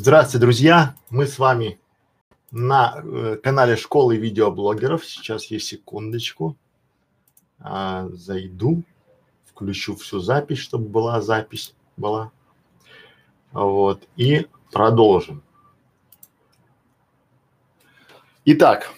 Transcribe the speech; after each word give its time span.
Здравствуйте, 0.00 0.42
друзья! 0.42 0.94
Мы 1.10 1.26
с 1.26 1.40
вами 1.40 1.80
на 2.52 3.02
э, 3.02 3.36
канале 3.42 3.74
школы 3.74 4.16
видеоблогеров. 4.16 5.04
Сейчас 5.04 5.46
я 5.46 5.58
секундочку 5.58 6.56
а, 7.58 8.06
зайду, 8.12 8.84
включу 9.44 9.96
всю 9.96 10.20
запись, 10.20 10.58
чтобы 10.58 10.88
была 10.88 11.20
запись 11.20 11.74
была. 11.96 12.30
Вот 13.50 14.06
и 14.14 14.46
продолжим. 14.70 15.42
Итак, 18.44 18.92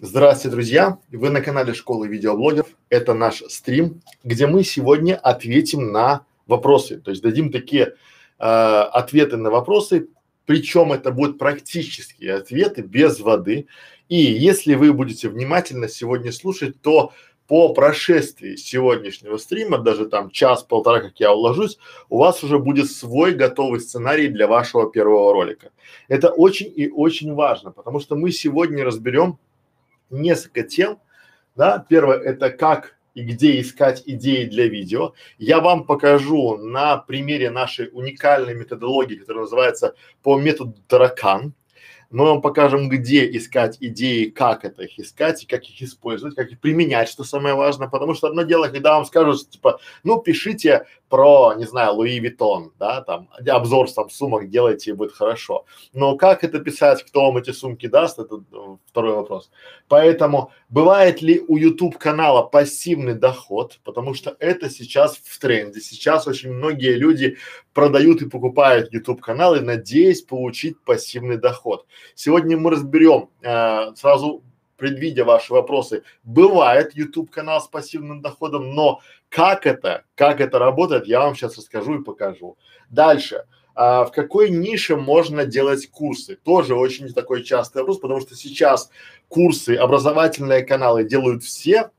здравствуйте, 0.00 0.54
друзья! 0.54 0.98
Вы 1.10 1.30
на 1.30 1.40
канале 1.40 1.74
школы 1.74 2.06
видеоблогеров. 2.06 2.68
Это 2.88 3.14
наш 3.14 3.42
стрим, 3.48 4.00
где 4.22 4.46
мы 4.46 4.62
сегодня 4.62 5.16
ответим 5.16 5.90
на 5.90 6.24
вопросы, 6.46 7.00
то 7.00 7.10
есть 7.10 7.20
дадим 7.20 7.50
такие 7.50 7.96
э, 8.38 8.44
ответы 8.44 9.36
на 9.36 9.50
вопросы, 9.50 10.08
причем 10.50 10.92
это 10.92 11.12
будут 11.12 11.38
практические 11.38 12.34
ответы 12.34 12.82
без 12.82 13.20
воды. 13.20 13.68
И 14.08 14.16
если 14.16 14.74
вы 14.74 14.92
будете 14.92 15.28
внимательно 15.28 15.86
сегодня 15.86 16.32
слушать, 16.32 16.82
то 16.82 17.12
по 17.46 17.72
прошествии 17.72 18.56
сегодняшнего 18.56 19.36
стрима, 19.36 19.78
даже 19.78 20.06
там 20.06 20.28
час-полтора, 20.32 21.02
как 21.02 21.20
я 21.20 21.32
уложусь, 21.32 21.78
у 22.08 22.18
вас 22.18 22.42
уже 22.42 22.58
будет 22.58 22.90
свой 22.90 23.32
готовый 23.32 23.78
сценарий 23.78 24.26
для 24.26 24.48
вашего 24.48 24.90
первого 24.90 25.32
ролика. 25.32 25.70
Это 26.08 26.30
очень 26.30 26.72
и 26.74 26.90
очень 26.90 27.32
важно, 27.32 27.70
потому 27.70 28.00
что 28.00 28.16
мы 28.16 28.32
сегодня 28.32 28.84
разберем 28.84 29.38
несколько 30.10 30.64
тем, 30.64 30.98
да. 31.54 31.86
Первое– 31.88 32.18
это 32.24 32.50
как 32.50 32.96
и 33.20 33.22
где 33.22 33.60
искать 33.60 34.02
идеи 34.06 34.44
для 34.44 34.66
видео. 34.66 35.12
Я 35.38 35.60
вам 35.60 35.84
покажу 35.84 36.56
на 36.56 36.96
примере 36.96 37.50
нашей 37.50 37.90
уникальной 37.92 38.54
методологии, 38.54 39.16
которая 39.16 39.44
называется 39.44 39.94
по 40.22 40.38
методу 40.38 40.74
таракан. 40.88 41.54
Мы 42.10 42.24
вам 42.24 42.40
покажем, 42.40 42.88
где 42.88 43.30
искать 43.36 43.76
идеи, 43.78 44.30
как 44.30 44.64
это 44.64 44.82
их 44.82 44.98
искать 44.98 45.44
и 45.44 45.46
как 45.46 45.62
их 45.64 45.80
использовать, 45.82 46.34
как 46.34 46.50
их 46.50 46.58
применять, 46.58 47.08
что 47.08 47.22
самое 47.22 47.54
важное. 47.54 47.88
Потому 47.88 48.14
что 48.14 48.26
одно 48.26 48.42
дело, 48.42 48.68
когда 48.68 48.94
вам 48.94 49.04
скажут, 49.04 49.50
типа, 49.50 49.78
ну, 50.02 50.20
пишите 50.20 50.86
про, 51.10 51.54
не 51.54 51.64
знаю, 51.64 51.94
Луи 51.94 52.20
Виттон, 52.20 52.72
да, 52.78 53.02
там, 53.02 53.28
обзор 53.46 53.90
там 53.90 54.08
сумок 54.10 54.48
делайте 54.48 54.90
и 54.90 54.94
будет 54.94 55.12
хорошо. 55.12 55.66
Но 55.92 56.16
как 56.16 56.44
это 56.44 56.60
писать, 56.60 57.02
кто 57.02 57.26
вам 57.26 57.36
эти 57.36 57.50
сумки 57.50 57.88
даст, 57.88 58.20
это 58.20 58.42
ну, 58.50 58.78
второй 58.86 59.14
вопрос. 59.14 59.50
Поэтому 59.88 60.52
бывает 60.68 61.20
ли 61.20 61.42
у 61.48 61.56
YouTube 61.56 61.98
канала 61.98 62.42
пассивный 62.42 63.14
доход, 63.14 63.80
потому 63.84 64.14
что 64.14 64.36
это 64.38 64.70
сейчас 64.70 65.16
в 65.16 65.38
тренде. 65.40 65.80
Сейчас 65.80 66.28
очень 66.28 66.52
многие 66.52 66.94
люди 66.94 67.36
продают 67.74 68.22
и 68.22 68.28
покупают 68.28 68.92
YouTube 68.92 69.20
каналы, 69.20 69.60
надеясь 69.60 70.22
получить 70.22 70.80
пассивный 70.84 71.38
доход. 71.38 71.86
Сегодня 72.14 72.56
мы 72.56 72.70
разберем 72.70 73.30
э, 73.42 73.94
сразу 73.96 74.44
предвидя 74.80 75.24
ваши 75.24 75.52
вопросы, 75.52 76.02
бывает 76.24 76.96
YouTube 76.96 77.30
канал 77.30 77.60
с 77.60 77.68
пассивным 77.68 78.22
доходом, 78.22 78.74
но 78.74 79.00
как 79.28 79.66
это, 79.66 80.04
как 80.16 80.40
это 80.40 80.58
работает, 80.58 81.06
я 81.06 81.20
вам 81.20 81.36
сейчас 81.36 81.56
расскажу 81.56 82.00
и 82.00 82.04
покажу. 82.04 82.56
Дальше. 82.88 83.44
А, 83.76 84.04
в 84.04 84.10
какой 84.10 84.50
нише 84.50 84.96
можно 84.96 85.44
делать 85.44 85.88
курсы? 85.90 86.36
Тоже 86.36 86.74
очень 86.74 87.12
такой 87.12 87.44
частый 87.44 87.82
вопрос, 87.82 88.00
потому 88.00 88.20
что 88.20 88.34
сейчас 88.34 88.90
курсы, 89.28 89.76
образовательные 89.76 90.62
каналы 90.62 91.04
делают 91.04 91.44
все, 91.44 91.90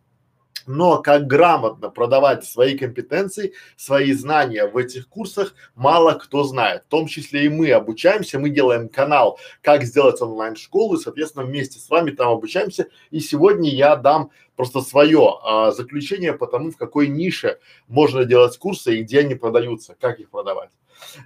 но 0.67 1.01
как 1.01 1.27
грамотно 1.27 1.89
продавать 1.89 2.45
свои 2.45 2.77
компетенции, 2.77 3.53
свои 3.75 4.13
знания 4.13 4.65
в 4.67 4.77
этих 4.77 5.07
курсах, 5.07 5.55
мало 5.75 6.13
кто 6.13 6.43
знает. 6.43 6.83
В 6.83 6.89
том 6.89 7.07
числе 7.07 7.45
и 7.45 7.49
мы 7.49 7.71
обучаемся, 7.71 8.39
мы 8.39 8.49
делаем 8.49 8.89
канал, 8.89 9.39
как 9.61 9.83
сделать 9.83 10.21
онлайн-школу, 10.21 10.95
и, 10.95 10.99
соответственно, 10.99 11.45
вместе 11.45 11.79
с 11.79 11.89
вами 11.89 12.11
там 12.11 12.29
обучаемся. 12.29 12.87
И 13.09 13.19
сегодня 13.19 13.69
я 13.69 13.95
дам 13.95 14.31
просто 14.55 14.81
свое 14.81 15.37
а, 15.43 15.71
заключение 15.71 16.33
по 16.33 16.47
тому, 16.47 16.71
в 16.71 16.77
какой 16.77 17.07
нише 17.07 17.59
можно 17.87 18.25
делать 18.25 18.57
курсы 18.57 18.97
и 18.97 19.03
где 19.03 19.19
они 19.19 19.35
продаются, 19.35 19.95
как 19.99 20.19
их 20.19 20.29
продавать. 20.29 20.69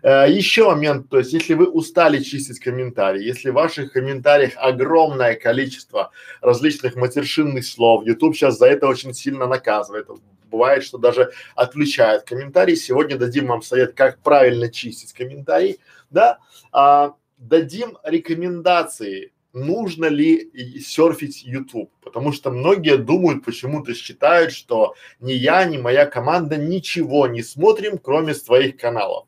Э, 0.01 0.25
еще 0.29 0.65
момент, 0.65 1.09
то 1.09 1.19
есть 1.19 1.33
если 1.33 1.53
вы 1.53 1.67
устали 1.67 2.21
чистить 2.21 2.59
комментарии, 2.59 3.23
если 3.23 3.49
в 3.49 3.53
ваших 3.53 3.93
комментариях 3.93 4.53
огромное 4.57 5.35
количество 5.35 6.11
различных 6.41 6.95
матершинных 6.95 7.65
слов, 7.65 8.05
YouTube 8.05 8.35
сейчас 8.35 8.57
за 8.57 8.67
это 8.67 8.87
очень 8.87 9.13
сильно 9.13 9.47
наказывает. 9.47 10.07
Бывает, 10.49 10.83
что 10.83 10.97
даже 10.97 11.31
отключает 11.55 12.23
комментарии. 12.23 12.75
Сегодня 12.75 13.17
дадим 13.17 13.47
вам 13.47 13.61
совет, 13.61 13.93
как 13.93 14.19
правильно 14.19 14.69
чистить 14.69 15.13
комментарии, 15.13 15.79
да. 16.09 16.39
А, 16.71 17.15
дадим 17.37 17.97
рекомендации, 18.03 19.33
нужно 19.53 20.05
ли 20.05 20.51
серфить 20.79 21.43
YouTube, 21.43 21.91
потому 22.01 22.31
что 22.31 22.51
многие 22.51 22.97
думают, 22.97 23.43
почему-то 23.43 23.93
считают, 23.93 24.51
что 24.51 24.95
ни 25.19 25.31
я, 25.31 25.65
ни 25.65 25.77
моя 25.77 26.05
команда 26.05 26.57
ничего 26.57 27.27
не 27.27 27.41
смотрим, 27.41 27.97
кроме 27.97 28.33
своих 28.33 28.77
каналов. 28.77 29.27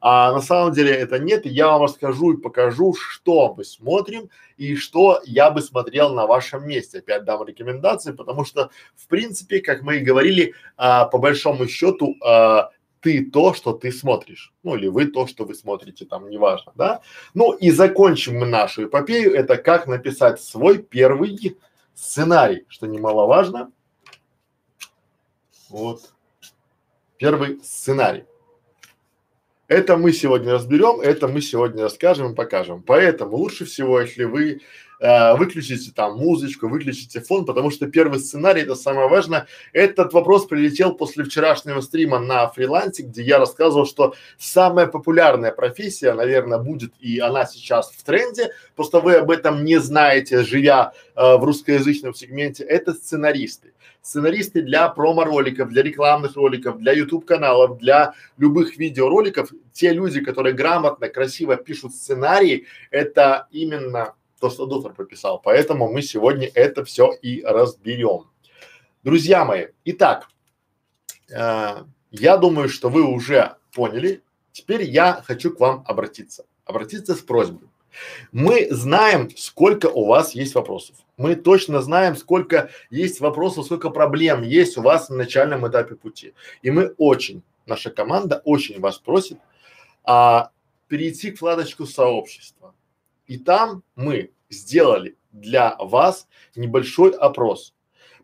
А 0.00 0.32
на 0.32 0.40
самом 0.40 0.72
деле 0.72 0.92
это 0.92 1.18
нет, 1.18 1.46
я 1.46 1.68
вам 1.68 1.82
расскажу 1.82 2.32
и 2.32 2.40
покажу, 2.40 2.94
что 2.94 3.54
мы 3.54 3.64
смотрим 3.64 4.28
и 4.56 4.76
что 4.76 5.20
я 5.24 5.50
бы 5.50 5.62
смотрел 5.62 6.14
на 6.14 6.26
вашем 6.26 6.66
месте. 6.66 6.98
Опять 6.98 7.24
дам 7.24 7.44
рекомендации, 7.44 8.12
потому 8.12 8.44
что, 8.44 8.70
в 8.94 9.06
принципе, 9.08 9.60
как 9.60 9.82
мы 9.82 9.96
и 9.96 10.04
говорили, 10.04 10.54
а, 10.76 11.06
по 11.06 11.18
большому 11.18 11.66
счету, 11.66 12.14
а, 12.24 12.70
ты 13.00 13.24
то, 13.24 13.54
что 13.54 13.72
ты 13.72 13.92
смотришь, 13.92 14.52
ну 14.62 14.74
или 14.76 14.88
вы 14.88 15.06
то, 15.06 15.26
что 15.26 15.44
вы 15.44 15.54
смотрите, 15.54 16.04
там 16.04 16.28
неважно, 16.28 16.72
да. 16.74 17.00
Ну 17.34 17.52
и 17.52 17.70
закончим 17.70 18.38
мы 18.38 18.46
нашу 18.46 18.86
эпопею, 18.86 19.34
это 19.34 19.56
как 19.56 19.86
написать 19.86 20.40
свой 20.40 20.78
первый 20.78 21.56
сценарий, 21.94 22.64
что 22.68 22.86
немаловажно. 22.86 23.70
Вот. 25.68 26.12
Первый 27.16 27.60
сценарий. 27.62 28.24
Это 29.68 29.96
мы 29.96 30.12
сегодня 30.12 30.52
разберем, 30.52 31.00
это 31.00 31.26
мы 31.26 31.40
сегодня 31.40 31.82
расскажем 31.82 32.32
и 32.32 32.34
покажем. 32.36 32.84
Поэтому 32.84 33.36
лучше 33.36 33.64
всего, 33.64 34.00
если 34.00 34.22
вы 34.22 34.60
э, 35.00 35.36
выключите 35.36 35.90
там 35.92 36.18
музычку, 36.18 36.68
выключите 36.68 37.20
фон, 37.20 37.44
потому 37.44 37.72
что 37.72 37.88
первый 37.88 38.20
сценарий, 38.20 38.62
это 38.62 38.76
самое 38.76 39.08
важное. 39.08 39.48
Этот 39.72 40.12
вопрос 40.12 40.46
прилетел 40.46 40.94
после 40.94 41.24
вчерашнего 41.24 41.80
стрима 41.80 42.20
на 42.20 42.48
фрилансе, 42.48 43.02
где 43.02 43.22
я 43.22 43.38
рассказывал, 43.40 43.86
что 43.86 44.14
самая 44.38 44.86
популярная 44.86 45.50
профессия, 45.50 46.12
наверное, 46.12 46.58
будет, 46.58 46.92
и 47.00 47.18
она 47.18 47.44
сейчас 47.44 47.90
в 47.90 48.04
тренде, 48.04 48.52
просто 48.76 49.00
вы 49.00 49.16
об 49.16 49.32
этом 49.32 49.64
не 49.64 49.80
знаете, 49.80 50.44
живя 50.44 50.92
э, 51.16 51.36
в 51.36 51.42
русскоязычном 51.42 52.14
сегменте, 52.14 52.62
это 52.62 52.94
сценаристы 52.94 53.72
сценаристы 54.06 54.62
для 54.62 54.88
промо-роликов, 54.88 55.68
для 55.68 55.82
рекламных 55.82 56.36
роликов, 56.36 56.78
для 56.78 56.92
YouTube 56.92 57.24
каналов, 57.24 57.78
для 57.78 58.14
любых 58.38 58.76
видеороликов, 58.76 59.50
те 59.72 59.92
люди, 59.92 60.20
которые 60.20 60.54
грамотно, 60.54 61.08
красиво 61.08 61.56
пишут 61.56 61.92
сценарии, 61.92 62.66
это 62.92 63.48
именно 63.50 64.14
то, 64.40 64.48
что 64.48 64.66
доктор 64.66 64.92
прописал. 64.94 65.40
Поэтому 65.42 65.90
мы 65.90 66.02
сегодня 66.02 66.48
это 66.54 66.84
все 66.84 67.12
и 67.20 67.42
разберем. 67.42 68.30
Друзья 69.02 69.44
мои, 69.44 69.66
итак, 69.84 70.28
э, 71.28 71.82
я 72.12 72.36
думаю, 72.36 72.68
что 72.68 72.88
вы 72.88 73.02
уже 73.02 73.56
поняли. 73.74 74.22
Теперь 74.52 74.82
я 74.84 75.20
хочу 75.26 75.50
к 75.50 75.58
вам 75.58 75.82
обратиться. 75.86 76.44
Обратиться 76.64 77.14
с 77.14 77.20
просьбой. 77.20 77.68
Мы 78.32 78.68
знаем, 78.70 79.30
сколько 79.36 79.86
у 79.86 80.06
вас 80.06 80.34
есть 80.34 80.54
вопросов. 80.54 80.96
Мы 81.16 81.34
точно 81.34 81.80
знаем, 81.80 82.16
сколько 82.16 82.70
есть 82.90 83.20
вопросов, 83.20 83.66
сколько 83.66 83.90
проблем 83.90 84.42
есть 84.42 84.76
у 84.76 84.82
вас 84.82 85.08
на 85.08 85.16
начальном 85.16 85.66
этапе 85.66 85.94
пути. 85.94 86.34
И 86.62 86.70
мы 86.70 86.94
очень, 86.98 87.42
наша 87.66 87.90
команда 87.90 88.42
очень 88.44 88.80
вас 88.80 88.98
просит 88.98 89.38
а, 90.04 90.50
перейти 90.88 91.30
к 91.30 91.36
вкладочку 91.36 91.86
сообщества. 91.86 92.74
И 93.26 93.38
там 93.38 93.82
мы 93.94 94.30
сделали 94.50 95.16
для 95.32 95.76
вас 95.78 96.28
небольшой 96.54 97.10
опрос. 97.10 97.74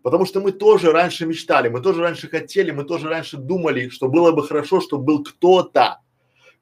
Потому 0.03 0.27
что 0.27 0.41
мы 0.41 0.53
тоже 0.53 0.91
раньше 0.91 1.27
мечтали, 1.27 1.69
мы 1.69 1.81
тоже 1.81 2.03
раньше 2.03 2.29
хотели, 2.29 2.73
мы 2.73 2.85
тоже 2.85 3.09
раньше 3.09 3.37
думали, 3.37 3.89
что 3.89 4.09
было 4.09 4.33
бы 4.33 4.47
хорошо, 4.47 4.81
чтобы 4.81 5.05
был 5.05 5.23
кто-то, 5.23 6.01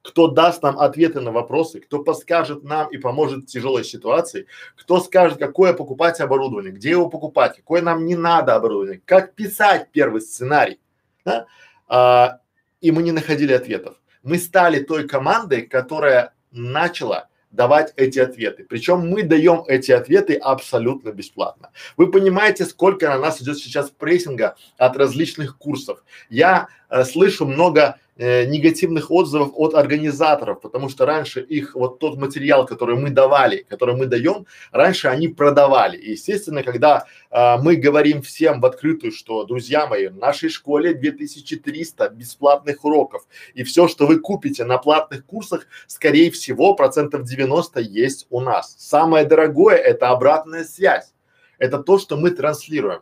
кто 0.03 0.29
даст 0.29 0.63
нам 0.63 0.79
ответы 0.79 1.21
на 1.21 1.31
вопросы, 1.31 1.81
кто 1.81 2.03
подскажет 2.03 2.63
нам 2.63 2.89
и 2.89 2.99
поможет 2.99 3.45
в 3.45 3.47
тяжелой 3.47 3.85
ситуации, 3.85 4.47
кто 4.77 5.01
скажет, 5.01 5.39
какое 5.39 5.73
покупать 5.73 6.21
оборудование, 6.21 6.73
где 6.73 6.91
его 6.91 7.09
покупать, 7.09 7.57
какое 7.57 7.83
нам 7.83 8.07
не 8.07 8.17
надо 8.17 8.55
оборудование, 8.55 9.03
как 9.05 9.35
писать 9.35 9.89
первый 9.93 10.21
сценарий, 10.21 10.81
да? 11.25 11.47
а, 11.89 12.41
и 12.81 12.91
мы 12.91 13.03
не 13.03 13.13
находили 13.13 13.53
ответов. 13.53 13.97
Мы 14.23 14.39
стали 14.39 14.83
той 14.83 15.07
командой, 15.07 15.63
которая 15.63 16.35
начала 16.51 17.29
давать 17.51 17.93
эти 17.97 18.19
ответы. 18.19 18.65
Причем 18.69 19.09
мы 19.09 19.23
даем 19.23 19.65
эти 19.67 19.91
ответы 19.91 20.35
абсолютно 20.37 21.11
бесплатно. 21.11 21.71
Вы 21.97 22.11
понимаете, 22.11 22.65
сколько 22.65 23.09
на 23.09 23.19
нас 23.19 23.43
идет 23.43 23.59
сейчас 23.59 23.91
прессинга 23.91 24.57
от 24.79 24.97
различных 24.97 25.59
курсов. 25.59 26.05
Я 26.29 26.69
э, 26.89 27.05
слышу 27.05 27.47
много 27.47 27.99
э, 28.21 28.45
негативных 28.45 29.11
отзывов 29.11 29.53
от 29.55 29.75
организаторов, 29.75 30.61
потому 30.61 30.91
что 30.91 31.07
раньше 31.07 31.41
их 31.41 31.75
вот 31.75 31.99
тот 31.99 32.19
материал, 32.19 32.67
который 32.67 32.97
мы 32.97 33.11
давали, 33.11 33.65
который 33.69 33.97
мы 33.97 34.07
даем, 34.07 34.47
раньше 34.73 35.09
они 35.09 35.29
продавали. 35.29 35.97
И 35.97 36.11
естественно, 36.11 36.63
когда 36.63 37.07
э, 37.31 37.57
мы 37.63 37.77
говорим 37.77 38.21
всем 38.21 38.61
в 38.61 38.67
открытую, 38.67 39.13
что, 39.13 39.45
друзья 39.45 39.87
мои, 39.87 40.09
в 40.09 40.17
нашей 40.17 40.51
школе 40.51 40.93
2300 40.93 42.11
бесплатных 42.11 42.85
уроков, 42.85 43.23
и 43.55 43.63
все, 43.63 43.89
что 43.89 44.07
вы 44.07 44.19
купите 44.19 44.65
на 44.65 44.77
платных 44.77 45.25
курсах, 45.25 45.67
скорее 45.87 46.31
всего, 46.31 46.75
процентов 46.75 47.25
90 47.25 47.81
есть 47.81 48.27
у 48.29 48.41
нас. 48.41 48.77
Самое 48.79 49.25
дорогое– 49.25 49.77
это 49.77 50.11
обратная 50.11 50.65
связь. 50.65 51.15
Это 51.59 51.79
то, 51.79 51.99
что 51.99 52.19
мы 52.19 52.31
транслируем. 52.31 53.01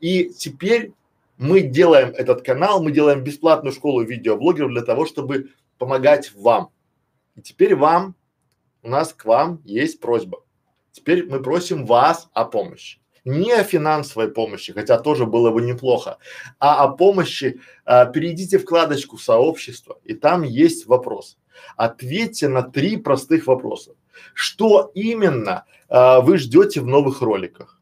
И 0.00 0.30
теперь 0.36 0.92
мы 1.40 1.62
делаем 1.62 2.10
этот 2.10 2.42
канал, 2.42 2.82
мы 2.82 2.92
делаем 2.92 3.24
бесплатную 3.24 3.72
школу 3.72 4.02
видеоблогеров 4.02 4.72
для 4.72 4.82
того, 4.82 5.06
чтобы 5.06 5.48
помогать 5.78 6.32
вам. 6.34 6.70
И 7.34 7.40
теперь 7.40 7.74
вам, 7.74 8.14
у 8.82 8.90
нас 8.90 9.14
к 9.14 9.24
вам 9.24 9.62
есть 9.64 10.00
просьба. 10.00 10.44
Теперь 10.92 11.26
мы 11.30 11.42
просим 11.42 11.86
вас 11.86 12.28
о 12.34 12.44
помощи. 12.44 13.00
Не 13.24 13.52
о 13.52 13.64
финансовой 13.64 14.30
помощи, 14.30 14.74
хотя 14.74 14.98
тоже 14.98 15.24
было 15.24 15.50
бы 15.50 15.62
неплохо, 15.62 16.18
а 16.58 16.84
о 16.84 16.88
помощи. 16.88 17.58
А, 17.86 18.04
перейдите 18.04 18.58
вкладочку 18.58 19.16
сообщества, 19.16 19.98
и 20.04 20.12
там 20.12 20.42
есть 20.42 20.86
вопрос. 20.86 21.38
Ответьте 21.74 22.48
на 22.48 22.62
три 22.62 22.98
простых 22.98 23.46
вопроса. 23.46 23.92
Что 24.34 24.90
именно 24.94 25.64
а, 25.88 26.20
вы 26.20 26.36
ждете 26.36 26.82
в 26.82 26.86
новых 26.86 27.22
роликах? 27.22 27.79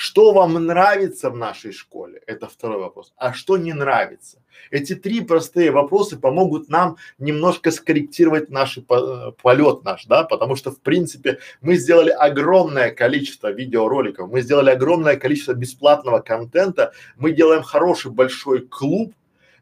Что 0.00 0.30
вам 0.30 0.54
нравится 0.64 1.28
в 1.28 1.36
нашей 1.36 1.72
школе? 1.72 2.22
Это 2.28 2.46
второй 2.46 2.78
вопрос. 2.78 3.12
А 3.16 3.32
что 3.32 3.56
не 3.56 3.72
нравится? 3.72 4.38
Эти 4.70 4.94
три 4.94 5.22
простые 5.22 5.72
вопроса 5.72 6.16
помогут 6.16 6.68
нам 6.68 6.98
немножко 7.18 7.72
скорректировать 7.72 8.48
наш 8.48 8.78
по, 8.86 9.32
полет 9.42 9.82
наш, 9.82 10.04
да, 10.06 10.22
потому 10.22 10.54
что 10.54 10.70
в 10.70 10.80
принципе 10.80 11.40
мы 11.60 11.74
сделали 11.74 12.10
огромное 12.10 12.92
количество 12.92 13.50
видеороликов, 13.50 14.30
мы 14.30 14.40
сделали 14.42 14.70
огромное 14.70 15.16
количество 15.16 15.54
бесплатного 15.54 16.20
контента, 16.20 16.92
мы 17.16 17.32
делаем 17.32 17.64
хороший 17.64 18.12
большой 18.12 18.60
клуб 18.60 19.12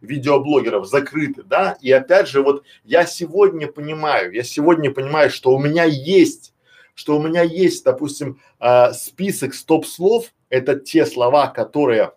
видеоблогеров 0.02 0.86
закрытый, 0.86 1.44
да, 1.44 1.78
и 1.80 1.90
опять 1.90 2.28
же 2.28 2.42
вот 2.42 2.62
я 2.84 3.06
сегодня 3.06 3.68
понимаю, 3.68 4.34
я 4.34 4.42
сегодня 4.42 4.90
понимаю, 4.90 5.30
что 5.30 5.52
у 5.52 5.58
меня 5.58 5.84
есть 5.84 6.52
что 6.96 7.16
у 7.16 7.22
меня 7.22 7.42
есть, 7.42 7.84
допустим, 7.84 8.40
э, 8.58 8.92
список 8.94 9.54
стоп-слов, 9.54 10.32
это 10.48 10.76
те 10.76 11.04
слова, 11.04 11.46
которые 11.48 12.12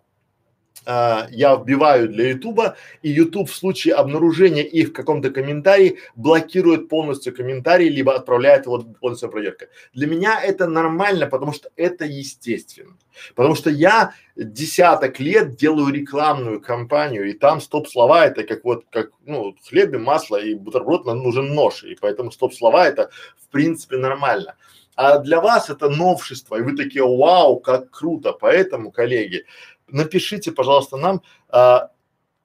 э, 0.90 1.28
я 1.32 1.56
вбиваю 1.56 2.10
для 2.10 2.30
Ютуба, 2.30 2.76
и 3.04 3.10
Ютуб 3.10 3.50
в 3.50 3.56
случае 3.56 3.94
обнаружения 3.94 4.64
их 4.64 4.90
в 4.90 4.94
каком-то 4.94 5.30
комментарии 5.30 6.00
блокирует 6.16 6.90
полностью 6.90 7.36
комментарий, 7.36 7.90
либо 7.90 8.16
отправляет 8.16 8.66
его 8.66 8.80
полностью 8.80 9.30
проверка. 9.30 9.68
Для 9.94 10.08
меня 10.08 10.42
это 10.42 10.68
нормально, 10.68 11.28
потому 11.28 11.54
что 11.54 11.70
это 11.76 12.06
естественно. 12.06 12.98
Потому 13.36 13.56
что 13.56 13.70
я 13.70 14.14
десяток 14.36 15.20
лет 15.20 15.56
делаю 15.56 15.94
рекламную 15.94 16.62
кампанию, 16.62 17.30
и 17.30 17.34
там 17.34 17.62
стоп-слова 17.62 18.26
это 18.26 18.44
как 18.44 18.64
вот, 18.64 18.86
как, 18.90 19.12
ну, 19.26 19.56
хлеб 19.68 19.94
и 19.94 19.98
масло 19.98 20.38
и 20.38 20.56
бутерброд 20.56 21.06
нам 21.06 21.20
нужен 21.24 21.54
нож, 21.54 21.84
и 21.84 21.96
поэтому 22.00 22.32
стоп-слова 22.32 22.88
это 22.88 23.10
в 23.38 23.52
принципе 23.52 23.98
нормально. 23.98 24.56
А 25.02 25.20
для 25.20 25.40
вас 25.40 25.70
это 25.70 25.88
новшество, 25.90 26.58
и 26.58 26.62
вы 26.62 26.76
такие, 26.76 27.06
вау, 27.06 27.62
как 27.62 27.90
круто. 27.90 28.34
Поэтому, 28.34 28.92
коллеги, 28.92 29.46
напишите, 29.92 30.52
пожалуйста, 30.52 30.98
нам 30.98 31.22
а, 31.50 31.92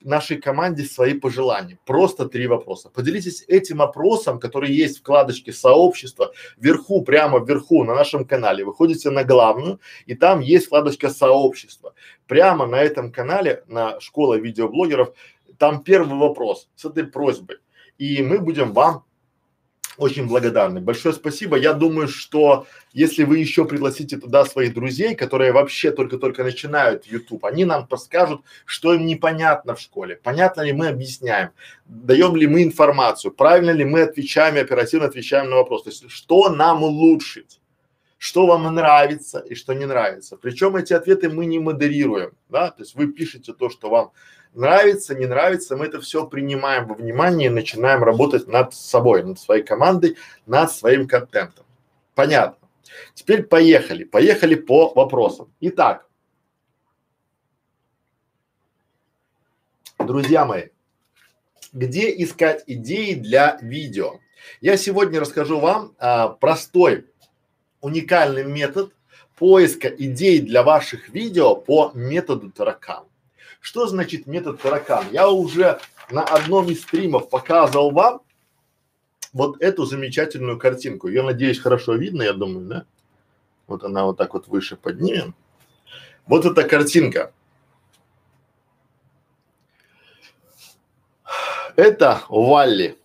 нашей 0.05 0.37
команде 0.41 0.85
свои 0.85 1.15
пожелания. 1.15 1.79
Просто 1.87 2.29
три 2.29 2.47
вопроса. 2.47 2.91
Поделитесь 2.91 3.45
этим 3.49 3.83
опросом, 3.83 4.39
который 4.39 4.71
есть 4.71 4.99
в 4.99 5.01
вкладочке 5.01 5.53
сообщества, 5.53 6.33
вверху, 6.57 7.03
прямо 7.03 7.39
вверху 7.45 7.85
на 7.85 7.95
нашем 7.95 8.25
канале. 8.25 8.65
Выходите 8.65 9.11
на 9.11 9.25
главную, 9.25 9.81
и 10.07 10.15
там 10.15 10.41
есть 10.41 10.67
вкладочка 10.67 11.11
сообщества. 11.11 11.95
Прямо 12.27 12.67
на 12.67 12.77
этом 12.77 13.11
канале, 13.11 13.65
на 13.67 13.99
школа 14.01 14.35
видеоблогеров, 14.35 15.15
там 15.59 15.83
первый 15.83 16.19
вопрос 16.19 16.69
с 16.77 16.85
этой 16.85 17.05
просьбой. 17.05 17.57
И 17.99 18.23
мы 18.23 18.41
будем 18.41 18.73
вам 18.73 19.05
очень 19.97 20.27
благодарны. 20.27 20.81
Большое 20.81 21.15
спасибо. 21.15 21.57
Я 21.57 21.73
думаю, 21.73 22.09
что 22.09 22.67
если 22.93 23.25
вы 23.25 23.39
еще 23.39 23.65
пригласите 23.65 24.17
туда 24.17 24.45
своих 24.45 24.75
друзей, 24.75 25.15
которые 25.15 25.53
вообще 25.53 25.91
только-только 25.91 26.45
начинают 26.45 27.07
YouTube, 27.07 27.45
они 27.45 27.65
нам 27.65 27.87
подскажут, 27.87 28.43
что 28.65 28.95
им 28.95 29.07
непонятно 29.07 29.75
в 29.75 29.81
школе, 29.81 30.19
понятно 30.23 30.63
ли 30.63 30.73
мы 30.73 30.89
объясняем, 30.89 31.51
даем 31.87 32.37
ли 32.37 32.47
мы 32.47 32.63
информацию, 32.63 33.33
правильно 33.33 33.71
ли 33.71 33.85
мы 33.85 34.03
отвечаем 34.03 34.57
и 34.57 34.61
оперативно 34.61 35.07
отвечаем 35.07 35.51
на 35.51 35.57
вопрос. 35.57 35.85
То 35.85 35.91
есть, 35.91 36.11
что 36.11 36.51
нам 36.51 36.83
улучшить 36.83 37.61
что 38.17 38.47
вам 38.47 38.75
нравится 38.75 39.41
и 39.41 39.55
что 39.55 39.75
не 39.75 39.85
нравится. 39.85 40.39
Причем 40.39 40.77
эти 40.77 40.95
ответы 40.95 41.29
мы 41.29 41.45
не 41.45 41.59
модерируем, 41.59 42.31
да, 42.49 42.71
то 42.71 42.83
есть 42.83 42.95
вы 42.95 43.09
пишете 43.09 43.53
то, 43.53 43.69
что 43.69 43.91
вам 43.91 44.13
нравится, 44.55 45.15
не 45.15 45.27
нравится, 45.27 45.77
мы 45.77 45.87
это 45.87 46.01
все 46.01 46.27
принимаем 46.27 46.87
во 46.87 46.95
внимание 46.95 47.47
и 47.47 47.53
начинаем 47.53 48.03
работать 48.03 48.47
над 48.47 48.75
собой, 48.75 49.23
над 49.23 49.39
своей 49.39 49.63
командой, 49.63 50.17
над 50.47 50.73
своим 50.73 51.07
контентом. 51.07 51.65
Понятно. 52.15 52.69
Теперь 53.15 53.43
поехали, 53.43 54.05
поехали 54.05 54.55
по 54.55 54.93
вопросам. 54.95 55.53
Итак, 55.61 56.07
друзья 59.99 60.45
мои, 60.45 60.69
где 61.73 62.11
искать 62.23 62.63
идеи 62.67 63.15
для 63.15 63.59
видео? 63.61 64.21
Я 64.61 64.77
сегодня 64.77 65.21
расскажу 65.21 65.59
вам 65.59 65.95
а, 65.99 66.29
простой, 66.29 67.07
уникальный 67.81 68.45
метод 68.45 68.93
поиска 69.37 69.89
идей 69.89 70.41
для 70.41 70.63
ваших 70.63 71.09
видео 71.09 71.57
по 71.57 71.91
методу 71.95 72.51
таракан. 72.51 73.05
Что 73.65 73.87
значит 73.87 74.27
метод 74.27 74.61
таракан? 74.61 75.07
Я 75.11 75.31
уже 75.31 75.81
на 76.11 76.23
одном 76.23 76.69
из 76.69 76.83
стримов 76.83 77.31
показывал 77.31 77.93
вам 77.93 78.21
вот 79.33 79.59
эту 79.63 79.87
замечательную 79.87 80.59
картинку. 80.59 81.09
Ее, 81.09 81.23
надеюсь, 81.23 81.59
хорошо 81.59 81.95
видно, 81.95 82.21
я 82.21 82.35
думаю, 82.35 82.67
да? 82.67 82.85
Вот 83.67 83.83
она 83.83 84.05
вот 84.05 84.19
так 84.19 84.35
вот 84.35 84.49
выше 84.49 84.77
поднимем. 84.77 85.35
Вот 86.27 86.45
эта 86.45 86.69
картинка. 86.69 87.33
Это 91.75 92.21
Валли, 92.29 92.99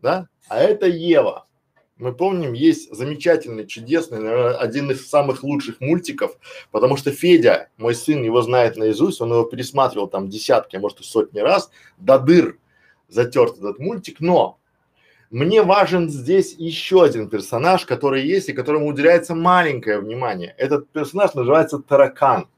да? 0.00 0.26
А 0.48 0.56
это 0.56 0.86
Ева 0.86 1.46
мы 2.00 2.12
помним, 2.14 2.54
есть 2.54 2.92
замечательный, 2.94 3.66
чудесный, 3.66 4.18
наверное, 4.18 4.56
один 4.56 4.90
из 4.90 5.08
самых 5.08 5.44
лучших 5.44 5.80
мультиков, 5.80 6.36
потому 6.70 6.96
что 6.96 7.12
Федя, 7.12 7.68
мой 7.76 7.94
сын, 7.94 8.22
его 8.22 8.40
знает 8.42 8.76
наизусть, 8.76 9.20
он 9.20 9.30
его 9.30 9.44
пересматривал 9.44 10.08
там 10.08 10.28
десятки, 10.28 10.76
а 10.76 10.80
может 10.80 11.00
и 11.00 11.04
сотни 11.04 11.40
раз, 11.40 11.70
до 11.98 12.18
дыр 12.18 12.58
затерт 13.08 13.58
этот 13.58 13.78
мультик, 13.78 14.20
но 14.20 14.58
мне 15.30 15.62
важен 15.62 16.08
здесь 16.08 16.54
еще 16.54 17.04
один 17.04 17.28
персонаж, 17.28 17.84
который 17.84 18.26
есть 18.26 18.48
и 18.48 18.54
которому 18.54 18.88
уделяется 18.88 19.34
маленькое 19.34 20.00
внимание. 20.00 20.54
Этот 20.56 20.88
персонаж 20.90 21.34
называется 21.34 21.78
Таракан. 21.78 22.48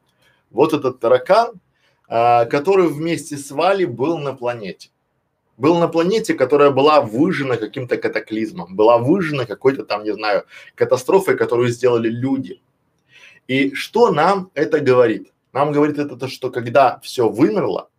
Вот 0.51 0.73
этот 0.73 1.01
таракан, 1.01 1.61
а, 2.09 2.45
который 2.45 2.89
вместе 2.89 3.37
с 3.37 3.51
Вали 3.51 3.87
был 3.87 4.19
на 4.19 4.35
планете 4.35 4.92
был 5.63 5.79
на 5.79 5.87
планете, 5.87 6.35
которая 6.35 6.71
была 6.71 7.01
выжжена 7.01 7.57
каким-то 7.57 7.97
катаклизмом, 7.97 8.75
была 8.75 8.99
выжжена 8.99 9.47
какой-то 9.47 9.85
там, 9.85 10.03
не 10.03 10.13
знаю, 10.13 10.45
катастрофой, 10.75 11.37
которую 11.37 11.69
сделали 11.69 12.09
люди. 12.09 12.61
И 13.47 13.73
что 13.73 14.11
нам 14.11 14.51
это 14.55 14.81
говорит? 14.81 15.33
Нам 15.53 15.71
говорит 15.71 15.99
это 15.99 16.17
то, 16.17 16.27
что 16.27 16.51
когда 16.51 16.99
все 17.05 17.29
вымерло, 17.29 17.91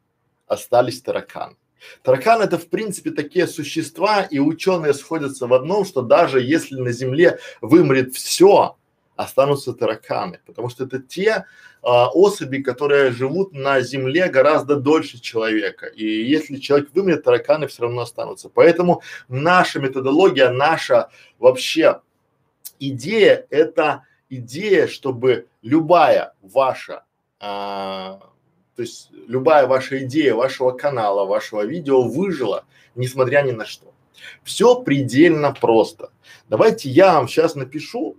остались 0.46 1.02
тараканы. 1.02 1.56
Тараканы 2.02 2.44
это 2.44 2.58
в 2.58 2.68
принципе 2.68 3.12
такие 3.12 3.48
существа, 3.48 4.24
и 4.24 4.40
ученые 4.40 4.94
сходятся 4.94 5.48
в 5.48 5.54
одном, 5.54 5.86
что 5.86 6.02
даже 6.02 6.42
если 6.42 6.76
на 6.76 6.92
Земле 6.92 7.40
вымрет 7.62 8.14
все, 8.14 8.76
останутся 9.24 9.74
тараканы, 9.74 10.40
потому 10.46 10.70
что 10.70 10.86
это 10.86 11.00
те 11.00 11.46
а, 11.82 12.08
особи, 12.08 12.60
которые 12.60 13.12
живут 13.12 13.54
на 13.54 13.82
Земле 13.82 14.30
гораздо 14.30 14.78
дольше 14.78 15.20
человека. 15.20 15.88
И 15.88 16.06
если 16.06 16.58
человек 16.58 16.90
вымрет, 16.94 17.24
тараканы 17.24 17.68
все 17.68 17.84
равно 17.84 18.02
останутся. 18.02 18.50
Поэтому 18.50 19.02
наша 19.28 19.80
методология, 19.80 20.50
наша 20.50 21.10
вообще 21.40 22.02
идея– 22.80 23.46
это 23.50 24.04
идея, 24.30 24.88
чтобы 24.88 25.48
любая 25.62 26.34
ваша, 26.42 27.04
а, 27.40 28.20
то 28.76 28.82
есть 28.82 29.10
любая 29.28 29.68
ваша 29.68 30.04
идея 30.06 30.36
вашего 30.36 30.72
канала, 30.72 31.26
вашего 31.26 31.66
видео 31.66 32.02
выжила, 32.02 32.66
несмотря 32.96 33.42
ни 33.42 33.52
на 33.52 33.66
что. 33.66 33.94
Все 34.44 34.82
предельно 34.82 35.54
просто. 35.54 36.12
Давайте 36.48 36.90
я 36.90 37.16
вам 37.16 37.28
сейчас 37.28 37.56
напишу 37.56 38.18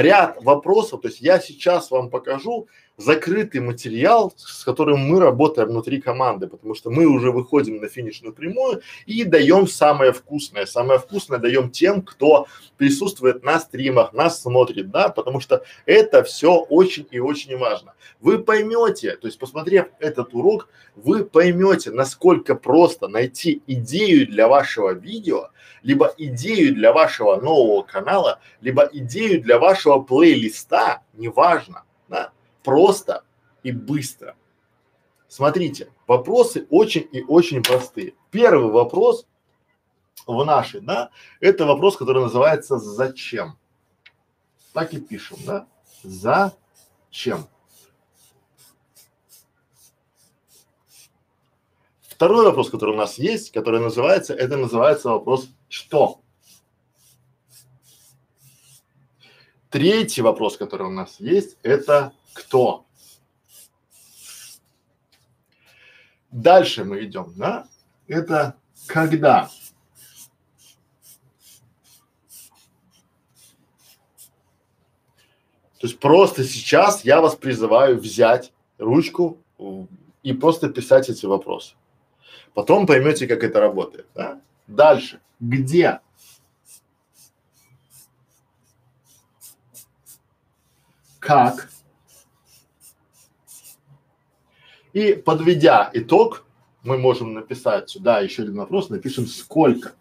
ряд 0.00 0.42
вопросов, 0.42 1.02
то 1.02 1.08
есть 1.08 1.20
я 1.20 1.40
сейчас 1.40 1.90
вам 1.90 2.10
покажу 2.10 2.68
закрытый 2.98 3.60
материал, 3.60 4.34
с 4.36 4.64
которым 4.64 4.98
мы 4.98 5.20
работаем 5.20 5.68
внутри 5.68 6.00
команды, 6.00 6.48
потому 6.48 6.74
что 6.74 6.90
мы 6.90 7.06
уже 7.06 7.30
выходим 7.30 7.80
на 7.80 7.88
финишную 7.88 8.34
прямую 8.34 8.82
и 9.06 9.24
даем 9.24 9.66
самое 9.68 10.12
вкусное. 10.12 10.66
Самое 10.66 10.98
вкусное 10.98 11.38
даем 11.38 11.70
тем, 11.70 12.02
кто 12.02 12.46
присутствует 12.76 13.44
на 13.44 13.60
стримах, 13.60 14.12
нас 14.12 14.42
смотрит, 14.42 14.90
да, 14.90 15.08
потому 15.08 15.40
что 15.40 15.62
это 15.86 16.24
все 16.24 16.56
очень 16.56 17.06
и 17.10 17.20
очень 17.20 17.56
важно. 17.56 17.94
Вы 18.20 18.40
поймете, 18.40 19.16
то 19.16 19.28
есть 19.28 19.38
посмотрев 19.38 19.86
этот 20.00 20.34
урок, 20.34 20.68
вы 20.96 21.24
поймете, 21.24 21.92
насколько 21.92 22.56
просто 22.56 23.06
найти 23.06 23.62
идею 23.68 24.26
для 24.26 24.48
вашего 24.48 24.92
видео, 24.92 25.50
либо 25.84 26.12
идею 26.18 26.74
для 26.74 26.92
вашего 26.92 27.36
нового 27.36 27.82
канала, 27.82 28.40
либо 28.60 28.88
идею 28.92 29.40
для 29.40 29.60
вашего 29.60 30.00
плейлиста, 30.00 31.02
неважно, 31.14 31.84
да, 32.08 32.32
просто 32.68 33.24
и 33.62 33.72
быстро. 33.72 34.36
Смотрите, 35.26 35.90
вопросы 36.06 36.66
очень 36.68 37.08
и 37.12 37.22
очень 37.22 37.62
простые. 37.62 38.12
Первый 38.30 38.70
вопрос 38.70 39.26
в 40.26 40.44
нашей, 40.44 40.82
да, 40.82 41.08
это 41.40 41.64
вопрос, 41.64 41.96
который 41.96 42.22
называется 42.22 42.76
«Зачем?». 42.76 43.56
Так 44.74 44.92
и 44.92 45.00
пишем, 45.00 45.38
да? 45.46 45.66
Зачем? 46.02 47.48
Второй 52.02 52.44
вопрос, 52.44 52.68
который 52.68 52.92
у 52.92 52.98
нас 52.98 53.16
есть, 53.16 53.50
который 53.50 53.80
называется, 53.80 54.34
это 54.34 54.58
называется 54.58 55.08
вопрос 55.08 55.48
«Что?». 55.70 56.20
Третий 59.70 60.20
вопрос, 60.20 60.58
который 60.58 60.86
у 60.86 60.90
нас 60.90 61.16
есть, 61.18 61.56
это 61.62 62.12
кто. 62.38 62.86
Дальше 66.30 66.84
мы 66.84 67.04
идем, 67.04 67.32
да? 67.36 67.68
Это 68.06 68.54
когда. 68.86 69.50
То 75.80 75.86
есть 75.86 75.98
просто 76.00 76.44
сейчас 76.44 77.04
я 77.04 77.20
вас 77.20 77.34
призываю 77.36 77.98
взять 77.98 78.52
ручку 78.78 79.38
и 80.22 80.32
просто 80.32 80.68
писать 80.68 81.08
эти 81.08 81.26
вопросы. 81.26 81.74
Потом 82.54 82.86
поймете, 82.86 83.26
как 83.26 83.44
это 83.44 83.60
работает. 83.60 84.06
Да? 84.14 84.40
Дальше. 84.66 85.20
Где? 85.40 86.00
Как? 91.20 91.70
И 94.98 95.12
подведя 95.14 95.90
итог, 95.92 96.44
мы 96.82 96.98
можем 96.98 97.32
написать 97.32 97.88
сюда 97.88 98.18
еще 98.18 98.42
один 98.42 98.56
вопрос, 98.56 98.88
напишем 98.88 99.28
сколько. 99.28 99.92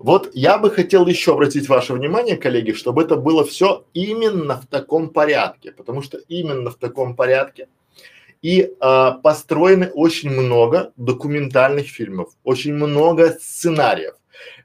Вот 0.00 0.30
я 0.34 0.58
бы 0.58 0.70
хотел 0.72 1.06
еще 1.06 1.34
обратить 1.34 1.68
ваше 1.68 1.92
внимание, 1.92 2.36
коллеги, 2.36 2.72
чтобы 2.72 3.02
это 3.02 3.14
было 3.14 3.44
все 3.44 3.84
именно 3.94 4.60
в 4.60 4.66
таком 4.66 5.10
порядке, 5.10 5.70
потому 5.70 6.02
что 6.02 6.18
именно 6.26 6.70
в 6.70 6.74
таком 6.74 7.14
порядке 7.14 7.68
и 8.42 8.72
а, 8.80 9.12
построены 9.12 9.90
очень 9.90 10.30
много 10.30 10.92
документальных 10.96 11.86
фильмов, 11.86 12.32
очень 12.42 12.74
много 12.74 13.38
сценариев. 13.40 14.14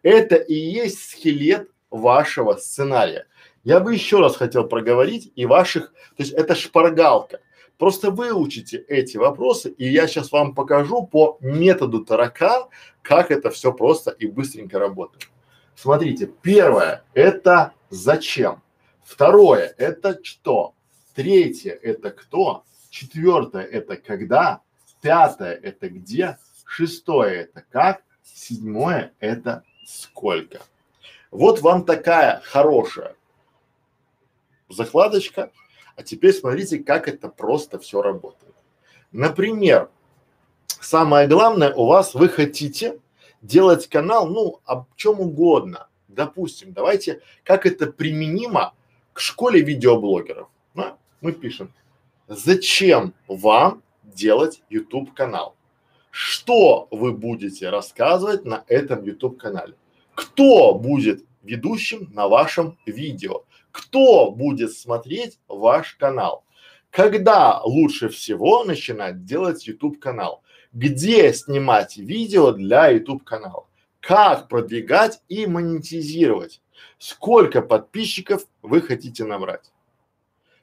Это 0.02 0.36
и 0.36 0.56
есть 0.56 1.12
скелет 1.12 1.70
вашего 1.92 2.56
сценария. 2.56 3.28
Я 3.66 3.80
бы 3.80 3.96
еще 3.96 4.20
раз 4.20 4.36
хотел 4.38 4.68
проговорить 4.68 5.32
и 5.36 5.48
ваших, 5.48 5.92
то 6.16 6.22
есть 6.22 6.34
это 6.34 6.54
шпаргалка. 6.54 7.40
Просто 7.80 8.12
выучите 8.12 8.78
эти 8.78 9.18
вопросы, 9.18 9.72
и 9.72 9.92
я 9.92 10.06
сейчас 10.08 10.32
вам 10.32 10.54
покажу 10.54 11.08
по 11.08 11.40
методу 11.42 12.06
таракан, 12.06 12.66
как 13.02 13.32
это 13.32 13.50
все 13.50 13.74
просто 13.74 14.12
и 14.12 14.28
быстренько 14.28 14.78
работает. 14.78 15.30
Смотрите, 15.76 16.32
первое– 16.44 17.04
это 17.16 17.74
зачем. 17.90 18.62
Второе– 19.04 19.74
это 19.80 20.20
что. 20.22 20.76
Третье– 21.16 21.72
это 21.82 22.12
кто. 22.12 22.66
Четвертое– 22.92 23.64
это 23.64 23.98
когда. 23.98 24.62
Пятое– 25.02 25.56
это 25.64 25.90
где. 25.90 26.38
Шестое– 26.68 27.42
это 27.52 27.66
как. 27.72 28.04
Седьмое– 28.24 29.14
это 29.20 29.64
сколько. 29.88 30.62
Вот 31.32 31.62
вам 31.62 31.84
такая 31.84 32.42
хорошая 32.46 33.16
закладочка. 34.70 35.52
А 35.96 36.04
теперь 36.04 36.34
смотрите, 36.34 36.80
как 36.80 37.08
это 37.08 37.30
просто 37.30 37.80
все 37.80 38.02
работает. 38.02 38.54
Например, 39.12 39.90
самое 40.68 41.28
главное 41.28 41.74
у 41.74 41.86
вас, 41.86 42.14
вы 42.14 42.28
хотите 42.28 43.00
делать 43.42 43.88
канал, 43.88 44.28
ну, 44.28 44.60
об 44.66 44.88
чем 44.96 45.20
угодно. 45.20 45.88
Допустим, 46.08 46.74
давайте, 46.74 47.22
как 47.44 47.66
это 47.66 47.88
применимо 47.88 48.74
к 49.14 49.20
школе 49.20 49.62
видеоблогеров. 49.62 50.50
Да? 50.74 50.98
Мы 51.22 51.32
пишем, 51.32 51.74
зачем 52.28 53.14
вам 53.28 53.84
делать 54.04 54.62
YouTube 54.70 55.14
канал? 55.14 55.56
Что 56.12 56.88
вы 56.92 57.12
будете 57.12 57.70
рассказывать 57.70 58.46
на 58.46 58.64
этом 58.68 59.04
YouTube 59.04 59.38
канале? 59.38 59.76
Кто 60.14 60.74
будет 60.74 61.26
ведущим 61.44 62.10
на 62.14 62.28
вашем 62.28 62.78
видео? 62.86 63.44
Кто 63.76 64.32
будет 64.32 64.72
смотреть 64.72 65.38
ваш 65.50 65.96
канал. 65.96 66.46
Когда 66.92 67.62
лучше 67.62 68.08
всего 68.08 68.64
начинать 68.64 69.26
делать 69.26 69.68
YouTube 69.68 70.00
канал? 70.00 70.44
Где 70.72 71.34
снимать 71.34 71.98
видео 71.98 72.54
для 72.54 72.88
YouTube 72.88 73.26
канала? 73.26 73.68
Как 74.00 74.48
продвигать 74.48 75.20
и 75.28 75.46
монетизировать? 75.46 76.62
Сколько 77.00 77.62
подписчиков 77.62 78.48
вы 78.62 78.80
хотите 78.80 79.26
набрать? 79.26 79.74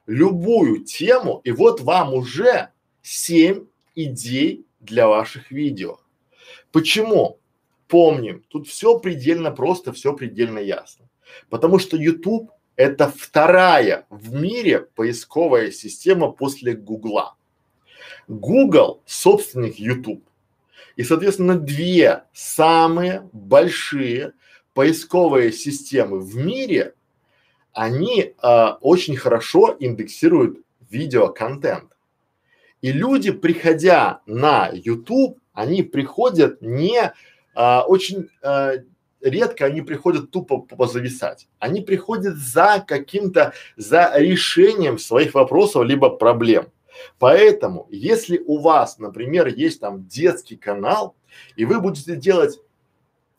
Любую 0.07 0.83
тему, 0.83 1.43
и 1.45 1.53
вот 1.53 1.83
вам 1.83 2.15
уже 2.15 2.71
семь 3.03 3.67
идей 3.95 4.65
для 4.81 5.07
ваших 5.07 5.51
видео. 5.51 6.01
Почему? 6.73 7.39
Помним, 7.89 8.43
тут 8.49 8.69
все 8.69 8.99
предельно 8.99 9.51
просто, 9.51 9.93
все 9.93 10.15
предельно 10.15 10.61
ясно. 10.61 11.11
Потому 11.51 11.79
что 11.79 11.99
YouTube 11.99 12.51
это 12.77 13.09
вторая 13.09 14.07
в 14.11 14.33
мире 14.35 14.81
поисковая 14.81 15.71
система 15.71 16.31
после 16.31 16.75
Гугла. 16.75 17.37
Google– 18.29 19.03
собственник 19.07 19.77
YouTube. 19.79 20.25
И, 20.97 21.05
соответственно, 21.05 21.59
две 21.59 22.25
самые 22.33 23.29
большие 23.33 24.33
поисковые 24.75 25.53
системы 25.53 26.21
в 26.21 26.37
мире, 26.37 26.95
они 27.73 28.35
а, 28.39 28.79
очень 28.81 29.17
хорошо 29.17 29.77
индексируют 29.79 30.59
видеоконтент. 30.91 31.93
И 32.81 32.93
люди, 32.93 33.31
приходя 33.31 34.21
на 34.27 34.71
YouTube, 34.73 35.39
они 35.53 35.83
приходят 35.83 36.61
не 36.61 37.13
а, 37.55 37.85
очень 37.87 38.29
а, 38.43 38.75
редко 39.23 39.65
они 39.65 39.83
приходят 39.83 40.31
тупо 40.31 40.59
позависать. 40.59 41.49
Они 41.59 41.81
приходят 41.81 42.37
за 42.37 42.85
каким-то, 42.87 43.53
за 43.77 44.13
решением 44.17 44.99
своих 44.99 45.35
вопросов 45.35 45.85
либо 45.85 46.11
проблем. 46.11 46.67
Поэтому, 47.19 47.87
если 47.91 48.39
у 48.39 48.59
вас, 48.59 48.99
например, 48.99 49.47
есть 49.47 49.81
там 49.81 50.07
детский 50.07 50.57
канал, 50.57 51.15
и 51.57 51.65
вы 51.65 51.81
будете 51.81 52.17
делать 52.17 52.61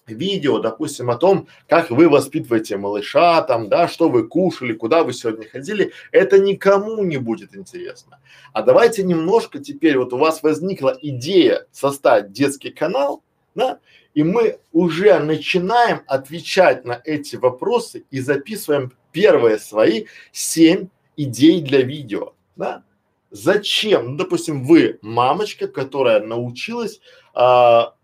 видео, 0.07 0.59
допустим, 0.59 1.09
о 1.09 1.15
том, 1.15 1.47
как 1.67 1.89
вы 1.89 2.09
воспитываете 2.09 2.77
малыша, 2.77 3.41
там, 3.43 3.69
да, 3.69 3.87
что 3.87 4.09
вы 4.09 4.27
кушали, 4.27 4.73
куда 4.73 5.03
вы 5.03 5.13
сегодня 5.13 5.47
ходили, 5.47 5.93
это 6.11 6.39
никому 6.39 7.03
не 7.03 7.17
будет 7.17 7.55
интересно. 7.55 8.19
А 8.51 8.63
давайте 8.63 9.03
немножко 9.03 9.59
теперь, 9.59 9.97
вот 9.97 10.13
у 10.13 10.17
вас 10.17 10.43
возникла 10.43 10.97
идея 11.01 11.67
составить 11.71 12.31
детский 12.31 12.71
канал, 12.71 13.23
да, 13.55 13.79
и 14.13 14.23
мы 14.23 14.59
уже 14.71 15.17
начинаем 15.19 16.03
отвечать 16.07 16.85
на 16.85 17.01
эти 17.03 17.35
вопросы 17.35 18.05
и 18.11 18.19
записываем 18.19 18.93
первые 19.11 19.57
свои 19.57 20.05
семь 20.31 20.87
идей 21.17 21.61
для 21.61 21.81
видео, 21.81 22.33
да. 22.55 22.83
Зачем? 23.31 24.11
Ну, 24.11 24.17
допустим, 24.17 24.63
вы 24.63 24.99
мамочка, 25.01 25.67
которая 25.67 26.19
научилась 26.19 27.01
а, 27.33 27.95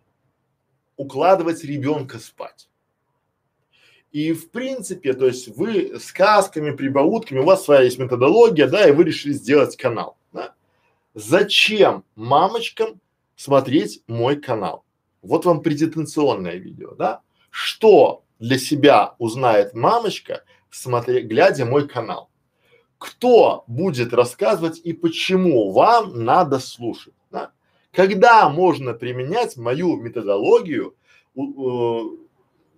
укладывать 0.97 1.63
ребенка 1.63 2.17
спать. 2.17 2.67
И 4.11 4.33
в 4.33 4.49
принципе, 4.49 5.13
то 5.13 5.27
есть 5.27 5.47
вы 5.49 5.99
сказками, 5.99 6.75
прибаутками, 6.75 7.39
у 7.39 7.45
вас 7.45 7.63
своя 7.63 7.83
есть 7.83 7.99
методология, 7.99 8.67
да, 8.67 8.87
и 8.87 8.91
вы 8.91 9.03
решили 9.03 9.33
сделать 9.33 9.77
канал, 9.77 10.17
да. 10.33 10.55
Зачем 11.13 12.03
мамочкам 12.15 12.99
смотреть 13.35 14.01
мой 14.07 14.35
канал? 14.35 14.83
Вот 15.21 15.45
вам 15.45 15.61
презентационное 15.61 16.55
видео, 16.55 16.95
да? 16.95 17.21
Что 17.49 18.23
для 18.39 18.57
себя 18.57 19.15
узнает 19.17 19.73
мамочка, 19.73 20.43
смотря, 20.69 21.21
глядя 21.21 21.65
мой 21.65 21.87
канал? 21.87 22.29
Кто 22.97 23.63
будет 23.67 24.13
рассказывать 24.13 24.79
и 24.83 24.93
почему 24.93 25.71
вам 25.71 26.23
надо 26.23 26.59
слушать? 26.59 27.13
Да? 27.31 27.51
Когда 27.91 28.49
можно 28.49 28.93
применять 28.93 29.57
мою 29.57 29.95
методологию 29.97 30.95
э, 31.35 31.99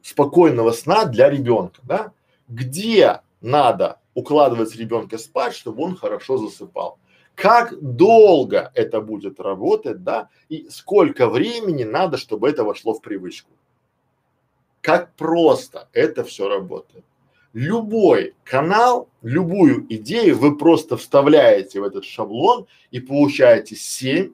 спокойного 0.03 0.71
сна 0.71 1.05
для 1.05 1.29
ребенка, 1.29 1.81
да? 1.83 2.13
Где 2.47 3.21
надо 3.41 3.99
укладывать 4.13 4.75
ребенка 4.75 5.17
спать, 5.17 5.55
чтобы 5.55 5.83
он 5.83 5.95
хорошо 5.95 6.37
засыпал? 6.37 6.99
Как 7.41 7.73
долго 7.81 8.71
это 8.75 9.01
будет 9.01 9.39
работать, 9.39 10.03
да? 10.03 10.29
И 10.47 10.67
сколько 10.69 11.27
времени 11.27 11.83
надо, 11.83 12.17
чтобы 12.17 12.47
это 12.47 12.63
вошло 12.63 12.93
в 12.93 13.01
привычку? 13.01 13.49
Как 14.81 15.15
просто 15.15 15.89
это 15.91 16.23
все 16.23 16.47
работает. 16.47 17.03
Любой 17.53 18.35
канал, 18.43 19.09
любую 19.23 19.87
идею 19.89 20.37
вы 20.37 20.55
просто 20.55 20.97
вставляете 20.97 21.81
в 21.81 21.83
этот 21.83 22.05
шаблон 22.05 22.67
и 22.91 22.99
получаете 22.99 23.75
семь 23.75 24.33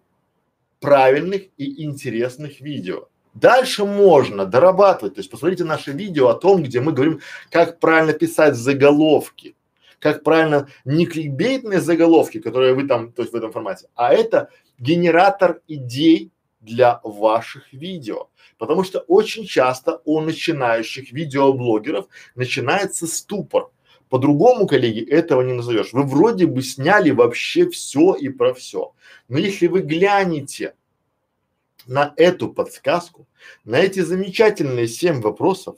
правильных 0.82 1.44
и 1.56 1.86
интересных 1.86 2.60
видео. 2.60 3.08
Дальше 3.34 3.86
можно 3.86 4.46
дорабатывать, 4.46 5.16
то 5.16 5.20
есть 5.20 5.32
посмотрите 5.32 5.64
наше 5.64 5.92
видео 5.92 6.28
о 6.28 6.34
том, 6.34 6.62
где 6.62 6.82
мы 6.82 6.92
говорим, 6.92 7.22
как 7.52 7.80
правильно 7.80 8.12
писать 8.12 8.56
заголовки, 8.56 9.56
как 10.00 10.24
правильно 10.24 10.68
не 10.86 11.06
кликбейтные 11.06 11.82
заголовки, 11.82 12.40
которые 12.40 12.74
вы 12.74 12.88
там, 12.88 13.12
то 13.12 13.22
есть 13.22 13.34
в 13.34 13.36
этом 13.36 13.52
формате, 13.52 13.88
а 13.96 14.14
это 14.14 14.50
генератор 14.80 15.62
идей 15.68 16.32
для 16.62 17.00
ваших 17.04 17.72
видео. 17.74 18.30
Потому 18.58 18.84
что 18.84 19.00
очень 19.00 19.46
часто 19.46 20.02
у 20.06 20.20
начинающих 20.20 21.12
видеоблогеров 21.12 22.08
начинается 22.36 23.08
ступор. 23.08 23.72
По-другому, 24.10 24.68
коллеги, 24.68 25.04
этого 25.04 25.42
не 25.42 25.54
назовешь. 25.54 25.92
Вы 25.92 26.04
вроде 26.04 26.46
бы 26.46 26.62
сняли 26.62 27.12
вообще 27.12 27.70
все 27.70 28.14
и 28.14 28.30
про 28.30 28.54
все. 28.54 28.94
Но 29.28 29.38
если 29.38 29.68
вы 29.68 29.82
глянете 29.82 30.76
на 31.86 32.14
эту 32.16 32.50
подсказку, 32.50 33.28
на 33.66 33.80
эти 33.80 34.00
замечательные 34.00 34.88
семь 34.88 35.22
вопросов 35.22 35.78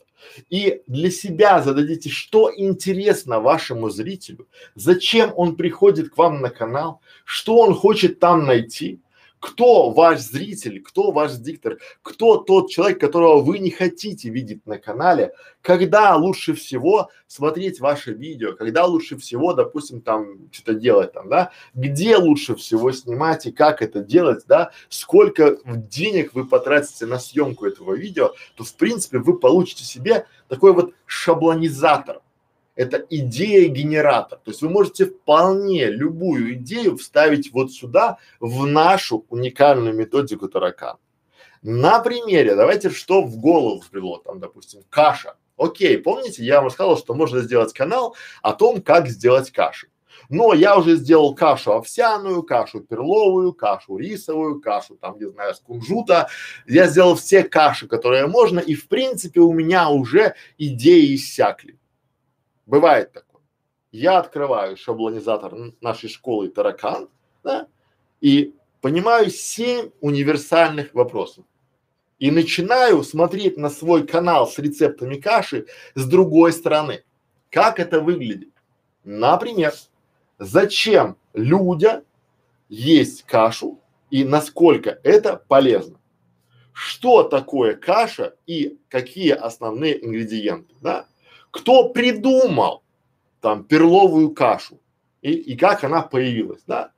и 0.49 0.81
для 0.87 1.11
себя 1.11 1.61
зададите, 1.61 2.09
что 2.09 2.51
интересно 2.55 3.39
вашему 3.39 3.89
зрителю, 3.89 4.47
зачем 4.75 5.33
он 5.35 5.55
приходит 5.55 6.09
к 6.09 6.17
вам 6.17 6.41
на 6.41 6.49
канал, 6.49 7.01
что 7.25 7.57
он 7.57 7.73
хочет 7.73 8.19
там 8.19 8.45
найти, 8.45 8.99
кто 9.39 9.89
ваш 9.91 10.19
зритель, 10.19 10.81
кто 10.81 11.11
ваш 11.11 11.33
диктор, 11.33 11.77
кто 12.01 12.37
тот 12.37 12.69
человек, 12.69 12.99
которого 12.99 13.41
вы 13.41 13.59
не 13.59 13.71
хотите 13.71 14.29
видеть 14.29 14.65
на 14.65 14.77
канале, 14.77 15.33
когда 15.61 16.15
лучше 16.15 16.53
всего 16.53 17.09
смотреть 17.27 17.79
ваше 17.79 18.13
видео, 18.13 18.53
когда 18.53 18.85
лучше 18.85 19.17
всего, 19.17 19.53
допустим, 19.53 20.01
там 20.01 20.49
что-то 20.51 20.73
делать 20.73 21.13
там, 21.13 21.29
да, 21.29 21.51
где 21.73 22.17
лучше 22.17 22.55
всего 22.55 22.91
снимать 22.91 23.45
и 23.45 23.51
как 23.51 23.81
это 23.81 24.01
делать, 24.01 24.43
да, 24.47 24.71
сколько 24.89 25.57
денег 25.65 26.33
вы 26.33 26.45
потратите 26.45 27.05
на 27.05 27.19
съемку 27.19 27.65
этого 27.65 27.93
видео, 27.93 28.33
то 28.55 28.63
в 28.63 28.73
принципе 28.75 29.19
вы 29.19 29.37
получите 29.37 29.83
себе 29.83 30.25
такой 30.47 30.73
вот 30.73 30.93
шаблонизатор 31.05 32.21
это 32.79 33.05
идея-генератор. 33.09 34.39
То 34.39 34.51
есть 34.51 34.61
вы 34.61 34.69
можете 34.69 35.05
вполне 35.05 35.87
любую 35.87 36.53
идею 36.53 36.95
вставить 36.95 37.51
вот 37.51 37.73
сюда, 37.73 38.19
в 38.39 38.65
нашу 38.65 39.25
уникальную 39.27 39.93
методику 39.93 40.47
таракан. 40.47 40.95
На 41.61 41.99
примере, 41.99 42.55
давайте, 42.55 42.89
что 42.89 43.21
в 43.21 43.35
голову 43.35 43.81
взбрело, 43.81 44.19
там, 44.19 44.39
допустим, 44.39 44.83
каша. 44.89 45.35
Окей, 45.57 45.97
помните, 45.97 46.45
я 46.45 46.61
вам 46.61 46.69
сказал, 46.69 46.97
что 46.97 47.13
можно 47.13 47.41
сделать 47.41 47.73
канал 47.73 48.15
о 48.41 48.53
том, 48.53 48.81
как 48.81 49.09
сделать 49.09 49.51
кашу. 49.51 49.87
Но 50.29 50.53
я 50.53 50.77
уже 50.77 50.95
сделал 50.95 51.35
кашу 51.35 51.73
овсяную, 51.73 52.43
кашу 52.43 52.79
перловую, 52.79 53.51
кашу 53.51 53.97
рисовую, 53.97 54.61
кашу 54.61 54.95
там, 54.95 55.19
не 55.19 55.27
знаю, 55.27 55.53
с 55.53 55.59
кунжута. 55.59 56.29
Я 56.65 56.87
сделал 56.87 57.15
все 57.15 57.43
каши, 57.43 57.89
которые 57.89 58.27
можно, 58.27 58.59
и 58.59 58.73
в 58.73 58.87
принципе 58.87 59.41
у 59.41 59.51
меня 59.51 59.89
уже 59.89 60.35
идеи 60.57 61.15
иссякли. 61.15 61.78
Бывает 62.69 63.13
такое. 63.13 63.41
Я 63.91 64.19
открываю 64.19 64.77
шаблонизатор 64.77 65.55
нашей 65.81 66.07
школы 66.07 66.49
таракан, 66.49 67.09
да, 67.43 67.67
и 68.21 68.53
понимаю 68.79 69.31
семь 69.31 69.89
универсальных 70.01 70.93
вопросов. 70.93 71.45
И 72.19 72.29
начинаю 72.29 73.01
смотреть 73.01 73.57
на 73.57 73.71
свой 73.71 74.05
канал 74.05 74.45
с 74.45 74.59
рецептами 74.59 75.15
каши 75.15 75.65
с 75.95 76.05
другой 76.05 76.53
стороны. 76.53 77.03
Как 77.49 77.79
это 77.79 78.01
выглядит? 78.01 78.53
Например, 79.03 79.73
зачем 80.37 81.17
людям 81.33 82.03
есть 82.67 83.23
кашу 83.23 83.79
и 84.11 84.23
насколько 84.23 84.99
это 85.03 85.37
полезно? 85.47 85.99
Что 86.71 87.23
такое 87.23 87.73
каша 87.73 88.35
и 88.45 88.77
какие 88.89 89.31
основные 89.31 90.05
ингредиенты, 90.05 90.75
да? 90.81 91.07
Кто 91.51 91.89
придумал 91.89 92.83
там 93.41 93.63
перловую 93.63 94.31
кашу 94.31 94.79
и, 95.21 95.31
и 95.31 95.55
как 95.55 95.83
она 95.83 96.01
появилась, 96.01 96.63
да? 96.67 96.91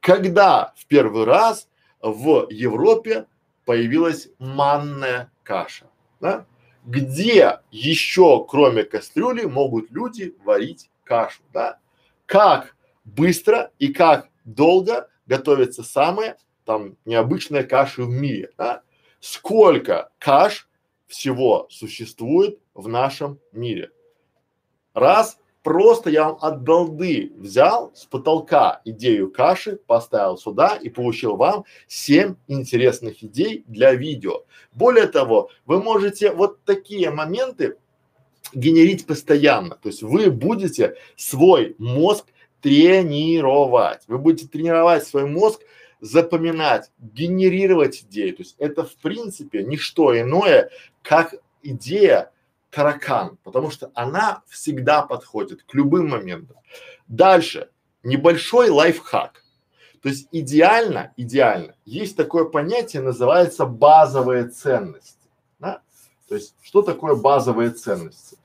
Когда 0.00 0.72
в 0.76 0.86
первый 0.86 1.24
раз 1.24 1.68
в 2.00 2.48
Европе 2.50 3.26
появилась 3.64 4.28
манная 4.38 5.30
каша, 5.42 5.86
да? 6.20 6.46
Где 6.84 7.60
еще, 7.70 8.44
кроме 8.48 8.82
кастрюли, 8.82 9.44
могут 9.44 9.90
люди 9.92 10.34
варить 10.44 10.90
кашу, 11.04 11.42
да? 11.52 11.78
Как 12.26 12.74
быстро 13.04 13.70
и 13.78 13.92
как 13.92 14.28
долго 14.44 15.08
готовятся 15.26 15.84
самые 15.84 16.36
там 16.64 16.96
необычные 17.04 17.64
каши 17.64 18.02
в 18.02 18.08
мире, 18.08 18.50
да? 18.58 18.82
Сколько 19.20 20.10
каш 20.18 20.68
всего 21.12 21.66
существует 21.70 22.58
в 22.74 22.88
нашем 22.88 23.38
мире. 23.52 23.90
Раз, 24.94 25.38
просто 25.62 26.08
я 26.08 26.24
вам 26.24 26.38
от 26.40 26.62
балды 26.62 27.32
взял 27.36 27.92
с 27.94 28.06
потолка 28.06 28.80
идею 28.86 29.30
каши, 29.30 29.76
поставил 29.76 30.38
сюда 30.38 30.76
и 30.76 30.88
получил 30.88 31.36
вам 31.36 31.64
семь 31.86 32.36
интересных 32.48 33.22
идей 33.22 33.62
для 33.66 33.92
видео. 33.94 34.44
Более 34.72 35.06
того, 35.06 35.50
вы 35.66 35.82
можете 35.82 36.32
вот 36.32 36.64
такие 36.64 37.10
моменты 37.10 37.76
генерить 38.54 39.06
постоянно. 39.06 39.76
То 39.76 39.88
есть 39.90 40.02
вы 40.02 40.30
будете 40.30 40.96
свой 41.16 41.76
мозг 41.78 42.24
тренировать. 42.62 44.02
Вы 44.06 44.16
будете 44.16 44.48
тренировать 44.48 45.06
свой 45.06 45.26
мозг 45.26 45.60
запоминать, 46.02 46.90
генерировать 46.98 48.02
идеи. 48.02 48.32
То 48.32 48.42
есть 48.42 48.56
это 48.58 48.84
в 48.84 48.94
принципе 48.96 49.62
не 49.62 49.76
что 49.76 50.18
иное, 50.20 50.68
как 51.02 51.34
идея 51.62 52.32
таракан, 52.70 53.38
потому 53.44 53.70
что 53.70 53.92
она 53.94 54.42
всегда 54.48 55.02
подходит 55.02 55.62
к 55.62 55.72
любым 55.74 56.08
моментам. 56.08 56.56
Дальше, 57.06 57.70
небольшой 58.02 58.68
лайфхак. 58.68 59.44
То 60.02 60.08
есть 60.08 60.26
идеально, 60.32 61.12
идеально, 61.16 61.76
есть 61.84 62.16
такое 62.16 62.46
понятие, 62.46 63.02
называется 63.02 63.64
базовые 63.64 64.48
ценности. 64.48 65.28
Да? 65.60 65.82
То 66.28 66.34
есть 66.34 66.56
что 66.62 66.82
такое 66.82 67.14
базовые 67.14 67.70
ценности? 67.70 68.36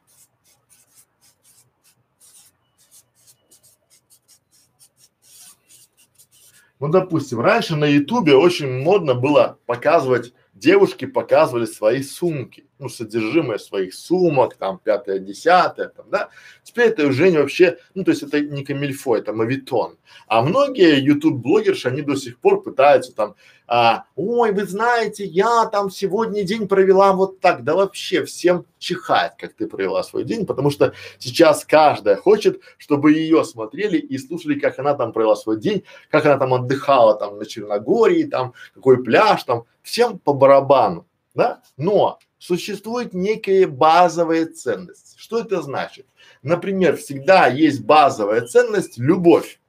Ну, 6.80 6.90
допустим, 6.90 7.40
раньше 7.40 7.76
на 7.76 7.86
Ютубе 7.86 8.36
очень 8.36 8.72
модно 8.82 9.16
было 9.16 9.58
показывать, 9.66 10.34
девушки 10.54 11.06
показывали 11.06 11.66
свои 11.66 12.04
сумки, 12.04 12.66
ну, 12.80 12.90
содержимое 12.90 13.58
своих 13.58 13.94
сумок, 13.94 14.56
там, 14.56 14.80
пятое, 14.84 15.20
десятое, 15.20 15.90
там, 15.90 16.10
да. 16.10 16.30
Теперь 16.63 16.88
это 16.88 17.08
уже 17.08 17.30
не 17.30 17.38
вообще, 17.38 17.78
ну, 17.94 18.04
то 18.04 18.12
есть 18.12 18.24
это 18.24 18.40
не 18.40 18.63
камильфо, 18.63 19.18
это 19.18 19.34
мавитон. 19.34 19.98
А 20.28 20.42
многие 20.42 21.00
ютуб-блогерши, 21.00 21.88
они 21.88 22.02
до 22.02 22.16
сих 22.16 22.38
пор 22.40 22.62
пытаются 22.62 23.13
там, 23.13 23.36
а, 23.70 24.06
ой, 24.16 24.54
вы 24.54 24.66
знаете, 24.66 25.26
я 25.26 25.66
там 25.66 25.90
сегодня 25.90 26.44
день 26.44 26.70
провела 26.70 27.12
вот 27.12 27.42
так, 27.42 27.66
да 27.66 27.76
вообще 27.76 28.24
всем 28.24 28.66
чихать, 28.80 29.34
как 29.38 29.54
ты 29.54 29.68
провела 29.68 30.04
свой 30.04 30.24
день, 30.24 30.46
потому 30.46 30.70
что 30.70 30.94
сейчас 31.20 31.66
каждая 31.66 32.16
хочет, 32.16 32.62
чтобы 32.78 33.12
ее 33.12 33.44
смотрели 33.44 33.98
и 33.98 34.18
слушали, 34.18 34.58
как 34.58 34.80
она 34.80 34.94
там 34.94 35.12
провела 35.12 35.36
свой 35.36 35.60
день, 35.60 35.84
как 36.10 36.26
она 36.26 36.38
там 36.38 36.54
отдыхала 36.54 37.16
там 37.16 37.38
на 37.38 37.46
Черногории, 37.46 38.24
там, 38.24 38.54
какой 38.74 39.04
пляж 39.04 39.44
там, 39.44 39.66
всем 39.82 40.18
по 40.18 40.34
барабану, 40.34 41.06
да, 41.38 41.62
но 41.78 42.17
существуют 42.39 43.13
некие 43.13 43.67
базовые 43.67 44.47
ценности. 44.47 45.15
Что 45.19 45.39
это 45.39 45.62
значит? 45.62 46.08
Например, 46.41 46.97
всегда 46.97 47.45
есть 47.45 47.86
базовая 47.86 48.41
ценность– 48.47 48.97
любовь. 48.97 49.60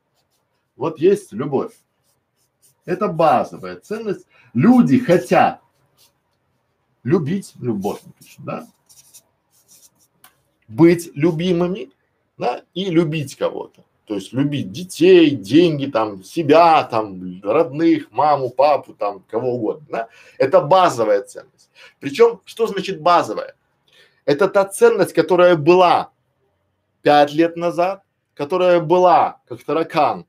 Вот 0.76 0.98
есть 0.98 1.30
любовь. 1.32 1.74
Это 2.86 3.08
базовая 3.08 3.76
ценность. 3.76 4.26
Люди 4.54 4.98
хотят 4.98 5.60
любить 7.02 7.52
любовь, 7.60 8.00
да? 8.38 8.66
быть 10.68 11.10
любимыми, 11.14 11.90
да, 12.38 12.62
и 12.72 12.86
любить 12.86 13.36
кого-то. 13.36 13.84
То 14.08 14.14
есть 14.14 14.32
любить 14.32 14.72
детей, 14.72 15.30
деньги, 15.30 15.84
там, 15.84 16.24
себя, 16.24 16.82
там, 16.84 17.42
родных, 17.42 18.10
маму, 18.10 18.48
папу, 18.48 18.94
там, 18.94 19.22
кого 19.28 19.56
угодно, 19.56 19.86
да. 19.90 20.08
Это 20.38 20.62
базовая 20.62 21.22
ценность. 21.22 21.70
Причем, 22.00 22.40
что 22.46 22.66
значит 22.66 23.02
базовая? 23.02 23.54
Это 24.24 24.48
та 24.48 24.64
ценность, 24.64 25.12
которая 25.12 25.56
была 25.56 26.10
пять 27.02 27.34
лет 27.34 27.56
назад, 27.56 28.02
которая 28.34 28.80
была, 28.80 29.42
как 29.46 29.62
таракан, 29.62 30.24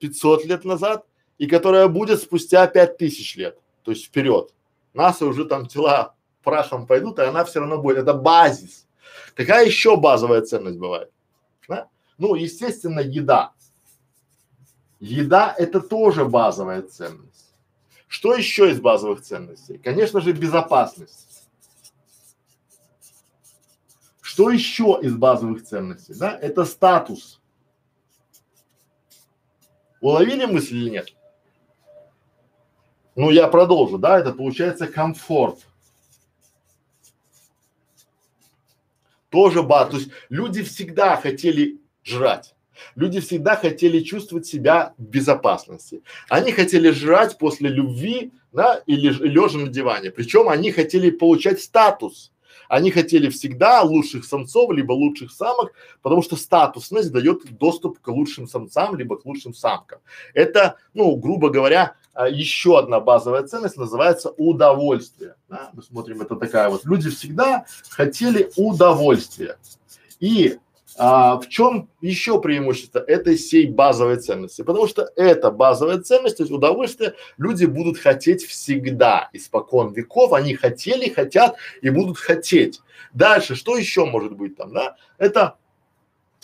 500 0.00 0.44
лет 0.44 0.64
назад 0.66 1.06
и 1.38 1.46
которая 1.46 1.88
будет 1.88 2.20
спустя 2.20 2.66
пять 2.66 2.98
тысяч 2.98 3.36
лет, 3.36 3.58
то 3.84 3.90
есть 3.90 4.04
вперед. 4.04 4.52
НАСА 4.92 5.24
уже 5.24 5.46
там 5.46 5.66
тела 5.66 6.14
прахом 6.42 6.86
пойдут, 6.86 7.18
и 7.20 7.22
она 7.22 7.44
все 7.46 7.60
равно 7.60 7.78
будет. 7.78 7.98
Это 7.98 8.12
базис. 8.12 8.86
Какая 9.34 9.64
еще 9.64 9.96
базовая 9.96 10.42
ценность 10.42 10.78
бывает? 10.78 11.10
Да? 11.68 11.88
Ну, 12.18 12.34
естественно, 12.34 13.00
еда. 13.00 13.52
Еда– 15.00 15.54
это 15.58 15.80
тоже 15.80 16.24
базовая 16.24 16.82
ценность. 16.82 17.54
Что 18.08 18.34
еще 18.34 18.70
из 18.70 18.80
базовых 18.80 19.22
ценностей? 19.22 19.78
Конечно 19.78 20.20
же, 20.20 20.32
безопасность. 20.32 21.46
Что 24.20 24.50
еще 24.50 24.98
из 25.00 25.14
базовых 25.14 25.64
ценностей? 25.64 26.14
Да? 26.14 26.36
Это 26.36 26.64
статус. 26.64 27.40
Уловили 30.00 30.46
мысль 30.46 30.76
или 30.76 30.90
нет? 30.90 31.14
Ну, 33.14 33.30
я 33.30 33.48
продолжу, 33.48 33.98
да, 33.98 34.18
это 34.18 34.32
получается 34.32 34.86
комфорт. 34.86 35.66
Тоже 39.28 39.62
бар. 39.62 39.90
То 39.90 39.96
есть 39.96 40.10
люди 40.28 40.62
всегда 40.62 41.16
хотели 41.16 41.80
жрать. 42.08 42.54
Люди 42.94 43.20
всегда 43.20 43.56
хотели 43.56 44.00
чувствовать 44.00 44.46
себя 44.46 44.94
в 44.98 45.02
безопасности. 45.02 46.02
Они 46.28 46.52
хотели 46.52 46.90
жрать 46.90 47.36
после 47.38 47.68
любви, 47.68 48.32
да, 48.52 48.82
или 48.86 49.10
лежа 49.10 49.58
на 49.58 49.68
диване. 49.68 50.10
Причем 50.10 50.48
они 50.48 50.70
хотели 50.70 51.10
получать 51.10 51.60
статус. 51.60 52.32
Они 52.68 52.90
хотели 52.90 53.30
всегда 53.30 53.82
лучших 53.82 54.24
самцов, 54.26 54.70
либо 54.72 54.92
лучших 54.92 55.32
самок, 55.32 55.72
потому 56.02 56.22
что 56.22 56.36
статусность 56.36 57.10
дает 57.10 57.44
доступ 57.58 57.98
к 57.98 58.08
лучшим 58.08 58.46
самцам, 58.46 58.94
либо 58.94 59.16
к 59.16 59.24
лучшим 59.24 59.54
самкам. 59.54 60.00
Это, 60.34 60.76
ну, 60.92 61.16
грубо 61.16 61.48
говоря, 61.48 61.94
а, 62.12 62.28
еще 62.28 62.78
одна 62.78 63.00
базовая 63.00 63.44
ценность 63.44 63.78
называется 63.78 64.34
удовольствие. 64.36 65.36
Да? 65.48 65.70
Мы 65.72 65.82
смотрим, 65.82 66.20
это 66.20 66.36
такая 66.36 66.68
вот. 66.68 66.84
Люди 66.84 67.08
всегда 67.08 67.64
хотели 67.88 68.50
удовольствия. 68.56 69.56
И 70.20 70.58
а, 70.98 71.38
в 71.38 71.48
чем 71.48 71.88
еще 72.00 72.40
преимущество 72.40 72.98
этой 72.98 73.38
сей 73.38 73.66
базовой 73.66 74.16
ценности? 74.16 74.62
Потому 74.62 74.88
что 74.88 75.08
эта 75.14 75.52
базовая 75.52 76.00
ценность, 76.00 76.38
то 76.38 76.42
есть 76.42 76.52
удовольствие, 76.52 77.14
люди 77.36 77.66
будут 77.66 77.98
хотеть 77.98 78.44
всегда, 78.44 79.30
испокон 79.32 79.92
веков, 79.92 80.32
они 80.32 80.54
хотели, 80.54 81.08
хотят 81.08 81.56
и 81.82 81.90
будут 81.90 82.18
хотеть. 82.18 82.80
Дальше, 83.12 83.54
что 83.54 83.76
еще 83.76 84.06
может 84.06 84.36
быть 84.36 84.56
там, 84.56 84.72
да? 84.72 84.96
Это, 85.18 85.56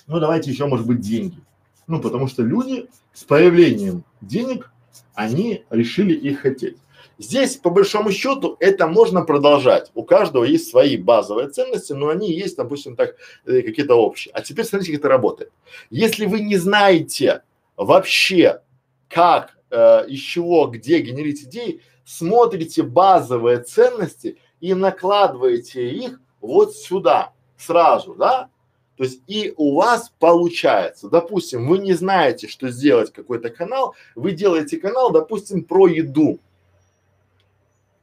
ну 0.06 0.20
давайте 0.20 0.52
еще 0.52 0.66
может 0.66 0.86
быть 0.86 1.00
деньги. 1.00 1.38
Ну, 1.86 2.00
потому 2.00 2.28
что 2.28 2.42
люди 2.42 2.88
с 3.12 3.24
появлением 3.24 4.04
денег, 4.20 4.70
они 5.14 5.64
решили 5.68 6.14
их 6.14 6.40
хотеть. 6.40 6.76
Здесь, 7.18 7.56
по 7.56 7.70
большому 7.70 8.10
счету, 8.10 8.56
это 8.58 8.86
можно 8.86 9.22
продолжать. 9.22 9.90
У 9.94 10.02
каждого 10.02 10.44
есть 10.44 10.68
свои 10.68 10.96
базовые 10.96 11.48
ценности, 11.48 11.92
но 11.92 12.08
они 12.08 12.32
есть, 12.32 12.56
допустим, 12.56 12.96
так, 12.96 13.14
э, 13.46 13.62
какие-то 13.62 13.94
общие. 13.94 14.32
А 14.34 14.42
теперь 14.42 14.64
смотрите, 14.64 14.92
как 14.92 15.00
это 15.00 15.08
работает. 15.08 15.52
Если 15.90 16.26
вы 16.26 16.40
не 16.40 16.56
знаете 16.56 17.42
вообще, 17.76 18.60
как, 19.08 19.56
э, 19.70 20.08
из 20.08 20.20
чего, 20.20 20.66
где 20.66 21.00
генерить 21.00 21.44
идеи, 21.44 21.80
смотрите 22.04 22.82
базовые 22.82 23.60
ценности 23.60 24.38
и 24.60 24.74
накладываете 24.74 25.88
их 25.90 26.20
вот 26.40 26.74
сюда 26.74 27.32
сразу, 27.56 28.14
да? 28.14 28.48
То 28.96 29.04
есть 29.04 29.22
и 29.26 29.52
у 29.56 29.74
вас 29.74 30.12
получается, 30.18 31.08
допустим, 31.08 31.66
вы 31.68 31.78
не 31.78 31.94
знаете, 31.94 32.46
что 32.46 32.70
сделать 32.70 33.12
какой-то 33.12 33.50
канал, 33.50 33.94
вы 34.14 34.32
делаете 34.32 34.76
канал, 34.76 35.10
допустим, 35.10 35.64
про 35.64 35.88
еду, 35.88 36.38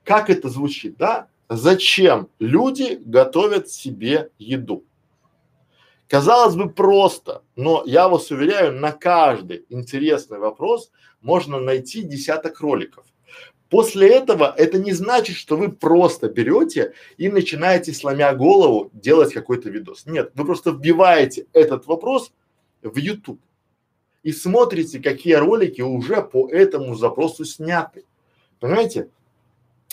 как 0.04 0.30
это 0.30 0.50
звучит, 0.50 0.98
да? 0.98 1.28
Зачем 1.50 2.30
люди 2.40 3.00
готовят 3.04 3.70
себе 3.70 4.30
еду? 4.40 4.84
Казалось 6.08 6.56
бы 6.56 6.70
просто, 6.70 7.42
но 7.56 7.84
я 7.86 8.10
вас 8.10 8.32
уверяю, 8.32 8.74
на 8.74 8.92
каждый 8.92 9.66
интересный 9.70 10.40
вопрос 10.40 10.92
можно 11.22 11.60
найти 11.60 12.04
десяток 12.04 12.60
роликов. 12.60 13.06
После 13.70 14.10
этого 14.10 14.54
это 14.58 14.78
не 14.78 14.92
значит, 14.92 15.38
что 15.38 15.56
вы 15.56 15.72
просто 15.72 16.28
берете 16.28 16.94
и 17.16 17.30
начинаете, 17.30 17.94
сломя 17.94 18.34
голову, 18.36 18.90
делать 18.94 19.34
какой-то 19.34 19.70
видос. 19.70 20.06
Нет, 20.06 20.32
вы 20.36 20.44
просто 20.44 20.72
вбиваете 20.72 21.48
этот 21.54 21.88
вопрос 21.88 22.34
в 22.82 22.98
YouTube 22.98 23.40
и 24.24 24.34
смотрите, 24.34 25.00
какие 25.00 25.36
ролики 25.36 25.82
уже 25.82 26.22
по 26.22 26.50
этому 26.50 26.96
запросу 26.96 27.46
сняты. 27.46 28.04
Понимаете? 28.60 29.10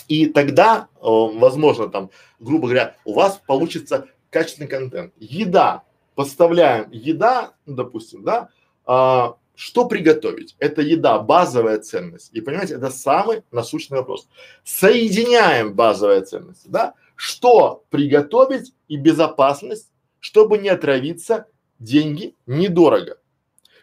И 0.09 0.25
тогда, 0.25 0.89
э, 0.95 1.01
возможно, 1.01 1.87
там, 1.87 2.09
грубо 2.39 2.67
говоря, 2.67 2.95
у 3.05 3.13
вас 3.13 3.39
получится 3.45 4.07
качественный 4.31 4.67
контент. 4.67 5.13
Еда, 5.19 5.83
поставляем 6.15 6.89
еда, 6.91 7.53
допустим, 7.67 8.23
да, 8.23 8.49
а, 8.85 9.37
что 9.55 9.85
приготовить? 9.85 10.55
Это 10.57 10.81
еда, 10.81 11.19
базовая 11.19 11.77
ценность. 11.77 12.31
И 12.33 12.41
понимаете, 12.41 12.75
это 12.75 12.89
самый 12.89 13.43
насущный 13.51 13.99
вопрос. 13.99 14.27
Соединяем 14.63 15.75
базовые 15.75 16.21
ценности, 16.21 16.67
да? 16.67 16.95
Что 17.15 17.83
приготовить 17.89 18.73
и 18.87 18.97
безопасность, 18.97 19.91
чтобы 20.19 20.57
не 20.57 20.69
отравиться, 20.69 21.45
деньги 21.77 22.35
недорого. 22.47 23.19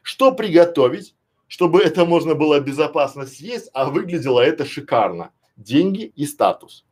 Что 0.03 0.33
приготовить, 0.33 1.15
чтобы 1.47 1.83
это 1.83 2.05
можно 2.05 2.35
было 2.35 2.59
безопасно 2.59 3.27
съесть, 3.27 3.71
а 3.73 3.85
выглядело 3.85 4.41
это 4.41 4.65
шикарно 4.65 5.31
деньги 5.57 6.13
и 6.17 6.27
статус. 6.27 6.85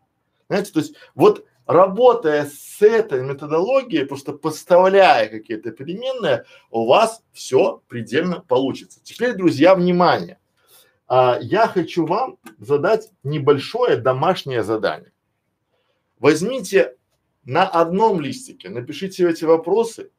Знаете, 0.49 0.73
то 0.73 0.81
есть 0.81 0.95
вот 1.15 1.47
работая 1.67 2.47
с 2.47 2.83
этой 2.83 3.23
методологией, 3.23 4.07
просто 4.07 4.33
поставляя 4.33 5.29
какие-то 5.29 5.71
переменные, 5.71 6.45
у 6.71 6.87
вас 6.87 7.23
все 7.33 7.83
предельно 7.89 8.41
получится. 8.41 9.01
Теперь, 9.03 9.35
друзья, 9.35 9.75
внимание. 9.75 10.39
А, 11.07 11.39
я 11.41 11.67
хочу 11.69 12.07
вам 12.07 12.39
задать 12.59 13.11
небольшое 13.23 13.97
домашнее 13.97 14.63
задание. 14.63 15.13
Возьмите 16.19 16.97
на 17.45 17.69
одном 17.69 18.21
листике, 18.21 18.71
напишите 18.71 19.29
эти 19.29 19.45
вопросы, 19.45 20.11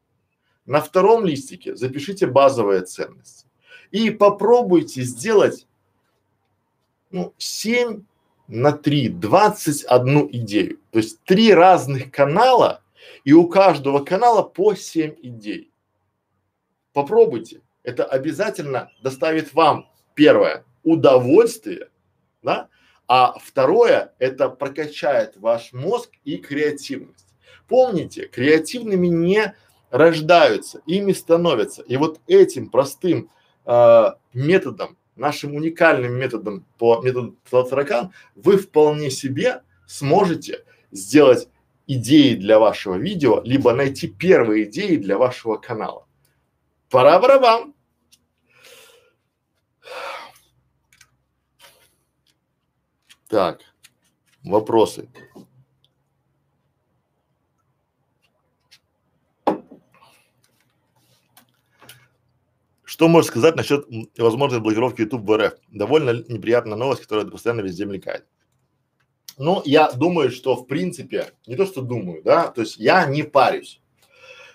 на 0.65 0.81
втором 0.81 1.25
листике 1.25 1.75
запишите 1.75 2.27
базовые 2.27 2.81
ценности 2.81 3.47
и 3.91 4.09
попробуйте 4.09 5.03
сделать 5.03 5.67
ну, 7.11 7.33
7 7.37 8.03
на 8.47 8.71
три, 8.71 9.09
двадцать 9.09 9.83
одну 9.83 10.27
идею. 10.31 10.79
То 10.91 10.99
есть 10.99 11.23
три 11.23 11.53
разных 11.53 12.11
канала 12.11 12.81
и 13.23 13.33
у 13.33 13.47
каждого 13.47 14.03
канала 14.03 14.43
по 14.43 14.75
семь 14.75 15.15
идей. 15.21 15.71
Попробуйте. 16.93 17.61
Это 17.83 18.03
обязательно 18.03 18.91
доставит 19.01 19.53
вам 19.53 19.89
первое 20.15 20.65
удовольствие, 20.83 21.89
да, 22.41 22.69
а 23.07 23.37
второе 23.37 24.13
это 24.17 24.49
прокачает 24.49 25.37
ваш 25.37 25.73
мозг 25.73 26.11
и 26.23 26.37
креативность. 26.37 27.27
Помните, 27.67 28.27
креативными 28.27 29.07
не 29.07 29.55
рождаются, 29.89 30.81
ими 30.85 31.13
становятся. 31.13 31.83
И 31.83 31.97
вот 31.97 32.19
этим 32.27 32.69
простым 32.69 33.29
э, 33.65 34.05
методом 34.33 34.97
нашим 35.15 35.55
уникальным 35.55 36.13
методом 36.13 36.65
по 36.77 37.01
методу 37.01 37.35
таракан 37.49 38.11
вы 38.35 38.57
вполне 38.57 39.09
себе 39.09 39.61
сможете 39.87 40.65
сделать 40.91 41.47
идеи 41.87 42.35
для 42.35 42.59
вашего 42.59 42.95
видео, 42.95 43.41
либо 43.43 43.73
найти 43.73 44.07
первые 44.07 44.65
идеи 44.65 44.97
для 44.97 45.17
вашего 45.17 45.57
канала. 45.57 46.07
Пора 46.89 47.19
барабан! 47.19 47.73
Так, 53.27 53.61
вопросы. 54.43 55.09
Что 62.95 63.09
можешь 63.09 63.29
сказать 63.29 63.57
насчет 63.57 63.85
возможной 64.17 64.61
блокировки 64.61 65.01
YouTube 65.01 65.27
в 65.27 65.37
РФ? 65.37 65.55
Довольно 65.67 66.11
неприятная 66.29 66.77
новость, 66.77 67.01
которая 67.01 67.25
постоянно 67.25 67.59
везде 67.59 67.83
мелькает. 67.83 68.25
Ну, 69.37 69.61
я 69.65 69.91
думаю, 69.91 70.31
что 70.31 70.55
в 70.55 70.65
принципе, 70.65 71.33
не 71.45 71.57
то 71.57 71.65
что 71.65 71.81
думаю, 71.81 72.23
да, 72.23 72.47
то 72.47 72.61
есть 72.61 72.77
я 72.77 73.05
не 73.05 73.23
парюсь. 73.23 73.81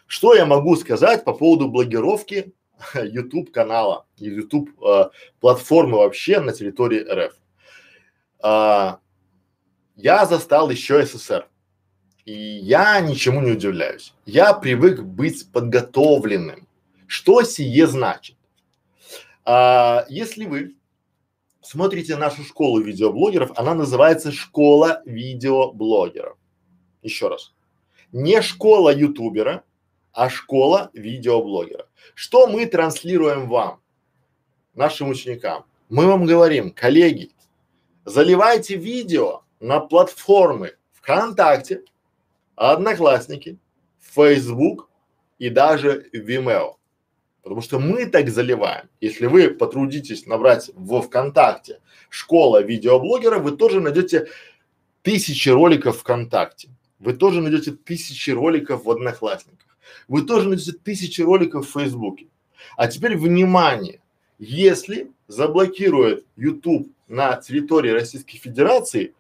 Что 0.07 0.35
я 0.35 0.47
могу 0.47 0.75
сказать 0.77 1.23
по 1.23 1.35
поводу 1.35 1.69
блогировки 1.69 2.55
YouTube 2.95 3.53
канала 3.53 4.07
и 4.17 4.31
YouTube 4.31 4.71
э, 4.83 5.11
платформы 5.39 5.99
вообще 5.99 6.41
на 6.41 6.55
территории 6.55 7.01
РФ? 7.01 7.35
А, 8.43 9.01
я 9.97 10.25
застал 10.25 10.71
еще 10.71 11.05
СССР. 11.05 11.47
И 12.25 12.33
я 12.33 13.01
ничему 13.01 13.43
не 13.43 13.51
удивляюсь. 13.51 14.15
Я 14.25 14.55
привык 14.55 15.03
быть 15.03 15.53
подготовленным. 15.53 16.67
Что 17.11 17.43
сие 17.43 17.89
значит? 17.89 18.37
А, 19.45 20.07
если 20.09 20.47
вы 20.47 20.77
смотрите 21.61 22.17
нашу 22.17 22.45
школу 22.45 22.81
видеоблогеров, 22.81 23.51
она 23.59 23.75
называется 23.75 24.31
школа 24.31 25.03
видеоблогеров. 25.05 26.39
Еще 27.03 27.27
раз. 27.27 27.53
Не 28.13 28.41
школа 28.43 28.95
ютубера, 28.95 29.65
а 30.13 30.31
школа 30.31 30.91
видеоблогера. 30.93 31.89
Что 32.15 32.47
мы 32.47 32.65
транслируем 32.67 33.49
вам, 33.49 33.81
нашим 34.75 35.09
ученикам? 35.09 35.65
Мы 35.89 36.07
вам 36.07 36.27
говорим, 36.27 36.71
коллеги, 36.71 37.33
заливайте 38.05 38.77
видео 38.77 39.43
на 39.59 39.81
платформы 39.81 40.77
ВКонтакте, 40.93 41.83
Одноклассники, 42.55 43.59
Facebook 43.99 44.89
и 45.41 45.49
даже 45.49 46.09
Vimeo. 46.15 46.77
Потому 47.51 47.63
что 47.63 47.81
мы 47.81 48.07
так 48.07 48.29
заливаем. 48.29 48.89
Если 49.01 49.27
вы 49.27 49.49
потрудитесь 49.49 50.25
набрать 50.25 50.71
во 50.77 51.03
ВКонтакте 51.03 51.81
школа 52.09 52.63
видеоблогера, 52.63 53.41
вы 53.41 53.51
тоже 53.57 53.81
найдете 53.81 54.29
тысячи 55.03 55.49
роликов 55.49 55.99
ВКонтакте. 55.99 56.69
Вы 57.01 57.13
тоже 57.13 57.41
найдете 57.41 57.73
тысячи 57.73 58.31
роликов 58.31 58.85
в 58.85 58.91
Одноклассниках. 58.93 59.77
Вы 60.07 60.23
тоже 60.23 60.49
найдете 60.49 60.75
тысячи 60.75 61.23
роликов 61.23 61.67
в 61.67 61.73
Фейсбуке. 61.73 62.29
А 62.77 62.87
теперь 62.87 63.17
внимание, 63.17 63.99
если 64.39 65.11
заблокирует 65.27 66.25
YouTube 66.37 66.87
на 67.09 67.35
территории 67.35 67.91
Российской 67.91 68.39
Федерации, 68.39 69.13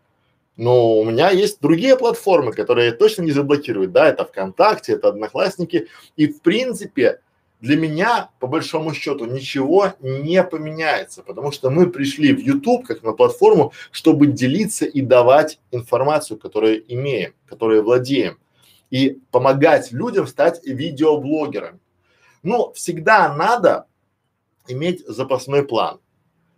но 0.57 1.01
у 1.01 1.05
меня 1.05 1.31
есть 1.31 1.61
другие 1.61 1.99
платформы, 1.99 2.53
которые 2.53 2.93
точно 2.93 3.23
не 3.23 3.33
заблокируют, 3.33 3.90
да, 3.90 4.09
это 4.09 4.25
ВКонтакте, 4.25 4.93
это 4.93 5.09
Одноклассники, 5.09 5.88
и 6.14 6.29
в 6.29 6.40
принципе 6.43 7.19
для 7.61 7.77
меня, 7.77 8.31
по 8.38 8.46
большому 8.46 8.94
счету, 8.94 9.27
ничего 9.27 9.92
не 10.01 10.42
поменяется, 10.42 11.23
потому 11.23 11.53
что 11.53 11.70
мы 11.70 11.90
пришли 11.90 12.33
в 12.33 12.40
YouTube 12.40 12.87
как 12.87 13.03
на 13.03 13.12
платформу, 13.12 13.73
чтобы 13.90 14.27
делиться 14.29 14.87
и 14.87 15.03
давать 15.03 15.61
информацию, 15.70 16.38
которую 16.38 16.83
имеем, 16.92 17.35
которую 17.46 17.83
владеем, 17.83 18.38
и 18.90 19.18
помогать 19.31 19.92
людям 19.92 20.27
стать 20.27 20.64
видеоблогерами. 20.64 21.79
Но 22.42 22.73
всегда 22.73 23.35
надо 23.35 23.87
иметь 24.66 25.07
запасной 25.07 25.62
план. 25.62 26.01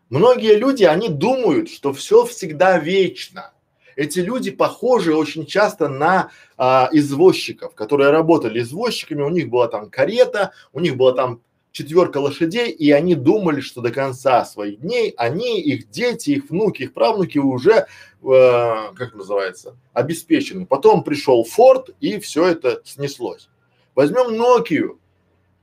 Многие 0.09 0.57
люди, 0.57 0.85
они 0.85 1.09
думают, 1.09 1.69
что 1.71 1.93
все 1.93 2.25
всегда 2.27 2.79
вечно. 2.79 3.52
Эти 3.97 4.21
люди 4.21 4.51
похожи 4.51 5.15
очень 5.15 5.47
часто 5.47 5.89
на 5.89 6.31
а, 6.57 6.89
извозчиков, 6.93 7.75
которые 7.75 8.11
работали 8.11 8.61
извозчиками, 8.61 9.23
у 9.23 9.31
них 9.31 9.49
была 9.49 9.69
там 9.69 9.91
карета, 9.91 10.53
у 10.73 10.81
них 10.81 10.97
была 10.97 11.13
там 11.13 11.41
четверка 11.73 12.19
лошадей, 12.19 12.71
и 12.71 12.91
они 12.93 13.15
думали, 13.15 13.61
что 13.61 13.81
до 13.81 13.91
конца 13.91 14.45
своих 14.45 14.81
дней 14.81 15.15
они, 15.17 15.61
их 15.61 15.91
дети, 15.91 16.31
их 16.31 16.51
внуки, 16.51 16.83
их 16.83 16.93
правнуки 16.93 17.39
уже, 17.39 17.73
э, 17.73 17.87
как 18.23 19.15
называется, 19.15 19.77
обеспечены. 19.93 20.67
Потом 20.67 21.03
пришел 21.03 21.43
Форд, 21.45 21.91
и 22.01 22.21
все 22.21 22.47
это 22.47 22.83
снеслось. 22.85 23.49
Возьмем 23.95 24.41
Nokia, 24.41 24.97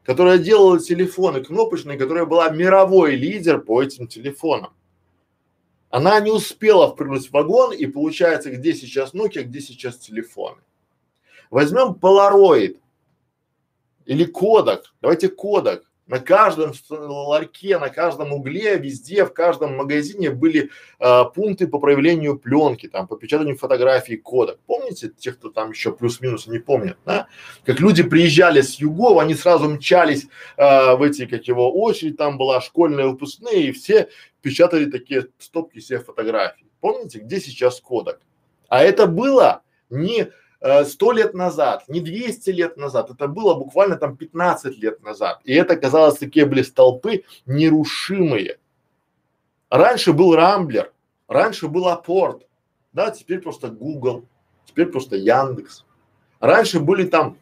которая 0.03 0.39
делала 0.39 0.79
телефоны 0.79 1.43
кнопочные, 1.43 1.97
которая 1.97 2.25
была 2.25 2.49
мировой 2.49 3.15
лидер 3.15 3.59
по 3.59 3.81
этим 3.81 4.07
телефонам. 4.07 4.73
Она 5.89 6.19
не 6.19 6.31
успела 6.31 6.89
впрыгнуть 6.89 7.27
в 7.27 7.31
вагон 7.31 7.73
и 7.73 7.85
получается, 7.87 8.51
где 8.51 8.73
сейчас 8.73 9.13
Nokia, 9.13 9.43
где 9.43 9.59
сейчас 9.59 9.97
телефоны. 9.97 10.61
Возьмем 11.49 11.93
Polaroid 11.93 12.77
или 14.05 14.25
кодек. 14.25 14.93
Давайте 15.01 15.29
кодек. 15.29 15.83
На 16.05 16.19
каждом 16.19 16.73
ларьке, 16.89 17.77
на 17.77 17.89
каждом 17.89 18.33
угле, 18.33 18.79
везде, 18.79 19.25
в 19.25 19.31
каждом 19.31 19.77
магазине 19.77 20.31
были 20.31 20.71
э, 20.99 21.23
пункты 21.35 21.67
по 21.67 21.77
проявлению 21.77 22.39
пленки, 22.39 22.87
там, 22.87 23.05
по 23.07 23.15
печатанию 23.15 23.55
фотографий 23.55 24.17
кодек. 24.17 24.57
Помните, 24.65 25.11
тех, 25.15 25.37
кто 25.37 25.51
там 25.51 25.69
еще 25.69 25.91
плюс-минус 25.91 26.47
не 26.47 26.57
помнят, 26.57 26.97
да? 27.05 27.27
Как 27.63 27.79
люди 27.79 28.01
приезжали 28.01 28.61
с 28.61 28.79
югов, 28.79 29.19
они 29.19 29.35
сразу 29.35 29.69
мчались 29.69 30.27
э, 30.57 30.95
в 30.95 31.03
эти, 31.03 31.27
как 31.27 31.47
его, 31.47 31.71
очередь, 31.71 32.17
там 32.17 32.39
была 32.39 32.59
школьная 32.59 33.05
выпускные, 33.05 33.67
и 33.67 33.71
все 33.71 34.09
печатали 34.41 34.89
такие 34.89 35.27
стопки 35.37 35.79
себе 35.79 35.99
фотографий. 35.99 36.65
Помните, 36.79 37.19
где 37.19 37.39
сейчас 37.39 37.79
кодек? 37.79 38.19
А 38.67 38.83
это 38.83 39.07
было 39.07 39.63
не 39.89 40.31
Э, 40.61 40.83
сто 40.83 41.13
лет 41.13 41.33
назад, 41.33 41.85
не 41.87 42.01
200 42.01 42.49
лет 42.49 42.77
назад, 42.77 43.09
это 43.09 43.27
было 43.27 43.53
буквально 43.53 43.95
там 43.95 44.17
15 44.17 44.77
лет 44.77 45.01
назад. 45.01 45.39
И 45.45 45.53
это 45.53 45.77
казалось 45.77 46.17
такие 46.17 46.45
были 46.45 46.63
столпы 46.63 47.23
нерушимые. 47.45 48.59
Раньше 49.69 50.11
был 50.11 50.35
Рамблер, 50.35 50.91
раньше 51.27 51.67
был 51.67 51.87
Апорт, 51.87 52.45
да, 52.91 53.11
теперь 53.11 53.39
просто 53.39 53.69
Google, 53.69 54.25
теперь 54.65 54.87
просто 54.87 55.15
Яндекс. 55.15 55.85
Раньше 56.41 56.79
были 56.81 57.05
там, 57.05 57.37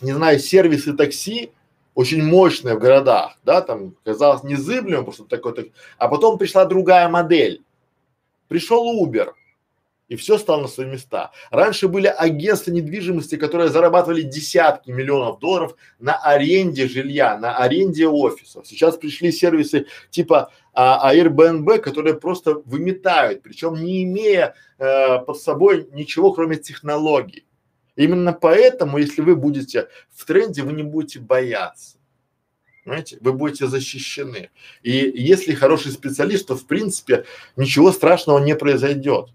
не 0.00 0.12
знаю, 0.12 0.38
сервисы 0.38 0.94
такси, 0.94 1.52
очень 1.96 2.22
мощные 2.22 2.74
в 2.74 2.78
городах, 2.78 3.38
да, 3.42 3.62
там 3.62 3.96
казалось 4.04 4.42
незыблемым, 4.42 5.04
просто 5.04 5.24
такой, 5.24 5.54
так, 5.54 5.66
а 5.96 6.08
потом 6.08 6.36
пришла 6.36 6.66
другая 6.66 7.08
модель. 7.08 7.64
Пришел 8.48 9.02
Uber, 9.02 9.30
и 10.08 10.14
все 10.16 10.36
стало 10.36 10.60
на 10.60 10.68
свои 10.68 10.86
места. 10.86 11.32
Раньше 11.50 11.88
были 11.88 12.06
агентства 12.06 12.70
недвижимости, 12.70 13.36
которые 13.36 13.70
зарабатывали 13.70 14.20
десятки 14.20 14.90
миллионов 14.90 15.38
долларов 15.38 15.74
на 15.98 16.18
аренде 16.18 16.86
жилья, 16.86 17.38
на 17.38 17.56
аренде 17.56 18.06
офисов. 18.06 18.66
Сейчас 18.66 18.98
пришли 18.98 19.32
сервисы 19.32 19.86
типа 20.10 20.52
а, 20.74 21.14
Airbnb, 21.14 21.78
которые 21.78 22.20
просто 22.20 22.60
выметают, 22.66 23.42
причем 23.42 23.82
не 23.82 24.04
имея 24.04 24.54
э, 24.78 25.18
под 25.20 25.38
собой 25.40 25.88
ничего, 25.92 26.34
кроме 26.34 26.56
технологий. 26.56 27.45
Именно 27.96 28.32
поэтому, 28.32 28.98
если 28.98 29.22
вы 29.22 29.34
будете 29.34 29.88
в 30.12 30.24
тренде, 30.24 30.62
вы 30.62 30.72
не 30.72 30.82
будете 30.82 31.18
бояться. 31.18 31.96
Понимаете, 32.84 33.18
вы 33.20 33.32
будете 33.32 33.66
защищены. 33.66 34.50
И 34.82 34.92
если 34.92 35.54
хороший 35.54 35.90
специалист, 35.90 36.46
то 36.46 36.54
в 36.54 36.66
принципе 36.66 37.24
ничего 37.56 37.90
страшного 37.90 38.38
не 38.38 38.54
произойдет. 38.54 39.30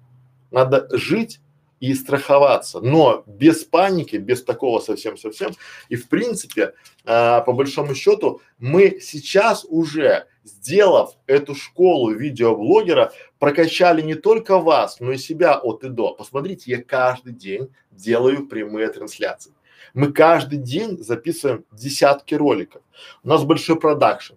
Надо 0.52 0.88
жить 0.97 1.41
и 1.82 1.96
страховаться, 1.96 2.80
но 2.80 3.24
без 3.26 3.65
паники, 3.65 4.15
без 4.15 4.44
такого 4.44 4.80
совсем-совсем. 4.80 5.52
И 5.89 5.96
в 5.96 6.08
принципе, 6.08 6.74
а, 7.06 7.41
по 7.41 7.54
большому 7.54 7.96
счету, 7.96 8.41
мы 8.60 9.00
сейчас 9.02 9.65
уже, 9.67 10.28
сделав 10.44 11.15
эту 11.26 11.56
школу 11.56 12.12
видеоблогера, 12.12 13.12
прокачали 13.39 14.02
не 14.04 14.13
только 14.13 14.60
вас, 14.60 15.00
но 15.00 15.12
и 15.12 15.17
себя 15.17 15.58
от 15.58 15.84
и 15.84 15.89
до. 15.89 16.13
Посмотрите, 16.13 16.72
я 16.72 16.84
каждый 16.84 17.34
день 17.34 17.74
делаю 17.89 18.48
прямые 18.48 18.88
трансляции. 18.89 19.54
Мы 19.96 20.13
каждый 20.13 20.60
день 20.60 21.00
записываем 21.00 21.65
десятки 21.72 22.36
роликов. 22.36 22.84
У 23.24 23.28
нас 23.28 23.44
большой 23.44 23.80
продакшн. 23.80 24.36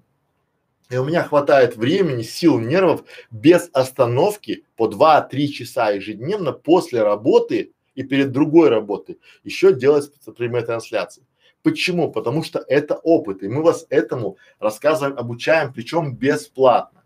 И 0.94 0.96
у 0.96 1.04
меня 1.04 1.24
хватает 1.24 1.76
времени, 1.76 2.22
сил, 2.22 2.61
нервов 2.61 3.02
без 3.33 3.68
остановки 3.72 4.64
по 4.76 4.87
2-3 4.87 5.48
часа 5.48 5.90
ежедневно 5.90 6.52
после 6.52 7.02
работы 7.02 7.72
и 7.96 8.04
перед 8.04 8.30
другой 8.30 8.68
работой 8.68 9.18
еще 9.42 9.72
делать 9.72 10.09
прямые 10.37 10.64
трансляции. 10.64 11.26
Почему? 11.64 12.12
Потому 12.12 12.44
что 12.44 12.64
это 12.68 12.94
опыт, 12.94 13.42
и 13.42 13.48
мы 13.48 13.64
вас 13.64 13.87
этому 13.90 14.37
рассказываем, 14.61 15.18
обучаем, 15.18 15.72
причем 15.72 16.14
бесплатно. 16.14 17.02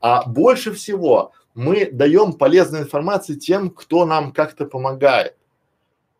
А 0.00 0.24
больше 0.28 0.72
всего 0.72 1.32
мы 1.54 1.86
даем 1.90 2.34
полезную 2.34 2.84
информацию 2.84 3.40
тем, 3.40 3.70
кто 3.70 4.06
нам 4.06 4.30
как-то 4.30 4.64
помогает. 4.64 5.36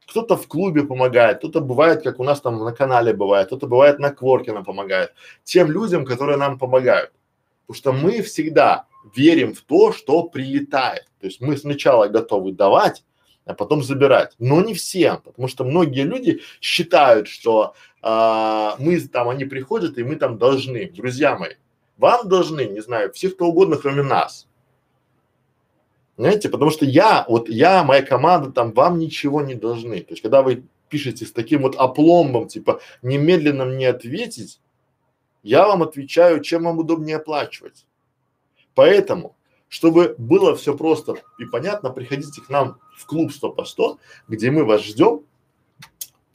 Кто-то 0.06 0.36
в 0.36 0.46
клубе 0.46 0.84
помогает, 0.84 1.38
кто-то 1.38 1.60
бывает, 1.60 2.02
как 2.02 2.20
у 2.20 2.24
нас 2.24 2.40
там 2.40 2.58
на 2.58 2.72
канале 2.72 3.12
бывает, 3.12 3.46
кто-то 3.46 3.66
бывает 3.66 3.98
на 3.98 4.10
кворке 4.10 4.52
нам 4.52 4.64
помогает. 4.64 5.12
Тем 5.44 5.70
людям, 5.70 6.04
которые 6.04 6.36
нам 6.36 6.58
помогают. 6.58 7.12
Потому 7.66 7.76
что 7.76 7.92
мы 7.92 8.22
всегда 8.22 8.86
верим 9.14 9.54
в 9.54 9.60
то, 9.62 9.92
что 9.92 10.24
прилетает. 10.24 11.04
То 11.20 11.26
есть 11.26 11.40
мы 11.40 11.56
сначала 11.56 12.08
готовы 12.08 12.52
давать, 12.52 13.04
а 13.44 13.54
потом 13.54 13.82
забирать. 13.82 14.34
Но 14.38 14.60
не 14.62 14.74
всем, 14.74 15.20
потому 15.22 15.48
что 15.48 15.64
многие 15.64 16.02
люди 16.02 16.40
считают, 16.60 17.28
что 17.28 17.74
а, 18.02 18.76
мы 18.78 19.00
там, 19.00 19.28
они 19.28 19.44
приходят, 19.44 19.98
и 19.98 20.04
мы 20.04 20.16
там 20.16 20.38
должны. 20.38 20.90
Друзья 20.90 21.36
мои, 21.36 21.54
вам 21.96 22.28
должны, 22.28 22.66
не 22.66 22.80
знаю, 22.80 23.12
все 23.12 23.30
кто 23.30 23.46
угодно, 23.46 23.76
кроме 23.76 24.02
нас. 24.02 24.46
Знаете, 26.16 26.48
потому 26.48 26.70
что 26.70 26.84
я, 26.84 27.24
вот 27.28 27.48
я, 27.48 27.82
моя 27.82 28.02
команда 28.02 28.52
там 28.52 28.72
вам 28.72 28.98
ничего 28.98 29.42
не 29.42 29.54
должны. 29.54 30.00
То 30.00 30.12
есть, 30.12 30.22
когда 30.22 30.42
вы 30.42 30.64
пишете 30.88 31.26
с 31.26 31.32
таким 31.32 31.62
вот 31.62 31.74
опломбом, 31.74 32.46
типа 32.46 32.80
немедленно 33.02 33.64
мне 33.64 33.88
ответить, 33.88 34.60
я 35.42 35.66
вам 35.66 35.82
отвечаю, 35.82 36.40
чем 36.40 36.64
вам 36.64 36.78
удобнее 36.78 37.16
оплачивать. 37.16 37.86
Поэтому, 38.74 39.36
чтобы 39.68 40.14
было 40.18 40.54
все 40.54 40.76
просто 40.76 41.16
и 41.38 41.44
понятно, 41.46 41.90
приходите 41.90 42.40
к 42.40 42.48
нам 42.48 42.78
в 42.96 43.06
клуб 43.06 43.32
100 43.32 43.50
по 43.50 43.64
100, 43.64 43.98
где 44.28 44.50
мы 44.50 44.64
вас 44.64 44.82
ждем 44.82 45.22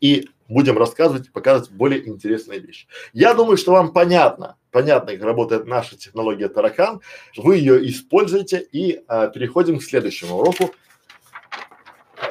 и 0.01 0.27
будем 0.49 0.77
рассказывать 0.77 1.27
и 1.27 1.31
показывать 1.31 1.71
более 1.71 2.05
интересные 2.07 2.59
вещи. 2.59 2.88
Я 3.13 3.33
думаю, 3.33 3.55
что 3.55 3.71
вам 3.71 3.93
понятно, 3.93 4.57
понятно, 4.71 5.13
как 5.13 5.23
работает 5.23 5.67
наша 5.67 5.95
технология 5.95 6.49
Таракан. 6.49 7.01
Вы 7.38 7.57
ее 7.57 7.88
используете 7.88 8.59
и 8.59 9.03
а, 9.07 9.27
переходим 9.27 9.79
к 9.79 9.83
следующему 9.83 10.35
уроку 10.35 10.73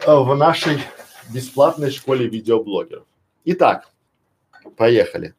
а, 0.04 0.20
в 0.20 0.36
нашей 0.36 0.78
бесплатной 1.32 1.90
школе 1.90 2.28
видеоблогеров. 2.28 3.06
Итак, 3.44 3.90
поехали. 4.76 5.34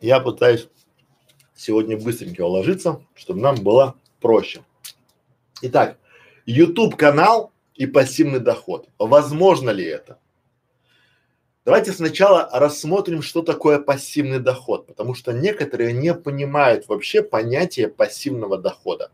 Я 0.00 0.20
пытаюсь 0.20 0.68
сегодня 1.56 1.96
быстренько 1.96 2.42
уложиться, 2.42 3.00
чтобы 3.14 3.40
нам 3.40 3.56
было 3.56 3.96
проще. 4.20 4.62
Итак, 5.62 5.96
YouTube 6.44 6.96
канал 6.96 7.52
и 7.74 7.86
пассивный 7.86 8.40
доход. 8.40 8.88
Возможно 8.98 9.70
ли 9.70 9.84
это? 9.84 10.18
Давайте 11.64 11.92
сначала 11.92 12.48
рассмотрим, 12.52 13.22
что 13.22 13.40
такое 13.42 13.78
пассивный 13.78 14.40
доход, 14.40 14.88
потому 14.88 15.14
что 15.14 15.32
некоторые 15.32 15.92
не 15.92 16.12
понимают 16.12 16.88
вообще 16.88 17.22
понятие 17.22 17.88
пассивного 17.88 18.58
дохода. 18.58 19.12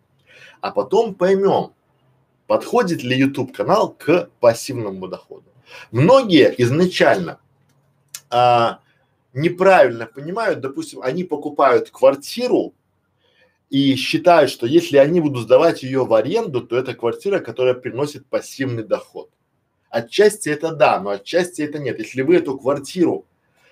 А 0.63 0.71
потом 0.71 1.15
поймем, 1.15 1.73
подходит 2.47 3.03
ли 3.03 3.19
YouTube 3.19 3.55
канал 3.55 3.91
к 3.91 4.31
пассивному 4.41 5.09
доходу. 5.09 5.45
Многие 5.91 6.55
изначально 6.63 7.39
а, 8.31 8.81
неправильно 9.35 10.07
понимают, 10.07 10.61
допустим, 10.61 11.03
они 11.03 11.25
покупают 11.25 11.91
квартиру 11.91 12.73
и 13.71 13.95
считают, 13.97 14.51
что 14.51 14.67
если 14.67 14.97
они 14.97 15.21
будут 15.21 15.43
сдавать 15.43 15.83
ее 15.83 16.05
в 16.05 16.15
аренду, 16.15 16.63
то 16.63 16.77
это 16.77 16.95
квартира, 16.95 17.39
которая 17.39 17.75
приносит 17.75 18.27
пассивный 18.27 18.83
доход. 18.83 19.31
Отчасти 19.91 20.49
это 20.49 20.73
да, 20.73 21.01
но 21.01 21.11
отчасти 21.11 21.63
это 21.63 21.79
нет. 21.79 21.99
Если 21.99 22.23
вы 22.23 22.37
эту 22.37 22.59
квартиру 22.59 23.27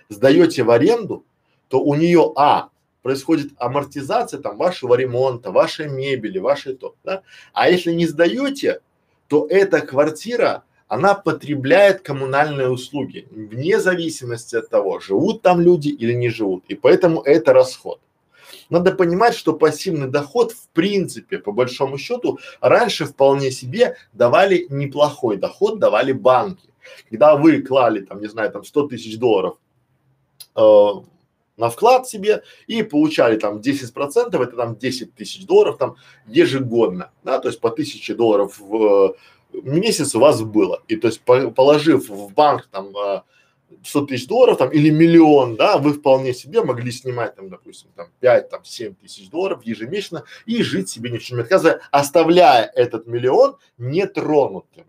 сдаете 0.09 0.63
в 0.63 0.71
аренду, 0.71 1.25
то 1.69 1.81
у 1.81 1.95
нее 1.95 2.33
а 2.37 2.71
происходит 3.03 3.53
амортизация 3.59 4.41
там 4.41 4.57
вашего 4.57 4.95
ремонта, 4.95 5.51
вашей 5.51 5.89
мебели, 5.89 6.39
вашей 6.39 6.75
то, 6.75 6.97
да. 7.05 7.23
А 7.53 7.71
если 7.71 7.93
не 7.93 8.07
сдаете, 8.07 8.81
то 9.29 9.47
эта 9.49 9.81
квартира 9.81 10.65
она 10.89 11.15
потребляет 11.15 12.03
коммунальные 12.03 12.69
услуги, 12.69 13.27
вне 13.31 13.81
зависимости 13.81 14.57
от 14.57 14.69
того, 14.69 15.01
живут 15.01 15.43
там 15.43 15.61
люди 15.61 15.89
или 15.89 16.13
не 16.13 16.29
живут. 16.29 16.65
И 16.69 16.75
поэтому 16.75 17.23
это 17.23 17.53
расход. 17.53 18.01
Надо 18.71 18.93
понимать, 18.93 19.35
что 19.35 19.53
пассивный 19.53 20.09
доход 20.09 20.53
в 20.53 20.69
принципе, 20.69 21.39
по 21.39 21.53
большому 21.53 21.99
счету, 21.99 22.39
раньше 22.61 23.05
вполне 23.05 23.51
себе 23.51 23.97
давали 24.13 24.67
неплохой 24.71 25.37
доход, 25.37 25.79
давали 25.79 26.13
банки. 26.13 26.69
Когда 27.11 27.37
вы 27.37 27.63
клали 27.63 28.01
там, 28.01 28.21
не 28.21 28.29
знаю, 28.29 28.51
там 28.53 28.65
100 28.65 28.89
тысяч 28.89 29.19
долларов 29.19 29.57
э, 30.55 30.89
на 31.57 31.71
вклад 31.71 32.09
себе 32.09 32.43
и 32.67 32.83
получали 32.83 33.39
там 33.39 33.61
10 33.61 33.93
процентов, 33.93 34.41
это 34.41 34.57
там 34.57 34.77
10 34.77 35.15
тысяч 35.15 35.47
долларов 35.47 35.79
там 35.79 35.97
ежегодно, 36.27 37.11
да, 37.25 37.39
то 37.39 37.49
есть 37.49 37.61
по 37.61 37.71
тысяче 37.71 38.15
долларов 38.15 38.59
в 38.59 39.17
месяц 39.53 40.15
у 40.15 40.21
вас 40.21 40.43
было. 40.43 40.83
И 40.89 40.97
то 40.97 41.09
есть 41.09 41.21
по, 41.21 41.51
положив 41.51 42.09
в 42.09 42.33
банк 42.33 42.69
там 42.71 42.93
100 43.85 44.01
а, 44.01 44.07
тысяч 44.07 44.27
долларов 44.27 44.59
там 44.59 44.71
или 44.71 44.91
миллион, 44.91 45.57
да, 45.57 45.79
вы 45.79 45.93
вполне 45.93 46.35
себе 46.35 46.63
могли 46.63 46.91
снимать 46.91 47.35
там, 47.37 47.49
допустим, 47.49 47.91
там 47.97 48.09
5, 48.21 48.49
там 48.49 48.65
7 48.65 48.95
тысяч 48.95 49.29
долларов 49.29 49.65
ежемесячно 49.65 50.25
и 50.45 50.63
жить 50.63 50.89
себе 50.89 51.11
ни 51.11 51.19
в 51.19 51.25
чем 51.25 51.39
не 51.39 51.43
отказывая, 51.45 51.81
оставляя 51.91 52.65
этот 52.65 53.07
миллион 53.07 53.57
нетронутым. 53.79 54.87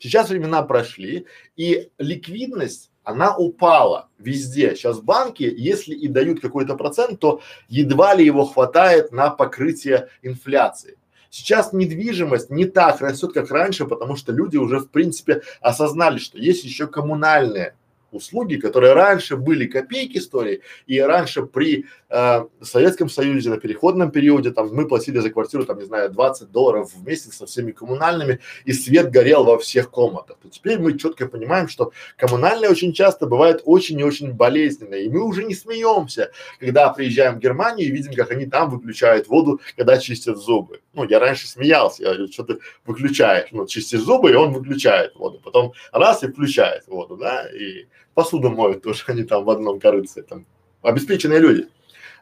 Сейчас 0.00 0.28
времена 0.28 0.62
прошли 0.62 1.26
и 1.56 1.90
ликвидность 1.98 2.90
она 3.08 3.34
упала 3.34 4.10
везде. 4.18 4.76
Сейчас 4.76 5.00
банки, 5.00 5.42
если 5.42 5.94
и 5.94 6.08
дают 6.08 6.40
какой-то 6.40 6.76
процент, 6.76 7.20
то 7.20 7.40
едва 7.68 8.14
ли 8.14 8.22
его 8.22 8.44
хватает 8.44 9.12
на 9.12 9.30
покрытие 9.30 10.10
инфляции. 10.20 10.98
Сейчас 11.30 11.72
недвижимость 11.72 12.50
не 12.50 12.66
так 12.66 13.00
растет, 13.00 13.32
как 13.32 13.50
раньше, 13.50 13.86
потому 13.86 14.16
что 14.16 14.32
люди 14.32 14.58
уже 14.58 14.78
в 14.80 14.90
принципе 14.90 15.40
осознали, 15.62 16.18
что 16.18 16.36
есть 16.36 16.64
еще 16.64 16.86
коммунальные 16.86 17.74
услуги, 18.10 18.56
которые 18.56 18.92
раньше 18.94 19.36
были 19.36 19.66
копейки 19.66 20.18
стоили, 20.18 20.62
и 20.86 21.00
раньше 21.00 21.42
при 21.42 21.86
э, 22.08 22.44
Советском 22.62 23.08
Союзе 23.08 23.50
на 23.50 23.58
переходном 23.58 24.10
периоде 24.10 24.50
там 24.50 24.72
мы 24.72 24.86
платили 24.86 25.18
за 25.18 25.30
квартиру 25.30 25.64
там 25.64 25.78
не 25.78 25.84
знаю 25.84 26.10
20 26.10 26.50
долларов 26.50 26.92
в 26.94 27.06
месяц 27.06 27.36
со 27.36 27.46
всеми 27.46 27.72
коммунальными 27.72 28.40
и 28.64 28.72
свет 28.72 29.10
горел 29.10 29.44
во 29.44 29.58
всех 29.58 29.90
комнатах. 29.90 30.38
То 30.42 30.48
теперь 30.48 30.78
мы 30.78 30.98
четко 30.98 31.26
понимаем, 31.26 31.68
что 31.68 31.92
коммунальные 32.16 32.70
очень 32.70 32.92
часто 32.92 33.26
бывают 33.26 33.62
очень 33.64 33.98
и 34.00 34.04
очень 34.04 34.32
болезненные, 34.32 35.04
и 35.04 35.08
мы 35.08 35.22
уже 35.22 35.44
не 35.44 35.54
смеемся, 35.54 36.30
когда 36.60 36.88
приезжаем 36.90 37.36
в 37.36 37.38
Германию 37.38 37.88
и 37.88 37.90
видим, 37.90 38.14
как 38.14 38.30
они 38.30 38.46
там 38.46 38.70
выключают 38.70 39.28
воду, 39.28 39.60
когда 39.76 39.98
чистят 39.98 40.38
зубы. 40.38 40.80
Ну, 40.98 41.04
я 41.08 41.20
раньше 41.20 41.46
смеялся, 41.46 42.02
я 42.02 42.08
говорю, 42.08 42.32
что 42.32 42.42
ты 42.42 42.58
выключаешь, 42.84 43.50
ну, 43.52 43.66
чистишь 43.68 44.00
зубы, 44.00 44.32
и 44.32 44.34
он 44.34 44.52
выключает 44.52 45.14
воду, 45.14 45.40
потом 45.42 45.72
раз 45.92 46.24
и 46.24 46.28
включает 46.28 46.88
воду, 46.88 47.16
да, 47.16 47.48
и 47.48 47.86
посуду 48.14 48.50
моют 48.50 48.82
тоже, 48.82 49.04
они 49.06 49.22
там 49.22 49.44
в 49.44 49.50
одном 49.50 49.78
корыце, 49.78 50.22
там, 50.22 50.44
обеспеченные 50.82 51.38
люди. 51.38 51.68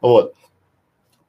Вот. 0.02 0.34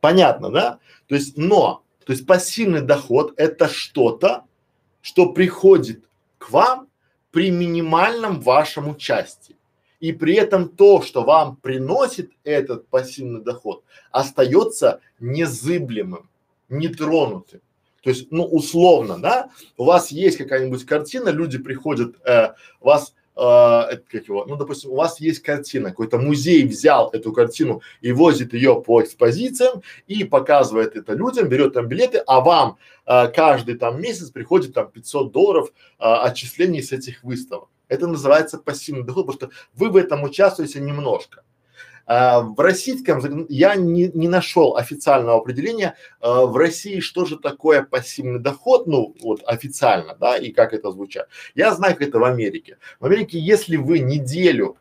Понятно, 0.01 0.51
да? 0.51 0.79
То 1.07 1.15
есть, 1.15 1.37
но, 1.37 1.83
то 2.05 2.11
есть 2.11 2.27
пассивный 2.27 2.81
доход 2.81 3.33
это 3.37 3.69
что-то, 3.69 4.43
что 5.01 5.31
приходит 5.31 6.03
к 6.37 6.49
вам 6.49 6.89
при 7.31 7.49
минимальном 7.49 8.41
вашем 8.41 8.89
участии. 8.89 9.55
И 10.01 10.11
при 10.11 10.35
этом 10.35 10.67
то, 10.67 11.01
что 11.01 11.23
вам 11.23 11.55
приносит 11.55 12.33
этот 12.43 12.89
пассивный 12.89 13.41
доход, 13.41 13.85
остается 14.11 14.99
незыблемым, 15.21 16.29
нетронутым. 16.69 17.61
То 18.03 18.09
есть, 18.11 18.27
ну, 18.31 18.45
условно, 18.45 19.17
да, 19.19 19.49
у 19.75 19.83
вас 19.83 20.11
есть 20.11 20.37
какая-нибудь 20.37 20.85
картина, 20.85 21.29
люди 21.29 21.57
приходят, 21.57 22.15
э, 22.25 22.53
вас 22.79 23.13
это 23.37 24.01
как 24.09 24.27
его, 24.27 24.45
ну, 24.45 24.55
допустим, 24.55 24.91
у 24.91 24.95
вас 24.95 25.19
есть 25.19 25.43
картина, 25.43 25.89
какой-то 25.89 26.17
музей 26.17 26.65
взял 26.65 27.09
эту 27.11 27.31
картину 27.31 27.81
и 28.01 28.11
возит 28.11 28.53
ее 28.53 28.81
по 28.81 29.03
экспозициям 29.03 29.83
и 30.07 30.23
показывает 30.23 30.95
это 30.95 31.13
людям, 31.13 31.47
берет 31.47 31.73
там 31.73 31.87
билеты, 31.87 32.17
а 32.25 32.41
вам 32.41 32.77
а, 33.05 33.27
каждый 33.27 33.77
там 33.77 34.01
месяц 34.01 34.31
приходит 34.31 34.73
там 34.73 34.89
500 34.89 35.31
долларов 35.31 35.71
а, 35.99 36.23
отчислений 36.23 36.81
с 36.81 36.91
этих 36.91 37.23
выставок. 37.23 37.69
Это 37.89 38.07
называется 38.07 38.57
пассивный 38.57 39.03
доход, 39.03 39.27
потому 39.27 39.37
что 39.37 39.61
вы 39.75 39.91
в 39.91 39.97
этом 39.97 40.23
участвуете 40.23 40.79
немножко. 40.79 41.43
А, 42.07 42.39
в 42.39 42.57
российском 42.59 43.45
я 43.49 43.75
не, 43.75 44.09
не 44.13 44.29
нашел 44.29 44.77
официального 44.77 45.37
определения 45.37 45.95
а, 46.21 46.45
в 46.45 46.55
России, 46.55 47.01
что 47.01 47.25
же 47.25 47.37
такое 47.37 47.83
пассивный 47.83 48.39
доход, 48.39 48.87
ну 48.87 49.13
вот 49.21 49.41
официально, 49.45 50.15
да, 50.15 50.37
и 50.37 50.51
как 50.51 50.73
это 50.73 50.89
звучит. 50.91 51.23
Я 51.53 51.73
знаю, 51.75 51.95
как 51.95 52.07
это 52.07 52.19
в 52.19 52.23
Америке. 52.23 52.77
В 53.01 53.05
Америке, 53.05 53.37
если 53.37 53.75
вы 53.75 53.99
неделю, 53.99 54.77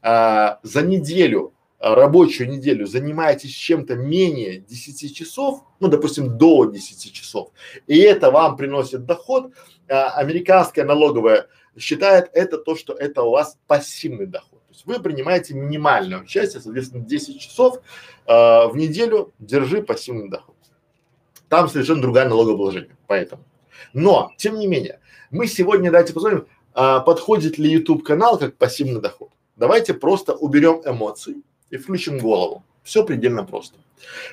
а, 0.00 0.58
за 0.62 0.80
неделю 0.80 1.52
рабочую 1.78 2.50
неделю 2.50 2.86
занимаетесь 2.86 3.52
чем-то 3.52 3.94
менее 3.94 4.58
10 4.58 5.14
часов, 5.14 5.64
ну, 5.80 5.88
допустим, 5.88 6.36
до 6.36 6.66
10 6.66 7.12
часов, 7.12 7.50
и 7.86 7.98
это 7.98 8.30
вам 8.30 8.56
приносит 8.56 9.04
доход, 9.04 9.52
а, 9.88 10.10
американская 10.14 10.86
налоговая 10.86 11.46
считает 11.78 12.30
это 12.32 12.56
то, 12.56 12.74
что 12.74 12.94
это 12.94 13.22
у 13.22 13.30
вас 13.30 13.58
пассивный 13.66 14.26
доход 14.26 14.49
есть 14.80 14.86
вы 14.86 15.02
принимаете 15.02 15.54
минимальное 15.54 16.20
участие, 16.20 16.60
соответственно, 16.60 17.04
10 17.04 17.40
часов 17.40 17.78
э, 18.26 18.32
в 18.32 18.72
неделю 18.74 19.32
держи 19.38 19.82
пассивный 19.82 20.28
доход. 20.28 20.56
Там 21.48 21.68
совершенно 21.68 22.02
другая 22.02 22.28
налогообложение, 22.28 22.96
поэтому. 23.06 23.44
Но, 23.92 24.32
тем 24.36 24.58
не 24.58 24.66
менее, 24.66 25.00
мы 25.30 25.46
сегодня, 25.46 25.90
давайте 25.90 26.12
посмотрим, 26.12 26.46
а, 26.74 27.00
подходит 27.00 27.58
ли 27.58 27.70
YouTube 27.70 28.04
канал 28.04 28.38
как 28.38 28.56
пассивный 28.56 29.00
доход. 29.00 29.30
Давайте 29.56 29.94
просто 29.94 30.32
уберем 30.34 30.80
эмоции 30.84 31.42
и 31.70 31.76
включим 31.76 32.18
голову. 32.18 32.62
Все 32.84 33.04
предельно 33.04 33.44
просто. 33.44 33.78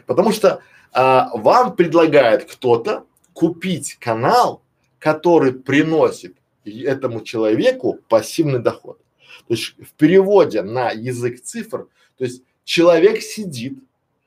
Потому 0.05 0.31
что 0.31 0.61
а, 0.91 1.31
вам 1.33 1.75
предлагает 1.75 2.45
кто-то 2.45 3.05
купить 3.33 3.95
канал, 3.99 4.61
который 4.99 5.53
приносит 5.53 6.35
этому 6.65 7.21
человеку 7.21 7.99
пассивный 8.07 8.59
доход. 8.59 8.99
То 9.47 9.53
есть 9.53 9.75
в 9.79 9.93
переводе 9.93 10.61
на 10.61 10.91
язык 10.91 11.41
цифр, 11.41 11.87
то 12.17 12.23
есть 12.23 12.43
человек 12.63 13.21
сидит, 13.21 13.79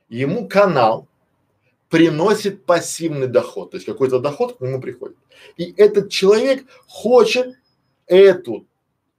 ему 0.08 0.48
канал 0.48 1.08
приносит 1.90 2.64
пассивный 2.64 3.26
доход, 3.26 3.72
то 3.72 3.76
есть 3.76 3.86
какой-то 3.86 4.20
доход 4.20 4.56
к 4.56 4.60
нему 4.60 4.80
приходит. 4.80 5.16
И 5.56 5.74
этот 5.76 6.10
человек 6.10 6.64
хочет 6.86 7.58
эту 8.06 8.66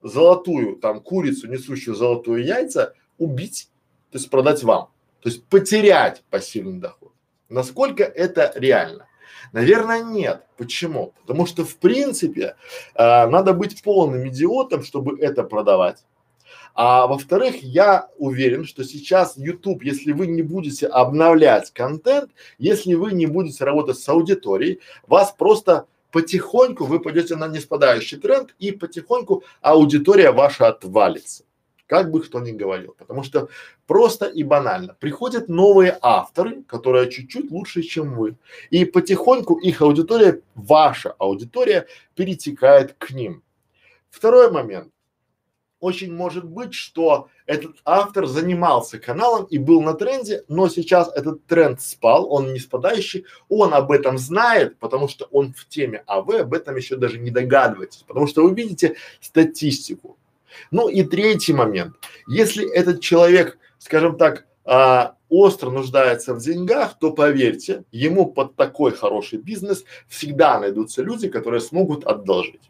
золотую 0.01 0.77
там 0.77 1.01
курицу, 1.01 1.47
несущую 1.47 1.95
золотую 1.95 2.43
яйца, 2.43 2.93
убить, 3.17 3.69
то 4.09 4.17
есть 4.17 4.29
продать 4.29 4.63
вам, 4.63 4.89
то 5.21 5.29
есть 5.29 5.43
потерять 5.45 6.23
пассивный 6.29 6.79
доход. 6.79 7.11
Насколько 7.49 8.03
это 8.03 8.51
реально? 8.55 9.07
Наверное, 9.51 10.03
нет. 10.03 10.45
Почему? 10.57 11.13
Потому 11.21 11.45
что 11.45 11.65
в 11.65 11.77
принципе 11.77 12.55
э, 12.95 13.27
надо 13.27 13.53
быть 13.53 13.81
полным 13.83 14.27
идиотом, 14.27 14.83
чтобы 14.83 15.19
это 15.19 15.43
продавать. 15.43 16.03
А 16.73 17.07
во-вторых, 17.07 17.61
я 17.61 18.07
уверен, 18.17 18.65
что 18.65 18.83
сейчас 18.83 19.37
YouTube, 19.37 19.83
если 19.83 20.13
вы 20.13 20.27
не 20.27 20.41
будете 20.41 20.87
обновлять 20.87 21.71
контент, 21.71 22.31
если 22.57 22.93
вы 22.93 23.11
не 23.11 23.25
будете 23.25 23.63
работать 23.65 23.99
с 23.99 24.07
аудиторией, 24.07 24.79
вас 25.05 25.33
просто 25.37 25.85
потихоньку 26.11 26.85
вы 26.85 26.99
пойдете 26.99 27.35
на 27.35 27.47
неспадающий 27.47 28.17
тренд 28.17 28.55
и 28.59 28.71
потихоньку 28.71 29.43
аудитория 29.61 30.31
ваша 30.31 30.67
отвалится. 30.67 31.43
Как 31.91 32.09
бы 32.09 32.21
кто 32.21 32.39
ни 32.39 32.51
говорил, 32.53 32.95
потому 32.97 33.21
что 33.21 33.49
просто 33.85 34.25
и 34.25 34.43
банально. 34.43 34.95
Приходят 34.97 35.49
новые 35.49 35.97
авторы, 36.01 36.63
которые 36.63 37.11
чуть-чуть 37.11 37.51
лучше, 37.51 37.81
чем 37.81 38.15
вы, 38.15 38.37
и 38.69 38.85
потихоньку 38.85 39.59
их 39.59 39.81
аудитория, 39.81 40.41
ваша 40.55 41.11
аудитория 41.19 41.87
перетекает 42.15 42.95
к 42.97 43.11
ним. 43.11 43.43
Второй 44.09 44.49
момент. 44.49 44.93
Очень 45.81 46.15
может 46.15 46.45
быть, 46.45 46.73
что 46.73 47.27
этот 47.45 47.75
автор 47.83 48.25
занимался 48.25 48.97
каналом 48.97 49.43
и 49.43 49.57
был 49.57 49.81
на 49.81 49.93
тренде, 49.93 50.45
но 50.47 50.69
сейчас 50.69 51.11
этот 51.13 51.45
тренд 51.45 51.81
спал, 51.81 52.31
он 52.31 52.53
не 52.53 52.59
спадающий, 52.59 53.25
он 53.49 53.73
об 53.73 53.91
этом 53.91 54.17
знает, 54.17 54.79
потому 54.79 55.09
что 55.09 55.25
он 55.25 55.51
в 55.53 55.67
теме, 55.67 56.03
а 56.07 56.21
вы 56.21 56.37
об 56.37 56.53
этом 56.53 56.77
еще 56.77 56.95
даже 56.95 57.19
не 57.19 57.31
догадываетесь, 57.31 58.05
потому 58.07 58.27
что 58.27 58.45
вы 58.45 58.55
видите 58.55 58.95
статистику. 59.19 60.17
Ну 60.71 60.87
и 60.87 61.03
третий 61.03 61.53
момент, 61.53 61.95
если 62.27 62.69
этот 62.69 63.01
человек, 63.01 63.57
скажем 63.79 64.17
так, 64.17 64.45
а, 64.63 65.15
остро 65.29 65.69
нуждается 65.69 66.33
в 66.33 66.39
деньгах, 66.39 66.99
то 66.99 67.11
поверьте, 67.11 67.83
ему 67.91 68.25
под 68.31 68.55
такой 68.55 68.91
хороший 68.91 69.39
бизнес 69.39 69.83
всегда 70.07 70.59
найдутся 70.59 71.01
люди, 71.01 71.29
которые 71.29 71.61
смогут 71.61 72.05
одолжить. 72.05 72.69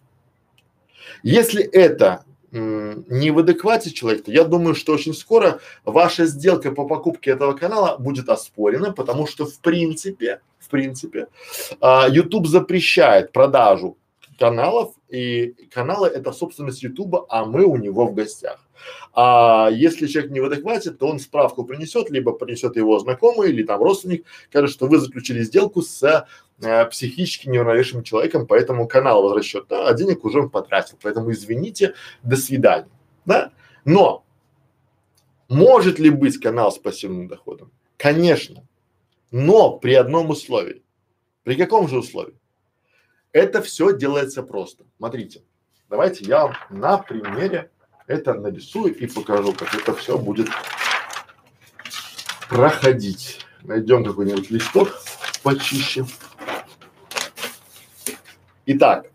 Если 1.24 1.64
это 1.64 2.24
не 2.52 3.32
в 3.32 3.40
адеквате 3.40 3.92
человек, 3.92 4.26
то 4.26 4.32
я 4.32 4.44
думаю, 4.44 4.76
что 4.76 4.94
очень 4.94 5.14
скоро 5.14 5.62
ваша 5.86 6.26
сделка 6.26 6.72
по 6.72 6.86
покупке 6.86 7.32
этого 7.32 7.54
канала 7.54 7.98
будет 7.98 8.28
оспорена, 8.28 8.92
потому 8.92 9.26
что 9.26 9.46
в 9.46 9.60
принципе, 9.60 10.42
в 10.60 10.68
принципе, 10.70 11.28
а, 11.80 12.08
YouTube 12.10 12.48
запрещает 12.48 13.32
продажу 13.32 13.98
каналов, 14.42 14.96
и 15.08 15.54
каналы 15.72 16.08
это 16.08 16.32
собственность 16.32 16.82
Ютуба, 16.82 17.28
а 17.30 17.46
мы 17.46 17.64
у 17.64 17.78
него 17.78 18.08
в 18.08 18.16
гостях. 18.16 18.68
А 19.14 19.70
если 19.72 20.08
человек 20.08 20.32
не 20.32 20.40
в 20.40 20.46
адеквате, 20.46 20.90
то 20.90 21.08
он 21.08 21.20
справку 21.20 21.64
принесет, 21.64 22.10
либо 22.10 22.32
принесет 22.32 22.76
его 22.76 22.98
знакомый 22.98 23.52
или 23.52 23.62
там 23.62 23.84
родственник, 23.84 24.26
скажет, 24.50 24.72
что 24.72 24.88
вы 24.88 24.98
заключили 24.98 25.44
сделку 25.44 25.84
с 25.84 26.26
э, 26.64 26.86
психически 26.88 27.50
неуравновешенным 27.50 28.04
человеком, 28.04 28.48
поэтому 28.48 28.88
канал 28.88 29.22
возвращет, 29.22 29.66
да, 29.70 29.88
а 29.88 29.94
денег 29.94 30.26
уже 30.26 30.40
он 30.40 30.50
потратил, 30.50 30.98
поэтому 31.04 31.32
извините, 31.32 31.94
до 32.24 32.36
свидания, 32.36 32.90
да. 33.26 33.52
Но 33.86 34.24
может 35.50 36.00
ли 36.00 36.10
быть 36.10 36.40
канал 36.40 36.72
с 36.72 36.80
пассивным 36.80 37.28
доходом? 37.28 37.72
Конечно, 37.96 38.68
но 39.30 39.78
при 39.78 39.94
одном 39.94 40.32
условии. 40.32 40.82
При 41.44 41.56
каком 41.56 41.88
же 41.88 42.00
условии? 42.00 42.41
Это 43.34 43.62
все 43.62 43.96
делается 43.96 44.44
просто. 44.44 44.86
Смотрите, 44.98 45.44
давайте 45.90 46.26
я 46.26 46.54
на 46.70 46.98
примере 46.98 47.72
это 48.08 48.34
нарисую 48.34 48.96
и 48.98 49.08
покажу, 49.08 49.54
как 49.54 49.74
это 49.74 49.94
все 49.96 50.18
будет 50.18 50.50
проходить. 52.50 53.46
Найдем 53.64 54.04
какой-нибудь 54.04 54.50
листок 54.52 54.90
почище. 55.44 56.06
Итак, 58.66 59.08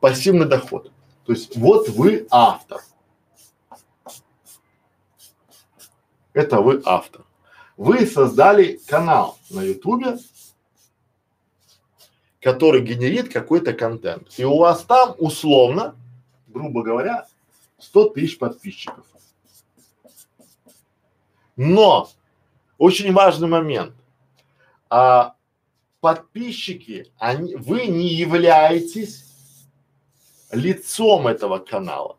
пассивный 0.00 0.46
доход. 0.46 0.92
То 1.24 1.32
есть 1.32 1.56
вот 1.56 1.88
вы 1.88 2.26
автор. 2.30 2.82
Это 6.34 6.60
вы 6.60 6.82
автор. 6.84 7.24
Вы 7.76 8.06
создали 8.06 8.78
канал 8.86 9.38
на 9.50 9.62
ютубе, 9.62 10.18
который 12.40 12.82
генерит 12.82 13.32
какой-то 13.32 13.72
контент. 13.72 14.28
И 14.36 14.44
у 14.44 14.58
вас 14.58 14.84
там 14.84 15.14
условно, 15.18 15.96
грубо 16.46 16.82
говоря, 16.82 17.26
100 17.78 18.10
тысяч 18.10 18.38
подписчиков. 18.38 19.04
Но 21.56 22.08
очень 22.76 23.12
важный 23.12 23.48
момент. 23.48 23.94
А, 24.88 25.34
подписчики, 26.00 27.10
они, 27.18 27.56
вы 27.56 27.86
не 27.86 28.14
являетесь 28.14 29.24
лицом 30.52 31.26
этого 31.26 31.58
канала. 31.58 32.16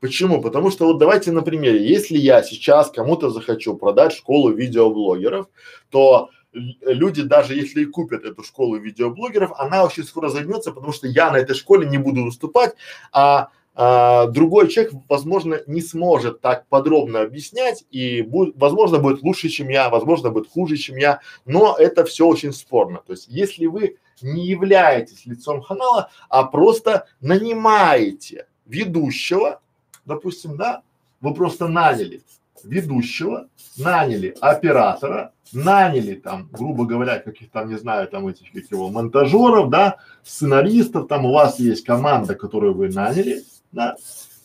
Почему? 0.00 0.40
Потому 0.40 0.70
что 0.70 0.86
вот 0.86 0.98
давайте 0.98 1.32
на 1.32 1.42
примере, 1.42 1.86
если 1.86 2.16
я 2.16 2.42
сейчас 2.42 2.90
кому-то 2.90 3.30
захочу 3.30 3.76
продать 3.76 4.12
школу 4.12 4.50
видеоблогеров, 4.50 5.48
то 5.90 6.30
люди 6.52 7.22
даже 7.22 7.54
если 7.54 7.82
и 7.82 7.86
купят 7.86 8.24
эту 8.24 8.42
школу 8.42 8.76
видеоблогеров, 8.76 9.52
она 9.58 9.84
очень 9.84 10.04
скоро 10.04 10.28
займется, 10.28 10.72
потому 10.72 10.92
что 10.92 11.06
я 11.06 11.30
на 11.30 11.36
этой 11.36 11.54
школе 11.54 11.86
не 11.86 11.98
буду 11.98 12.24
выступать, 12.24 12.74
а 13.12 13.50
а, 13.80 14.26
другой 14.26 14.66
человек, 14.66 14.92
возможно, 15.08 15.60
не 15.68 15.80
сможет 15.80 16.40
так 16.40 16.66
подробно 16.66 17.20
объяснять 17.20 17.84
и 17.92 18.22
будет, 18.22 18.56
возможно, 18.56 18.98
будет 18.98 19.22
лучше, 19.22 19.48
чем 19.50 19.68
я, 19.68 19.88
возможно, 19.88 20.30
будет 20.30 20.50
хуже, 20.50 20.76
чем 20.76 20.96
я, 20.96 21.20
но 21.46 21.76
это 21.78 22.04
все 22.04 22.26
очень 22.26 22.52
спорно. 22.52 23.02
То 23.06 23.12
есть, 23.12 23.28
если 23.28 23.66
вы 23.66 23.98
не 24.20 24.46
являетесь 24.46 25.26
лицом 25.26 25.62
канала, 25.62 26.10
а 26.28 26.42
просто 26.42 27.06
нанимаете 27.20 28.48
ведущего, 28.66 29.60
допустим, 30.04 30.56
да, 30.56 30.82
вы 31.20 31.32
просто 31.32 31.68
наняли 31.68 32.22
ведущего, 32.64 33.48
наняли 33.76 34.36
оператора, 34.40 35.32
наняли 35.52 36.14
там, 36.14 36.48
грубо 36.52 36.84
говоря, 36.84 37.18
каких 37.18 37.50
там, 37.50 37.68
не 37.68 37.78
знаю, 37.78 38.08
там 38.08 38.26
этих, 38.28 38.52
как 38.52 38.70
его, 38.70 38.88
монтажеров, 38.88 39.70
да, 39.70 39.96
сценаристов, 40.24 41.08
там 41.08 41.26
у 41.26 41.32
вас 41.32 41.58
есть 41.58 41.84
команда, 41.84 42.34
которую 42.34 42.74
вы 42.74 42.88
наняли, 42.88 43.42
да, 43.72 43.96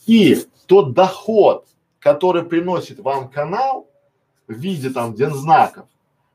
и 0.05 0.37
тот 0.65 0.93
доход, 0.93 1.65
который 1.99 2.43
приносит 2.43 2.99
вам 2.99 3.29
канал 3.29 3.87
в 4.47 4.53
виде 4.53 4.89
там 4.89 5.13
дензнаков, 5.13 5.87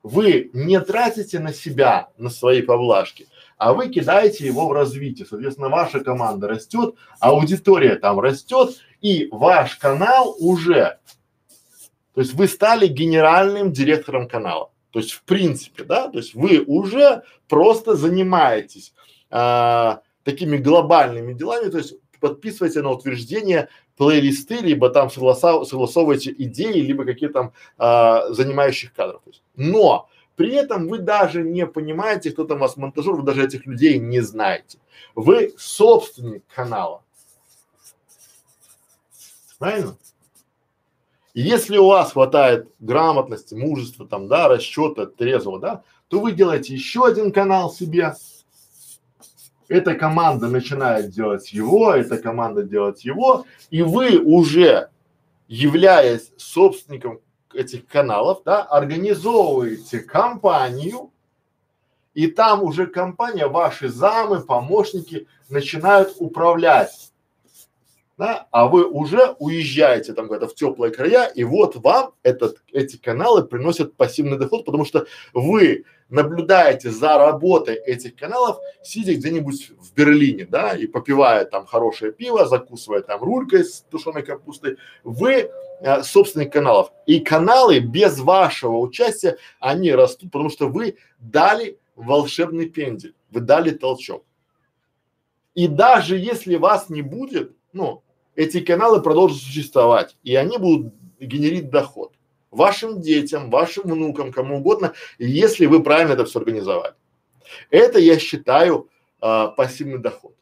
вы 0.02 0.50
не 0.52 0.80
тратите 0.80 1.38
на 1.38 1.52
себя, 1.52 2.08
на 2.16 2.30
свои 2.30 2.62
поблажки, 2.62 3.26
а 3.56 3.74
вы 3.74 3.88
кидаете 3.88 4.46
его 4.46 4.68
в 4.68 4.72
развитие. 4.72 5.26
Соответственно, 5.28 5.68
ваша 5.68 6.00
команда 6.00 6.48
растет, 6.48 6.94
аудитория 7.20 7.96
там 7.96 8.20
растет, 8.20 8.78
и 9.00 9.28
ваш 9.30 9.76
канал 9.76 10.34
уже, 10.38 10.98
то 12.18 12.22
есть 12.22 12.34
вы 12.34 12.48
стали 12.48 12.88
генеральным 12.88 13.70
директором 13.70 14.26
канала. 14.26 14.72
То 14.90 14.98
есть 14.98 15.12
в 15.12 15.22
принципе, 15.22 15.84
да, 15.84 16.08
то 16.08 16.18
есть 16.18 16.34
вы 16.34 16.64
уже 16.66 17.22
просто 17.46 17.94
занимаетесь 17.94 18.92
а, 19.30 20.00
такими 20.24 20.56
глобальными 20.56 21.32
делами, 21.32 21.70
то 21.70 21.78
есть 21.78 21.94
подписывайте 22.18 22.82
на 22.82 22.90
утверждение 22.90 23.68
плейлисты, 23.96 24.56
либо 24.56 24.90
там 24.90 25.10
согласа, 25.10 25.62
согласовывайте 25.62 26.34
идеи, 26.36 26.80
либо 26.80 27.04
какие 27.04 27.28
там 27.28 27.52
а, 27.76 28.28
занимающих 28.32 28.92
кадров. 28.94 29.22
Но 29.54 30.08
при 30.34 30.54
этом 30.54 30.88
вы 30.88 30.98
даже 30.98 31.44
не 31.44 31.68
понимаете, 31.68 32.32
кто 32.32 32.42
там 32.42 32.56
у 32.56 32.62
вас 32.62 32.76
монтажер, 32.76 33.14
вы 33.14 33.22
даже 33.22 33.44
этих 33.44 33.64
людей 33.64 34.00
не 34.00 34.22
знаете. 34.22 34.78
Вы 35.14 35.54
собственник 35.56 36.42
канала. 36.52 37.04
Правильно? 39.60 39.96
Если 41.40 41.78
у 41.78 41.86
вас 41.86 42.14
хватает 42.14 42.68
грамотности, 42.80 43.54
мужества, 43.54 44.08
там, 44.08 44.26
да, 44.26 44.48
расчета, 44.48 45.06
трезвого, 45.06 45.60
да, 45.60 45.82
то 46.08 46.18
вы 46.18 46.32
делаете 46.32 46.74
еще 46.74 47.06
один 47.06 47.30
канал 47.30 47.70
себе, 47.70 48.16
эта 49.68 49.94
команда 49.94 50.48
начинает 50.48 51.10
делать 51.10 51.52
его, 51.52 51.92
эта 51.92 52.18
команда 52.18 52.64
делать 52.64 53.04
его, 53.04 53.44
и 53.70 53.82
вы 53.82 54.18
уже, 54.18 54.90
являясь 55.46 56.32
собственником 56.38 57.20
этих 57.54 57.86
каналов, 57.86 58.42
да, 58.44 58.64
организовываете 58.64 60.00
компанию, 60.00 61.12
и 62.14 62.26
там 62.26 62.64
уже 62.64 62.88
компания, 62.88 63.46
ваши 63.46 63.88
замы, 63.90 64.40
помощники 64.40 65.28
начинают 65.48 66.16
управлять 66.18 67.07
да, 68.18 68.48
а 68.50 68.66
вы 68.66 68.84
уже 68.84 69.36
уезжаете 69.38 70.12
там 70.12 70.26
где-то 70.26 70.48
в 70.48 70.54
теплые 70.56 70.92
края, 70.92 71.26
и 71.26 71.44
вот 71.44 71.76
вам 71.76 72.14
этот, 72.24 72.60
эти 72.72 72.96
каналы 72.96 73.44
приносят 73.44 73.96
пассивный 73.96 74.36
доход, 74.36 74.64
потому 74.64 74.84
что 74.84 75.06
вы 75.32 75.84
наблюдаете 76.08 76.90
за 76.90 77.16
работой 77.16 77.76
этих 77.76 78.16
каналов, 78.16 78.58
сидя 78.82 79.14
где-нибудь 79.14 79.70
в 79.78 79.94
Берлине, 79.94 80.46
да, 80.46 80.72
и 80.72 80.88
попивая 80.88 81.44
там 81.44 81.64
хорошее 81.64 82.12
пиво, 82.12 82.44
закусывая 82.46 83.02
там 83.02 83.22
рулькой 83.22 83.64
с 83.64 83.82
тушеной 83.88 84.24
капустой, 84.24 84.78
вы 85.04 85.50
э, 85.80 86.02
собственник 86.02 86.52
каналов. 86.52 86.90
И 87.06 87.20
каналы 87.20 87.78
без 87.78 88.18
вашего 88.18 88.78
участия, 88.78 89.36
они 89.60 89.92
растут, 89.92 90.32
потому 90.32 90.50
что 90.50 90.66
вы 90.66 90.96
дали 91.20 91.78
волшебный 91.94 92.68
пендель, 92.68 93.14
вы 93.30 93.42
дали 93.42 93.70
толчок. 93.70 94.24
И 95.54 95.68
даже 95.68 96.18
если 96.18 96.56
вас 96.56 96.88
не 96.88 97.02
будет, 97.02 97.52
ну, 97.72 98.02
эти 98.38 98.60
каналы 98.60 99.02
продолжат 99.02 99.38
существовать, 99.38 100.16
и 100.22 100.36
они 100.36 100.58
будут 100.58 100.94
генерить 101.18 101.70
доход 101.70 102.14
вашим 102.52 103.00
детям, 103.00 103.50
вашим 103.50 103.82
внукам, 103.82 104.30
кому 104.30 104.58
угодно, 104.58 104.94
если 105.18 105.66
вы 105.66 105.82
правильно 105.82 106.12
это 106.12 106.24
все 106.24 106.38
организовали. 106.38 106.94
Это 107.70 107.98
я 107.98 108.16
считаю 108.16 108.90
а, 109.20 109.48
пассивный 109.48 109.98
доход. 109.98 110.36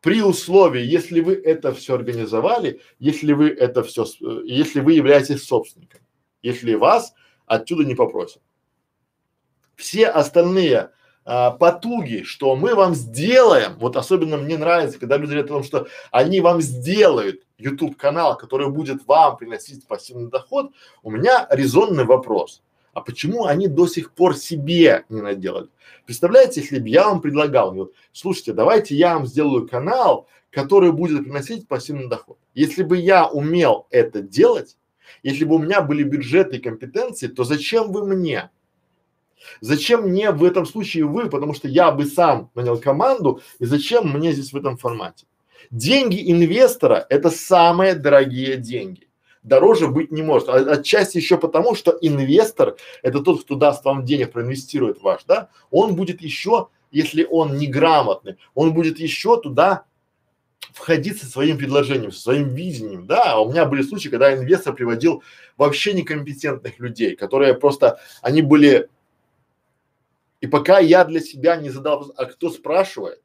При 0.00 0.22
условии, 0.22 0.80
если 0.80 1.20
вы 1.20 1.34
это 1.34 1.74
все 1.74 1.96
организовали, 1.96 2.80
если 3.00 3.32
вы 3.32 3.48
это 3.48 3.82
все, 3.82 4.06
если 4.44 4.78
вы 4.78 4.92
являетесь 4.92 5.42
собственником, 5.42 6.02
если 6.40 6.74
вас 6.74 7.14
отсюда 7.46 7.84
не 7.84 7.96
попросят. 7.96 8.42
Все 9.74 10.06
остальные 10.06 10.90
а, 11.24 11.52
потуги, 11.52 12.22
что 12.24 12.56
мы 12.56 12.74
вам 12.74 12.94
сделаем, 12.94 13.76
вот 13.78 13.96
особенно 13.96 14.36
мне 14.36 14.58
нравится, 14.58 14.98
когда 14.98 15.16
люди 15.16 15.30
говорят 15.30 15.46
о 15.46 15.54
том, 15.54 15.64
что 15.64 15.86
они 16.10 16.40
вам 16.40 16.60
сделают 16.60 17.42
YouTube 17.58 17.96
канал, 17.96 18.36
который 18.36 18.68
будет 18.70 19.06
вам 19.06 19.36
приносить 19.36 19.86
пассивный 19.86 20.30
доход, 20.30 20.72
у 21.02 21.10
меня 21.10 21.46
резонный 21.50 22.04
вопрос. 22.04 22.62
А 22.92 23.00
почему 23.00 23.46
они 23.46 23.68
до 23.68 23.86
сих 23.86 24.12
пор 24.12 24.36
себе 24.36 25.04
не 25.08 25.22
наделали? 25.22 25.68
Представляете, 26.04 26.60
если 26.60 26.78
бы 26.78 26.88
я 26.88 27.06
вам 27.06 27.20
предлагал, 27.20 27.72
вот, 27.72 27.92
слушайте, 28.12 28.52
давайте 28.52 28.96
я 28.96 29.14
вам 29.14 29.26
сделаю 29.26 29.68
канал, 29.68 30.26
который 30.50 30.92
будет 30.92 31.24
приносить 31.24 31.68
пассивный 31.68 32.08
доход. 32.08 32.36
Если 32.52 32.82
бы 32.82 32.98
я 32.98 33.28
умел 33.28 33.86
это 33.90 34.20
делать, 34.20 34.76
если 35.22 35.44
бы 35.44 35.54
у 35.54 35.58
меня 35.58 35.80
были 35.80 36.02
бюджеты 36.02 36.56
и 36.56 36.60
компетенции, 36.60 37.28
то 37.28 37.44
зачем 37.44 37.92
вы 37.92 38.04
мне? 38.04 38.50
Зачем 39.60 40.08
мне 40.08 40.30
в 40.30 40.44
этом 40.44 40.66
случае 40.66 41.04
вы, 41.04 41.28
потому 41.28 41.54
что 41.54 41.68
я 41.68 41.90
бы 41.90 42.06
сам 42.06 42.50
нанял 42.54 42.78
команду, 42.78 43.40
и 43.58 43.64
зачем 43.64 44.12
мне 44.12 44.32
здесь 44.32 44.52
в 44.52 44.56
этом 44.56 44.76
формате? 44.76 45.26
Деньги 45.70 46.30
инвестора– 46.30 47.06
это 47.08 47.30
самые 47.30 47.94
дорогие 47.94 48.56
деньги. 48.56 49.08
Дороже 49.42 49.88
быть 49.88 50.12
не 50.12 50.22
может. 50.22 50.48
А, 50.48 50.54
отчасти 50.54 51.16
еще 51.16 51.36
потому, 51.36 51.74
что 51.74 51.96
инвестор– 52.00 52.76
это 53.02 53.20
тот, 53.20 53.42
кто 53.42 53.56
даст 53.56 53.84
вам 53.84 54.04
денег, 54.04 54.32
проинвестирует 54.32 55.00
ваш, 55.02 55.24
да? 55.24 55.48
Он 55.70 55.96
будет 55.96 56.20
еще, 56.22 56.68
если 56.90 57.26
он 57.28 57.56
неграмотный, 57.56 58.36
он 58.54 58.72
будет 58.72 58.98
еще 58.98 59.40
туда 59.40 59.84
входить 60.72 61.20
со 61.20 61.26
своим 61.26 61.58
предложением, 61.58 62.12
со 62.12 62.20
своим 62.20 62.48
видением, 62.54 63.06
да, 63.06 63.38
у 63.38 63.50
меня 63.50 63.66
были 63.66 63.82
случаи, 63.82 64.08
когда 64.08 64.34
инвестор 64.34 64.74
приводил 64.74 65.22
вообще 65.56 65.92
некомпетентных 65.92 66.78
людей, 66.78 67.16
которые 67.16 67.54
просто, 67.54 68.00
они 68.22 68.42
были 68.42 68.88
и 70.42 70.48
пока 70.48 70.80
я 70.80 71.04
для 71.04 71.20
себя 71.20 71.56
не 71.56 71.70
задал 71.70 72.12
а 72.16 72.26
кто 72.26 72.50
спрашивает? 72.50 73.22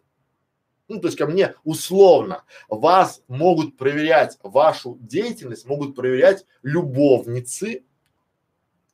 Ну, 0.88 1.02
то 1.02 1.08
есть 1.08 1.18
ко 1.18 1.26
мне 1.26 1.56
условно 1.64 2.44
вас 2.70 3.24
могут 3.28 3.76
проверять, 3.76 4.38
вашу 4.44 4.98
деятельность 5.02 5.66
могут 5.66 5.96
проверять 5.96 6.46
любовницы, 6.62 7.84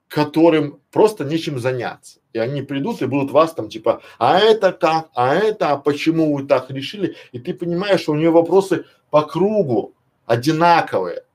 которым 0.08 0.80
просто 0.90 1.26
нечем 1.26 1.60
заняться. 1.60 2.20
И 2.32 2.40
они 2.40 2.62
придут 2.62 3.02
и 3.02 3.08
будут 3.08 3.32
вас 3.32 3.54
там 3.54 3.70
типа, 3.70 4.02
а 4.18 4.40
это 4.40 4.72
как, 4.72 5.10
а 5.14 5.36
это, 5.36 5.72
а 5.72 5.78
почему 5.78 6.34
вы 6.34 6.48
так 6.48 6.72
решили? 6.72 7.18
И 7.34 7.40
ты 7.40 7.54
понимаешь, 7.54 8.02
что 8.02 8.14
у 8.14 8.16
нее 8.16 8.32
вопросы 8.32 8.86
по 9.12 9.24
кругу 9.24 9.96
одинаковые, 10.26 11.26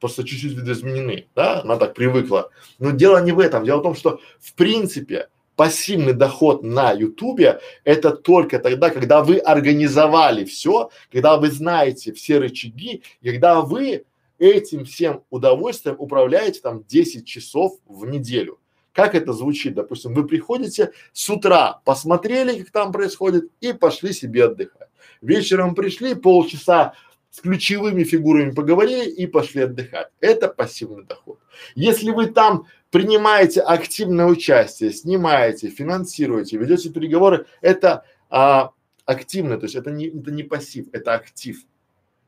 просто 0.00 0.24
чуть-чуть 0.24 0.54
видоизменены, 0.54 1.28
да, 1.36 1.60
она 1.60 1.76
так 1.76 1.92
привыкла. 1.92 2.50
Но 2.78 2.92
дело 2.92 3.22
не 3.22 3.32
в 3.32 3.38
этом, 3.38 3.64
дело 3.66 3.80
в 3.80 3.82
том, 3.82 3.94
что 3.94 4.20
в 4.40 4.54
принципе 4.54 5.28
пассивный 5.60 6.14
доход 6.14 6.62
на 6.62 6.92
ютубе 6.92 7.60
это 7.84 8.12
только 8.12 8.58
тогда, 8.60 8.88
когда 8.88 9.22
вы 9.22 9.36
организовали 9.36 10.46
все, 10.46 10.88
когда 11.12 11.36
вы 11.36 11.50
знаете 11.50 12.14
все 12.14 12.38
рычаги, 12.38 13.02
когда 13.22 13.60
вы 13.60 14.06
этим 14.38 14.86
всем 14.86 15.22
удовольствием 15.28 15.96
управляете 15.98 16.60
там 16.60 16.82
10 16.88 17.26
часов 17.26 17.74
в 17.84 18.06
неделю. 18.06 18.58
Как 18.94 19.14
это 19.14 19.34
звучит? 19.34 19.74
Допустим, 19.74 20.14
вы 20.14 20.26
приходите 20.26 20.92
с 21.12 21.28
утра, 21.28 21.82
посмотрели, 21.84 22.62
как 22.62 22.70
там 22.70 22.90
происходит, 22.90 23.50
и 23.60 23.74
пошли 23.74 24.14
себе 24.14 24.46
отдыхать. 24.46 24.88
Вечером 25.20 25.74
пришли, 25.74 26.14
полчаса 26.14 26.94
с 27.30 27.40
ключевыми 27.40 28.04
фигурами 28.04 28.50
поговорили 28.50 29.08
и 29.08 29.26
пошли 29.26 29.62
отдыхать. 29.62 30.08
Это 30.20 30.48
пассивный 30.48 31.04
доход. 31.04 31.38
Если 31.74 32.10
вы 32.10 32.26
там 32.26 32.66
принимаете 32.90 33.60
активное 33.60 34.26
участие, 34.26 34.92
снимаете, 34.92 35.68
финансируете, 35.68 36.56
ведете 36.56 36.90
переговоры, 36.90 37.46
это 37.60 38.04
а, 38.28 38.72
активно, 39.04 39.58
то 39.58 39.64
есть 39.64 39.76
это 39.76 39.90
не, 39.90 40.08
это 40.08 40.30
не 40.32 40.42
пассив, 40.42 40.86
это 40.92 41.14
актив. 41.14 41.58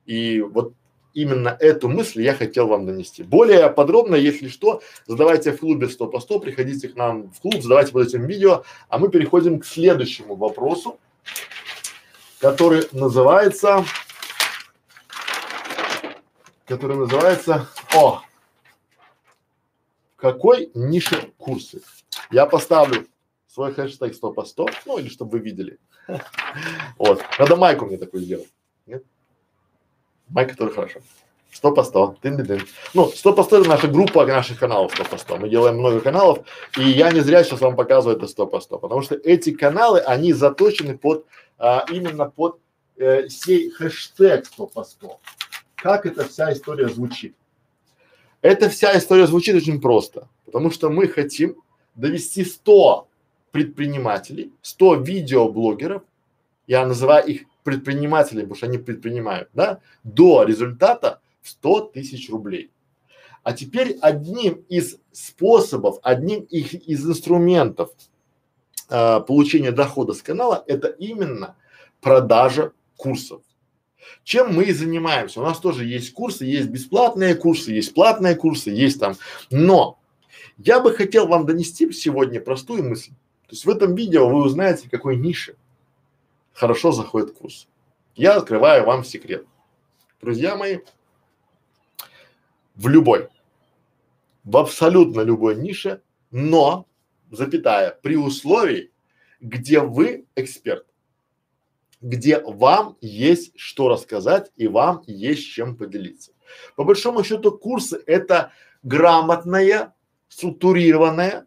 И 0.07 0.41
вот 0.41 0.75
именно 1.15 1.57
эту 1.61 1.89
мысль 1.89 2.23
я 2.23 2.35
хотел 2.35 2.69
вам 2.69 2.87
донести. 2.87 3.25
Более 3.25 3.69
подробно, 3.71 4.15
если 4.15 4.49
что, 4.49 4.83
задавайте 5.07 5.53
в 5.53 5.59
клубе 5.59 5.89
100 5.89 6.07
по 6.07 6.21
100, 6.21 6.39
приходите 6.41 6.89
к 6.89 6.97
нам 6.97 7.31
в 7.33 7.41
клуб, 7.41 7.61
задавайте 7.61 7.93
под 7.93 8.07
этим 8.07 8.27
видео, 8.27 8.65
а 8.89 8.99
мы 8.99 9.11
переходим 9.11 9.59
к 9.59 9.67
следующему 9.67 10.37
вопросу, 10.37 10.99
который 12.39 12.85
называется 12.93 13.85
который 16.67 16.97
называется 16.97 17.69
О. 17.95 18.23
Какой 20.17 20.71
нише 20.75 21.33
курсы? 21.37 21.83
Я 22.31 22.47
поставлю 22.47 23.07
свой 23.49 23.75
хэштег 23.75 24.15
100 24.15 24.33
по 24.33 24.45
100, 24.45 24.69
ну 24.87 24.99
или 24.99 25.09
чтобы 25.09 25.33
вы 25.33 25.39
видели. 25.41 25.79
Вот. 26.99 27.23
Надо 27.39 27.57
майку 27.57 27.87
мне 27.87 27.97
такую 27.97 28.23
сделать. 28.23 28.49
Нет? 28.87 29.05
Майка 30.29 30.57
тоже 30.57 30.73
хорошо. 30.73 31.01
100 31.53 31.73
по 31.73 31.83
100. 31.83 32.17
Тын 32.23 32.41
-тын 32.41 32.47
-тын. 32.47 32.69
Ну, 32.95 33.09
100 33.09 33.33
по 33.33 33.43
100 33.43 33.61
это 33.61 33.69
наша 33.69 33.89
группа 33.89 34.27
наших 34.27 34.59
каналов 34.59 34.93
100 34.93 35.05
по 35.05 35.19
100. 35.19 35.37
Мы 35.37 35.49
делаем 35.49 35.79
много 35.79 36.01
каналов, 36.01 36.39
и 36.79 36.83
я 36.83 37.11
не 37.13 37.21
зря 37.21 37.45
сейчас 37.45 37.61
вам 37.61 37.77
показываю 37.77 38.17
это 38.17 38.27
100 38.27 38.47
по 38.47 38.61
100, 38.61 38.79
потому 38.79 39.03
что 39.03 39.15
эти 39.15 39.53
каналы, 39.53 40.01
они 40.01 40.33
заточены 40.33 40.97
под, 40.97 41.27
а, 41.59 41.85
именно 41.91 42.31
под 42.31 42.59
э, 42.97 43.29
сей 43.29 43.71
хэштег 43.71 44.47
100 44.47 44.67
по 44.67 44.85
100 44.85 45.21
как 45.83 46.07
эта 46.07 46.25
вся 46.29 46.53
история 46.53 46.89
звучит. 46.89 47.35
Эта 48.41 48.69
вся 48.69 48.97
история 48.97 49.27
звучит 49.27 49.57
очень 49.57 49.81
просто, 49.81 50.29
потому 50.47 50.71
что 50.71 50.91
мы 50.91 51.09
хотим 51.09 51.57
довести 51.97 52.45
100 52.45 53.09
предпринимателей, 53.51 54.53
100 54.63 54.95
видеоблогеров, 54.97 56.03
я 56.69 56.87
называю 56.87 57.27
их 57.27 57.43
предпринимателями, 57.65 58.43
потому 58.43 58.57
что 58.57 58.67
они 58.67 58.79
предпринимают, 58.79 59.49
да, 59.55 59.81
до 60.05 60.45
результата 60.45 61.21
в 61.43 61.49
100 61.49 61.81
тысяч 61.95 62.31
рублей. 62.31 62.71
А 63.43 63.53
теперь 63.53 63.99
одним 64.01 64.65
из 64.69 64.99
способов, 65.11 65.99
одним 66.03 66.43
их, 66.43 66.75
из 66.75 67.05
инструментов 67.05 67.91
э, 68.89 69.21
получения 69.27 69.73
дохода 69.73 70.15
с 70.15 70.23
канала 70.23 70.63
это 70.69 70.87
именно 70.87 71.57
продажа 72.01 72.73
курсов. 72.97 73.43
Чем 74.25 74.55
мы 74.55 74.65
и 74.65 74.73
занимаемся. 74.73 75.41
У 75.41 75.45
нас 75.45 75.59
тоже 75.59 75.85
есть 75.85 76.13
курсы, 76.13 76.45
есть 76.45 76.69
бесплатные 76.69 77.35
курсы, 77.35 77.73
есть 77.73 77.95
платные 77.95 78.35
курсы, 78.35 78.71
есть 78.71 79.01
там. 79.01 79.15
Но 79.51 79.99
я 80.59 80.81
бы 80.81 80.93
хотел 80.93 81.27
вам 81.27 81.47
донести 81.47 81.91
сегодня 81.93 82.41
простую 82.41 82.85
мысль. 82.89 83.11
То 83.47 83.51
есть 83.53 83.65
в 83.65 83.71
этом 83.71 83.95
видео 83.95 84.29
вы 84.29 84.43
узнаете, 84.45 84.89
какой 84.89 85.17
нише 85.17 85.57
хорошо 86.53 86.93
заходит 86.93 87.33
курс. 87.33 87.69
Я 88.15 88.37
открываю 88.37 88.85
вам 88.85 89.05
секрет. 89.05 89.47
Друзья 90.21 90.57
мои, 90.57 90.79
в 92.75 92.89
любой, 92.89 93.29
в 94.45 94.57
абсолютно 94.57 95.23
любой 95.23 95.57
нише, 95.57 96.03
но, 96.31 96.87
запятая, 97.31 97.99
при 98.03 98.17
условии, 98.17 98.91
где 99.41 99.81
вы 99.81 100.27
эксперт 100.37 100.87
где 102.03 102.41
вам 102.41 102.97
есть 103.01 103.53
что 103.57 103.89
рассказать 103.89 104.51
и 104.57 104.67
вам 104.67 105.03
есть 105.07 105.47
чем 105.47 105.77
поделиться. 105.77 106.33
По 106.77 106.85
большому 106.85 107.25
счету 107.25 107.53
курсы 107.53 108.03
это 108.07 108.53
грамотная, 108.83 109.95
структурированная 110.29 111.47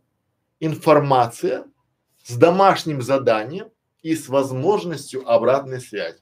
информация 0.59 1.65
с 2.23 2.35
домашним 2.35 3.01
заданием 3.01 3.69
и 4.01 4.15
с 4.15 4.29
возможностью 4.29 5.29
обратной 5.29 5.81
связи. 5.81 6.19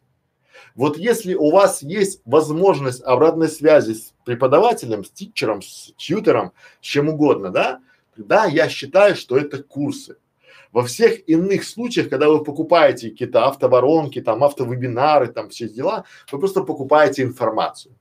Вот 0.76 0.98
если 0.98 1.36
у 1.36 1.52
вас 1.52 1.84
есть 1.84 2.22
возможность 2.26 3.02
обратной 3.04 3.48
связи 3.48 3.94
с 3.94 4.14
преподавателем, 4.26 5.04
с 5.04 5.12
тичером, 5.12 5.62
с 5.62 5.94
тьютером, 5.98 6.54
с 6.82 6.86
чем 6.86 7.10
угодно, 7.10 7.50
да, 7.50 7.80
да, 8.18 8.46
я 8.46 8.70
считаю, 8.70 9.16
что 9.16 9.38
это 9.38 9.62
курсы. 9.62 10.18
Во 10.74 10.84
всех 10.84 11.30
иных 11.30 11.63
случаях, 11.63 12.09
когда 12.09 12.28
вы 12.28 12.43
покупаете 12.43 13.11
какие-то 13.11 13.45
автоворонки, 13.45 14.21
там 14.21 14.43
автовебинары, 14.43 15.28
там 15.28 15.49
все 15.49 15.69
дела, 15.69 16.03
вы 16.32 16.39
просто 16.39 16.63
покупаете 16.63 17.21
информацию. 17.21 17.95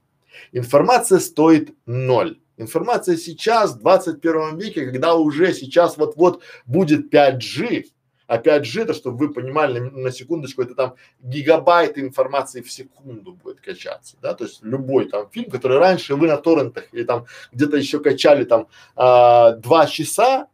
Информация 0.53 1.19
стоит 1.19 1.75
ноль. 1.85 2.41
Информация 2.57 3.19
сейчас, 3.19 3.75
в 3.75 3.81
21 3.81 4.59
веке, 4.59 4.87
когда 4.87 5.15
уже 5.15 5.53
сейчас 5.53 5.99
вот-вот 5.99 6.43
будет 6.65 7.13
5G, 7.13 7.85
а 8.27 8.39
5G, 8.39 8.83
это 8.83 8.95
чтобы 8.95 9.19
вы 9.19 9.35
понимали, 9.35 9.79
на, 9.79 9.91
на 9.91 10.11
секундочку, 10.11 10.63
это 10.63 10.75
там 10.75 10.95
гигабайт 11.21 11.99
информации 11.99 12.63
в 12.63 12.73
секунду 12.73 13.35
будет 13.35 13.61
качаться, 13.61 14.17
да, 14.23 14.33
то 14.33 14.45
есть 14.45 14.63
любой 14.63 15.11
там 15.11 15.29
фильм, 15.31 15.51
который 15.51 15.77
раньше 15.79 16.15
вы 16.15 16.29
на 16.29 16.39
торрентах 16.39 16.89
или 16.93 17.05
там 17.05 17.27
где-то 17.53 17.77
еще 17.77 18.01
качали 18.01 18.45
там 18.45 18.69
а, 18.97 19.53
два 19.53 19.87
часа, 19.87 20.49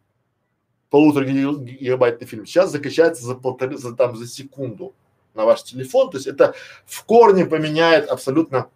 полутора 0.89 1.25
гигабайтный 1.25 2.27
фильм, 2.27 2.45
сейчас 2.45 2.71
закачается 2.71 3.25
за 3.25 3.35
полторы, 3.35 3.77
за 3.77 3.95
там 3.95 4.15
за 4.15 4.27
секунду 4.27 4.93
на 5.33 5.45
ваш 5.45 5.63
телефон, 5.63 6.09
то 6.09 6.17
есть 6.17 6.27
это 6.27 6.53
в 6.85 7.03
корне 7.05 7.45
поменяет 7.45 8.09
абсолютно 8.09 8.69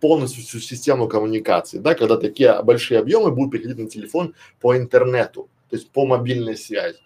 полностью 0.00 0.42
всю 0.42 0.60
систему 0.60 1.08
коммуникации, 1.08 1.78
да, 1.78 1.94
когда 1.94 2.16
такие 2.16 2.62
большие 2.62 3.00
объемы 3.00 3.30
будут 3.30 3.52
приходить 3.52 3.78
на 3.78 3.88
телефон 3.88 4.34
по 4.60 4.76
интернету, 4.76 5.48
то 5.70 5.76
есть 5.76 5.90
по 5.90 6.06
мобильной 6.06 6.56
связи. 6.56 6.98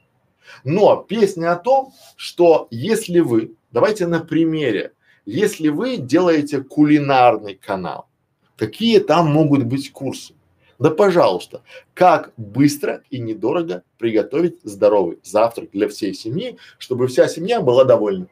Но 0.64 0.96
песня 0.96 1.52
о 1.52 1.56
том, 1.56 1.92
что 2.16 2.68
если 2.70 3.20
вы, 3.20 3.54
давайте 3.70 4.06
на 4.06 4.20
примере, 4.20 4.92
если 5.24 5.68
вы 5.68 5.96
делаете 5.96 6.62
кулинарный 6.62 7.54
канал, 7.54 8.08
какие 8.56 8.98
там 8.98 9.30
могут 9.32 9.64
быть 9.64 9.92
курсы? 9.92 10.34
Да 10.82 10.90
пожалуйста, 10.90 11.62
как 11.94 12.32
быстро 12.36 13.04
и 13.08 13.20
недорого 13.20 13.84
приготовить 13.98 14.58
здоровый 14.64 15.20
завтрак 15.22 15.70
для 15.70 15.88
всей 15.88 16.12
семьи, 16.12 16.58
чтобы 16.76 17.06
вся 17.06 17.28
семья 17.28 17.60
была 17.60 17.84
довольна. 17.84 18.26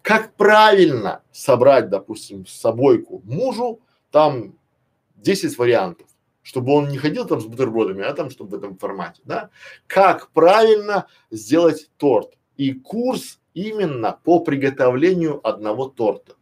Как 0.00 0.32
правильно 0.36 1.20
собрать, 1.30 1.90
допустим, 1.90 2.46
собойку 2.46 3.20
мужу, 3.26 3.80
там 4.10 4.54
10 5.16 5.58
вариантов 5.58 6.06
чтобы 6.42 6.72
он 6.72 6.88
не 6.88 6.96
ходил 6.96 7.26
там 7.26 7.42
с 7.42 7.44
бутербродами, 7.44 8.02
а 8.02 8.14
там, 8.14 8.30
чтобы 8.30 8.52
в 8.52 8.54
этом 8.54 8.78
формате, 8.78 9.20
да? 9.26 9.50
Как 9.86 10.30
правильно 10.30 11.06
сделать 11.30 11.90
торт 11.98 12.38
и 12.56 12.72
курс 12.72 13.38
именно 13.52 14.18
по 14.24 14.40
приготовлению 14.40 15.46
одного 15.46 15.90
торта. 15.90 16.37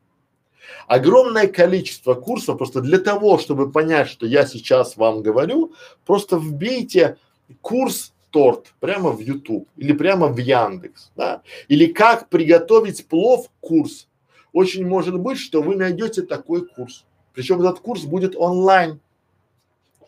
Огромное 0.86 1.46
количество 1.46 2.14
курсов 2.14 2.58
просто 2.58 2.80
для 2.80 2.98
того, 2.98 3.38
чтобы 3.38 3.70
понять, 3.70 4.08
что 4.08 4.26
я 4.26 4.46
сейчас 4.46 4.96
вам 4.96 5.22
говорю, 5.22 5.72
просто 6.04 6.38
вбейте 6.38 7.16
курс 7.60 8.12
торт 8.30 8.74
прямо 8.80 9.10
в 9.10 9.20
YouTube 9.20 9.68
или 9.76 9.92
прямо 9.92 10.28
в 10.28 10.36
Яндекс, 10.38 11.10
да? 11.16 11.42
Или 11.68 11.86
как 11.86 12.28
приготовить 12.28 13.06
плов 13.06 13.48
курс. 13.60 14.08
Очень 14.52 14.86
может 14.86 15.18
быть, 15.18 15.38
что 15.38 15.62
вы 15.62 15.76
найдете 15.76 16.22
такой 16.22 16.66
курс. 16.66 17.04
Причем 17.34 17.60
этот 17.60 17.80
курс 17.80 18.02
будет 18.02 18.34
онлайн. 18.36 19.00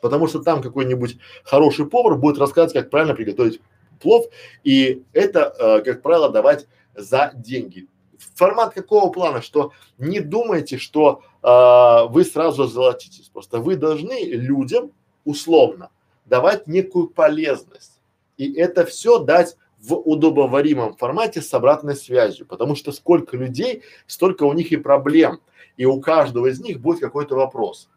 Потому 0.01 0.27
что 0.29 0.41
там 0.41 0.63
какой-нибудь 0.63 1.19
хороший 1.43 1.87
повар 1.87 2.17
будет 2.17 2.39
рассказывать, 2.39 2.73
как 2.73 2.91
правильно 2.91 3.15
приготовить 3.15 3.61
плов, 3.99 4.27
и 4.65 5.03
это, 5.13 5.55
э, 5.59 5.81
как 5.85 6.03
правило, 6.03 6.31
давать 6.31 6.67
за 6.95 7.33
деньги. 7.35 7.87
Формат 8.35 8.75
какого 8.75 9.11
плана, 9.11 9.43
что 9.43 9.73
не 9.99 10.21
думайте, 10.21 10.79
что 10.79 11.23
э, 11.43 12.13
вы 12.13 12.25
сразу 12.25 12.67
золотитесь, 12.67 13.29
просто 13.29 13.59
вы 13.59 13.77
должны 13.77 14.25
людям 14.25 14.91
условно 15.25 15.91
давать 16.25 16.67
некую 16.67 17.09
полезность, 17.09 18.01
и 18.37 18.53
это 18.55 18.85
все 18.85 19.19
дать 19.19 19.57
в 19.79 19.95
удобоваримом 19.95 20.97
формате 20.97 21.41
с 21.41 21.55
обратной 21.55 21.95
связью, 21.95 22.47
потому 22.47 22.75
что 22.75 22.93
сколько 22.93 23.37
людей, 23.37 23.83
столько 24.07 24.43
у 24.45 24.53
них 24.53 24.73
и 24.73 24.77
проблем, 24.77 25.41
и 25.77 25.85
у 25.85 26.01
каждого 26.01 26.49
из 26.49 26.61
них 26.61 26.81
будет 26.81 27.01
какой-то 27.01 27.37
вопрос. 27.37 27.89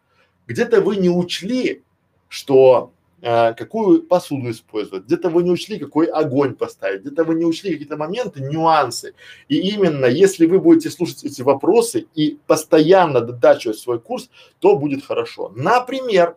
Где-то 0.47 0.81
вы 0.81 0.97
не 0.97 1.09
учли 1.09 1.83
что 2.31 2.93
э, 3.21 3.53
какую 3.53 4.03
посуду 4.03 4.51
использовать, 4.51 5.05
где-то 5.05 5.29
вы 5.29 5.43
не 5.43 5.51
учли, 5.51 5.79
какой 5.79 6.07
огонь 6.07 6.55
поставить, 6.55 7.01
где-то 7.01 7.23
вы 7.23 7.35
не 7.35 7.45
учли 7.45 7.71
какие-то 7.71 7.97
моменты, 7.97 8.41
нюансы. 8.41 9.13
И 9.47 9.57
именно 9.57 10.05
если 10.05 10.45
вы 10.45 10.59
будете 10.59 10.89
слушать 10.89 11.23
эти 11.23 11.41
вопросы 11.41 12.07
и 12.15 12.39
постоянно 12.47 13.21
додачивать 13.21 13.77
свой 13.77 13.99
курс, 13.99 14.29
то 14.59 14.77
будет 14.77 15.05
хорошо. 15.05 15.51
Например, 15.55 16.35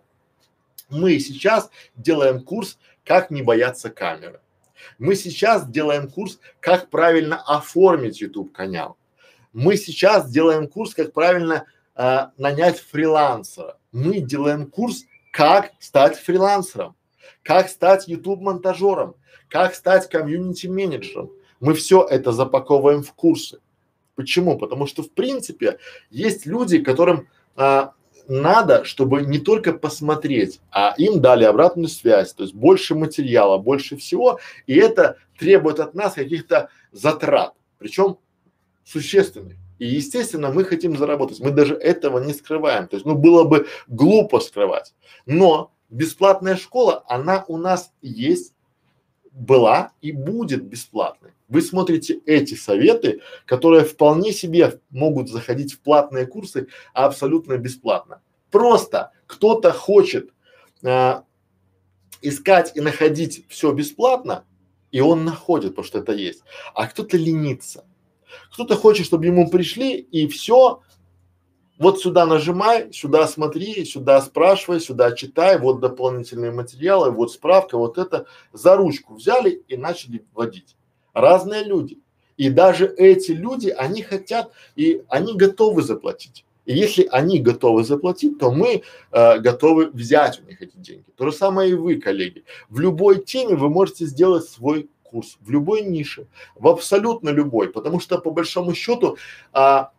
мы 0.91 1.19
сейчас 1.19 1.71
делаем 1.97 2.41
курс 2.41 2.79
«Как 3.05 3.31
не 3.31 3.43
бояться 3.43 3.91
камеры». 3.91 4.41
Мы 4.99 5.15
сейчас 5.15 5.69
делаем 5.69 6.09
курс 6.09 6.39
«Как 6.61 6.91
правильно 6.91 7.43
оформить 7.43 8.21
YouTube 8.21 8.53
канал». 8.53 8.97
Мы 9.53 9.77
сейчас 9.77 10.31
делаем 10.31 10.69
курс 10.69 10.95
«Как 10.95 11.13
правильно 11.13 11.65
э, 11.97 12.27
нанять 12.37 12.79
фрилансера». 12.81 13.79
Мы 13.93 14.19
делаем 14.19 14.67
курс 14.67 15.05
как 15.35 15.73
стать 15.81 16.17
фрилансером, 16.17 16.95
как 17.43 17.69
стать 17.69 18.07
YouTube 18.07 18.41
монтажером, 18.41 19.17
как 19.49 19.75
стать 19.75 20.09
комьюнити 20.09 20.69
менеджером. 20.69 21.33
Мы 21.59 21.75
все 21.75 22.07
это 22.09 22.31
запаковываем 22.31 23.03
в 23.03 23.13
курсы. 23.15 23.59
Почему? 24.15 24.57
Потому 24.57 24.87
что 24.87 25.03
в 25.03 25.11
принципе 25.11 25.79
есть 26.09 26.47
люди, 26.47 26.79
которым 26.79 27.27
а, 27.57 27.95
надо, 28.29 28.85
чтобы 28.85 29.23
не 29.23 29.41
только 29.41 29.73
посмотреть, 29.73 30.61
а 30.71 30.95
им 30.99 31.21
дали 31.21 31.43
обратную 31.43 31.89
связь, 31.89 32.33
то 32.33 32.45
есть 32.45 32.55
больше 32.55 32.95
материала, 32.95 33.59
больше 33.59 33.97
всего, 33.97 34.39
и 34.69 34.77
это 34.77 35.19
требует 35.37 35.81
от 35.81 35.95
нас 35.95 36.15
каких-то 36.15 36.69
затрат, 36.93 37.55
причем 37.79 38.19
существенных. 38.85 39.57
И 39.79 39.87
естественно 39.87 40.51
мы 40.51 40.65
хотим 40.65 40.97
заработать, 40.97 41.41
мы 41.41 41.51
даже 41.51 41.75
этого 41.75 42.23
не 42.23 42.33
скрываем, 42.33 42.87
то 42.87 42.97
есть 42.97 43.07
ну 43.07 43.15
было 43.15 43.45
бы 43.45 43.67
глупо 43.89 44.41
скрывать. 44.41 44.95
Но 45.27 45.73
бесплатная 45.91 46.57
школа, 46.57 47.05
она 47.09 47.45
у 47.49 47.57
нас 47.57 47.93
есть, 48.01 48.55
была 49.33 49.93
и 50.01 50.13
будет 50.13 50.65
бесплатной. 50.65 51.33
Вы 51.49 51.61
смотрите 51.61 52.21
эти 52.25 52.55
советы, 52.55 53.21
которые 53.47 53.85
вполне 53.85 54.33
себе 54.33 54.81
могут 54.91 55.29
заходить 55.29 55.75
в 55.75 55.81
платные 55.81 56.27
курсы 56.27 56.69
абсолютно 56.93 57.57
бесплатно. 57.59 58.23
Просто 58.51 59.11
кто-то 59.27 59.73
хочет 59.73 60.31
а, 60.85 61.25
искать 62.23 62.77
и 62.77 62.81
находить 62.81 63.45
все 63.49 63.73
бесплатно, 63.73 64.45
и 64.93 65.01
он 65.01 65.25
находит, 65.25 65.71
потому 65.71 65.87
что 65.87 65.99
это 65.99 66.13
есть, 66.13 66.45
а 66.75 66.87
кто-то 66.87 67.17
ленится. 67.17 67.85
Кто-то 68.53 68.77
хочет, 68.77 69.07
чтобы 69.07 69.27
ему 69.27 69.51
пришли 69.51 69.97
и 69.99 70.27
все, 70.29 70.81
вот 71.79 72.01
сюда 72.01 72.25
нажимай, 72.25 72.93
сюда 72.93 73.27
смотри, 73.27 73.85
сюда 73.85 74.21
спрашивай, 74.23 74.81
сюда 74.81 75.13
читай, 75.13 75.59
вот 75.59 75.81
дополнительные 75.81 76.53
материалы, 76.53 77.11
вот 77.11 77.33
справка, 77.33 77.77
вот 77.77 77.99
это. 77.99 78.27
За 78.53 78.77
ручку 78.77 79.15
взяли 79.15 79.63
и 79.67 79.77
начали 79.77 80.25
вводить. 80.33 80.77
Разные 81.13 81.65
люди. 81.65 81.99
И 82.37 82.49
даже 82.49 82.87
эти 82.87 83.33
люди, 83.33 83.69
они 83.71 84.03
хотят 84.03 84.53
и 84.77 85.03
они 85.09 85.35
готовы 85.35 85.83
заплатить. 85.83 86.45
И 86.65 86.75
если 86.75 87.07
они 87.11 87.41
готовы 87.41 87.85
заплатить, 87.85 88.39
то 88.39 88.51
мы 88.51 88.83
э, 89.11 89.39
готовы 89.39 89.91
взять 89.91 90.41
у 90.41 90.49
них 90.49 90.63
эти 90.63 90.77
деньги. 90.77 91.05
То 91.17 91.27
же 91.27 91.33
самое 91.33 91.73
и 91.73 91.75
вы, 91.75 91.97
коллеги. 91.97 92.45
В 92.69 92.81
любой 92.81 93.23
теме 93.23 93.55
вы 93.55 93.69
можете 93.69 94.07
сделать 94.07 94.49
свой 94.49 94.89
курс, 95.15 95.39
в 95.41 95.51
любой 95.51 95.83
нише, 95.83 96.27
в 96.57 96.67
абсолютно 96.67 97.29
любой, 97.29 97.69
потому 97.69 98.01
что 98.01 98.19
по 98.19 98.31
большому 98.33 98.75
счету 98.75 99.17
а, 99.53 99.93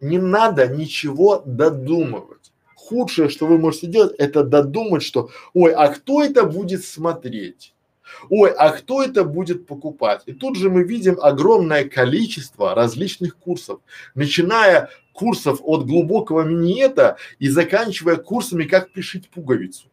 не 0.00 0.18
надо 0.18 0.68
ничего 0.68 1.42
додумывать. 1.44 2.52
Худшее, 2.74 3.28
что 3.28 3.46
вы 3.46 3.58
можете 3.58 3.88
делать, 3.88 4.14
это 4.18 4.42
додумать, 4.42 5.02
что 5.02 5.28
ой, 5.52 5.74
а 5.74 5.88
кто 5.88 6.22
это 6.22 6.44
будет 6.44 6.82
смотреть? 6.82 7.74
Ой, 8.30 8.50
а 8.50 8.70
кто 8.70 9.02
это 9.02 9.24
будет 9.24 9.66
покупать? 9.66 10.22
И 10.24 10.32
тут 10.32 10.56
же 10.56 10.70
мы 10.70 10.82
видим 10.82 11.18
огромное 11.20 11.84
количество 11.84 12.74
различных 12.74 13.36
курсов, 13.36 13.80
начиная 14.14 14.88
курсов 15.12 15.60
от 15.62 15.84
глубокого 15.86 16.42
миниета 16.42 17.18
и 17.38 17.50
заканчивая 17.50 18.16
курсами, 18.16 18.64
как 18.64 18.92
пришить 18.92 19.28
пуговицу. 19.28 19.91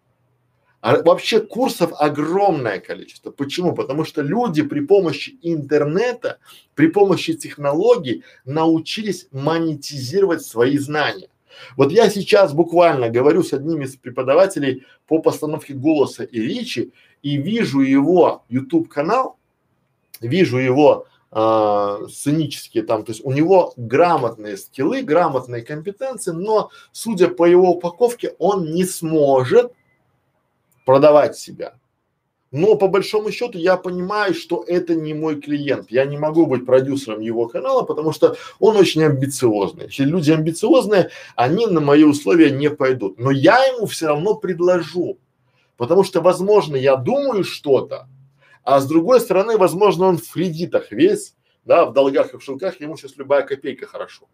А 0.82 1.01
вообще 1.03 1.41
курсов 1.41 1.91
огромное 1.99 2.80
количество. 2.80 3.32
Почему? 3.32 3.73
Потому 3.73 4.05
что 4.05 4.21
люди 4.21 4.61
при 4.61 4.80
помощи 4.80 5.38
интернета, 5.41 6.39
при 6.73 6.88
помощи 6.88 7.34
технологий 7.34 8.23
научились 8.45 9.27
монетизировать 9.32 10.41
свои 10.41 10.77
знания. 10.77 11.30
Вот 11.75 11.91
я 11.91 12.09
сейчас 12.09 12.53
буквально 12.53 13.09
говорю 13.09 13.43
с 13.43 13.51
одним 13.51 13.82
из 13.82 13.97
преподавателей 13.97 14.86
по 15.05 15.19
постановке 15.19 15.73
голоса 15.73 16.23
и 16.23 16.39
речи 16.39 16.93
и 17.21 17.36
вижу 17.36 17.82
его 17.82 18.43
YouTube 18.47 18.88
канал, 18.88 19.38
вижу 20.21 20.57
его 20.57 21.07
э, 21.32 22.07
сценические 22.09 22.84
там, 22.84 23.03
то 23.03 23.11
есть 23.11 23.25
у 23.25 23.34
него 23.34 23.73
грамотные 23.75 24.55
скиллы, 24.55 25.01
грамотные 25.01 25.61
компетенции, 25.61 26.32
но 26.32 26.69
судя 26.93 27.27
по 27.27 27.45
его 27.45 27.71
упаковке, 27.71 28.36
он 28.39 28.71
не 28.71 28.86
сможет 28.86 29.73
продавать 30.90 31.38
себя. 31.38 31.74
Но 32.50 32.74
по 32.74 32.88
большому 32.88 33.32
счету 33.32 33.60
я 33.60 33.78
понимаю, 33.78 34.34
что 34.34 34.64
это 34.68 34.96
не 34.96 35.14
мой 35.14 35.40
клиент. 35.40 35.92
Я 35.92 36.04
не 36.06 36.18
могу 36.18 36.48
быть 36.48 36.66
продюсером 36.66 37.20
его 37.20 37.48
канала, 37.48 37.84
потому 37.84 38.12
что 38.12 38.38
он 38.60 38.76
очень 38.76 39.04
амбициозный. 39.04 39.86
Если 39.86 40.04
люди 40.04 40.32
амбициозные, 40.32 41.12
они 41.36 41.68
на 41.68 41.80
мои 41.80 42.04
условия 42.04 42.50
не 42.50 42.72
пойдут. 42.72 43.20
Но 43.20 43.30
я 43.30 43.64
ему 43.66 43.86
все 43.86 44.08
равно 44.08 44.34
предложу. 44.34 45.20
Потому 45.78 46.04
что, 46.04 46.22
возможно, 46.22 46.76
я 46.76 46.96
думаю 46.96 47.44
что-то, 47.44 48.08
а 48.64 48.80
с 48.80 48.88
другой 48.88 49.20
стороны, 49.20 49.60
возможно, 49.60 50.08
он 50.08 50.18
в 50.18 50.34
кредитах 50.34 50.92
весь, 50.92 51.36
да, 51.66 51.86
в 51.86 51.94
долгах 51.94 52.34
и 52.34 52.38
в 52.38 52.44
шелках, 52.44 52.82
ему 52.82 52.98
сейчас 52.98 53.16
любая 53.16 53.44
копейка 53.44 53.86
хорошо. 53.86 54.28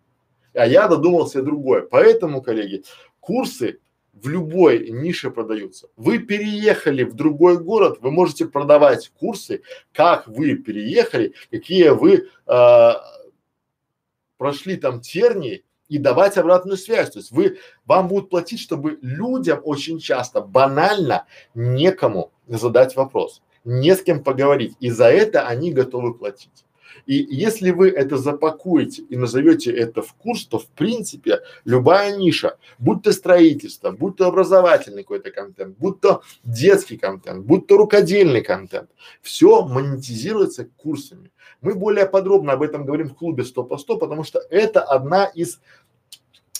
А 0.53 0.65
я 0.65 0.87
додумался 0.87 1.41
другое. 1.41 1.81
Поэтому, 1.81 2.41
коллеги, 2.41 2.85
курсы 3.19 3.79
в 4.15 4.29
любой 4.29 4.89
нише 4.89 5.29
продаются. 5.29 5.89
Вы 5.97 6.19
переехали 6.19 7.03
в 7.03 7.13
другой 7.13 7.57
город, 7.61 7.99
вы 8.01 8.11
можете 8.11 8.45
продавать 8.45 9.11
курсы, 9.19 9.61
как 9.93 10.27
вы 10.27 10.55
переехали, 10.55 11.33
какие 11.51 11.89
вы 11.89 12.29
э, 12.47 12.91
прошли 14.37 14.77
там 14.77 15.01
тернии 15.01 15.63
и 15.89 15.97
давать 15.97 16.37
обратную 16.37 16.77
связь. 16.77 17.11
То 17.11 17.19
есть 17.19 17.31
вы, 17.31 17.59
вам 17.85 18.07
будут 18.07 18.29
платить, 18.29 18.59
чтобы 18.59 18.97
людям 19.01 19.59
очень 19.63 19.99
часто 19.99 20.41
банально 20.41 21.25
некому 21.53 22.31
задать 22.47 22.95
вопрос, 22.95 23.41
не 23.65 23.95
с 23.95 24.01
кем 24.01 24.23
поговорить. 24.23 24.75
И 24.79 24.89
за 24.89 25.05
это 25.05 25.45
они 25.45 25.71
готовы 25.73 26.13
платить. 26.13 26.65
И 27.05 27.15
если 27.15 27.71
вы 27.71 27.89
это 27.89 28.17
запакуете 28.17 29.03
и 29.03 29.15
назовете 29.15 29.71
это 29.71 30.01
в 30.01 30.13
курс, 30.13 30.45
то 30.45 30.59
в 30.59 30.67
принципе 30.67 31.41
любая 31.65 32.15
ниша, 32.15 32.57
будь 32.79 33.03
то 33.03 33.11
строительство, 33.11 33.91
будь 33.91 34.17
то 34.17 34.27
образовательный 34.27 35.03
какой-то 35.03 35.31
контент, 35.31 35.77
будь 35.77 35.99
то 36.01 36.21
детский 36.43 36.97
контент, 36.97 37.45
будь 37.45 37.67
то 37.67 37.77
рукодельный 37.77 38.41
контент, 38.41 38.89
все 39.21 39.63
монетизируется 39.63 40.65
курсами. 40.65 41.31
Мы 41.61 41.75
более 41.75 42.05
подробно 42.05 42.53
об 42.53 42.61
этом 42.61 42.85
говорим 42.85 43.09
в 43.09 43.15
клубе 43.15 43.43
100 43.43 43.63
по 43.63 43.77
100, 43.77 43.97
потому 43.97 44.23
что 44.23 44.39
это 44.49 44.81
одна 44.81 45.25
из, 45.25 45.59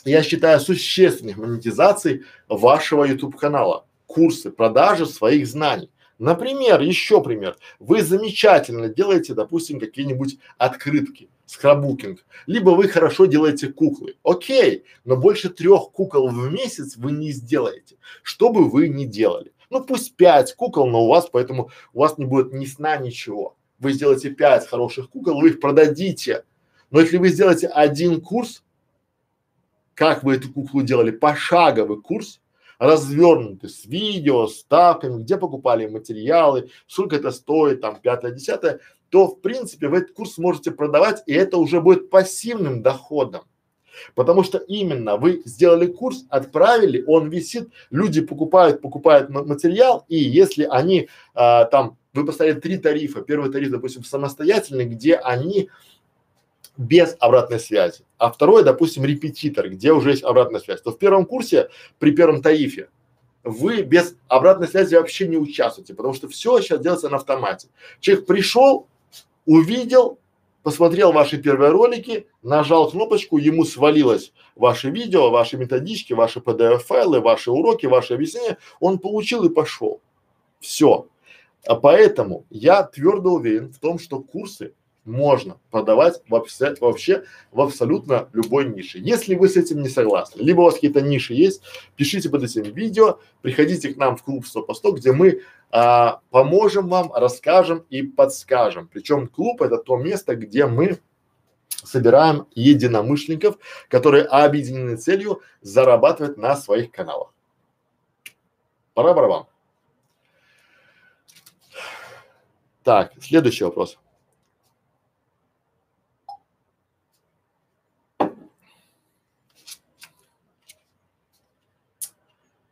я 0.03 0.23
считаю, 0.23 0.59
существенных 0.59 1.38
монетизаций 1.38 2.23
вашего 2.47 3.03
YouTube 3.03 3.36
канала. 3.36 3.86
Курсы, 4.05 4.51
продажи 4.51 5.05
своих 5.05 5.47
знаний. 5.47 5.89
Например, 6.18 6.82
еще 6.82 7.22
пример. 7.22 7.57
Вы 7.80 8.01
замечательно 8.01 8.88
делаете, 8.88 9.34
допустим, 9.34 9.80
какие-нибудь 9.80 10.38
открытки, 10.57 11.30
скраббукинг, 11.45 12.26
либо 12.45 12.70
вы 12.70 12.88
хорошо 12.88 13.26
делаете 13.26 13.68
куклы. 13.68 14.16
Окей, 14.24 14.86
но 15.03 15.18
больше 15.18 15.49
трех 15.49 15.91
кукол 15.91 16.30
в 16.30 16.51
месяц 16.51 16.95
вы 16.95 17.11
не 17.11 17.32
сделаете, 17.32 17.97
что 18.24 18.49
бы 18.49 18.70
вы 18.70 18.88
ни 18.88 19.05
делали. 19.05 19.51
Ну 19.70 19.84
пусть 19.84 20.16
пять 20.16 20.53
кукол, 20.55 20.88
но 20.88 21.03
у 21.03 21.09
вас, 21.09 21.28
поэтому 21.30 21.70
у 21.93 21.99
вас 21.99 22.18
не 22.18 22.26
будет 22.26 22.53
ни 22.53 22.66
сна, 22.66 22.95
ничего. 22.95 23.57
Вы 23.80 23.91
сделаете 23.91 24.30
пять 24.30 24.68
хороших 24.68 25.09
кукол, 25.09 25.41
вы 25.41 25.49
их 25.49 25.59
продадите. 25.59 26.45
Но 26.91 27.01
если 27.01 27.18
вы 27.18 27.28
сделаете 27.28 27.68
один 27.68 28.22
курс, 28.22 28.63
как 29.95 30.24
вы 30.24 30.36
эту 30.36 30.51
куклу 30.51 30.82
делали, 30.82 31.11
пошаговый 31.11 32.01
курс, 32.01 32.39
развернуты 32.80 33.69
с 33.69 33.86
видео, 33.86 34.47
с 34.47 34.59
ставками, 34.59 35.21
где 35.21 35.38
покупали 35.38 35.88
материалы, 35.88 36.69
сколько 36.88 37.15
это 37.15 37.32
стоит, 37.32 37.82
там, 37.82 37.99
пятое, 38.01 38.32
десятое, 38.32 38.80
то 39.09 39.28
в 39.28 39.41
принципе 39.41 39.88
вы 39.88 39.99
этот 39.99 40.13
курс 40.13 40.38
можете 40.38 40.71
продавать, 40.71 41.23
и 41.26 41.34
это 41.34 41.57
уже 41.57 41.82
будет 41.82 42.09
пассивным 42.09 42.82
доходом. 42.82 43.43
Потому 44.13 44.43
что 44.43 44.57
именно 44.57 45.17
вы 45.17 45.41
сделали 45.45 45.88
курс, 45.88 46.26
отправили, 46.30 47.03
он 47.07 47.30
висит, 47.30 47.69
люди 47.91 48.21
покупают, 48.21 48.82
покупают 48.82 49.30
материал, 49.30 50.05
и 50.09 50.17
если 50.17 50.67
они 50.69 51.07
а, 51.34 51.65
там, 51.65 51.97
вы 52.13 52.26
поставили 52.26 52.59
три 52.59 52.78
тарифа, 52.78 53.21
первый 53.21 53.51
тариф, 53.51 53.71
допустим, 53.71 54.03
самостоятельный, 54.03 54.86
где 54.86 55.15
они 55.15 55.69
без 56.78 57.15
обратной 57.19 57.59
связи, 57.59 58.03
а 58.17 58.32
второй, 58.32 58.63
допустим, 58.63 59.05
репетитор, 59.05 59.69
где 59.69 59.91
уже 59.93 60.11
есть 60.11 60.23
обратная 60.23 60.59
связь, 60.59 60.82
то 60.82 60.91
в 60.91 60.97
первом 60.97 61.26
курсе 61.26 61.69
при 61.99 62.11
первом 62.11 62.41
тарифе 62.41 62.89
вы 63.43 63.84
без 63.84 64.15
обратной 64.28 64.67
связи 64.67 64.95
вообще 64.95 65.28
не 65.28 65.38
участвуете, 65.38 65.93
потому 65.93 66.13
что 66.13 66.28
все 66.28 66.59
сейчас 66.59 66.80
делается 66.80 67.09
на 67.09 67.17
автомате. 67.17 67.67
Человек 67.99 68.26
пришел, 68.26 68.88
увидел, 69.45 70.19
посмотрел 70.63 71.11
ваши 71.11 71.38
первые 71.38 71.71
ролики, 71.71 72.28
нажал 72.41 72.89
кнопочку, 72.89 73.38
ему 73.38 73.65
свалилось 73.65 74.34
ваше 74.55 74.89
видео, 74.89 75.30
ваши 75.30 75.57
методички, 75.57 76.13
ваши 76.13 76.39
PDF 76.39 76.80
файлы, 76.80 77.19
ваши 77.21 77.51
уроки, 77.51 77.86
ваши 77.86 78.15
объяснения, 78.15 78.57
он 78.80 78.97
получил 78.97 79.43
и 79.43 79.49
пошел. 79.49 80.01
Все. 80.59 81.07
А 81.67 81.76
поэтому 81.76 82.45
я 82.49 82.84
твердо 82.84 83.34
уверен 83.34 83.71
в 83.71 83.80
том, 83.80 83.99
что 83.99 84.19
курсы 84.19 84.73
можно 85.06 85.60
продавать 85.70 86.22
вообще, 86.28 86.76
вообще 86.82 87.24
в 87.51 87.62
абсолютно 87.62 88.28
любой 88.34 88.66
нише. 88.66 88.97
Если 88.99 89.36
вы 89.36 89.47
с 89.47 89.56
этим 89.56 89.82
не 89.82 89.89
согласны, 89.89 90.41
либо 90.41 90.62
у 90.62 90.64
вас 90.66 90.76
какие-то 90.76 91.01
ниши 91.01 91.34
есть, 91.34 91.62
пишите 91.95 92.30
под 92.30 92.43
этим 92.43 92.64
видео, 92.64 93.20
приходите 93.41 93.93
к 93.93 93.97
нам 93.97 94.18
в 94.18 94.24
клуб 94.24 94.45
100 94.45 94.64
по 94.64 94.74
100, 94.74 94.91
где 94.93 95.12
мы 95.12 95.41
а, 95.72 96.22
поможем 96.32 96.88
вам, 96.89 97.14
расскажем 97.14 97.86
и 97.89 98.01
подскажем. 98.01 98.89
Причем 98.91 99.28
клуб 99.28 99.62
это 99.62 99.78
то 99.78 99.95
место, 99.97 100.36
где 100.36 100.66
мы 100.66 100.99
собираем 101.70 102.47
единомышленников, 102.56 103.58
которые 103.89 104.24
объединены 104.24 104.97
целью 104.97 105.41
зарабатывать 105.62 106.38
на 106.38 106.56
своих 106.56 106.91
каналах. 106.91 107.32
Пора 108.93 109.14
барабан. 109.14 109.45
Так, 112.84 113.12
следующий 113.20 113.64
вопрос. 113.64 113.97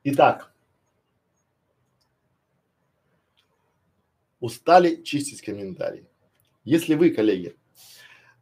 Итак, 0.06 0.52
устали 4.42 5.02
чистить 5.04 5.42
комментарии. 5.42 6.06
Если 6.66 6.96
вы, 6.96 7.12
коллеги, 7.12 7.56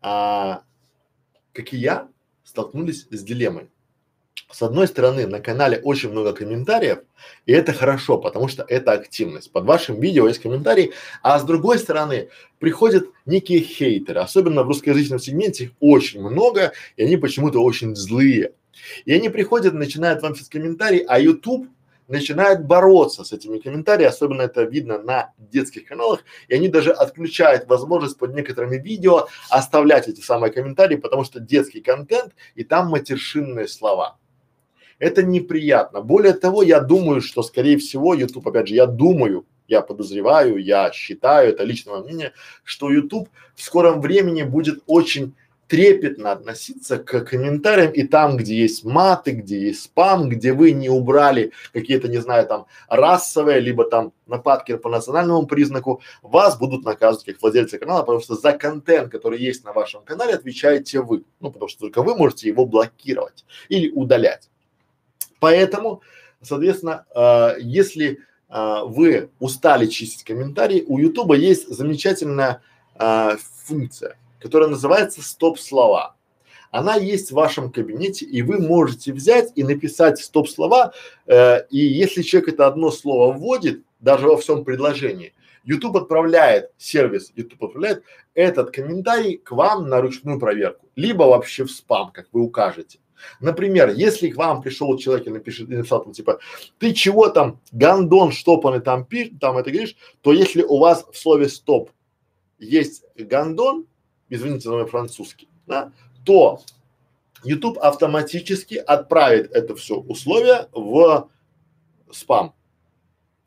а, 0.02 0.64
как 1.54 1.72
и 1.74 1.78
я, 1.78 2.10
столкнулись 2.44 3.08
с 3.12 3.24
дилеммой. 3.24 3.70
С 4.50 4.64
одной 4.64 4.88
стороны, 4.88 5.28
на 5.28 5.40
канале 5.40 5.80
очень 5.80 6.10
много 6.10 6.34
комментариев, 6.34 7.04
и 7.46 7.54
это 7.54 7.74
хорошо, 7.74 8.18
потому 8.18 8.48
что 8.48 8.66
это 8.68 8.94
активность. 8.94 9.52
Под 9.52 9.66
вашим 9.66 10.00
видео 10.00 10.28
есть 10.28 10.42
комментарии, 10.42 10.94
а 11.22 11.38
с 11.40 11.44
другой 11.44 11.78
стороны, 11.78 12.30
приходят 12.58 13.06
некие 13.28 13.62
хейтеры, 13.62 14.20
особенно 14.20 14.64
в 14.64 14.68
русскоязычном 14.68 15.20
сегменте 15.20 15.66
их 15.66 15.72
очень 15.80 16.22
много, 16.22 16.74
и 16.98 17.04
они 17.04 17.18
почему-то 17.18 17.64
очень 17.64 17.96
злые. 17.96 18.54
И 19.06 19.14
они 19.14 19.30
приходят, 19.30 19.74
начинают 19.74 20.22
вам 20.22 20.34
писать 20.34 20.50
комментарии, 20.50 21.06
а 21.08 21.20
YouTube 21.20 21.68
начинает 22.12 22.66
бороться 22.66 23.24
с 23.24 23.32
этими 23.32 23.58
комментариями, 23.58 24.10
особенно 24.10 24.42
это 24.42 24.64
видно 24.64 25.00
на 25.00 25.34
детских 25.38 25.86
каналах, 25.86 26.24
и 26.50 26.54
они 26.54 26.68
даже 26.68 26.92
отключают 26.92 27.68
возможность 27.68 28.18
под 28.18 28.36
некоторыми 28.36 28.78
видео 28.78 29.28
оставлять 29.50 30.08
эти 30.08 30.22
самые 30.22 30.52
комментарии, 30.52 30.98
потому 30.98 31.24
что 31.24 31.40
детский 31.40 31.82
контент 31.82 32.34
и 32.56 32.64
там 32.64 32.90
матершинные 32.90 33.68
слова. 33.68 34.18
Это 35.00 35.24
неприятно. 35.24 36.02
Более 36.02 36.34
того, 36.34 36.62
я 36.62 36.80
думаю, 36.80 37.22
что 37.22 37.42
скорее 37.42 37.78
всего 37.78 38.14
YouTube, 38.14 38.48
опять 38.48 38.68
же, 38.68 38.76
я 38.76 38.86
думаю, 38.86 39.48
я 39.68 39.82
подозреваю, 39.82 40.58
я 40.58 40.92
считаю, 40.92 41.50
это 41.50 41.64
личное 41.64 42.02
мнение, 42.02 42.34
что 42.64 42.92
YouTube 42.92 43.30
в 43.56 43.64
скором 43.64 44.02
времени 44.02 44.44
будет 44.44 44.84
очень 44.86 45.34
трепетно 45.72 46.34
относиться 46.34 46.98
к 46.98 47.22
комментариям 47.22 47.94
и 47.94 48.04
там, 48.04 48.36
где 48.36 48.58
есть 48.58 48.84
маты, 48.84 49.32
где 49.32 49.68
есть 49.68 49.84
спам, 49.84 50.28
где 50.28 50.52
вы 50.52 50.74
не 50.74 50.90
убрали 50.90 51.54
какие-то, 51.72 52.10
не 52.10 52.18
знаю, 52.18 52.46
там 52.46 52.66
расовые, 52.90 53.62
либо 53.62 53.90
там 53.90 54.12
нападки 54.28 54.76
по 54.76 54.90
национальному 54.90 55.48
признаку, 55.48 56.02
вас 56.22 56.60
будут 56.60 56.84
наказывать 56.84 57.26
как 57.26 57.42
владельцы 57.42 57.80
канала, 57.80 58.02
потому 58.02 58.20
что 58.20 58.36
за 58.36 58.52
контент, 58.52 59.14
который 59.14 59.40
есть 59.40 59.64
на 59.64 59.72
вашем 59.72 60.04
канале, 60.04 60.34
отвечаете 60.34 61.00
вы. 61.00 61.24
Ну, 61.40 61.52
потому 61.52 61.70
что 61.70 61.80
только 61.80 62.04
вы 62.04 62.18
можете 62.18 62.50
его 62.50 62.66
блокировать 62.66 63.46
или 63.70 63.90
удалять. 63.92 64.50
Поэтому, 65.40 66.02
соответственно, 66.42 67.06
э, 67.16 67.62
если 67.62 68.20
э, 68.50 68.80
вы 68.88 69.30
устали 69.40 69.86
чистить 69.86 70.26
комментарии, 70.26 70.84
у 70.86 70.98
Ютуба 70.98 71.36
есть 71.36 71.70
замечательная 71.70 72.62
э, 73.00 73.38
функция 73.64 74.18
которая 74.42 74.70
называется 74.70 75.22
стоп-слова. 75.22 76.16
Она 76.72 76.96
есть 76.96 77.32
в 77.32 77.36
вашем 77.36 77.72
кабинете, 77.72 78.26
и 78.26 78.42
вы 78.42 78.60
можете 78.60 79.12
взять 79.12 79.52
и 79.56 79.64
написать 79.64 80.20
стоп-слова, 80.20 80.94
э, 81.28 81.66
и 81.70 81.78
если 81.78 82.22
человек 82.22 82.54
это 82.54 82.68
одно 82.68 82.92
слово 82.92 83.34
вводит, 83.34 83.84
даже 84.00 84.28
во 84.28 84.38
всем 84.38 84.64
предложении, 84.64 85.34
YouTube 85.64 85.98
отправляет, 85.98 86.72
сервис 86.78 87.32
YouTube 87.36 87.64
отправляет 87.64 88.04
этот 88.34 88.72
комментарий 88.72 89.38
к 89.38 89.52
вам 89.52 89.90
на 89.90 90.02
ручную 90.02 90.40
проверку, 90.40 90.88
либо 90.96 91.24
вообще 91.24 91.66
в 91.66 91.72
спам, 91.72 92.12
как 92.12 92.28
вы 92.32 92.42
укажете. 92.42 93.00
Например, 93.40 93.94
если 93.94 94.30
к 94.30 94.38
вам 94.38 94.62
пришел 94.62 94.98
человек 94.98 95.28
и 95.28 95.30
напишет, 95.30 95.70
и 95.70 95.76
написал 95.76 96.04
там 96.04 96.14
типа, 96.14 96.40
ты 96.80 96.94
чего 96.94 97.30
там, 97.30 97.60
гандон 97.72 98.32
штопанный 98.32 98.80
там 98.80 99.06
пишешь, 99.06 99.34
там 99.40 99.58
это 99.58 99.70
говоришь, 99.70 99.96
то 100.22 100.34
если 100.34 100.64
у 100.64 100.80
вас 100.80 101.06
в 101.12 101.18
слове 101.18 101.48
стоп 101.50 101.92
есть 102.58 103.04
гандон, 103.16 103.86
извините 104.32 104.70
за 104.70 104.72
мой 104.72 104.88
французский, 104.88 105.48
да, 105.68 105.92
то 106.26 106.62
YouTube 107.44 107.78
автоматически 107.78 108.76
отправит 108.76 109.52
это 109.52 109.76
все 109.76 109.96
условие 109.96 110.68
в 110.74 111.30
спам. 112.12 112.56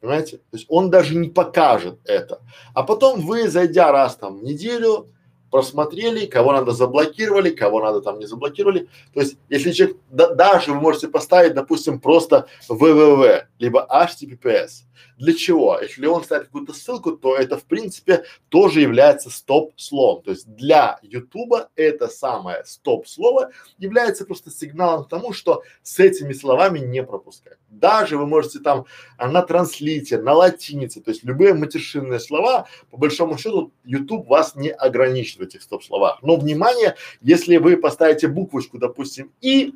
Понимаете? 0.00 0.36
То 0.36 0.56
есть 0.56 0.66
он 0.68 0.90
даже 0.90 1.16
не 1.16 1.30
покажет 1.30 1.98
это. 2.04 2.40
А 2.74 2.82
потом 2.82 3.20
вы, 3.20 3.48
зайдя 3.48 3.90
раз 3.90 4.16
там 4.16 4.38
в 4.38 4.44
неделю, 4.44 5.08
просмотрели, 5.54 6.26
кого 6.26 6.52
надо 6.52 6.72
заблокировали, 6.72 7.50
кого 7.50 7.80
надо 7.80 8.00
там 8.00 8.18
не 8.18 8.26
заблокировали. 8.26 8.88
То 9.12 9.20
есть, 9.20 9.36
если 9.48 9.70
человек, 9.70 9.98
да, 10.10 10.34
даже 10.34 10.72
вы 10.72 10.80
можете 10.80 11.06
поставить, 11.06 11.54
допустим, 11.54 12.00
просто 12.00 12.48
www, 12.68 13.44
либо 13.60 13.86
https. 13.88 14.82
Для 15.16 15.32
чего? 15.32 15.78
Если 15.80 16.06
он 16.06 16.24
ставит 16.24 16.46
какую-то 16.46 16.72
ссылку, 16.72 17.12
то 17.12 17.36
это 17.36 17.56
в 17.56 17.66
принципе 17.66 18.24
тоже 18.48 18.80
является 18.80 19.30
стоп-словом. 19.30 20.24
То 20.24 20.32
есть 20.32 20.48
для 20.56 20.98
Ютуба 21.02 21.68
это 21.76 22.08
самое 22.08 22.64
стоп-слово 22.64 23.52
является 23.78 24.24
просто 24.24 24.50
сигналом 24.50 25.04
к 25.04 25.08
тому, 25.08 25.32
что 25.32 25.62
с 25.84 26.00
этими 26.00 26.32
словами 26.32 26.80
не 26.80 27.04
пропускать. 27.04 27.58
Даже 27.80 28.16
вы 28.16 28.26
можете 28.26 28.60
там 28.60 28.86
а, 29.16 29.28
на 29.28 29.42
транслите, 29.42 30.18
на 30.18 30.32
латинице, 30.32 31.00
то 31.00 31.10
есть 31.10 31.24
любые 31.24 31.54
матершинные 31.54 32.20
слова, 32.20 32.66
по 32.90 32.96
большому 32.96 33.38
счету 33.38 33.72
YouTube 33.84 34.26
вас 34.28 34.56
не 34.56 34.70
ограничит 34.70 35.38
в 35.38 35.42
этих 35.42 35.62
стоп-словах. 35.62 36.18
Но 36.22 36.36
внимание, 36.36 36.96
если 37.20 37.56
вы 37.56 37.76
поставите 37.76 38.28
буквочку, 38.28 38.78
допустим, 38.78 39.32
и, 39.40 39.74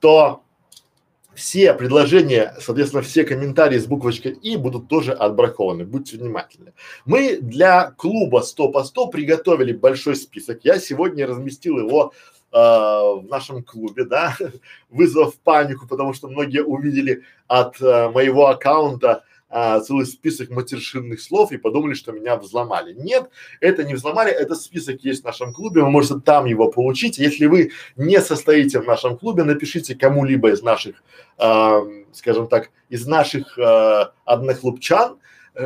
то 0.00 0.42
все 1.34 1.72
предложения, 1.74 2.54
соответственно, 2.60 3.02
все 3.02 3.24
комментарии 3.24 3.78
с 3.78 3.86
буквочкой 3.86 4.32
И 4.32 4.56
будут 4.56 4.88
тоже 4.88 5.12
отбракованы. 5.12 5.84
Будьте 5.84 6.16
внимательны. 6.16 6.72
Мы 7.04 7.38
для 7.40 7.92
клуба 7.92 8.40
100 8.40 8.68
по 8.68 8.84
100 8.84 9.06
приготовили 9.08 9.72
большой 9.72 10.16
список. 10.16 10.60
Я 10.64 10.78
сегодня 10.78 11.26
разместил 11.26 11.78
его 11.78 12.12
в 12.52 13.26
нашем 13.28 13.62
клубе, 13.62 14.04
да, 14.04 14.36
вызвав 14.90 15.36
панику, 15.36 15.86
потому 15.86 16.12
что 16.14 16.28
многие 16.28 16.64
увидели 16.64 17.22
от 17.46 17.80
э, 17.80 18.08
моего 18.10 18.48
аккаунта 18.48 19.24
а, 19.52 19.80
целый 19.80 20.06
список 20.06 20.50
матершинных 20.50 21.20
слов 21.20 21.50
и 21.50 21.56
подумали, 21.56 21.94
что 21.94 22.12
меня 22.12 22.36
взломали. 22.36 22.94
Нет, 22.94 23.30
это 23.60 23.82
не 23.82 23.94
взломали, 23.94 24.30
этот 24.30 24.60
список 24.60 25.00
есть 25.02 25.22
в 25.22 25.24
нашем 25.24 25.52
клубе, 25.52 25.82
вы 25.82 25.90
можете 25.90 26.20
там 26.20 26.46
его 26.46 26.70
получить. 26.70 27.18
Если 27.18 27.46
вы 27.46 27.72
не 27.96 28.20
состоите 28.20 28.80
в 28.80 28.86
нашем 28.86 29.18
клубе, 29.18 29.42
напишите 29.42 29.96
кому-либо 29.96 30.50
из 30.52 30.62
наших, 30.62 31.02
э, 31.38 31.80
скажем 32.12 32.46
так, 32.46 32.70
из 32.90 33.06
наших 33.06 33.58
э, 33.58 34.04
одноклубчан, 34.24 35.14
Э, 35.14 35.19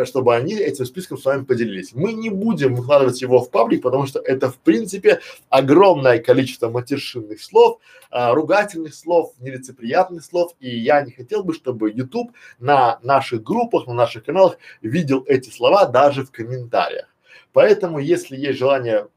чтобы 0.05 0.35
они 0.35 0.55
этим 0.55 0.85
списком 0.87 1.19
с 1.19 1.25
вами 1.25 1.45
поделились. 1.45 1.93
Мы 1.95 2.13
не 2.13 2.31
будем 2.31 2.75
выкладывать 2.75 3.21
его 3.23 3.41
в 3.41 3.51
паблик, 3.51 3.83
потому 3.83 4.07
что 4.07 4.21
это 4.21 4.51
в 4.51 4.59
принципе 4.59 5.21
огромное 5.49 6.19
количество 6.19 6.69
матершинных 6.69 7.43
слов, 7.43 7.81
а, 8.11 8.35
ругательных 8.35 8.95
слов, 8.95 9.33
нелицеприятных 9.41 10.25
слов, 10.25 10.53
и 10.61 10.79
я 10.79 11.03
не 11.03 11.13
хотел 11.13 11.43
бы, 11.43 11.53
чтобы 11.53 11.91
YouTube 11.91 12.33
на 12.59 12.99
наших 13.03 13.43
группах, 13.43 13.87
на 13.87 13.95
наших 13.95 14.25
каналах 14.25 14.59
видел 14.83 15.25
эти 15.27 15.51
слова 15.51 15.87
даже 15.87 16.25
в 16.25 16.31
комментариях. 16.31 17.09
Поэтому, 17.53 17.99
если 17.99 18.37
есть 18.37 18.59
желание 18.59 19.09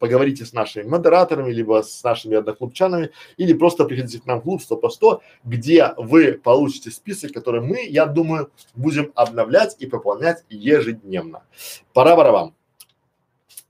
поговорите 0.00 0.44
с 0.44 0.52
нашими 0.52 0.82
модераторами, 0.82 1.52
либо 1.52 1.82
с 1.82 2.02
нашими 2.02 2.36
одноклубчанами, 2.36 3.10
или 3.36 3.52
просто 3.52 3.84
приходите 3.84 4.20
к 4.20 4.26
нам 4.26 4.40
в 4.40 4.42
клуб 4.42 4.62
100 4.62 4.76
по 4.78 4.88
100, 4.88 5.22
где 5.44 5.94
вы 5.96 6.32
получите 6.32 6.90
список, 6.90 7.32
который 7.32 7.60
мы, 7.60 7.86
я 7.86 8.06
думаю, 8.06 8.50
будем 8.74 9.12
обновлять 9.14 9.76
и 9.78 9.86
пополнять 9.86 10.44
ежедневно. 10.48 11.44
Пора 11.92 12.16
вам. 12.16 12.56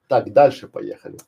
Так, 0.09 0.33
дальше 0.33 0.69
поехали. 0.69 1.19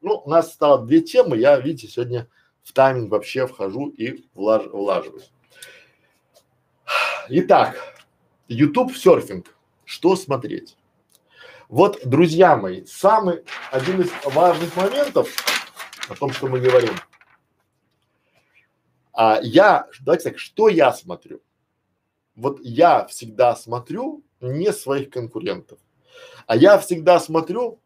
Ну, 0.00 0.22
у 0.24 0.30
нас 0.30 0.52
стало 0.52 0.84
две 0.84 1.00
темы, 1.00 1.38
я, 1.38 1.58
видите, 1.58 1.88
сегодня 1.88 2.28
в 2.62 2.72
тайминг 2.72 3.10
вообще 3.10 3.46
вхожу 3.46 3.88
и 3.88 4.24
влаж, 4.34 4.66
влаживаюсь. 4.66 5.32
Итак, 7.30 7.76
YouTube 8.48 8.94
серфинг. 8.94 9.56
Что 9.86 10.14
смотреть? 10.14 10.76
Вот, 11.68 12.00
друзья 12.04 12.56
мои, 12.56 12.84
самый 12.84 13.42
один 13.70 14.02
из 14.02 14.10
важных 14.24 14.76
моментов 14.76 15.34
о 16.08 16.14
том, 16.14 16.30
что 16.32 16.46
мы 16.46 16.60
говорим. 16.60 16.94
А 19.14 19.38
я, 19.42 19.86
давайте 20.00 20.30
так, 20.30 20.38
что 20.38 20.68
я 20.68 20.92
смотрю? 20.92 21.40
Вот 22.36 22.58
я 22.62 23.06
всегда 23.06 23.56
смотрю 23.56 24.22
не 24.40 24.72
своих 24.72 25.08
конкурентов, 25.10 25.78
а 26.46 26.56
я 26.56 26.78
всегда 26.78 27.18
смотрю, 27.18 27.80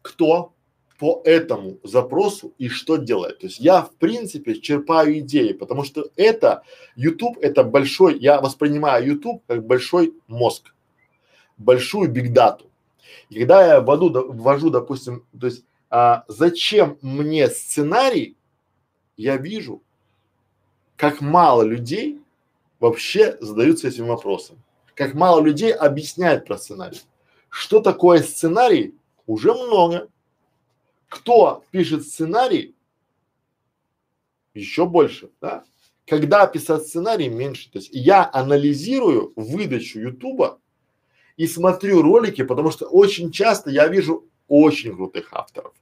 кто 0.00 0.54
по 0.98 1.20
этому 1.24 1.78
запросу 1.82 2.54
и 2.58 2.68
что 2.68 2.96
делает. 2.96 3.40
То 3.40 3.46
есть 3.48 3.58
я 3.58 3.82
в 3.82 3.94
принципе 3.96 4.58
черпаю 4.58 5.18
идеи, 5.18 5.52
потому 5.52 5.84
что 5.84 6.08
это 6.16 6.62
YouTube, 6.94 7.38
это 7.38 7.64
большой, 7.64 8.18
я 8.18 8.40
воспринимаю 8.40 9.04
YouTube 9.04 9.42
как 9.46 9.66
большой 9.66 10.14
мозг 10.28 10.71
большую 11.62 12.10
бигдату. 12.10 12.70
И 13.28 13.38
когда 13.40 13.66
я 13.66 13.80
вводу, 13.80 14.32
ввожу, 14.32 14.70
допустим, 14.70 15.26
то 15.38 15.46
есть 15.46 15.64
а, 15.90 16.24
зачем 16.28 16.98
мне 17.02 17.48
сценарий, 17.48 18.36
я 19.16 19.36
вижу, 19.36 19.82
как 20.96 21.20
мало 21.20 21.62
людей 21.62 22.20
вообще 22.80 23.36
задаются 23.40 23.88
этим 23.88 24.06
вопросом. 24.06 24.62
Как 24.94 25.14
мало 25.14 25.40
людей 25.40 25.72
объясняют 25.72 26.46
про 26.46 26.56
сценарий. 26.58 27.00
Что 27.48 27.80
такое 27.80 28.22
сценарий? 28.22 28.94
Уже 29.26 29.52
много. 29.52 30.08
Кто 31.08 31.62
пишет 31.70 32.06
сценарий? 32.06 32.74
Еще 34.54 34.86
больше, 34.86 35.30
да? 35.40 35.64
Когда 36.06 36.46
писать 36.46 36.86
сценарий 36.86 37.28
меньше. 37.28 37.70
То 37.70 37.78
есть 37.78 37.90
я 37.92 38.28
анализирую 38.32 39.32
выдачу 39.36 40.00
Ютуба 40.00 40.58
и 41.36 41.46
смотрю 41.46 42.02
ролики, 42.02 42.42
потому 42.42 42.70
что 42.70 42.86
очень 42.86 43.30
часто 43.30 43.70
я 43.70 43.88
вижу 43.88 44.26
очень 44.48 44.94
крутых 44.94 45.28
авторов, 45.32 45.72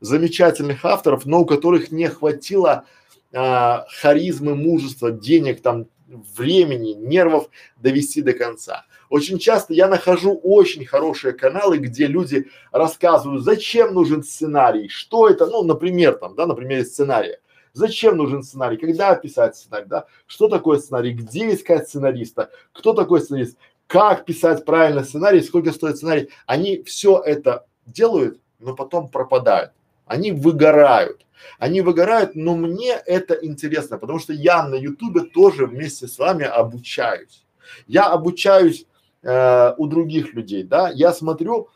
замечательных 0.00 0.84
авторов, 0.84 1.26
но 1.26 1.40
у 1.40 1.46
которых 1.46 1.90
не 1.90 2.08
хватило 2.08 2.84
а, 3.32 3.86
харизмы, 4.00 4.54
мужества, 4.54 5.10
денег, 5.10 5.60
там, 5.62 5.86
времени, 6.08 6.92
нервов 6.92 7.50
довести 7.76 8.22
до 8.22 8.32
конца. 8.32 8.86
Очень 9.10 9.38
часто 9.38 9.74
я 9.74 9.88
нахожу 9.88 10.38
очень 10.42 10.84
хорошие 10.84 11.32
каналы, 11.32 11.78
где 11.78 12.06
люди 12.06 12.48
рассказывают, 12.72 13.42
зачем 13.42 13.94
нужен 13.94 14.22
сценарий, 14.22 14.88
что 14.88 15.28
это, 15.28 15.46
ну, 15.46 15.62
например, 15.62 16.14
там, 16.14 16.34
да, 16.34 16.46
например, 16.46 16.84
сценария. 16.84 17.40
Зачем 17.72 18.16
нужен 18.16 18.42
сценарий? 18.42 18.76
Когда 18.76 19.14
писать 19.14 19.56
сценарий, 19.56 19.86
да? 19.86 20.06
Что 20.26 20.48
такое 20.48 20.78
сценарий? 20.78 21.12
Где 21.12 21.54
искать 21.54 21.88
сценариста? 21.88 22.50
Кто 22.72 22.92
такой 22.92 23.20
сценарист? 23.20 23.56
Как 23.88 24.26
писать 24.26 24.64
правильно 24.64 25.02
сценарий, 25.02 25.40
сколько 25.40 25.72
стоит 25.72 25.96
сценарий, 25.96 26.28
они 26.46 26.82
все 26.84 27.20
это 27.24 27.66
делают, 27.86 28.38
но 28.60 28.74
потом 28.74 29.08
пропадают. 29.08 29.72
Они 30.06 30.30
выгорают. 30.30 31.26
Они 31.58 31.80
выгорают, 31.80 32.34
но 32.34 32.54
мне 32.54 32.92
это 33.06 33.34
интересно, 33.34 33.98
потому 33.98 34.18
что 34.18 34.32
я 34.32 34.66
на 34.66 34.74
ютубе 34.74 35.22
тоже 35.22 35.66
вместе 35.66 36.06
с 36.06 36.18
вами 36.18 36.44
обучаюсь. 36.44 37.44
Я 37.86 38.06
обучаюсь 38.06 38.86
э, 39.22 39.74
у 39.78 39.86
других 39.86 40.34
людей, 40.34 40.64
да, 40.64 40.90
я 40.90 41.12
смотрю 41.12 41.68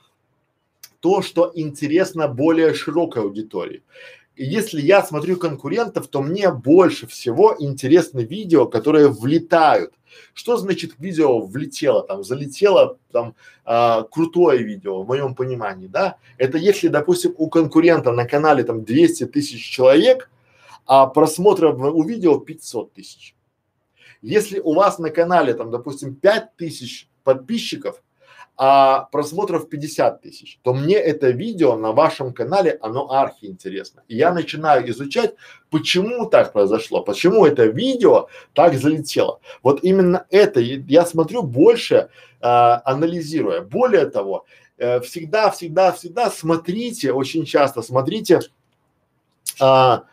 то, 1.00 1.22
что 1.22 1.50
интересно 1.54 2.28
более 2.28 2.74
широкой 2.74 3.22
аудитории. 3.22 3.82
Если 4.36 4.80
я 4.80 5.02
смотрю 5.02 5.36
конкурентов, 5.36 6.08
то 6.08 6.22
мне 6.22 6.50
больше 6.50 7.06
всего 7.06 7.54
интересны 7.58 8.20
видео, 8.20 8.66
которые 8.66 9.08
влетают 9.08 9.92
что 10.34 10.56
значит 10.56 10.94
видео 10.98 11.40
влетело, 11.40 12.02
там, 12.02 12.24
залетело, 12.24 12.98
там, 13.10 13.34
а, 13.64 14.02
крутое 14.04 14.62
видео, 14.62 15.02
в 15.02 15.08
моем 15.08 15.34
понимании, 15.34 15.86
да? 15.86 16.16
Это 16.38 16.58
если, 16.58 16.88
допустим, 16.88 17.34
у 17.36 17.48
конкурента 17.48 18.12
на 18.12 18.26
канале 18.26 18.64
там 18.64 18.84
200 18.84 19.26
тысяч 19.26 19.68
человек, 19.68 20.30
а 20.86 21.06
просмотров 21.06 21.78
у 21.78 22.02
видео 22.02 22.38
500 22.38 22.92
тысяч. 22.92 23.34
Если 24.20 24.60
у 24.60 24.74
вас 24.74 24.98
на 24.98 25.10
канале 25.10 25.54
там, 25.54 25.70
допустим, 25.70 26.14
5 26.14 26.56
тысяч 26.56 27.08
подписчиков, 27.24 28.02
а 28.56 29.08
просмотров 29.10 29.68
50 29.68 30.22
тысяч, 30.22 30.58
то 30.62 30.74
мне 30.74 30.94
это 30.94 31.30
видео 31.30 31.76
на 31.76 31.92
вашем 31.92 32.32
канале, 32.32 32.78
оно 32.82 33.10
архи 33.10 33.46
интересно. 33.46 34.02
И 34.08 34.16
я 34.16 34.32
начинаю 34.32 34.88
изучать, 34.90 35.34
почему 35.70 36.26
так 36.26 36.52
произошло, 36.52 37.02
почему 37.02 37.46
это 37.46 37.64
видео 37.64 38.28
так 38.52 38.74
залетело. 38.74 39.40
Вот 39.62 39.82
именно 39.82 40.26
это 40.30 40.60
я 40.60 41.06
смотрю 41.06 41.42
больше, 41.42 42.10
а, 42.40 42.82
анализируя. 42.84 43.62
Более 43.62 44.06
того, 44.06 44.44
э, 44.76 45.00
всегда, 45.00 45.50
всегда, 45.50 45.92
всегда 45.92 46.30
смотрите, 46.30 47.12
очень 47.12 47.44
часто 47.44 47.82
смотрите, 47.82 48.40
а, 49.60 50.04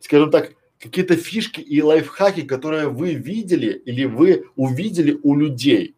скажем 0.00 0.30
так, 0.30 0.52
какие-то 0.80 1.16
фишки 1.16 1.60
и 1.60 1.82
лайфхаки, 1.82 2.42
которые 2.42 2.88
вы 2.88 3.14
видели 3.14 3.72
или 3.72 4.04
вы 4.04 4.46
увидели 4.56 5.18
у 5.22 5.36
людей 5.36 5.94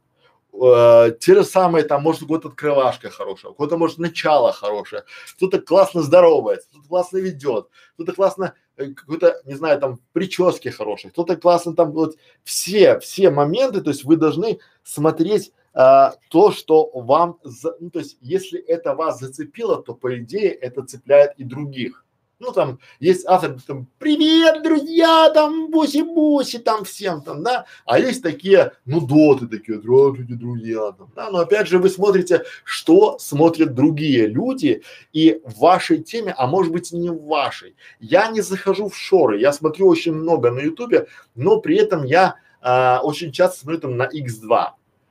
э, 0.61 1.13
те 1.21 1.35
же 1.35 1.45
самые 1.45 1.85
там, 1.85 2.03
может, 2.03 2.23
у 2.23 2.35
открывашка 2.35 3.11
хорошая, 3.11 3.53
у 3.53 3.55
кого-то, 3.55 3.77
может, 3.77 3.99
начало 3.99 4.53
хорошее, 4.53 5.05
кто-то 5.37 5.61
классно 5.61 6.03
здоровается, 6.03 6.69
кто-то 6.71 6.89
классно 6.89 7.19
ведет, 7.19 7.69
кто-то 7.95 8.13
классно, 8.13 8.55
э, 8.77 8.93
какой-то, 8.93 9.41
не 9.45 9.55
знаю, 9.55 9.81
там, 9.81 10.01
прически 10.13 10.69
хорошие, 10.69 11.11
кто-то 11.11 11.37
классно 11.37 11.75
там, 11.75 11.93
вот, 11.93 12.17
все, 12.45 12.99
все 13.01 13.31
моменты, 13.31 13.81
то 13.81 13.91
есть 13.91 14.05
вы 14.05 14.17
должны 14.17 14.59
смотреть 14.83 15.53
а, 15.73 16.15
то, 16.31 16.51
что 16.51 16.91
вам, 16.93 17.39
за, 17.45 17.77
ну, 17.79 17.91
то 17.91 18.01
есть, 18.01 18.19
если 18.21 18.59
это 18.59 18.95
вас 18.95 19.21
зацепило, 19.21 19.81
то, 19.81 19.95
по 19.95 20.19
идее, 20.19 20.51
это 20.51 20.83
цепляет 20.83 21.35
и 21.37 21.45
других 21.45 22.05
ну 22.41 22.53
там 22.53 22.81
есть 22.99 23.27
автор, 23.27 23.57
там, 23.67 23.87
привет, 23.99 24.63
друзья, 24.63 25.31
там, 25.31 25.71
буси-буси, 25.71 26.59
там 26.59 26.85
всем 26.85 27.23
там, 27.23 27.43
да, 27.43 27.67
а 27.85 27.99
есть 27.99 28.23
такие, 28.23 28.73
ну, 28.87 29.01
доты 29.01 29.47
такие, 29.47 29.79
здравствуйте, 29.79 30.35
друзья, 30.35 30.93
там, 30.93 31.13
да, 31.15 31.31
но 31.31 31.41
опять 31.41 31.69
же 31.69 31.79
вы 31.79 31.91
смотрите, 31.91 32.45
что 32.65 33.19
смотрят 33.19 33.75
другие 33.75 34.27
люди 34.27 34.83
и 35.13 35.41
в 35.45 35.61
вашей 35.61 36.03
теме, 36.03 36.35
а 36.37 36.47
может 36.47 36.73
быть 36.73 36.91
не 36.93 37.11
в 37.11 37.23
вашей. 37.27 37.77
Я 38.01 38.29
не 38.29 38.41
захожу 38.41 38.89
в 38.89 38.97
шоры, 38.97 39.39
я 39.39 39.53
смотрю 39.53 39.87
очень 39.87 40.15
много 40.15 40.51
на 40.51 40.61
ютубе, 40.61 41.07
но 41.35 41.61
при 41.61 41.77
этом 41.77 42.05
я 42.05 42.37
а, 42.63 43.01
очень 43.03 43.33
часто 43.33 43.61
смотрю 43.61 43.81
там 43.81 43.97
на 43.97 44.07
X2, 44.07 44.69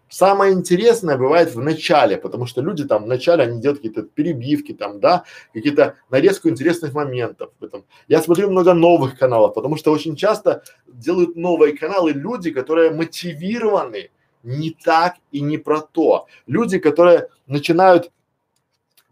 Самое 0.10 0.53
интересное 0.53 1.18
бывает 1.18 1.53
в 1.53 1.62
начале, 1.62 2.18
потому 2.18 2.47
что 2.47 2.62
люди 2.62 2.84
там 2.84 3.03
в 3.03 3.07
начале 3.07 3.43
они 3.43 3.62
делают 3.62 3.80
какие-то 3.80 4.01
перебивки 4.01 4.74
там, 4.74 4.99
да, 4.99 5.24
какие-то 5.53 5.95
нарезку 6.10 6.49
интересных 6.49 6.93
моментов 6.93 7.51
этом. 7.62 7.86
Я 8.07 8.22
смотрю 8.22 8.49
много 8.49 8.74
новых 8.74 9.20
каналов, 9.20 9.53
потому 9.53 9.78
что 9.78 9.91
очень 9.91 10.16
часто 10.16 10.64
делают 10.88 11.36
новые 11.36 11.78
каналы 11.78 12.12
люди, 12.12 12.49
которые 12.51 12.89
мотивированы 12.89 14.10
не 14.41 14.72
так 14.72 15.18
и 15.32 15.41
не 15.41 15.60
про 15.60 15.82
то. 15.82 16.26
Люди, 16.47 16.80
которые 16.80 17.30
начинают 17.45 18.12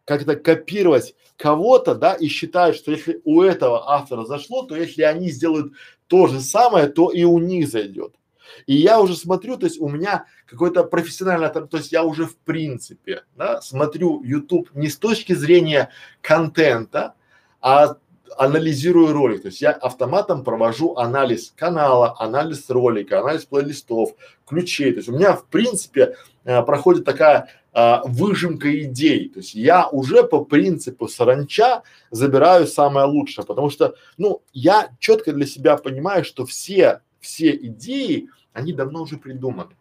как-то 0.06 0.36
копировать 0.36 1.16
кого-то, 1.36 1.93
да, 1.93 2.14
и 2.14 2.28
считают, 2.28 2.76
что 2.76 2.91
если 2.91 3.22
у 3.24 3.43
этого 3.43 3.91
автора 3.91 4.26
зашло, 4.26 4.64
то 4.64 4.76
если 4.76 5.04
они 5.04 5.30
сделают 5.30 5.74
то 6.08 6.26
же 6.26 6.39
самое, 6.39 6.88
то 6.88 7.12
и 7.12 7.24
у 7.24 7.38
них 7.38 7.68
зайдет. 7.68 8.16
И 8.66 8.76
я 8.76 9.00
уже 9.00 9.16
смотрю, 9.16 9.58
то 9.58 9.66
есть 9.66 9.80
у 9.80 9.89
меня 9.89 10.26
какой-то 10.45 10.84
профессиональный, 10.84 11.50
то 11.50 11.78
есть 11.78 11.91
я 11.91 12.04
уже 12.04 12.26
в 12.26 12.38
принципе, 12.38 13.24
да, 13.36 13.62
смотрю 13.62 14.24
YouTube 14.24 14.70
не 14.74 14.89
с 14.89 14.98
точки 14.98 15.34
зрения 15.34 15.89
контента, 16.22 17.14
а 17.62 17.98
анализирую 18.38 19.14
ролик, 19.14 19.43
то 19.43 19.48
есть 19.48 19.62
я 19.62 19.72
автоматом 19.72 20.43
провожу 20.43 20.95
анализ 20.95 21.54
канала, 21.56 22.16
анализ 22.20 22.70
ролика, 22.70 23.20
анализ 23.20 23.45
плейлистов, 23.45 24.12
ключей, 24.45 24.91
то 24.91 24.98
есть 24.98 25.10
у 25.10 25.14
меня 25.14 25.34
в 25.34 25.45
принципе 25.45 26.16
э, 26.43 26.62
проходит 26.64 27.06
такая 27.06 27.50
э, 27.74 27.98
выжимка 28.06 28.84
идей, 28.84 29.30
то 29.30 29.39
есть 29.39 29.56
я 29.56 29.88
уже 29.88 30.24
по 30.24 30.43
принципу 30.43 31.08
саранча 31.08 31.84
забираю 32.12 32.68
самое 32.68 33.06
лучшее, 33.08 33.45
потому 33.45 33.70
что, 33.70 33.95
ну, 34.18 34.41
я 34.54 34.89
четко 35.00 35.34
для 35.34 35.45
себя 35.45 35.78
понимаю, 35.78 36.24
что 36.24 36.45
все, 36.45 37.02
все 37.20 37.55
идеи, 37.55 38.30
они 38.53 38.74
давно 38.74 39.03
уже 39.03 39.18
придуманы. 39.18 39.76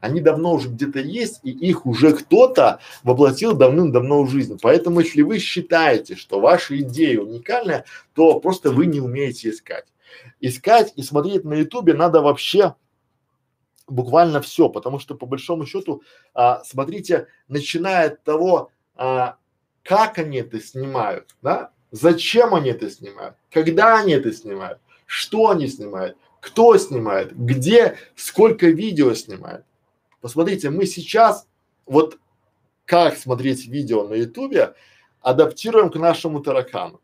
Они 0.00 0.20
давно 0.20 0.54
уже 0.54 0.68
где-то 0.68 0.98
есть, 0.98 1.40
и 1.44 1.50
их 1.50 1.86
уже 1.86 2.12
кто-то 2.12 2.80
воплотил 3.02 3.54
давным-давно 3.54 4.24
в 4.24 4.30
жизнь. 4.30 4.58
Поэтому, 4.60 5.00
если 5.00 5.22
вы 5.22 5.38
считаете, 5.38 6.16
что 6.16 6.40
ваша 6.40 6.78
идея 6.80 7.20
уникальная, 7.20 7.84
то 8.14 8.40
просто 8.40 8.70
вы 8.70 8.86
не 8.86 9.00
умеете 9.00 9.50
искать. 9.50 9.86
Искать 10.40 10.92
и 10.96 11.02
смотреть 11.02 11.44
на 11.44 11.54
ютубе 11.54 11.94
надо 11.94 12.20
вообще 12.20 12.74
буквально 13.86 14.40
все, 14.40 14.68
потому 14.68 14.98
что 14.98 15.14
по 15.14 15.26
большому 15.26 15.66
счету, 15.66 16.02
а, 16.34 16.62
смотрите, 16.64 17.28
начиная 17.48 18.08
от 18.08 18.22
того, 18.22 18.70
а, 18.96 19.36
как 19.82 20.18
они 20.18 20.38
это 20.38 20.60
снимают, 20.60 21.34
да, 21.40 21.70
зачем 21.90 22.54
они 22.54 22.70
это 22.70 22.90
снимают, 22.90 23.36
когда 23.50 23.98
они 23.98 24.12
это 24.12 24.32
снимают, 24.32 24.80
что 25.06 25.50
они 25.50 25.66
снимают, 25.68 26.16
кто 26.40 26.76
снимает, 26.78 27.36
где, 27.36 27.96
сколько 28.16 28.66
видео 28.66 29.14
снимает. 29.14 29.64
Посмотрите, 30.20 30.70
мы 30.70 30.86
сейчас 30.86 31.46
вот 31.86 32.18
как 32.84 33.16
смотреть 33.16 33.66
видео 33.66 34.06
на 34.06 34.14
ютубе 34.14 34.74
адаптируем 35.20 35.90
к 35.90 35.96
нашему 35.96 36.40
таракану. 36.40 37.00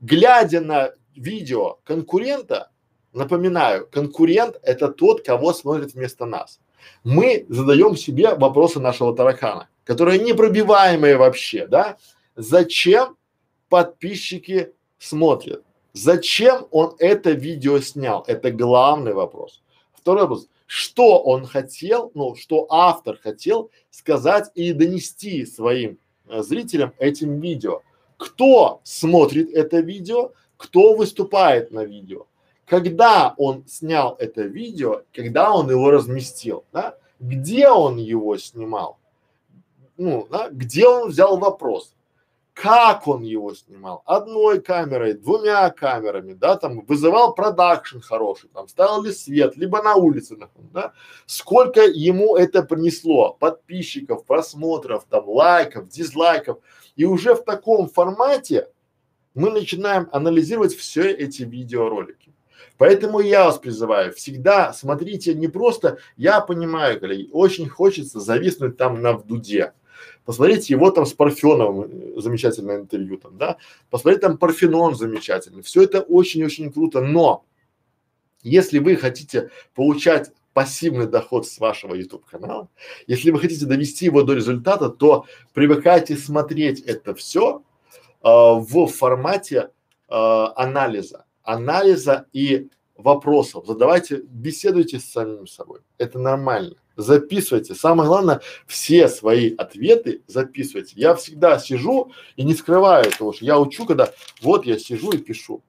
Глядя 0.00 0.60
на 0.60 0.92
видео 1.14 1.78
конкурента, 1.84 2.70
напоминаю, 3.12 3.86
конкурент 3.90 4.58
это 4.62 4.88
тот, 4.88 5.24
кого 5.24 5.52
смотрит 5.52 5.94
вместо 5.94 6.26
нас. 6.26 6.60
Мы 7.04 7.46
задаем 7.48 7.96
себе 7.96 8.34
вопросы 8.34 8.80
нашего 8.80 9.14
таракана, 9.14 9.68
которые 9.84 10.18
непробиваемые 10.18 11.16
вообще, 11.16 11.66
да? 11.66 11.96
Зачем 12.36 13.16
подписчики 13.68 14.72
смотрят? 14.98 15.64
Зачем 15.92 16.66
он 16.70 16.94
это 16.98 17.32
видео 17.32 17.80
снял? 17.80 18.24
Это 18.26 18.50
главный 18.50 19.12
вопрос. 19.12 19.62
Второй 19.94 20.22
вопрос. 20.22 20.48
Что 20.66 21.18
он 21.18 21.44
хотел, 21.44 22.10
ну, 22.14 22.34
что 22.34 22.66
автор 22.70 23.18
хотел 23.22 23.70
сказать 23.90 24.50
и 24.54 24.72
донести 24.72 25.44
своим 25.44 25.98
э, 26.28 26.42
зрителям 26.42 26.94
этим 26.98 27.40
видео? 27.40 27.82
Кто 28.16 28.80
смотрит 28.84 29.50
это 29.50 29.80
видео? 29.80 30.32
Кто 30.56 30.94
выступает 30.94 31.72
на 31.72 31.84
видео? 31.84 32.26
Когда 32.64 33.34
он 33.36 33.66
снял 33.68 34.16
это 34.18 34.42
видео, 34.42 35.02
когда 35.12 35.52
он 35.52 35.70
его 35.70 35.90
разместил, 35.90 36.64
да? 36.72 36.96
Где 37.20 37.68
он 37.68 37.98
его 37.98 38.38
снимал? 38.38 38.98
Ну, 39.98 40.26
да? 40.30 40.48
Где 40.50 40.86
он 40.88 41.10
взял 41.10 41.36
вопрос? 41.36 41.94
Как 42.54 43.08
он 43.08 43.22
его 43.22 43.54
снимал, 43.54 44.02
одной 44.04 44.60
камерой, 44.60 45.14
двумя 45.14 45.70
камерами, 45.70 46.34
да, 46.34 46.56
там 46.56 46.84
вызывал 46.84 47.34
продакшн 47.34 48.00
хороший, 48.00 48.50
там 48.50 48.68
ставил 48.68 49.02
ли 49.02 49.12
свет, 49.12 49.56
либо 49.56 49.82
на 49.82 49.94
улице, 49.94 50.36
да, 50.72 50.92
сколько 51.26 51.82
ему 51.82 52.36
это 52.36 52.62
принесло? 52.62 53.32
Подписчиков, 53.40 54.26
просмотров, 54.26 55.06
там 55.08 55.28
лайков, 55.28 55.88
дизлайков, 55.88 56.58
и 56.94 57.04
уже 57.06 57.34
в 57.34 57.42
таком 57.42 57.88
формате 57.88 58.68
мы 59.34 59.50
начинаем 59.50 60.08
анализировать 60.12 60.74
все 60.74 61.10
эти 61.10 61.42
видеоролики. 61.42 62.32
Поэтому 62.76 63.20
я 63.20 63.44
вас 63.44 63.58
призываю, 63.58 64.12
всегда 64.12 64.72
смотрите 64.72 65.34
не 65.34 65.48
просто, 65.48 65.98
я 66.16 66.40
понимаю, 66.40 67.00
коллеги, 67.00 67.30
очень 67.32 67.68
хочется 67.68 68.20
зависнуть 68.20 68.76
там 68.76 69.00
на 69.00 69.14
вдуде, 69.14 69.72
Посмотрите 70.24 70.72
его 70.72 70.90
там 70.90 71.04
с 71.04 71.12
Парфеновым, 71.12 71.90
э, 72.16 72.20
замечательное 72.20 72.80
интервью 72.80 73.18
там, 73.18 73.36
да. 73.38 73.56
Посмотрите 73.90 74.26
там 74.26 74.38
Парфенон 74.38 74.94
замечательный. 74.94 75.62
Все 75.62 75.82
это 75.82 76.00
очень-очень 76.00 76.72
круто, 76.72 77.00
но 77.00 77.44
если 78.42 78.78
вы 78.78 78.96
хотите 78.96 79.50
получать 79.74 80.30
пассивный 80.52 81.06
доход 81.06 81.46
с 81.46 81.58
вашего 81.58 81.94
YouTube 81.94 82.24
канала, 82.24 82.68
если 83.06 83.30
вы 83.30 83.40
хотите 83.40 83.66
довести 83.66 84.06
его 84.06 84.22
до 84.22 84.34
результата, 84.34 84.90
то 84.90 85.26
привыкайте 85.54 86.16
смотреть 86.16 86.80
это 86.82 87.14
все 87.14 87.62
э, 88.22 88.28
в 88.28 88.86
формате 88.86 89.70
э, 90.08 90.14
анализа, 90.14 91.24
анализа 91.42 92.26
и 92.32 92.68
вопросов. 92.96 93.66
Задавайте, 93.66 94.22
беседуйте 94.22 95.00
с 95.00 95.10
самим 95.10 95.48
собой. 95.48 95.80
Это 95.98 96.18
нормально 96.18 96.76
записывайте. 96.96 97.74
Самое 97.74 98.08
главное, 98.08 98.40
все 98.66 99.08
свои 99.08 99.54
ответы 99.56 100.22
записывайте. 100.26 100.94
Я 100.96 101.14
всегда 101.14 101.58
сижу 101.58 102.12
и 102.36 102.44
не 102.44 102.54
скрываю 102.54 103.06
этого, 103.06 103.32
что 103.32 103.44
я 103.44 103.58
учу, 103.58 103.86
когда 103.86 104.10
вот 104.40 104.66
я 104.66 104.78
сижу 104.78 105.10
и 105.12 105.18
пишу. 105.18 105.62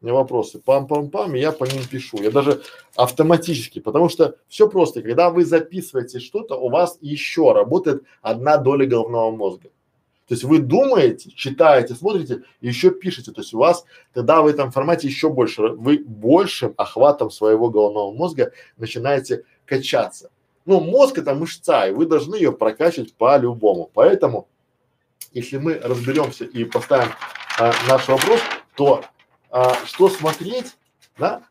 Меня 0.00 0.14
вопросы, 0.14 0.58
пам-пам-пам, 0.58 1.36
и 1.36 1.40
я 1.40 1.52
по 1.52 1.64
ним 1.64 1.84
пишу. 1.88 2.20
Я 2.20 2.32
даже 2.32 2.62
автоматически, 2.96 3.78
потому 3.78 4.08
что 4.08 4.36
все 4.48 4.68
просто. 4.68 5.00
Когда 5.00 5.30
вы 5.30 5.44
записываете 5.44 6.18
что-то, 6.18 6.56
у 6.56 6.70
вас 6.70 6.98
еще 7.00 7.52
работает 7.52 8.02
одна 8.20 8.56
доля 8.56 8.84
головного 8.84 9.30
мозга. 9.30 9.70
То 10.26 10.34
есть 10.34 10.44
вы 10.44 10.58
думаете, 10.58 11.30
читаете, 11.30 11.94
смотрите, 11.94 12.42
и 12.60 12.68
еще 12.68 12.90
пишете. 12.90 13.32
То 13.32 13.42
есть 13.42 13.54
у 13.54 13.58
вас 13.58 13.84
тогда 14.12 14.42
в 14.42 14.46
этом 14.46 14.72
формате 14.72 15.06
еще 15.06 15.28
больше, 15.28 15.62
вы 15.62 15.98
большим 15.98 16.74
охватом 16.76 17.30
своего 17.30 17.70
головного 17.70 18.12
мозга 18.12 18.52
начинаете 18.78 19.44
качаться. 19.66 20.30
Ну, 20.64 20.80
мозг 20.80 21.18
это 21.18 21.34
мышца, 21.34 21.88
и 21.88 21.92
вы 21.92 22.06
должны 22.06 22.36
ее 22.36 22.52
прокачивать 22.52 23.14
по-любому. 23.14 23.90
Поэтому, 23.92 24.48
если 25.32 25.58
мы 25.58 25.74
разберемся 25.74 26.44
и 26.44 26.64
поставим 26.64 27.10
а, 27.58 27.72
наш 27.88 28.08
вопрос, 28.08 28.40
то 28.76 29.04
а, 29.50 29.74
что 29.84 30.08
смотреть, 30.08 30.76
да? 31.18 31.42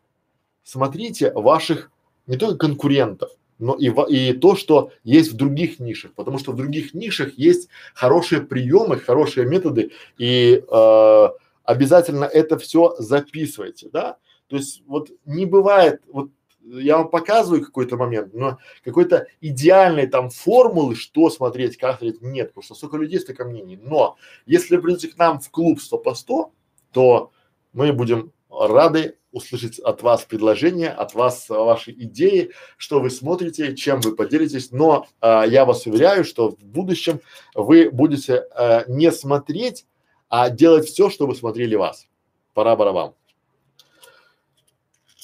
Смотрите 0.64 1.32
ваших 1.32 1.90
не 2.26 2.36
только 2.36 2.66
конкурентов, 2.66 3.30
но 3.58 3.74
и, 3.74 3.92
и 4.08 4.32
то, 4.32 4.56
что 4.56 4.90
есть 5.04 5.32
в 5.32 5.36
других 5.36 5.78
нишах, 5.78 6.12
потому 6.14 6.38
что 6.38 6.52
в 6.52 6.56
других 6.56 6.94
нишах 6.94 7.34
есть 7.34 7.68
хорошие 7.94 8.40
приемы, 8.40 8.98
хорошие 8.98 9.46
методы, 9.46 9.92
и 10.18 10.64
э, 10.68 11.28
обязательно 11.64 12.24
это 12.24 12.58
все 12.58 12.94
записывайте, 12.98 13.88
да. 13.92 14.16
То 14.48 14.56
есть 14.56 14.82
вот 14.86 15.10
не 15.24 15.46
бывает, 15.46 16.00
вот 16.08 16.30
я 16.64 16.98
вам 16.98 17.08
показываю 17.08 17.64
какой-то 17.64 17.96
момент, 17.96 18.34
но 18.34 18.58
какой-то 18.84 19.26
идеальной 19.40 20.06
там 20.06 20.30
формулы, 20.30 20.94
что 20.94 21.30
смотреть, 21.30 21.76
как 21.76 21.98
смотреть, 21.98 22.22
нет, 22.22 22.48
потому 22.48 22.62
что 22.62 22.74
столько 22.74 22.96
людей, 22.96 23.20
столько 23.20 23.44
мнений. 23.44 23.78
Но 23.82 24.16
если 24.46 24.76
придете 24.76 25.08
к 25.08 25.18
нам 25.18 25.40
в 25.40 25.50
клуб 25.50 25.80
100 25.80 25.98
по 25.98 26.14
100, 26.14 26.52
то 26.92 27.32
мы 27.72 27.92
будем 27.92 28.32
рады 28.50 29.16
услышать 29.32 29.78
от 29.78 30.02
вас 30.02 30.24
предложения, 30.24 30.90
от 30.90 31.14
вас 31.14 31.48
ваши 31.48 31.90
идеи, 31.92 32.50
что 32.76 33.00
вы 33.00 33.10
смотрите, 33.10 33.74
чем 33.74 34.00
вы 34.00 34.14
поделитесь. 34.14 34.70
Но 34.70 35.06
а, 35.20 35.44
я 35.44 35.64
вас 35.64 35.86
уверяю, 35.86 36.24
что 36.24 36.50
в 36.50 36.58
будущем 36.62 37.20
вы 37.54 37.90
будете 37.90 38.44
а, 38.54 38.84
не 38.88 39.10
смотреть, 39.10 39.86
а 40.28 40.50
делать 40.50 40.86
все, 40.86 41.08
чтобы 41.08 41.34
смотрели 41.34 41.74
вас. 41.74 42.06
Пора 42.52 42.76
барабан. 42.76 43.14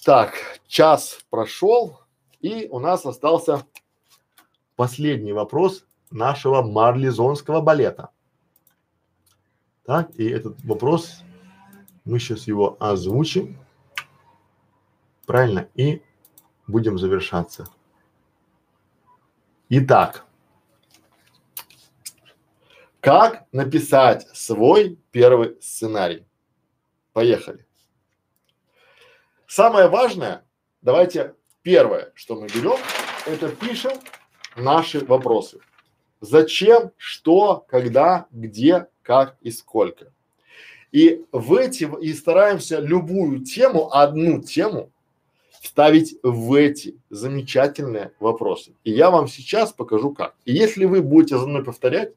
Так, 0.08 0.32
час 0.66 1.20
прошел, 1.28 2.00
и 2.40 2.66
у 2.70 2.78
нас 2.78 3.04
остался 3.04 3.66
последний 4.74 5.34
вопрос 5.34 5.84
нашего 6.10 6.62
марлезонского 6.62 7.60
балета. 7.60 8.08
Так, 9.84 10.18
и 10.18 10.26
этот 10.26 10.64
вопрос 10.64 11.20
мы 12.06 12.20
сейчас 12.20 12.46
его 12.46 12.78
озвучим. 12.80 13.58
Правильно? 15.26 15.68
И 15.74 16.00
будем 16.66 16.98
завершаться. 16.98 17.68
Итак, 19.68 20.24
как 23.00 23.44
написать 23.52 24.26
свой 24.34 24.98
первый 25.10 25.60
сценарий? 25.60 26.26
Поехали. 27.12 27.67
Самое 29.48 29.88
важное, 29.88 30.44
давайте 30.82 31.34
первое, 31.62 32.12
что 32.14 32.34
мы 32.34 32.48
берем, 32.48 32.76
это 33.24 33.48
пишем 33.48 33.92
наши 34.56 35.02
вопросы. 35.02 35.60
Зачем, 36.20 36.90
что, 36.98 37.64
когда, 37.66 38.26
где, 38.30 38.88
как 39.00 39.38
и 39.40 39.50
сколько. 39.50 40.12
И 40.92 41.24
в 41.32 41.54
эти, 41.54 41.88
и 42.02 42.12
стараемся 42.12 42.78
любую 42.78 43.42
тему, 43.42 43.90
одну 43.90 44.42
тему 44.42 44.90
ставить 45.62 46.16
в 46.22 46.52
эти 46.52 46.98
замечательные 47.08 48.12
вопросы. 48.20 48.74
И 48.84 48.92
я 48.92 49.10
вам 49.10 49.28
сейчас 49.28 49.72
покажу 49.72 50.12
как. 50.12 50.34
И 50.44 50.52
если 50.52 50.84
вы 50.84 51.00
будете 51.00 51.38
за 51.38 51.46
мной 51.46 51.64
повторять, 51.64 52.12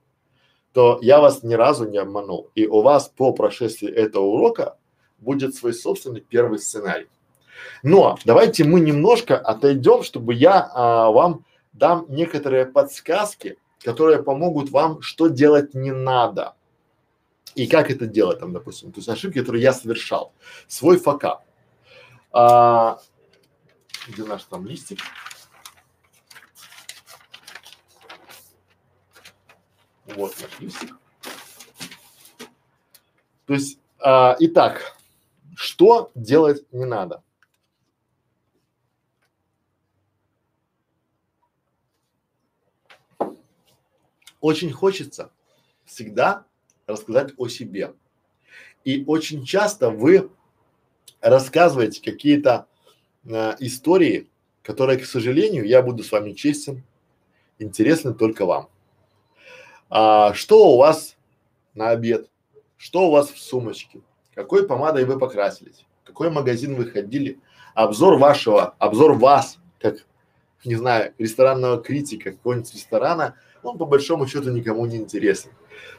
то 0.73 0.99
я 1.01 1.21
вас 1.21 1.43
ни 1.43 1.53
разу 1.53 1.87
не 1.87 1.97
обманул. 1.97 2.49
И 2.55 2.67
у 2.67 2.81
вас 2.81 3.07
по 3.07 3.31
прошествии 3.31 3.89
этого 3.89 4.25
урока 4.25 4.77
будет 5.17 5.55
свой 5.55 5.73
собственный 5.73 6.19
первый 6.19 6.59
сценарий. 6.59 7.07
Но 7.83 8.17
давайте 8.25 8.63
мы 8.63 8.79
немножко 8.79 9.37
отойдем, 9.37 10.03
чтобы 10.03 10.33
я 10.33 10.69
а, 10.73 11.11
вам 11.11 11.45
дам 11.73 12.05
некоторые 12.09 12.65
подсказки, 12.65 13.57
которые 13.83 14.23
помогут 14.23 14.69
вам, 14.69 15.01
что 15.01 15.27
делать 15.27 15.73
не 15.73 15.91
надо. 15.91 16.55
И 17.55 17.67
как 17.67 17.91
это 17.91 18.05
делать, 18.05 18.39
там, 18.39 18.53
допустим, 18.53 18.91
то 18.91 18.99
есть 18.99 19.09
ошибки, 19.09 19.39
которые 19.39 19.63
я 19.63 19.73
совершал, 19.73 20.33
свой 20.67 20.97
факап. 20.97 21.43
А, 22.31 22.99
где 24.07 24.23
наш 24.23 24.43
там 24.43 24.65
листик? 24.65 24.99
Вот 30.05 30.33
наш 30.41 30.59
листик. 30.59 30.95
То 33.45 33.53
есть, 33.53 33.79
а, 33.99 34.35
итак, 34.39 34.95
что 35.55 36.11
делать 36.15 36.63
не 36.71 36.85
надо? 36.85 37.21
Очень 44.41 44.71
хочется 44.71 45.31
всегда 45.85 46.45
рассказать 46.87 47.33
о 47.37 47.47
себе. 47.47 47.93
И 48.83 49.03
очень 49.05 49.45
часто 49.45 49.91
вы 49.91 50.29
рассказываете 51.21 52.01
какие-то 52.01 52.65
э, 53.23 53.53
истории, 53.59 54.27
которые, 54.63 54.97
к 54.97 55.05
сожалению, 55.05 55.65
я 55.65 55.83
буду 55.83 56.03
с 56.03 56.11
вами 56.11 56.33
честен, 56.33 56.83
интересны 57.59 58.15
только 58.15 58.45
вам. 58.45 58.69
А, 59.89 60.33
что 60.33 60.73
у 60.73 60.77
вас 60.77 61.15
на 61.75 61.89
обед? 61.89 62.27
Что 62.77 63.07
у 63.07 63.11
вас 63.11 63.29
в 63.29 63.39
сумочке? 63.39 64.01
Какой 64.33 64.67
помадой 64.67 65.05
вы 65.05 65.19
покрасились? 65.19 65.85
Какой 66.03 66.31
магазин 66.31 66.75
вы 66.75 66.85
ходили? 66.85 67.39
Обзор 67.75 68.17
вашего, 68.17 68.75
обзор 68.79 69.13
вас, 69.13 69.59
как, 69.79 69.97
не 70.65 70.75
знаю, 70.75 71.13
ресторанного 71.19 71.81
критика 71.81 72.31
какого-нибудь 72.31 72.73
ресторана– 72.73 73.35
он 73.63 73.77
по 73.77 73.85
большому 73.85 74.27
счету 74.27 74.51
никому 74.51 74.85
не 74.85 74.97
интересен. 74.97 75.51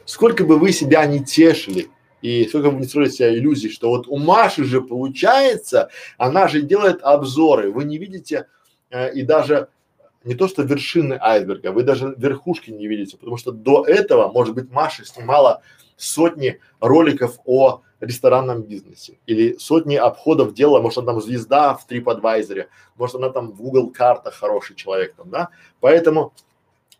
Сколько 0.05 0.43
бы 0.43 0.57
вы 0.57 0.71
себя 0.71 1.05
не 1.05 1.23
тешили 1.23 1.89
и 2.21 2.45
сколько 2.47 2.71
бы 2.71 2.79
не 2.79 2.85
строили 2.85 3.09
себя 3.09 3.33
иллюзий, 3.33 3.69
что 3.69 3.89
вот 3.89 4.07
у 4.07 4.17
Маши 4.17 4.63
же 4.63 4.81
получается, 4.81 5.89
она 6.17 6.47
же 6.47 6.61
делает 6.61 7.01
обзоры, 7.03 7.71
вы 7.71 7.83
не 7.83 7.97
видите 7.97 8.47
э, 8.89 9.13
и 9.13 9.23
даже 9.23 9.69
не 10.23 10.35
то 10.35 10.47
что 10.47 10.63
вершины 10.63 11.17
айсберга, 11.19 11.71
вы 11.71 11.83
даже 11.83 12.15
верхушки 12.17 12.71
не 12.71 12.87
видите, 12.87 13.17
потому 13.17 13.37
что 13.37 13.51
до 13.51 13.85
этого, 13.85 14.31
может 14.31 14.55
быть, 14.55 14.71
Маша 14.71 15.05
снимала 15.05 15.61
сотни 15.97 16.59
роликов 16.79 17.39
о 17.45 17.81
ресторанном 17.99 18.63
бизнесе 18.63 19.17
или 19.25 19.57
сотни 19.57 19.95
обходов 19.95 20.53
делала, 20.53 20.81
может 20.81 20.99
она 20.99 21.13
там 21.13 21.21
звезда 21.21 21.75
в 21.75 21.89
TripAdvisor, 21.89 22.65
может 22.95 23.15
она 23.15 23.29
там 23.29 23.51
в 23.51 23.61
Google 23.61 23.91
картах 23.91 24.35
хороший 24.35 24.75
человек 24.75 25.15
там, 25.15 25.29
да, 25.29 25.49
поэтому 25.79 26.33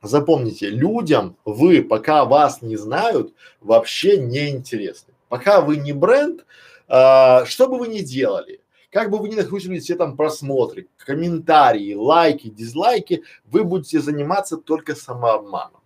Запомните, 0.04 0.70
людям 0.70 1.38
вы, 1.45 1.82
пока 1.82 2.26
вас 2.26 2.62
не 2.62 2.76
знают, 2.76 3.34
вообще 3.62 4.18
не 4.18 4.49
интересны. 4.49 5.14
Пока 5.30 5.62
вы 5.62 5.78
не 5.78 5.93
бренд, 5.93 6.45
а, 6.89 7.45
что 7.45 7.70
бы 7.70 7.80
вы 7.80 7.88
ни 7.88 7.99
делали, 7.99 8.60
как 8.91 9.10
бы 9.10 9.18
вы 9.18 9.30
ни 9.30 9.36
накрутили 9.36 9.80
все 9.80 9.95
там 9.95 10.18
просмотры, 10.18 10.88
комментарии, 10.97 11.93
лайки, 11.93 12.49
дизлайки, 12.49 13.24
вы 13.45 13.64
будете 13.64 14.01
заниматься 14.01 14.58
только 14.58 14.93
самообманом. 14.93 15.80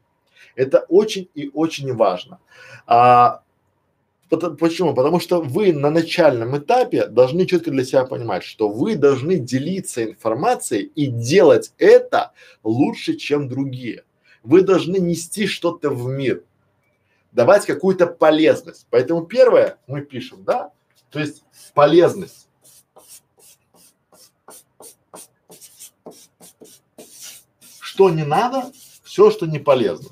Это 0.56 0.80
очень 0.90 1.30
и 1.36 1.52
очень 1.54 1.94
важно. 1.94 2.40
А, 2.88 3.44
почему? 4.30 4.96
Потому 4.96 5.20
что 5.20 5.42
вы 5.42 5.74
на 5.74 5.92
начальном 5.92 6.58
этапе 6.58 7.06
должны 7.06 7.46
четко 7.46 7.70
для 7.70 7.86
себя 7.86 8.04
понимать, 8.04 8.44
что 8.44 8.68
вы 8.68 8.96
должны 8.96 9.38
делиться 9.38 10.04
информацией 10.04 10.92
и 10.96 11.06
делать 11.06 11.72
это 11.78 12.32
лучше, 12.64 13.16
чем 13.16 13.48
другие. 13.48 14.04
Вы 14.48 14.62
должны 14.62 14.96
нести 14.96 15.46
что-то 15.46 15.90
в 15.90 16.08
мир, 16.08 16.42
давать 17.34 17.66
какую-то 17.66 18.08
полезность. 18.08 18.88
Поэтому 18.90 19.26
первое 19.26 19.78
мы 19.88 20.02
пишем, 20.02 20.46
да, 20.46 20.72
то 21.10 21.20
есть 21.20 21.44
полезность. 21.74 22.48
Что 27.82 28.10
не 28.10 28.24
надо, 28.24 28.72
все, 29.04 29.32
что 29.32 29.48
не 29.48 29.60
полезно. 29.60 30.12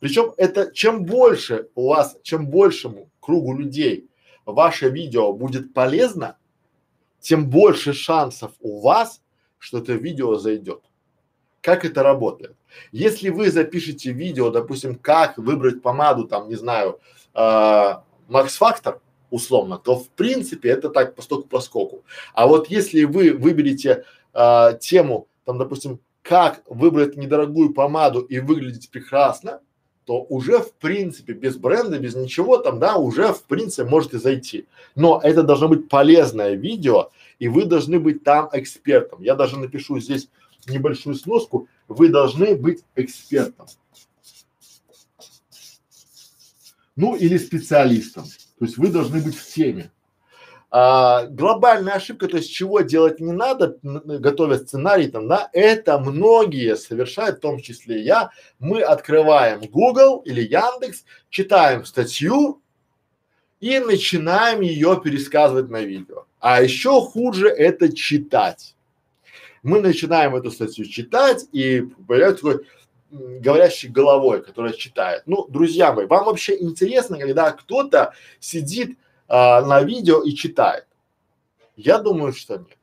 Причем 0.00 0.32
это 0.38 0.72
чем 0.72 1.04
больше 1.04 1.68
у 1.74 1.88
вас, 1.88 2.16
чем 2.22 2.46
большему 2.46 3.10
кругу 3.20 3.54
людей 3.54 4.08
ваше 4.46 4.88
видео 4.88 5.34
будет 5.34 5.74
полезно, 5.74 6.38
тем 7.20 7.50
больше 7.50 7.92
шансов 7.92 8.52
у 8.60 8.80
вас, 8.80 9.20
что 9.58 9.76
это 9.76 9.92
видео 9.92 10.36
зайдет. 10.36 10.80
Как 11.60 11.84
это 11.84 12.02
работает? 12.02 12.56
Если 12.92 13.28
вы 13.28 13.50
запишете 13.50 14.12
видео, 14.12 14.50
допустим, 14.50 14.96
как 14.96 15.38
выбрать 15.38 15.82
помаду, 15.82 16.24
там, 16.24 16.48
не 16.48 16.56
знаю, 16.56 17.00
э, 17.34 17.38
Max 17.38 18.58
Factor, 18.60 19.00
условно, 19.30 19.78
то 19.78 19.96
в 19.96 20.08
принципе 20.10 20.68
это 20.68 20.88
так 20.88 21.14
постоку 21.14 21.48
по 21.48 21.60
скоку. 21.60 22.04
А 22.34 22.46
вот 22.46 22.68
если 22.68 23.04
вы 23.04 23.32
выберете 23.32 24.04
э, 24.32 24.78
тему, 24.80 25.26
там, 25.44 25.58
допустим, 25.58 26.00
как 26.22 26.62
выбрать 26.68 27.16
недорогую 27.16 27.74
помаду 27.74 28.20
и 28.20 28.38
выглядеть 28.38 28.90
прекрасно, 28.90 29.60
то 30.04 30.22
уже 30.28 30.58
в 30.58 30.72
принципе 30.74 31.32
без 31.32 31.56
бренда, 31.56 31.98
без 31.98 32.14
ничего 32.14 32.58
там, 32.58 32.78
да, 32.78 32.96
уже 32.96 33.32
в 33.32 33.42
принципе 33.44 33.88
можете 33.88 34.18
зайти. 34.18 34.66
Но 34.94 35.20
это 35.22 35.42
должно 35.42 35.68
быть 35.68 35.88
полезное 35.88 36.54
видео, 36.54 37.10
и 37.38 37.48
вы 37.48 37.64
должны 37.64 37.98
быть 37.98 38.22
там 38.22 38.48
экспертом. 38.52 39.22
Я 39.22 39.34
даже 39.34 39.58
напишу 39.58 39.98
здесь 39.98 40.28
небольшую 40.68 41.14
сноску, 41.14 41.68
вы 41.88 42.08
должны 42.08 42.56
быть 42.56 42.84
экспертом. 42.94 43.66
Ну 46.96 47.16
или 47.16 47.38
специалистом. 47.38 48.24
То 48.58 48.64
есть 48.64 48.78
вы 48.78 48.88
должны 48.88 49.20
быть 49.20 49.36
в 49.36 49.46
теме. 49.46 49.90
А, 50.76 51.26
глобальная 51.26 51.94
ошибка, 51.94 52.26
то 52.26 52.38
есть 52.38 52.52
чего 52.52 52.80
делать 52.80 53.20
не 53.20 53.30
надо, 53.30 53.78
готовя 53.82 54.58
сценарий 54.58 55.06
там, 55.06 55.28
да, 55.28 55.48
это 55.52 56.00
многие 56.00 56.76
совершают, 56.76 57.38
в 57.38 57.42
том 57.42 57.60
числе 57.60 58.02
я. 58.02 58.30
Мы 58.58 58.82
открываем 58.82 59.60
Google 59.60 60.22
или 60.24 60.40
Яндекс, 60.40 61.04
читаем 61.30 61.84
статью 61.84 62.60
и 63.60 63.78
начинаем 63.78 64.62
ее 64.62 65.00
пересказывать 65.00 65.70
на 65.70 65.82
видео. 65.82 66.26
А 66.40 66.60
еще 66.60 67.00
хуже 67.00 67.48
это 67.48 67.94
читать. 67.94 68.73
Мы 69.64 69.80
начинаем 69.80 70.36
эту 70.36 70.50
статью 70.50 70.84
читать 70.84 71.46
и 71.50 71.80
появляется 72.06 72.42
такой 72.42 72.66
говорящий 73.10 73.88
головой, 73.88 74.42
которая 74.42 74.74
читает. 74.74 75.22
Ну, 75.24 75.46
друзья 75.48 75.92
мои, 75.92 76.04
вам 76.04 76.26
вообще 76.26 76.60
интересно, 76.60 77.18
когда 77.18 77.50
кто-то 77.50 78.12
сидит 78.40 78.98
а, 79.26 79.62
на 79.62 79.82
видео 79.82 80.22
и 80.22 80.34
читает? 80.34 80.86
Я 81.76 81.98
думаю, 81.98 82.34
что 82.34 82.58
нет. 82.58 82.78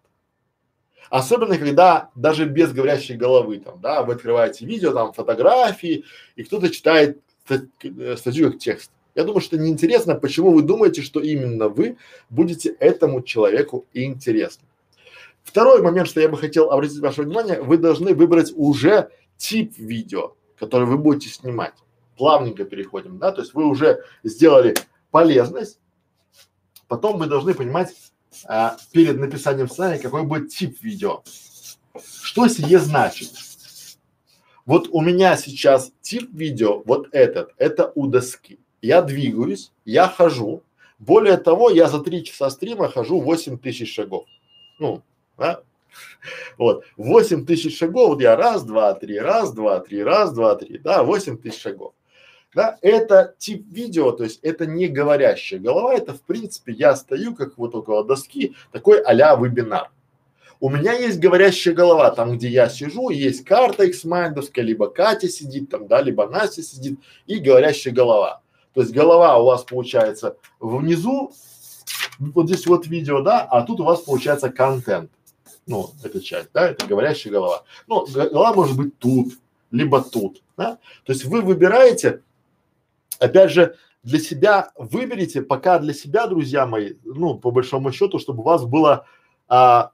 Особенно, 1.12 1.58
когда 1.58 2.10
даже 2.16 2.46
без 2.46 2.74
говорящей 2.74 3.16
головы 3.16 3.60
там, 3.60 3.80
да, 3.80 4.02
вы 4.02 4.14
открываете 4.14 4.66
видео, 4.66 4.92
там 4.92 5.14
фотографии, 5.14 6.06
и 6.36 6.44
кто-то 6.44 6.70
читает 6.70 7.20
э, 7.50 8.16
статью 8.18 8.52
как 8.52 8.60
текст. 8.60 8.90
Я 9.14 9.26
думаю, 9.26 9.42
что 9.42 9.58
неинтересно, 9.58 10.16
почему 10.16 10.52
вы 10.52 10.64
думаете, 10.64 11.04
что 11.04 11.20
именно 11.20 11.68
вы 11.68 11.98
будете 12.30 12.70
этому 12.80 13.22
человеку 13.22 13.86
интересны. 13.94 14.66
Второй 15.44 15.82
момент, 15.82 16.08
что 16.08 16.22
я 16.22 16.30
бы 16.30 16.38
хотел 16.38 16.72
обратить 16.72 17.00
ваше 17.00 17.24
внимание, 17.24 17.62
вы 17.62 17.78
должны 17.78 18.14
выбрать 18.14 18.52
уже 18.56 19.10
тип 19.38 19.78
видео, 19.78 20.36
который 20.58 20.86
вы 20.86 20.98
будете 20.98 21.30
снимать. 21.30 21.74
Плавненько 22.18 22.66
переходим, 22.66 23.18
да, 23.18 23.32
то 23.32 23.42
есть 23.42 23.54
вы 23.54 23.66
уже 23.66 24.04
сделали 24.24 24.76
полезность, 25.10 25.80
потом 26.88 27.18
вы 27.18 27.26
должны 27.26 27.54
понимать 27.54 27.96
а, 28.46 28.78
перед 28.92 29.18
написанием 29.18 29.68
сценария, 29.68 30.00
какой 30.00 30.24
будет 30.24 30.50
тип 30.50 30.82
видео. 30.82 31.24
Что 32.22 32.48
сие 32.48 32.80
значит? 32.80 33.32
Вот 34.66 34.88
у 34.92 35.02
меня 35.02 35.36
сейчас 35.38 35.92
тип 36.02 36.30
видео, 36.32 36.84
вот 36.86 37.08
этот, 37.12 37.54
это 37.58 37.92
у 37.96 38.08
доски. 38.08 38.60
Я 38.82 39.02
двигаюсь, 39.02 39.72
я 39.86 40.08
хожу. 40.08 40.64
Более 41.00 41.38
того, 41.38 41.72
я 41.72 41.88
за 41.88 42.00
три 42.00 42.24
часа 42.24 42.50
стрима 42.50 42.88
хожу 42.88 43.20
8 43.20 43.58
тысяч 43.58 43.94
шагов. 43.94 44.26
Ну, 44.80 45.02
да? 45.38 45.62
Вот, 46.58 46.84
8 46.98 47.46
тысяч 47.46 47.78
шагов, 47.78 48.10
вот 48.10 48.22
я 48.22 48.36
раз, 48.36 48.64
два, 48.64 48.94
три, 48.94 49.20
раз, 49.20 49.52
два, 49.54 49.80
три, 49.80 50.04
раз, 50.04 50.34
два, 50.34 50.56
три, 50.56 50.78
да, 50.78 51.04
8 51.04 51.38
тысяч 51.38 51.62
шагов. 51.62 51.94
Да, 52.54 52.78
это 52.82 53.34
тип 53.38 53.66
видео, 53.72 54.12
то 54.12 54.26
есть 54.26 54.40
это 54.44 54.66
не 54.66 54.88
говорящая 54.88 55.60
голова, 55.60 55.94
это 55.94 56.14
в 56.14 56.22
принципе 56.22 56.74
я 56.74 56.96
стою 56.98 57.34
как 57.34 57.58
вот 57.58 57.74
около 57.76 58.04
доски, 58.04 58.56
такой 58.74 59.00
а-ля 59.00 59.36
вебинар. 59.36 59.90
У 60.60 60.70
меня 60.70 60.92
есть 60.94 61.20
говорящая 61.20 61.74
голова, 61.74 62.12
там 62.12 62.38
где 62.38 62.50
я 62.50 62.68
сижу, 62.68 63.10
есть 63.10 63.46
карта 63.46 63.88
Xmind, 63.88 64.40
либо 64.58 64.90
Катя 64.90 65.30
сидит 65.30 65.70
там, 65.70 65.88
да, 65.88 66.02
либо 66.02 66.28
Настя 66.28 66.62
сидит 66.62 67.00
и 67.26 67.40
говорящая 67.40 67.94
голова. 67.94 68.42
То 68.74 68.82
есть 68.82 68.94
голова 68.94 69.38
у 69.38 69.46
вас 69.46 69.64
получается 69.64 70.36
внизу, 70.60 71.32
вот 72.20 72.48
здесь 72.48 72.68
вот 72.68 72.86
видео, 72.86 73.22
да, 73.22 73.42
а 73.42 73.64
тут 73.64 73.80
у 73.80 73.86
вас 73.86 74.02
получается 74.02 74.50
контент 74.50 75.10
ну, 75.72 75.90
эта 76.04 76.20
часть, 76.20 76.50
да, 76.54 76.70
это 76.70 76.86
говорящая 76.86 77.32
голова. 77.32 77.64
Ну, 77.88 78.06
голова 78.06 78.54
может 78.54 78.76
быть 78.76 78.98
тут, 79.00 79.34
либо 79.72 80.02
тут, 80.02 80.44
да. 80.58 80.78
То 81.06 81.14
есть 81.14 81.24
вы 81.24 81.42
выбираете, 81.42 82.22
опять 83.20 83.52
же, 83.52 83.78
для 84.04 84.20
себя 84.20 84.72
выберите, 84.76 85.42
пока 85.42 85.80
для 85.80 85.94
себя, 85.94 86.28
друзья 86.28 86.66
мои, 86.66 86.96
ну, 87.06 87.38
по 87.38 87.52
большому 87.52 87.94
счету, 87.94 88.20
чтобы 88.20 88.42
у 88.42 88.46
вас 88.46 88.66
было 88.66 89.06
а, 89.48 89.92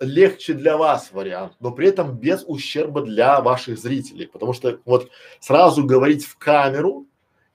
легче 0.00 0.54
для 0.54 0.78
вас 0.78 1.12
вариант, 1.12 1.52
но 1.60 1.70
при 1.70 1.88
этом 1.88 2.16
без 2.16 2.44
ущерба 2.46 3.02
для 3.02 3.42
ваших 3.42 3.78
зрителей, 3.78 4.26
потому 4.26 4.54
что 4.54 4.80
вот 4.86 5.10
сразу 5.38 5.84
говорить 5.84 6.24
в 6.24 6.38
камеру 6.38 7.06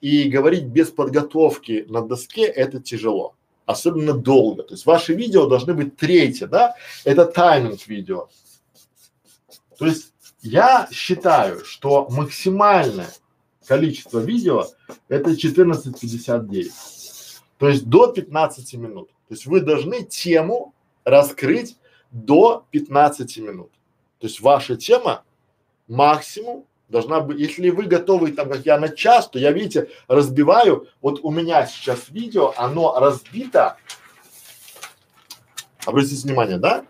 и 0.01 0.29
говорить 0.29 0.65
без 0.65 0.91
подготовки 0.91 1.85
на 1.89 2.01
доске 2.03 2.43
это 2.43 2.79
тяжело 2.79 3.35
особенно 3.69 4.13
долго. 4.13 4.63
То 4.63 4.73
есть 4.73 4.87
ваши 4.87 5.13
видео 5.13 5.45
должны 5.47 5.75
быть 5.75 5.95
третье, 5.95 6.47
да? 6.47 6.73
Это 7.05 7.25
тайминг 7.25 7.85
видео. 7.85 8.27
То 9.77 9.85
есть 9.85 10.11
я 10.41 10.87
считаю, 10.91 11.63
что 11.63 12.07
максимальное 12.09 13.11
количество 13.67 14.17
видео 14.17 14.65
это 15.07 15.31
14.59. 15.31 16.71
То 17.59 17.69
есть 17.69 17.85
до 17.85 18.07
15 18.07 18.73
минут. 18.73 19.09
То 19.27 19.35
есть 19.35 19.45
вы 19.45 19.61
должны 19.61 20.03
тему 20.03 20.73
раскрыть 21.03 21.77
до 22.09 22.65
15 22.71 23.37
минут. 23.37 23.71
То 24.17 24.25
есть 24.25 24.41
ваша 24.41 24.77
тема 24.77 25.23
максимум 25.87 26.65
должна 26.90 27.22
быть, 27.22 27.40
если 27.40 27.70
вы 27.70 27.86
готовы 27.86 28.32
там, 28.32 28.49
как 28.49 28.66
я, 28.66 28.78
на 28.80 28.90
час, 28.90 29.30
то 29.30 29.40
я, 29.40 29.52
видите, 29.52 29.90
разбиваю, 30.07 30.88
вот 31.02 31.20
у 31.24 31.32
меня 31.32 31.66
сейчас 31.66 32.10
видео, 32.10 32.53
оно 32.57 32.99
разбито, 32.99 33.78
обратите 35.86 36.28
внимание, 36.28 36.57
да, 36.57 36.86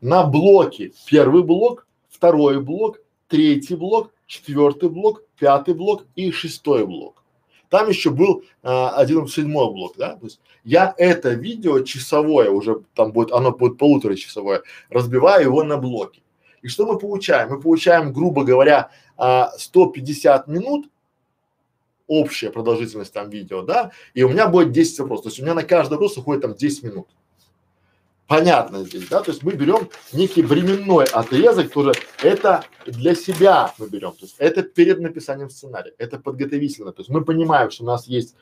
на 0.00 0.22
блоки. 0.24 0.92
Первый 1.06 1.42
блок, 1.42 1.86
второй 2.08 2.60
блок, 2.60 3.00
третий 3.26 3.74
блок, 3.74 4.12
четвертый 4.26 4.90
блок, 4.90 5.22
пятый 5.38 5.74
блок 5.74 6.04
и 6.14 6.30
шестой 6.30 6.86
блок. 6.86 7.22
Там 7.70 7.88
еще 7.88 8.10
был 8.10 8.44
а, 8.62 8.90
один 8.90 9.26
седьмой 9.26 9.70
блок, 9.70 9.94
да, 9.98 10.16
то 10.16 10.24
есть 10.24 10.40
я 10.64 10.94
это 10.96 11.30
видео 11.30 11.80
часовое 11.80 12.50
уже, 12.50 12.82
там 12.94 13.12
будет, 13.12 13.30
оно 13.30 13.52
будет 13.52 13.76
полуторачасовое, 13.76 14.62
разбиваю 14.88 15.44
его 15.44 15.62
на 15.64 15.76
блоки. 15.76 16.22
И 16.62 16.68
что 16.68 16.86
мы 16.86 16.98
получаем? 16.98 17.50
Мы 17.50 17.60
получаем, 17.60 18.12
грубо 18.12 18.44
говоря, 18.44 18.90
а, 19.16 19.52
150 19.56 20.48
минут 20.48 20.88
общая 22.06 22.50
продолжительность 22.50 23.12
там 23.12 23.30
видео, 23.30 23.62
да, 23.62 23.92
и 24.14 24.22
у 24.22 24.28
меня 24.28 24.48
будет 24.48 24.72
10 24.72 25.00
вопросов. 25.00 25.24
То 25.24 25.28
есть 25.28 25.40
у 25.40 25.42
меня 25.42 25.54
на 25.54 25.62
каждый 25.62 25.92
вопрос 25.92 26.16
уходит 26.16 26.42
там 26.42 26.54
10 26.54 26.82
минут. 26.82 27.08
Понятно 28.26 28.84
здесь, 28.84 29.08
да, 29.08 29.22
то 29.22 29.30
есть 29.30 29.42
мы 29.42 29.52
берем 29.52 29.88
некий 30.12 30.42
временной 30.42 31.06
отрезок 31.06 31.72
тоже, 31.72 31.94
это 32.22 32.62
для 32.84 33.14
себя 33.14 33.72
мы 33.78 33.88
берем, 33.88 34.10
то 34.12 34.26
есть 34.26 34.34
это 34.36 34.62
перед 34.62 35.00
написанием 35.00 35.48
сценария, 35.48 35.94
это 35.96 36.18
подготовительно, 36.18 36.92
то 36.92 37.00
есть 37.00 37.08
мы 37.08 37.24
понимаем, 37.24 37.70
что 37.70 37.84
у 37.84 37.86
нас 37.86 38.06
есть, 38.06 38.36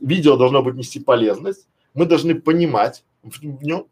видео 0.00 0.38
должно 0.38 0.62
быть 0.62 0.74
нести 0.74 1.00
полезность, 1.00 1.68
мы 1.92 2.06
должны 2.06 2.34
понимать 2.34 3.04
в 3.22 3.42
нем, 3.42 3.88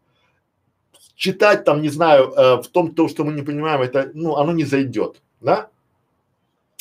читать 1.15 1.63
там, 1.63 1.81
не 1.81 1.89
знаю, 1.89 2.31
э, 2.31 2.61
в 2.61 2.67
том, 2.67 2.93
то, 2.93 3.07
что 3.07 3.23
мы 3.23 3.33
не 3.33 3.41
понимаем, 3.41 3.81
это, 3.81 4.11
ну, 4.13 4.35
оно 4.35 4.51
не 4.51 4.63
зайдет, 4.65 5.21
да? 5.41 5.69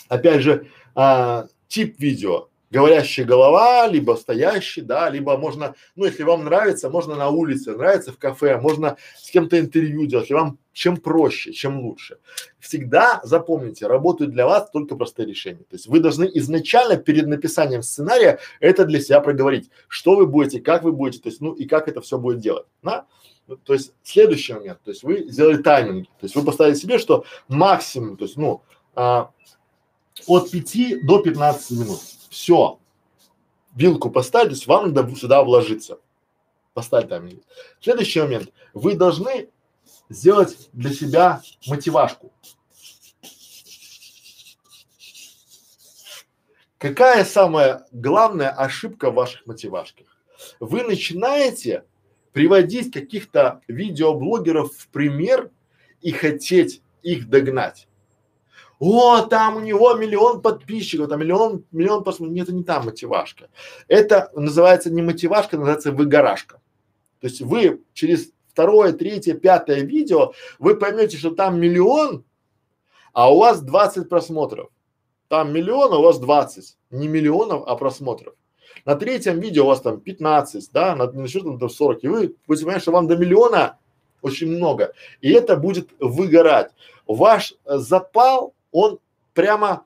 Опять 0.08 0.42
же, 0.42 0.66
э, 0.96 1.46
тип 1.68 1.98
видео, 1.98 2.48
говорящая 2.70 3.24
голова, 3.24 3.86
либо 3.86 4.16
стоящий, 4.16 4.80
да, 4.80 5.08
либо 5.08 5.36
можно, 5.36 5.74
ну, 5.94 6.04
если 6.04 6.24
вам 6.24 6.44
нравится, 6.44 6.90
можно 6.90 7.14
на 7.14 7.28
улице, 7.28 7.76
нравится 7.76 8.12
в 8.12 8.18
кафе, 8.18 8.58
можно 8.60 8.96
с 9.16 9.30
кем-то 9.30 9.58
интервью 9.58 10.06
делать, 10.06 10.24
если 10.24 10.34
вам 10.34 10.58
чем 10.72 10.96
проще, 10.96 11.52
чем 11.52 11.80
лучше. 11.80 12.18
Всегда 12.58 13.20
запомните, 13.22 13.86
работают 13.86 14.32
для 14.32 14.44
вас 14.44 14.68
только 14.70 14.96
простые 14.96 15.28
решения. 15.28 15.62
То 15.70 15.76
есть 15.76 15.86
вы 15.86 16.00
должны 16.00 16.28
изначально 16.34 16.96
перед 16.96 17.28
написанием 17.28 17.82
сценария 17.82 18.40
это 18.58 18.84
для 18.84 19.00
себя 19.00 19.20
проговорить, 19.20 19.70
что 19.86 20.16
вы 20.16 20.26
будете, 20.26 20.60
как 20.60 20.82
вы 20.82 20.90
будете, 20.90 21.22
то 21.22 21.28
есть, 21.28 21.40
ну, 21.40 21.52
и 21.52 21.66
как 21.66 21.86
это 21.86 22.00
все 22.00 22.18
будет 22.18 22.40
делать, 22.40 22.66
да? 22.82 23.06
Ну, 23.46 23.56
то 23.56 23.74
есть 23.74 23.92
следующий 24.02 24.54
момент, 24.54 24.80
то 24.82 24.90
есть 24.90 25.02
вы 25.02 25.28
сделали 25.28 25.62
тайминг, 25.62 26.06
то 26.06 26.24
есть 26.24 26.34
вы 26.34 26.42
поставили 26.42 26.74
себе, 26.74 26.98
что 26.98 27.24
максимум, 27.48 28.16
то 28.16 28.24
есть 28.24 28.38
ну 28.38 28.62
а, 28.94 29.30
от 30.26 30.50
5 30.50 31.06
до 31.06 31.20
15 31.20 31.70
минут. 31.72 32.00
Все. 32.30 32.78
Вилку 33.74 34.10
поставить, 34.10 34.48
то 34.48 34.54
есть 34.54 34.66
вам 34.66 34.92
надо 34.92 35.14
сюда 35.14 35.42
вложиться. 35.42 35.98
Поставить 36.72 37.08
тайминг. 37.08 37.42
Следующий 37.80 38.20
момент. 38.20 38.52
Вы 38.72 38.94
должны 38.94 39.50
сделать 40.08 40.70
для 40.72 40.92
себя 40.92 41.42
мотивашку. 41.66 42.32
Какая 46.78 47.24
самая 47.24 47.86
главная 47.92 48.50
ошибка 48.50 49.10
в 49.10 49.14
ваших 49.14 49.46
мотивашках? 49.46 50.06
Вы 50.60 50.82
начинаете 50.82 51.84
приводить 52.34 52.92
каких-то 52.92 53.62
видеоблогеров 53.68 54.74
в 54.74 54.88
пример 54.88 55.50
и 56.02 56.10
хотеть 56.10 56.82
их 57.02 57.30
догнать. 57.30 57.86
О, 58.80 59.20
там 59.20 59.56
у 59.56 59.60
него 59.60 59.94
миллион 59.94 60.42
подписчиков, 60.42 61.08
там 61.08 61.20
миллион, 61.20 61.64
миллион 61.70 62.02
посмотров. 62.02 62.34
Нет, 62.34 62.48
это 62.48 62.56
не 62.56 62.64
та 62.64 62.82
мотивашка. 62.82 63.50
Это 63.86 64.32
называется 64.34 64.90
не 64.90 65.00
мотивашка, 65.00 65.56
называется 65.56 65.92
выгорашка. 65.92 66.60
То 67.20 67.28
есть 67.28 67.40
вы 67.40 67.82
через 67.92 68.32
второе, 68.48 68.92
третье, 68.92 69.34
пятое 69.34 69.82
видео, 69.82 70.32
вы 70.58 70.76
поймете, 70.76 71.16
что 71.16 71.30
там 71.30 71.60
миллион, 71.60 72.24
а 73.12 73.32
у 73.32 73.38
вас 73.38 73.62
20 73.62 74.08
просмотров. 74.08 74.70
Там 75.28 75.52
миллион, 75.52 75.92
а 75.92 75.98
у 75.98 76.02
вас 76.02 76.18
20. 76.18 76.78
Не 76.90 77.06
миллионов, 77.06 77.62
а 77.68 77.76
просмотров. 77.76 78.34
На 78.84 78.96
третьем 78.96 79.40
видео 79.40 79.64
у 79.64 79.68
вас 79.68 79.80
там 79.80 80.00
15, 80.00 80.70
да, 80.72 80.94
на, 80.96 81.10
на 81.10 81.28
счетом 81.28 81.58
там 81.58 81.68
40. 81.68 82.04
И 82.04 82.08
вы 82.08 82.34
будете 82.46 82.64
понимать, 82.64 82.82
что 82.82 82.92
вам 82.92 83.06
до 83.06 83.16
миллиона 83.16 83.78
очень 84.22 84.48
много. 84.48 84.92
И 85.20 85.30
это 85.32 85.56
будет 85.56 85.90
выгорать. 85.98 86.72
Ваш 87.06 87.54
э, 87.64 87.78
запал, 87.78 88.54
он 88.72 88.98
прямо 89.34 89.84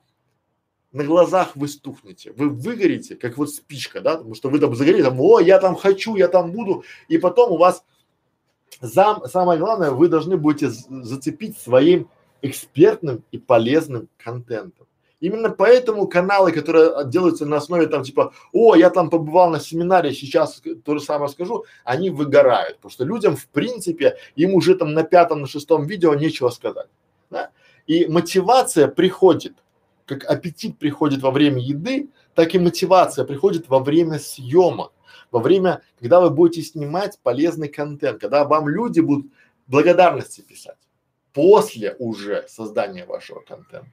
на 0.91 1.03
глазах 1.03 1.55
вы 1.55 1.67
стухнете, 1.67 2.31
вы 2.31 2.49
выгорите, 2.49 3.15
как 3.15 3.37
вот 3.37 3.51
спичка, 3.51 4.01
да, 4.01 4.17
потому 4.17 4.33
что 4.33 4.49
вы 4.49 4.59
там 4.59 4.75
загорели, 4.75 5.03
там, 5.03 5.19
о, 5.21 5.39
я 5.39 5.59
там 5.59 5.75
хочу, 5.75 6.15
я 6.15 6.27
там 6.27 6.51
буду, 6.51 6.83
и 7.07 7.17
потом 7.17 7.51
у 7.51 7.57
вас 7.57 7.83
зам, 8.81 9.23
самое 9.25 9.59
главное, 9.59 9.91
вы 9.91 10.07
должны 10.07 10.37
будете 10.37 10.69
зацепить 10.69 11.57
своим 11.59 12.09
экспертным 12.41 13.23
и 13.31 13.37
полезным 13.37 14.07
контентом. 14.17 14.87
Именно 15.19 15.49
поэтому 15.49 16.07
каналы, 16.07 16.51
которые 16.51 17.05
делаются 17.05 17.45
на 17.45 17.57
основе 17.57 17.87
там 17.87 18.03
типа, 18.03 18.33
о, 18.53 18.75
я 18.75 18.89
там 18.89 19.09
побывал 19.09 19.49
на 19.49 19.59
семинаре, 19.59 20.13
сейчас 20.13 20.61
то 20.85 20.97
же 20.97 21.03
самое 21.03 21.29
скажу, 21.29 21.65
они 21.83 22.09
выгорают, 22.09 22.77
потому 22.77 22.91
что 22.91 23.03
людям 23.03 23.35
в 23.35 23.47
принципе, 23.47 24.17
им 24.35 24.53
уже 24.53 24.75
там 24.75 24.93
на 24.93 25.03
пятом, 25.03 25.41
на 25.41 25.47
шестом 25.47 25.85
видео 25.85 26.13
нечего 26.13 26.49
сказать, 26.49 26.87
да? 27.29 27.49
И 27.85 28.05
мотивация 28.05 28.87
приходит, 28.87 29.53
как 30.05 30.23
аппетит 30.23 30.77
приходит 30.77 31.21
во 31.21 31.31
время 31.31 31.59
еды, 31.59 32.09
так 32.33 32.55
и 32.55 32.59
мотивация 32.59 33.25
приходит 33.25 33.67
во 33.67 33.79
время 33.79 34.19
съемок, 34.19 34.93
во 35.31 35.39
время, 35.39 35.81
когда 35.99 36.21
вы 36.21 36.29
будете 36.29 36.61
снимать 36.61 37.19
полезный 37.21 37.67
контент, 37.67 38.21
когда 38.21 38.45
вам 38.45 38.69
люди 38.69 39.01
будут 39.01 39.31
благодарности 39.67 40.41
писать 40.41 40.77
после 41.33 41.95
уже 41.99 42.45
создания 42.47 43.05
вашего 43.05 43.41
контента. 43.41 43.91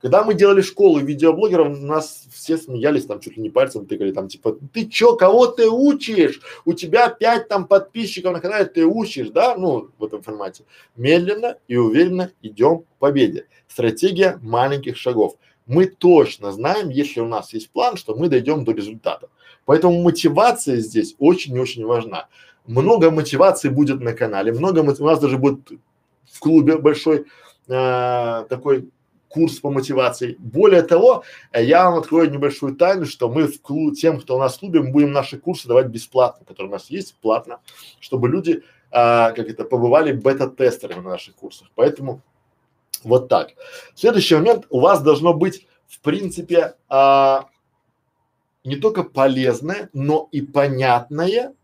Когда 0.00 0.24
мы 0.24 0.32
делали 0.32 0.62
школу 0.62 0.98
видеоблогеров, 0.98 1.78
нас 1.78 2.26
все 2.32 2.56
смеялись, 2.56 3.04
там 3.04 3.20
чуть 3.20 3.36
ли 3.36 3.42
не 3.42 3.50
пальцем 3.50 3.86
тыкали, 3.86 4.12
там 4.12 4.28
типа, 4.28 4.56
ты 4.72 4.86
чё, 4.86 5.14
кого 5.14 5.46
ты 5.46 5.68
учишь? 5.68 6.40
У 6.64 6.72
тебя 6.72 7.10
пять 7.10 7.48
там 7.48 7.66
подписчиков 7.66 8.32
на 8.32 8.40
канале, 8.40 8.64
ты 8.64 8.86
учишь, 8.86 9.28
да? 9.28 9.56
Ну, 9.56 9.90
в 9.98 10.04
этом 10.04 10.22
формате. 10.22 10.64
Медленно 10.96 11.56
и 11.68 11.76
уверенно 11.76 12.32
идем 12.40 12.80
к 12.80 12.98
победе. 12.98 13.46
Стратегия 13.68 14.38
маленьких 14.42 14.96
шагов. 14.96 15.36
Мы 15.66 15.86
точно 15.86 16.50
знаем, 16.50 16.88
если 16.88 17.20
у 17.20 17.26
нас 17.26 17.52
есть 17.52 17.70
план, 17.70 17.96
что 17.96 18.14
мы 18.14 18.28
дойдем 18.28 18.64
до 18.64 18.72
результата. 18.72 19.28
Поэтому 19.66 20.02
мотивация 20.02 20.76
здесь 20.76 21.14
очень 21.18 21.54
и 21.54 21.60
очень 21.60 21.84
важна. 21.84 22.28
Много 22.66 23.10
мотивации 23.10 23.68
будет 23.68 24.00
на 24.00 24.14
канале, 24.14 24.52
много 24.52 24.82
мотив... 24.82 25.02
у 25.02 25.06
нас 25.06 25.20
даже 25.20 25.36
будет 25.36 25.70
в 26.24 26.40
клубе 26.40 26.78
большой 26.78 27.26
э, 27.68 28.44
такой 28.48 28.88
курс 29.30 29.60
по 29.60 29.70
мотивации. 29.70 30.36
Более 30.38 30.82
того, 30.82 31.24
я 31.54 31.88
вам 31.88 32.00
открою 32.00 32.30
небольшую 32.30 32.74
тайну, 32.74 33.06
что 33.06 33.30
мы 33.30 33.46
в 33.46 33.62
клуб, 33.62 33.94
тем, 33.94 34.20
кто 34.20 34.36
у 34.36 34.38
нас 34.38 34.60
в 34.60 34.60
будем 34.60 35.12
наши 35.12 35.38
курсы 35.38 35.68
давать 35.68 35.86
бесплатно, 35.86 36.44
которые 36.44 36.68
у 36.68 36.72
нас 36.72 36.90
есть, 36.90 37.14
платно, 37.22 37.60
чтобы 38.00 38.28
люди, 38.28 38.62
а, 38.90 39.30
как 39.30 39.48
это, 39.48 39.64
побывали 39.64 40.12
бета-тестерами 40.12 41.00
на 41.00 41.10
наших 41.10 41.36
курсах. 41.36 41.68
Поэтому 41.76 42.22
вот 43.04 43.28
так. 43.28 43.50
Следующий 43.94 44.34
момент, 44.34 44.66
у 44.68 44.80
вас 44.80 45.00
должно 45.00 45.32
быть, 45.32 45.66
в 45.86 46.00
принципе, 46.00 46.74
а, 46.88 47.46
не 48.64 48.76
только 48.76 49.04
полезное, 49.04 49.90
но 49.92 50.28
и 50.32 50.42
понятное, 50.42 51.54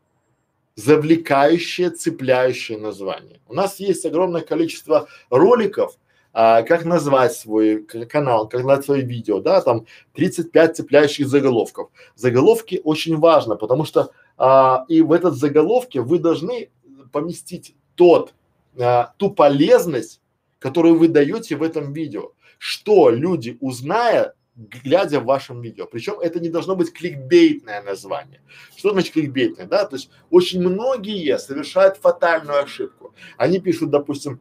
завлекающее, 0.77 1.91
цепляющее 1.91 2.79
название. 2.79 3.41
У 3.49 3.55
нас 3.55 3.81
есть 3.81 4.07
огромное 4.07 4.43
количество 4.43 5.09
роликов, 5.31 5.97
а, 6.39 6.63
как 6.65 6.85
назвать 6.85 7.33
свой 7.33 7.83
канал, 7.83 8.47
как 8.47 8.61
назвать 8.61 8.85
свое 8.85 9.03
видео, 9.03 9.41
да, 9.41 9.63
там 9.63 9.87
35 10.13 10.77
цепляющих 10.77 11.29
заголовков. 11.29 11.89
Заголовки 12.15 12.79
очень 12.85 13.17
важно, 13.17 13.57
потому 13.57 13.87
что 13.87 14.11
а, 14.37 14.85
и 14.87 15.01
в 15.01 15.13
этот 15.13 15.35
заголовке 15.35 16.03
вы 16.03 16.19
должны 16.19 16.69
поместить 17.11 17.75
тот, 17.95 18.35
а, 18.79 19.15
ту 19.17 19.31
полезность, 19.31 20.21
которую 20.59 20.99
вы 20.99 21.09
даете 21.09 21.57
в 21.57 21.63
этом 21.63 21.95
видео, 21.95 22.33
что 22.59 23.09
люди, 23.09 23.57
узная, 23.63 24.35
глядя 24.57 25.21
в 25.21 25.25
вашем 25.25 25.63
видео. 25.63 25.87
Причем 25.87 26.21
это 26.21 26.39
не 26.39 26.51
должно 26.51 26.77
быть 26.77 26.93
кликбейтное 26.93 27.83
название. 27.83 28.43
Что 28.77 28.91
значит 28.91 29.15
кликбейтное, 29.15 29.67
да? 29.67 29.87
То 29.87 29.97
есть 29.97 30.11
очень 30.29 30.61
многие 30.61 31.39
совершают 31.39 31.97
фатальную 31.97 32.63
ошибку. 32.63 33.15
Они 33.39 33.59
пишут, 33.59 33.89
допустим, 33.89 34.39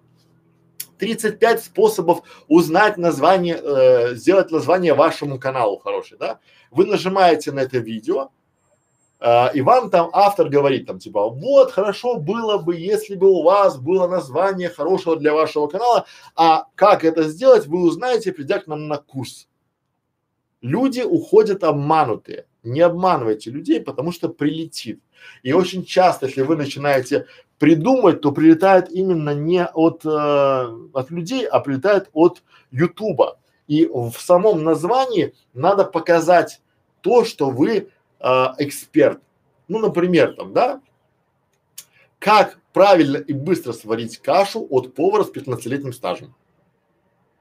35 1.06 1.64
способов 1.64 2.22
узнать 2.48 2.98
название, 2.98 3.60
э, 3.62 4.16
сделать 4.16 4.50
название 4.50 4.96
вашему 4.96 5.40
каналу 5.40 5.78
хорошее, 5.78 6.18
да? 6.20 6.40
Вы 6.72 6.88
нажимаете 6.88 7.52
на 7.52 7.60
это 7.60 7.78
видео, 7.78 8.30
э, 9.20 9.54
и 9.54 9.62
вам 9.62 9.92
там 9.92 10.10
автор 10.14 10.50
говорит 10.50 10.88
там 10.88 10.98
типа, 10.98 11.30
вот 11.30 11.72
хорошо 11.72 12.16
было 12.16 12.58
бы, 12.58 12.76
если 12.76 13.14
бы 13.14 13.30
у 13.30 13.44
вас 13.44 13.78
было 13.78 14.08
название 14.08 14.70
хорошего 14.70 15.16
для 15.16 15.34
вашего 15.34 15.68
канала, 15.68 16.08
а 16.36 16.66
как 16.74 17.04
это 17.04 17.30
сделать, 17.30 17.68
вы 17.68 17.84
узнаете, 17.84 18.32
придя 18.32 18.58
к 18.58 18.66
нам 18.66 18.88
на 18.88 18.98
курс. 18.98 19.48
Люди 20.62 21.02
уходят 21.02 21.64
обманутые. 21.64 22.48
Не 22.64 22.82
обманывайте 22.82 23.52
людей, 23.52 23.80
потому 23.80 24.12
что 24.12 24.30
прилетит. 24.30 25.00
И 25.44 25.54
очень 25.54 25.86
часто, 25.86 26.26
если 26.26 26.42
вы 26.42 26.56
начинаете 26.56 27.28
придумать, 27.60 28.22
то 28.22 28.32
прилетает 28.32 28.90
именно 28.92 29.34
не 29.34 29.66
от, 29.66 30.06
э, 30.06 30.10
от 30.10 31.12
людей, 31.12 31.48
а 31.48 31.60
прилетает 31.60 32.10
от 32.14 32.44
Ютуба. 32.72 33.40
И 33.68 33.86
в 33.88 34.14
самом 34.20 34.64
названии 34.64 35.34
надо 35.54 35.86
показать 35.86 36.62
то, 37.02 37.24
что 37.24 37.50
вы 37.50 37.90
э, 38.20 38.46
эксперт. 38.60 39.20
Ну, 39.68 39.80
например, 39.80 40.36
там, 40.36 40.54
да, 40.54 40.82
как 42.20 42.60
правильно 42.74 43.18
и 43.18 43.34
быстро 43.34 43.74
сварить 43.74 44.18
кашу 44.18 44.66
от 44.70 44.94
повара 44.94 45.24
с 45.24 45.32
15-летним 45.32 45.94
стажем. 45.94 46.36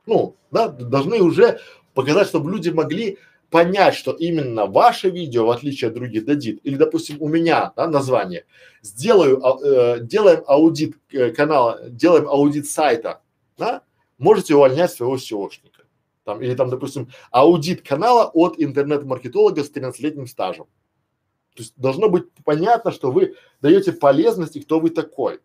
Ну, 0.06 0.36
да, 0.50 0.68
должны 0.68 1.20
уже 1.20 1.60
показать, 1.94 2.28
чтобы 2.28 2.50
люди 2.50 2.70
могли 2.70 3.18
понять, 3.54 3.94
что 3.94 4.10
именно 4.10 4.66
ваше 4.66 5.10
видео, 5.10 5.46
в 5.46 5.50
отличие 5.50 5.86
от 5.86 5.94
других, 5.94 6.24
дадит, 6.24 6.58
или, 6.64 6.74
допустим, 6.74 7.18
у 7.20 7.28
меня, 7.28 7.72
да, 7.76 7.86
название, 7.86 8.46
сделаю, 8.82 9.40
э, 9.62 10.00
делаем 10.00 10.42
аудит 10.48 10.96
э, 11.12 11.30
канала, 11.30 11.80
делаем 11.88 12.26
аудит 12.26 12.66
сайта, 12.68 13.22
да, 13.56 13.82
можете 14.18 14.56
увольнять 14.56 14.90
своего 14.90 15.14
SEOшника. 15.14 15.84
Там, 16.24 16.42
или 16.42 16.56
там, 16.56 16.68
допустим, 16.68 17.10
аудит 17.30 17.86
канала 17.86 18.28
от 18.34 18.56
интернет-маркетолога 18.58 19.62
с 19.62 19.70
13-летним 19.70 20.26
стажем. 20.26 20.66
То 21.54 21.62
есть 21.62 21.74
должно 21.76 22.08
быть 22.08 22.24
понятно, 22.44 22.90
что 22.90 23.12
вы 23.12 23.36
даете 23.62 23.92
полезность 23.92 24.56
и 24.56 24.62
кто 24.62 24.80
вы 24.80 24.90
такой. 24.90 25.38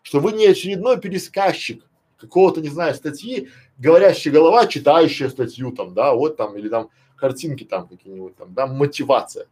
Что 0.00 0.20
вы 0.20 0.32
не 0.32 0.46
очередной 0.46 0.98
пересказчик 0.98 1.84
какого-то, 2.16 2.62
не 2.62 2.70
знаю, 2.70 2.94
статьи, 2.94 3.50
говорящая 3.76 4.32
голова, 4.32 4.66
читающая 4.66 5.28
статью 5.28 5.72
там, 5.72 5.92
да, 5.92 6.14
вот 6.14 6.38
там, 6.38 6.56
или 6.56 6.70
там 6.70 6.88
картинки 7.20 7.64
там 7.64 7.86
какие-нибудь 7.86 8.36
там, 8.36 8.52
да, 8.54 8.66
мотивация. 8.66 9.46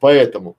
Поэтому, 0.00 0.56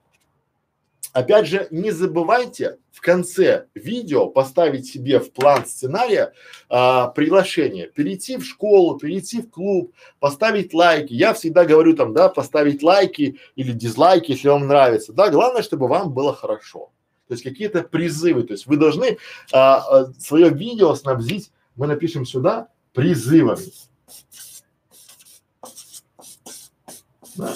опять 1.13 1.47
же, 1.47 1.67
не 1.71 1.91
забывайте 1.91 2.77
в 2.91 3.01
конце 3.01 3.67
видео 3.75 4.27
поставить 4.27 4.87
себе 4.87 5.19
в 5.19 5.31
план 5.31 5.65
сценария 5.65 6.33
а, 6.69 7.07
приглашение, 7.07 7.87
перейти 7.87 8.37
в 8.37 8.43
школу, 8.43 8.97
перейти 8.97 9.41
в 9.41 9.49
клуб, 9.49 9.93
поставить 10.19 10.73
лайки. 10.73 11.13
Я 11.13 11.33
всегда 11.33 11.65
говорю 11.65 11.95
там, 11.95 12.13
да, 12.13 12.29
поставить 12.29 12.83
лайки 12.83 13.39
или 13.55 13.71
дизлайки, 13.71 14.31
если 14.31 14.47
вам 14.49 14.67
нравится. 14.67 15.13
Да, 15.13 15.29
главное, 15.29 15.61
чтобы 15.61 15.87
вам 15.87 16.13
было 16.13 16.33
хорошо. 16.33 16.91
То 17.27 17.33
есть 17.33 17.43
какие-то 17.43 17.81
призывы, 17.83 18.43
то 18.43 18.53
есть 18.53 18.67
вы 18.67 18.77
должны 18.77 19.17
а, 19.51 19.77
а, 19.77 20.13
свое 20.19 20.49
видео 20.49 20.93
снабдить, 20.95 21.51
мы 21.75 21.87
напишем 21.87 22.25
сюда 22.25 22.69
призывами. 22.93 23.65
Да. 27.35 27.53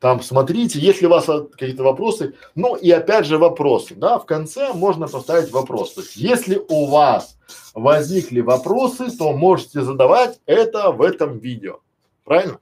Там 0.00 0.22
смотрите, 0.22 0.78
если 0.78 1.06
у 1.06 1.10
вас 1.10 1.26
какие-то 1.26 1.82
вопросы, 1.82 2.34
ну 2.54 2.76
и 2.76 2.88
опять 2.90 3.26
же 3.26 3.36
вопросы, 3.36 3.96
да, 3.96 4.18
в 4.18 4.26
конце 4.26 4.72
можно 4.72 5.08
поставить 5.08 5.50
вопрос. 5.50 5.94
То 5.94 6.02
есть, 6.02 6.16
если 6.16 6.62
у 6.68 6.86
вас 6.86 7.36
возникли 7.74 8.40
вопросы, 8.40 9.10
то 9.16 9.32
можете 9.32 9.82
задавать 9.82 10.40
это 10.46 10.92
в 10.92 11.02
этом 11.02 11.38
видео, 11.38 11.80
правильно? 12.24 12.60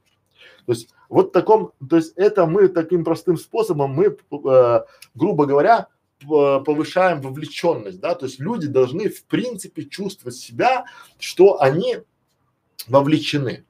То 0.65 0.73
есть 0.73 0.89
вот 1.11 1.33
таком, 1.33 1.73
то 1.89 1.97
есть 1.97 2.15
это 2.17 2.47
мы 2.47 2.69
таким 2.69 3.05
простым 3.05 3.37
способом 3.37 3.93
мы, 3.93 4.07
э, 4.07 4.81
грубо 5.15 5.47
говоря, 5.47 5.89
повышаем 6.19 7.21
вовлеченность, 7.21 8.01
да, 8.01 8.15
то 8.15 8.25
есть 8.25 8.41
люди 8.41 8.67
должны 8.67 9.11
в 9.11 9.25
принципе 9.25 9.85
чувствовать 9.85 10.37
себя, 10.37 10.87
что 11.19 11.61
они 11.61 11.99
вовлечены. 12.89 13.67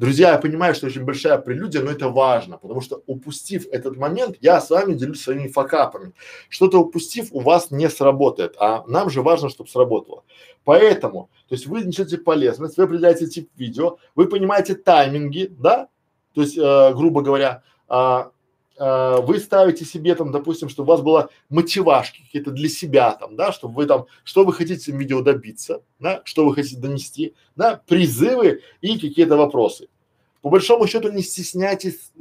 Друзья, 0.00 0.30
я 0.30 0.38
понимаю, 0.38 0.74
что 0.74 0.86
очень 0.86 1.04
большая 1.04 1.36
прелюдия, 1.36 1.82
но 1.82 1.90
это 1.90 2.08
важно, 2.08 2.56
потому 2.56 2.80
что 2.80 3.02
упустив 3.06 3.66
этот 3.70 3.98
момент, 3.98 4.38
я 4.40 4.58
с 4.58 4.70
вами 4.70 4.94
делюсь 4.94 5.20
своими 5.20 5.48
факапами. 5.48 6.14
Что-то 6.48 6.80
упустив, 6.80 7.28
у 7.32 7.40
вас 7.40 7.70
не 7.70 7.86
сработает, 7.90 8.56
а 8.58 8.82
нам 8.86 9.10
же 9.10 9.20
важно, 9.20 9.50
чтобы 9.50 9.68
сработало. 9.68 10.24
Поэтому, 10.64 11.28
то 11.48 11.54
есть 11.54 11.66
вы 11.66 11.82
несете 11.82 12.16
полезность, 12.16 12.78
вы 12.78 12.84
определяете 12.84 13.26
тип 13.26 13.50
видео, 13.58 13.98
вы 14.14 14.26
понимаете 14.26 14.74
тайминги, 14.74 15.48
да, 15.50 15.88
то 16.32 16.40
есть, 16.40 16.56
э, 16.56 16.94
грубо 16.94 17.20
говоря, 17.20 17.62
а, 17.86 18.30
вы 18.80 19.38
ставите 19.38 19.84
себе 19.84 20.14
там, 20.14 20.32
допустим, 20.32 20.70
чтобы 20.70 20.90
у 20.90 20.96
вас 20.96 21.02
было 21.02 21.28
мотивашки 21.50 22.22
какие-то 22.22 22.50
для 22.50 22.70
себя 22.70 23.12
там, 23.12 23.36
да, 23.36 23.52
чтобы 23.52 23.74
вы 23.74 23.86
там, 23.86 24.06
что 24.24 24.44
вы 24.44 24.54
хотите 24.54 24.90
в 24.90 24.96
видео 24.96 25.20
добиться, 25.20 25.82
да, 25.98 26.22
что 26.24 26.46
вы 26.46 26.54
хотите 26.54 26.78
донести, 26.78 27.34
да, 27.56 27.82
призывы 27.86 28.62
и 28.80 28.98
какие-то 28.98 29.36
вопросы. 29.36 29.88
По 30.40 30.48
большому 30.48 30.86
счету 30.86 31.12
не 31.12 31.20
стесняйтесь 31.20 32.12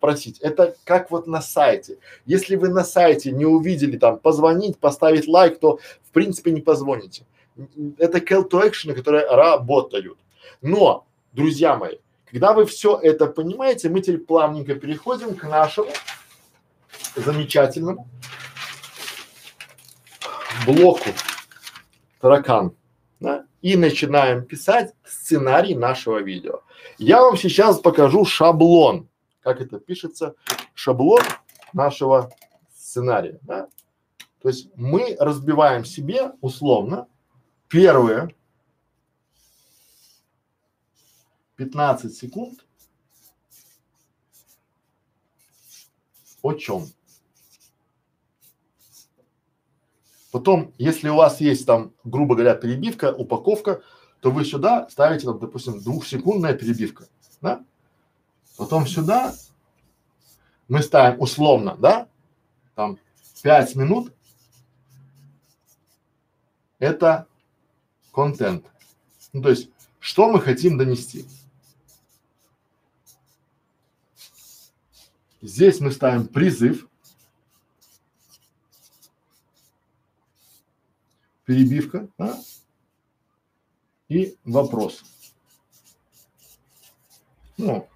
просить. 0.00 0.38
Это 0.40 0.74
как 0.84 1.10
вот 1.10 1.26
на 1.26 1.42
сайте. 1.42 1.98
Если 2.24 2.56
вы 2.56 2.70
на 2.70 2.82
сайте 2.82 3.30
не 3.30 3.44
увидели 3.44 3.98
там 3.98 4.18
позвонить, 4.18 4.78
поставить 4.78 5.28
лайк, 5.28 5.60
то 5.60 5.78
в 6.02 6.10
принципе 6.12 6.52
не 6.52 6.62
позвоните. 6.62 7.26
Это 7.98 8.18
call 8.18 8.48
to 8.48 8.66
action, 8.66 8.94
которые 8.94 9.26
работают. 9.26 10.18
Но, 10.62 11.04
друзья 11.32 11.76
мои, 11.76 11.96
когда 12.36 12.52
вы 12.52 12.66
все 12.66 13.00
это 13.02 13.28
понимаете, 13.28 13.88
мы 13.88 14.02
теперь 14.02 14.18
плавненько 14.18 14.74
переходим 14.74 15.34
к 15.34 15.44
нашему 15.44 15.88
замечательному 17.14 18.06
блоку 20.66 21.08
таракан 22.20 22.76
да, 23.20 23.46
и 23.62 23.74
начинаем 23.74 24.44
писать 24.44 24.92
сценарий 25.02 25.74
нашего 25.74 26.18
видео. 26.18 26.60
Я 26.98 27.22
вам 27.22 27.38
сейчас 27.38 27.78
покажу 27.78 28.26
шаблон, 28.26 29.08
как 29.40 29.62
это 29.62 29.80
пишется, 29.80 30.34
шаблон 30.74 31.22
нашего 31.72 32.30
сценария. 32.76 33.38
Да? 33.44 33.68
То 34.42 34.48
есть 34.50 34.68
мы 34.76 35.16
разбиваем 35.18 35.86
себе 35.86 36.32
условно 36.42 37.08
первые 37.68 38.34
15 41.56 42.14
секунд 42.14 42.64
о 46.42 46.52
чем? 46.54 46.86
Потом, 50.30 50.74
если 50.76 51.08
у 51.08 51.16
вас 51.16 51.40
есть 51.40 51.66
там, 51.66 51.94
грубо 52.04 52.34
говоря, 52.34 52.54
перебивка, 52.54 53.12
упаковка, 53.12 53.82
то 54.20 54.30
вы 54.30 54.44
сюда 54.44 54.88
ставите, 54.90 55.24
там, 55.26 55.38
допустим, 55.38 55.80
двухсекундная 55.80 56.54
перебивка, 56.54 57.08
да? 57.40 57.64
Потом 58.58 58.86
сюда 58.86 59.34
мы 60.68 60.82
ставим 60.82 61.20
условно, 61.20 61.76
да, 61.78 62.08
там 62.74 62.98
5 63.42 63.76
минут 63.76 64.12
это 66.78 67.26
контент. 68.12 68.66
Ну, 69.32 69.42
то 69.42 69.50
есть, 69.50 69.70
что 70.00 70.30
мы 70.30 70.40
хотим 70.40 70.76
донести? 70.76 71.26
Здесь 75.46 75.78
мы 75.78 75.92
ставим 75.92 76.26
призыв, 76.26 76.88
перебивка 81.44 82.08
да? 82.18 82.36
и 84.08 84.36
вопрос. 84.44 85.04
Ну, 87.56 87.88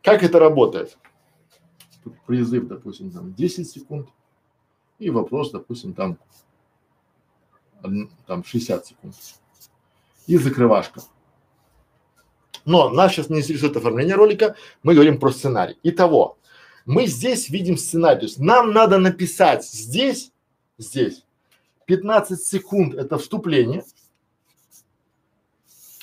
как 0.00 0.22
это 0.22 0.38
работает? 0.38 0.96
Тут 2.04 2.20
призыв, 2.20 2.68
допустим, 2.68 3.10
там 3.10 3.34
10 3.34 3.68
секунд 3.68 4.08
и 5.00 5.10
вопрос, 5.10 5.50
допустим, 5.50 5.92
там, 5.92 6.20
там 8.26 8.44
60 8.44 8.86
секунд. 8.86 9.16
И 10.28 10.38
закрывашка. 10.38 11.00
Но 12.64 12.88
нас 12.90 13.12
сейчас 13.12 13.28
не 13.28 13.40
интересует 13.40 13.76
оформление 13.76 14.14
ролика, 14.14 14.56
мы 14.82 14.94
говорим 14.94 15.18
про 15.18 15.30
сценарий. 15.30 15.76
Итого, 15.82 16.38
мы 16.86 17.06
здесь 17.06 17.48
видим 17.48 17.76
сценарий, 17.76 18.20
то 18.20 18.26
есть 18.26 18.38
нам 18.38 18.72
надо 18.72 18.98
написать 18.98 19.64
здесь, 19.64 20.32
здесь 20.78 21.24
15 21.86 22.42
секунд 22.42 22.94
это 22.94 23.18
вступление, 23.18 23.84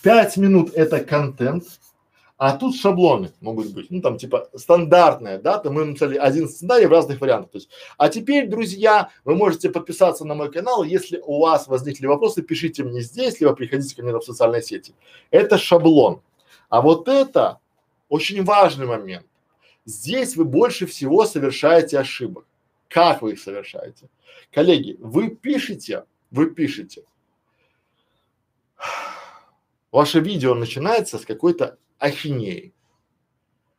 5 0.03 0.37
минут 0.37 0.73
это 0.73 0.99
контент, 1.03 1.63
а 2.37 2.57
тут 2.57 2.75
шаблоны 2.75 3.31
могут 3.39 3.71
быть, 3.71 3.91
ну 3.91 4.01
там 4.01 4.17
типа 4.17 4.49
стандартная, 4.55 5.37
да, 5.37 5.59
то 5.59 5.69
мы 5.69 5.85
написали 5.85 6.17
один 6.17 6.49
сценарий 6.49 6.87
в 6.87 6.91
разных 6.91 7.21
вариантах. 7.21 7.51
То 7.51 7.57
есть, 7.59 7.69
а 7.99 8.09
теперь, 8.09 8.47
друзья, 8.47 9.09
вы 9.23 9.35
можете 9.35 9.69
подписаться 9.69 10.25
на 10.25 10.33
мой 10.33 10.51
канал, 10.51 10.83
если 10.83 11.21
у 11.23 11.39
вас 11.39 11.67
возникли 11.67 12.07
вопросы, 12.07 12.41
пишите 12.41 12.83
мне 12.83 13.01
здесь, 13.01 13.39
либо 13.39 13.53
приходите 13.53 13.95
ко 13.95 14.01
мне 14.01 14.11
в 14.11 14.23
социальной 14.23 14.63
сети. 14.63 14.95
Это 15.29 15.59
шаблон. 15.59 16.21
А 16.71 16.81
вот 16.81 17.09
это 17.09 17.59
очень 18.07 18.43
важный 18.45 18.85
момент. 18.85 19.27
Здесь 19.83 20.37
вы 20.37 20.45
больше 20.45 20.85
всего 20.85 21.25
совершаете 21.25 21.99
ошибок. 21.99 22.45
Как 22.87 23.21
вы 23.21 23.33
их 23.33 23.41
совершаете? 23.41 24.07
Коллеги, 24.53 24.95
вы 24.99 25.31
пишете, 25.31 26.05
вы 26.31 26.49
пишете. 26.49 27.03
Ваше 29.91 30.21
видео 30.21 30.55
начинается 30.55 31.17
с 31.17 31.25
какой-то 31.25 31.77
ахинеи. 31.99 32.73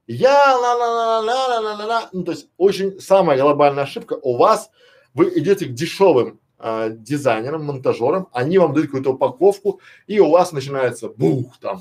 Я 0.06 0.58
ла 0.58 0.74
ла 0.74 0.86
ла 0.86 1.20
ла 1.20 1.48
ла 1.48 1.60
ла 1.60 1.86
ла 1.86 2.10
Ну, 2.12 2.24
то 2.24 2.32
есть 2.32 2.50
очень 2.58 3.00
самая 3.00 3.40
глобальная 3.40 3.84
ошибка 3.84 4.18
у 4.22 4.36
вас, 4.36 4.70
вы 5.14 5.32
идете 5.38 5.64
к 5.64 5.72
дешевым 5.72 6.40
э, 6.58 6.90
дизайнерам, 6.90 7.64
монтажерам, 7.64 8.28
они 8.32 8.58
вам 8.58 8.74
дают 8.74 8.88
какую-то 8.88 9.12
упаковку, 9.12 9.80
и 10.06 10.20
у 10.20 10.28
вас 10.28 10.52
начинается 10.52 11.08
бух 11.08 11.56
там, 11.58 11.80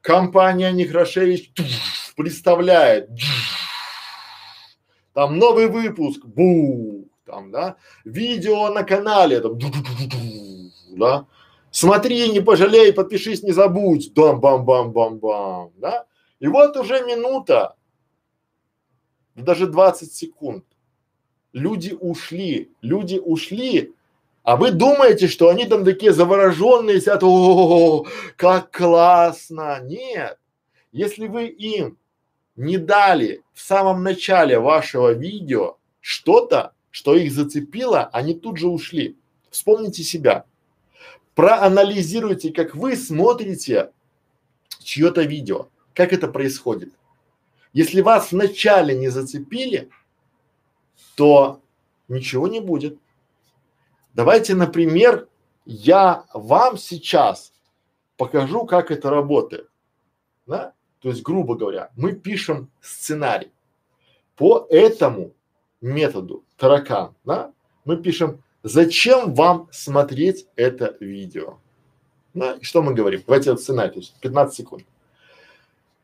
компания 0.00 0.72
Некрашевич 0.72 1.52
представляет 2.16 3.10
там 5.12 5.38
новый 5.38 5.66
выпуск, 5.68 6.24
бу, 6.24 7.08
там, 7.24 7.50
да, 7.50 7.76
видео 8.04 8.70
на 8.70 8.84
канале, 8.84 9.40
там, 9.40 9.58
да, 10.90 11.26
смотри, 11.70 12.30
не 12.30 12.40
пожалей, 12.40 12.92
подпишись, 12.92 13.42
не 13.42 13.52
забудь, 13.52 14.12
дам 14.14 14.40
бам 14.40 14.64
бам 14.64 14.92
бам 14.92 15.18
бам, 15.18 15.72
да, 15.76 16.06
и 16.38 16.46
вот 16.46 16.76
уже 16.76 17.04
минута, 17.04 17.76
даже 19.34 19.66
20 19.66 20.12
секунд, 20.12 20.64
люди 21.52 21.96
ушли, 21.98 22.70
люди 22.80 23.20
ушли, 23.22 23.94
а 24.42 24.56
вы 24.56 24.70
думаете, 24.70 25.28
что 25.28 25.48
они 25.48 25.66
там 25.66 25.84
такие 25.84 26.12
завороженные 26.12 27.00
сидят, 27.00 27.22
о, 27.22 28.06
как 28.36 28.70
классно. 28.70 29.80
Нет. 29.82 30.38
Если 30.92 31.26
вы 31.26 31.46
им 31.46 31.98
не 32.56 32.78
дали 32.78 33.42
в 33.52 33.60
самом 33.60 34.02
начале 34.02 34.58
вашего 34.58 35.12
видео 35.12 35.76
что-то, 36.00 36.72
что 36.90 37.14
их 37.14 37.32
зацепило, 37.32 38.08
они 38.12 38.34
тут 38.34 38.56
же 38.56 38.68
ушли. 38.68 39.16
Вспомните 39.50 40.02
себя. 40.02 40.44
Проанализируйте, 41.34 42.52
как 42.52 42.74
вы 42.74 42.96
смотрите 42.96 43.92
чье-то 44.82 45.22
видео. 45.22 45.68
Как 45.94 46.12
это 46.12 46.28
происходит. 46.28 46.92
Если 47.72 48.00
вас 48.00 48.32
вначале 48.32 48.96
не 48.96 49.08
зацепили, 49.08 49.90
то 51.14 51.60
ничего 52.08 52.48
не 52.48 52.60
будет. 52.60 52.98
Давайте, 54.14 54.54
например, 54.54 55.28
я 55.64 56.24
вам 56.34 56.76
сейчас 56.76 57.52
покажу, 58.16 58.66
как 58.66 58.90
это 58.90 59.10
работает. 59.10 59.68
Да? 60.46 60.74
То 61.00 61.08
есть, 61.08 61.22
грубо 61.22 61.56
говоря, 61.56 61.90
мы 61.96 62.12
пишем 62.12 62.70
сценарий. 62.80 63.52
По 64.36 64.66
этому 64.70 65.32
методу 65.80 66.44
таракан, 66.56 67.14
да, 67.24 67.52
мы 67.84 67.96
пишем, 67.96 68.42
зачем 68.62 69.34
вам 69.34 69.68
смотреть 69.70 70.46
это 70.56 70.96
видео. 71.00 71.58
Да? 72.34 72.54
И 72.54 72.64
что 72.64 72.82
мы 72.82 72.94
говорим? 72.94 73.22
Давайте 73.26 73.50
этот 73.50 73.62
сценарий, 73.62 73.92
то 73.92 74.00
есть 74.00 74.14
15 74.20 74.54
секунд. 74.54 74.84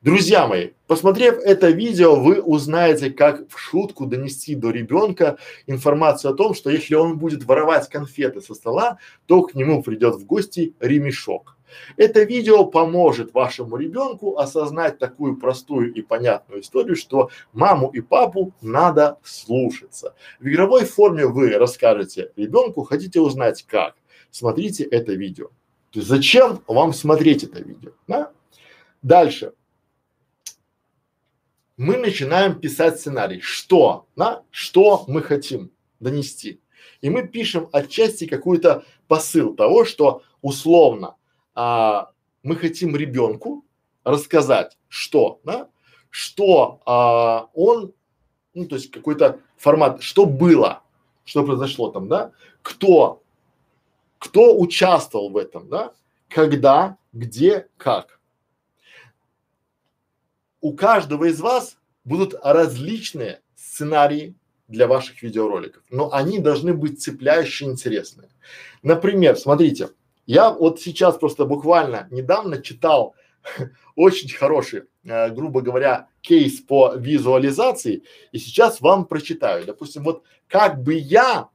Друзья 0.02 0.46
мои, 0.46 0.70
посмотрев 0.86 1.38
это 1.38 1.70
видео, 1.70 2.16
вы 2.16 2.40
узнаете, 2.40 3.10
как 3.10 3.48
в 3.48 3.58
шутку 3.58 4.04
донести 4.06 4.54
до 4.54 4.70
ребенка 4.70 5.38
информацию 5.66 6.32
о 6.32 6.36
том, 6.36 6.54
что 6.54 6.70
если 6.70 6.94
он 6.94 7.18
будет 7.18 7.44
воровать 7.44 7.88
конфеты 7.88 8.42
со 8.42 8.54
стола, 8.54 8.98
то 9.26 9.42
к 9.42 9.54
нему 9.54 9.82
придет 9.82 10.16
в 10.16 10.26
гости 10.26 10.74
ремешок. 10.80 11.56
Это 11.96 12.22
видео 12.24 12.66
поможет 12.66 13.32
вашему 13.32 13.78
ребенку 13.78 14.36
осознать 14.36 14.98
такую 14.98 15.38
простую 15.38 15.92
и 15.94 16.02
понятную 16.02 16.60
историю, 16.60 16.94
что 16.94 17.30
маму 17.54 17.88
и 17.88 18.00
папу 18.00 18.52
надо 18.60 19.18
слушаться. 19.24 20.14
В 20.38 20.46
игровой 20.46 20.84
форме 20.84 21.26
вы 21.26 21.56
расскажете 21.56 22.32
ребенку, 22.36 22.84
хотите 22.84 23.20
узнать 23.20 23.64
как, 23.66 23.94
смотрите 24.30 24.84
это 24.84 25.14
видео. 25.14 25.46
То 25.90 26.00
есть 26.00 26.08
зачем 26.08 26.60
вам 26.66 26.92
смотреть 26.92 27.44
это 27.44 27.62
видео, 27.62 27.92
да? 28.06 28.30
Дальше. 29.02 29.52
Мы 31.76 31.98
начинаем 31.98 32.58
писать 32.58 32.98
сценарий. 32.98 33.40
Что? 33.40 34.06
Да? 34.16 34.42
Что 34.50 35.04
мы 35.08 35.20
хотим 35.22 35.70
донести? 36.00 36.60
И 37.02 37.10
мы 37.10 37.28
пишем 37.28 37.68
отчасти 37.72 38.26
какой-то 38.26 38.84
посыл 39.08 39.54
того, 39.54 39.84
что 39.84 40.22
условно 40.40 41.16
а, 41.54 42.10
мы 42.42 42.56
хотим 42.56 42.96
ребенку 42.96 43.64
рассказать, 44.04 44.78
что, 44.88 45.40
да, 45.44 45.68
что 46.08 46.80
а, 46.86 47.48
он, 47.52 47.92
ну 48.54 48.66
то 48.66 48.76
есть 48.76 48.90
какой-то 48.90 49.40
формат, 49.56 50.02
что 50.02 50.24
было, 50.24 50.82
что 51.24 51.44
произошло 51.44 51.90
там, 51.90 52.08
да, 52.08 52.32
кто, 52.62 53.22
кто 54.18 54.58
участвовал 54.58 55.28
в 55.28 55.36
этом, 55.36 55.68
да, 55.68 55.92
когда, 56.28 56.96
где, 57.12 57.68
как. 57.76 58.15
У 60.66 60.72
каждого 60.72 61.26
из 61.26 61.40
вас 61.40 61.78
будут 62.04 62.34
различные 62.42 63.40
сценарии 63.54 64.34
для 64.66 64.88
ваших 64.88 65.22
видеороликов, 65.22 65.84
но 65.90 66.12
они 66.12 66.40
должны 66.40 66.74
быть 66.74 67.00
цепляющие, 67.00 67.70
интересные. 67.70 68.30
Например, 68.82 69.36
смотрите, 69.36 69.90
я 70.26 70.50
вот 70.50 70.80
сейчас 70.80 71.18
просто 71.18 71.44
буквально 71.44 72.08
недавно 72.10 72.60
читал 72.60 73.14
очень 73.94 74.28
хороший, 74.28 74.86
э, 75.04 75.30
грубо 75.30 75.60
говоря, 75.60 76.08
кейс 76.20 76.58
по 76.58 76.96
визуализации, 76.96 78.02
и 78.32 78.38
сейчас 78.38 78.80
вам 78.80 79.04
прочитаю. 79.04 79.66
Допустим, 79.66 80.02
вот 80.02 80.24
как 80.48 80.82
бы 80.82 80.94
я 80.94 81.48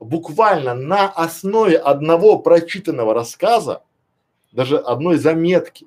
буквально 0.00 0.74
на 0.74 1.08
основе 1.08 1.76
одного 1.76 2.40
прочитанного 2.40 3.14
рассказа, 3.14 3.84
даже 4.50 4.76
одной 4.76 5.18
заметки, 5.18 5.86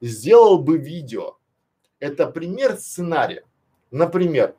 сделал 0.00 0.58
бы 0.58 0.76
видео. 0.76 1.36
Это 2.04 2.26
пример 2.26 2.76
сценария. 2.76 3.44
Например, 3.90 4.54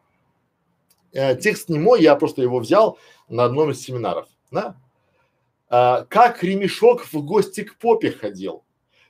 э, 1.14 1.36
текст 1.36 1.70
не 1.70 1.78
мой, 1.78 2.02
я 2.02 2.16
просто 2.16 2.42
его 2.42 2.58
взял 2.58 2.98
на 3.30 3.44
одном 3.44 3.70
из 3.70 3.84
семинаров, 3.84 4.28
да? 4.50 4.76
А, 5.70 6.06
как 6.06 6.42
ремешок 6.42 7.06
в 7.06 7.14
гости 7.24 7.62
к 7.62 7.78
попе 7.78 8.10
ходил. 8.10 8.64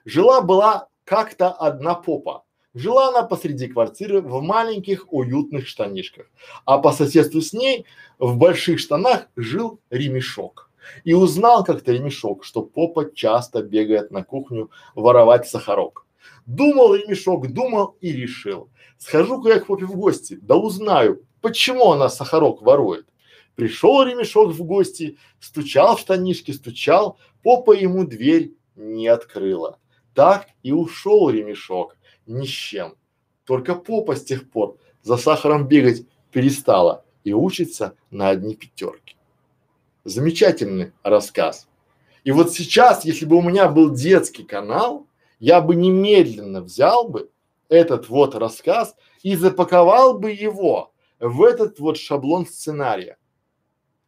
Жила-была 0.03 0.89
как-то 1.05 1.49
одна 1.49 1.95
попа. 1.95 2.43
Жила 2.73 3.07
она 3.07 3.23
посреди 3.23 3.69
квартиры 3.69 4.19
в 4.19 4.41
маленьких 4.41 5.13
уютных 5.13 5.65
штанишках, 5.65 6.25
а 6.65 6.77
по 6.79 6.91
соседству 6.91 7.39
с 7.39 7.53
ней 7.53 7.85
в 8.19 8.35
больших 8.35 8.79
штанах 8.79 9.29
жил 9.37 9.79
ремешок. 9.89 10.69
И 11.05 11.13
узнал 11.13 11.63
как-то 11.63 11.93
ремешок, 11.93 12.43
что 12.43 12.63
попа 12.63 13.09
часто 13.15 13.63
бегает 13.63 14.11
на 14.11 14.25
кухню 14.25 14.71
воровать 14.93 15.47
сахарок. 15.47 16.04
Думал 16.45 16.95
ремешок, 16.95 17.51
думал 17.51 17.97
и 18.01 18.11
решил. 18.11 18.69
Схожу-ка 18.97 19.49
я 19.49 19.59
к 19.59 19.67
попе 19.67 19.85
в 19.85 19.95
гости, 19.95 20.37
да 20.41 20.55
узнаю, 20.55 21.25
почему 21.41 21.91
она 21.91 22.09
сахарок 22.09 22.61
ворует. 22.61 23.07
Пришел 23.55 24.03
ремешок 24.03 24.51
в 24.51 24.63
гости, 24.63 25.17
стучал 25.39 25.95
в 25.95 26.01
штанишки, 26.01 26.51
стучал, 26.51 27.17
попа 27.41 27.71
ему 27.71 28.05
дверь 28.05 28.53
не 28.75 29.07
открыла. 29.07 29.79
Так 30.13 30.47
и 30.61 30.71
ушел 30.71 31.29
ремешок 31.29 31.97
ни 32.25 32.45
с 32.45 32.49
чем. 32.49 32.95
Только 33.45 33.75
попа 33.75 34.15
с 34.15 34.23
тех 34.23 34.49
пор 34.49 34.77
за 35.01 35.17
сахаром 35.17 35.67
бегать 35.67 36.05
перестала 36.31 37.05
и 37.23 37.33
учится 37.33 37.95
на 38.11 38.29
одни 38.29 38.55
пятерки. 38.55 39.15
Замечательный 40.03 40.93
рассказ. 41.03 41.67
И 42.23 42.31
вот 42.31 42.51
сейчас, 42.51 43.05
если 43.05 43.25
бы 43.25 43.37
у 43.37 43.41
меня 43.41 43.69
был 43.69 43.93
детский 43.93 44.43
канал, 44.43 45.07
я 45.45 45.61
бы 45.61 45.75
немедленно 45.75 46.59
взял 46.59 47.07
бы 47.07 47.29
этот 47.69 48.09
вот 48.09 48.33
рассказ 48.33 48.95
и 49.21 49.35
запаковал 49.35 50.17
бы 50.17 50.31
его 50.31 50.91
в 51.19 51.43
этот 51.43 51.79
вот 51.79 51.97
шаблон 51.97 52.47
сценария. 52.47 53.19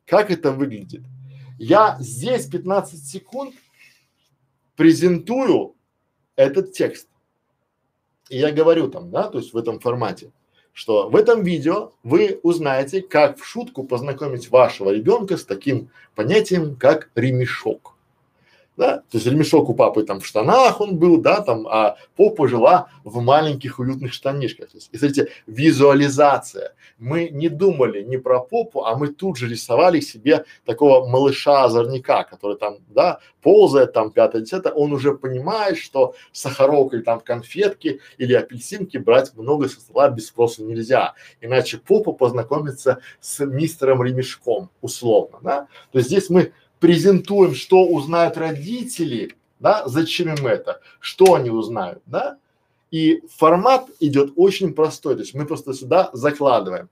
Как 0.07 0.31
это 0.31 0.51
выглядит? 0.51 1.03
Я 1.59 1.95
здесь 1.99 2.47
15 2.47 3.05
секунд 3.05 3.53
презентую 4.75 5.75
этот 6.35 6.73
текст. 6.73 7.07
И 8.29 8.39
я 8.39 8.51
говорю 8.51 8.87
там, 8.89 9.11
да, 9.11 9.29
то 9.29 9.37
есть 9.37 9.53
в 9.53 9.57
этом 9.57 9.79
формате, 9.79 10.31
что 10.73 11.07
в 11.07 11.15
этом 11.15 11.43
видео 11.43 11.91
вы 12.01 12.39
узнаете, 12.41 13.03
как 13.03 13.37
в 13.37 13.45
шутку 13.45 13.83
познакомить 13.83 14.49
вашего 14.49 14.89
ребенка 14.89 15.37
с 15.37 15.45
таким 15.45 15.91
понятием, 16.15 16.75
как 16.75 17.11
ремешок 17.13 17.96
да, 18.77 18.97
то 18.97 19.17
есть 19.17 19.25
ремешок 19.25 19.69
у 19.69 19.73
папы 19.73 20.03
там 20.03 20.19
в 20.19 20.25
штанах 20.25 20.79
он 20.79 20.97
был, 20.97 21.19
да, 21.19 21.41
там, 21.41 21.67
а 21.67 21.97
попа 22.15 22.47
жила 22.47 22.89
в 23.03 23.19
маленьких 23.21 23.79
уютных 23.79 24.13
штанишках. 24.13 24.69
То 24.69 24.77
есть, 24.77 24.89
и 24.91 24.97
смотрите, 24.97 25.29
визуализация. 25.47 26.75
Мы 26.99 27.29
не 27.29 27.49
думали 27.49 28.03
не 28.03 28.17
про 28.17 28.39
попу, 28.39 28.85
а 28.85 28.95
мы 28.95 29.07
тут 29.07 29.37
же 29.37 29.47
рисовали 29.47 29.99
себе 29.99 30.45
такого 30.65 31.07
малыша-озорника, 31.07 32.23
который 32.29 32.57
там, 32.57 32.77
да, 32.89 33.19
ползает 33.41 33.93
там 33.93 34.11
пятое, 34.11 34.41
десятое, 34.43 34.73
он 34.73 34.93
уже 34.93 35.15
понимает, 35.15 35.77
что 35.77 36.13
сахарок 36.31 36.93
или 36.93 37.01
там 37.01 37.19
конфетки 37.19 37.99
или 38.17 38.33
апельсинки 38.33 38.97
брать 38.97 39.35
много 39.35 39.69
со 39.69 39.79
стола 39.79 40.09
без 40.09 40.27
спроса 40.27 40.63
нельзя, 40.63 41.13
иначе 41.41 41.77
попа 41.77 42.11
познакомится 42.11 42.99
с 43.21 43.43
мистером 43.43 44.03
ремешком, 44.03 44.69
условно, 44.81 45.39
да. 45.41 45.67
То 45.91 45.99
есть 45.99 46.09
здесь 46.09 46.29
мы 46.29 46.51
презентуем, 46.79 47.55
что 47.55 47.85
узнают 47.85 48.37
родители, 48.37 49.35
да, 49.59 49.87
зачем 49.87 50.33
им 50.33 50.47
это, 50.47 50.81
что 50.99 51.33
они 51.35 51.49
узнают, 51.49 52.01
да, 52.05 52.37
и 52.91 53.21
формат 53.35 53.89
идет 53.99 54.33
очень 54.35 54.73
простой, 54.73 55.15
то 55.15 55.21
есть 55.21 55.33
мы 55.33 55.45
просто 55.45 55.73
сюда 55.73 56.09
закладываем. 56.13 56.89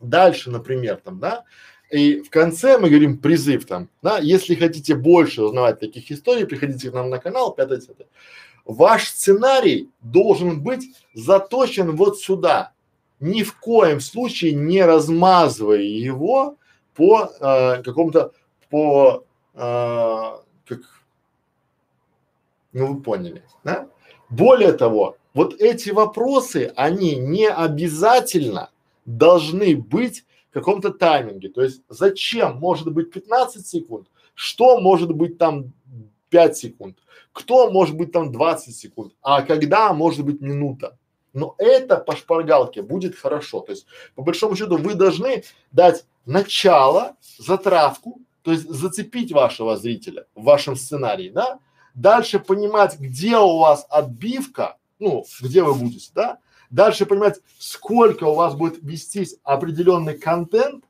Дальше, 0.00 0.50
например, 0.50 1.00
там, 1.02 1.18
да, 1.18 1.44
и 1.90 2.22
в 2.22 2.30
конце 2.30 2.78
мы 2.78 2.88
говорим 2.88 3.18
призыв 3.18 3.66
там, 3.66 3.88
да, 4.02 4.18
если 4.18 4.54
хотите 4.54 4.94
больше 4.94 5.42
узнавать 5.42 5.80
таких 5.80 6.10
историй, 6.10 6.46
приходите 6.46 6.90
к 6.90 6.94
нам 6.94 7.10
на 7.10 7.18
канал, 7.18 7.54
пятое, 7.54 7.78
десятое. 7.78 8.06
Ваш 8.64 9.08
сценарий 9.08 9.90
должен 10.00 10.62
быть 10.62 10.84
заточен 11.12 11.96
вот 11.96 12.18
сюда, 12.18 12.72
ни 13.20 13.42
в 13.42 13.58
коем 13.58 14.00
случае 14.00 14.52
не 14.52 14.82
размазывая 14.84 15.82
его 15.82 16.56
по 16.94 17.30
э, 17.38 17.82
какому-то 17.82 18.32
по, 18.74 19.24
э, 19.54 19.60
как, 20.66 20.80
ну 22.72 22.86
вы 22.94 23.00
поняли, 23.02 23.44
да? 23.62 23.88
Более 24.28 24.72
того, 24.72 25.16
вот 25.32 25.60
эти 25.60 25.90
вопросы, 25.90 26.72
они 26.74 27.14
не 27.14 27.48
обязательно 27.48 28.70
должны 29.04 29.76
быть 29.76 30.24
в 30.50 30.54
каком-то 30.54 30.90
тайминге. 30.90 31.50
То 31.50 31.62
есть 31.62 31.82
зачем 31.88 32.56
может 32.56 32.92
быть 32.92 33.12
15 33.12 33.64
секунд, 33.64 34.08
что 34.34 34.80
может 34.80 35.12
быть 35.12 35.38
там 35.38 35.72
5 36.30 36.56
секунд, 36.56 36.98
кто 37.32 37.70
может 37.70 37.96
быть 37.96 38.10
там 38.10 38.32
20 38.32 38.74
секунд, 38.74 39.12
а 39.22 39.42
когда 39.42 39.92
может 39.92 40.24
быть 40.24 40.40
минута. 40.40 40.98
Но 41.32 41.54
это 41.58 41.98
по 41.98 42.16
шпаргалке 42.16 42.82
будет 42.82 43.14
хорошо. 43.14 43.60
То 43.60 43.70
есть 43.70 43.86
по 44.16 44.22
большому 44.22 44.56
счету 44.56 44.78
вы 44.78 44.94
должны 44.94 45.44
дать 45.70 46.04
начало, 46.26 47.14
затравку, 47.38 48.20
то 48.44 48.52
есть 48.52 48.68
зацепить 48.68 49.32
вашего 49.32 49.76
зрителя 49.76 50.26
в 50.34 50.44
вашем 50.44 50.76
сценарии, 50.76 51.30
да? 51.30 51.58
Дальше 51.94 52.38
понимать, 52.38 52.98
где 52.98 53.38
у 53.38 53.58
вас 53.58 53.86
отбивка, 53.88 54.76
ну, 54.98 55.24
где 55.40 55.62
вы 55.62 55.74
будете, 55.74 56.10
да? 56.14 56.38
Дальше 56.68 57.06
понимать, 57.06 57.40
сколько 57.58 58.24
у 58.24 58.34
вас 58.34 58.54
будет 58.54 58.82
вестись 58.82 59.36
определенный 59.44 60.18
контент, 60.18 60.84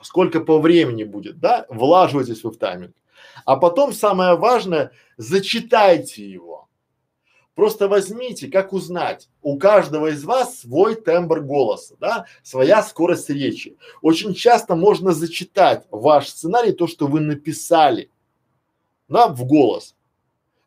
сколько 0.00 0.40
по 0.40 0.58
времени 0.58 1.04
будет, 1.04 1.40
да? 1.40 1.66
Влаживайтесь 1.68 2.42
вы 2.42 2.52
в 2.52 2.56
тайминг. 2.56 2.96
А 3.44 3.56
потом 3.56 3.92
самое 3.92 4.36
важное, 4.36 4.92
зачитайте 5.18 6.26
его. 6.26 6.68
Просто 7.56 7.88
возьмите, 7.88 8.48
как 8.48 8.74
узнать, 8.74 9.30
у 9.40 9.58
каждого 9.58 10.08
из 10.08 10.24
вас 10.24 10.60
свой 10.60 10.94
тембр 10.94 11.40
голоса, 11.40 11.96
да, 11.98 12.26
своя 12.42 12.82
скорость 12.82 13.30
речи. 13.30 13.78
Очень 14.02 14.34
часто 14.34 14.76
можно 14.76 15.12
зачитать 15.12 15.86
ваш 15.90 16.28
сценарий, 16.28 16.72
то, 16.72 16.86
что 16.86 17.06
вы 17.06 17.20
написали, 17.20 18.10
да, 19.08 19.28
в 19.28 19.46
голос. 19.46 19.96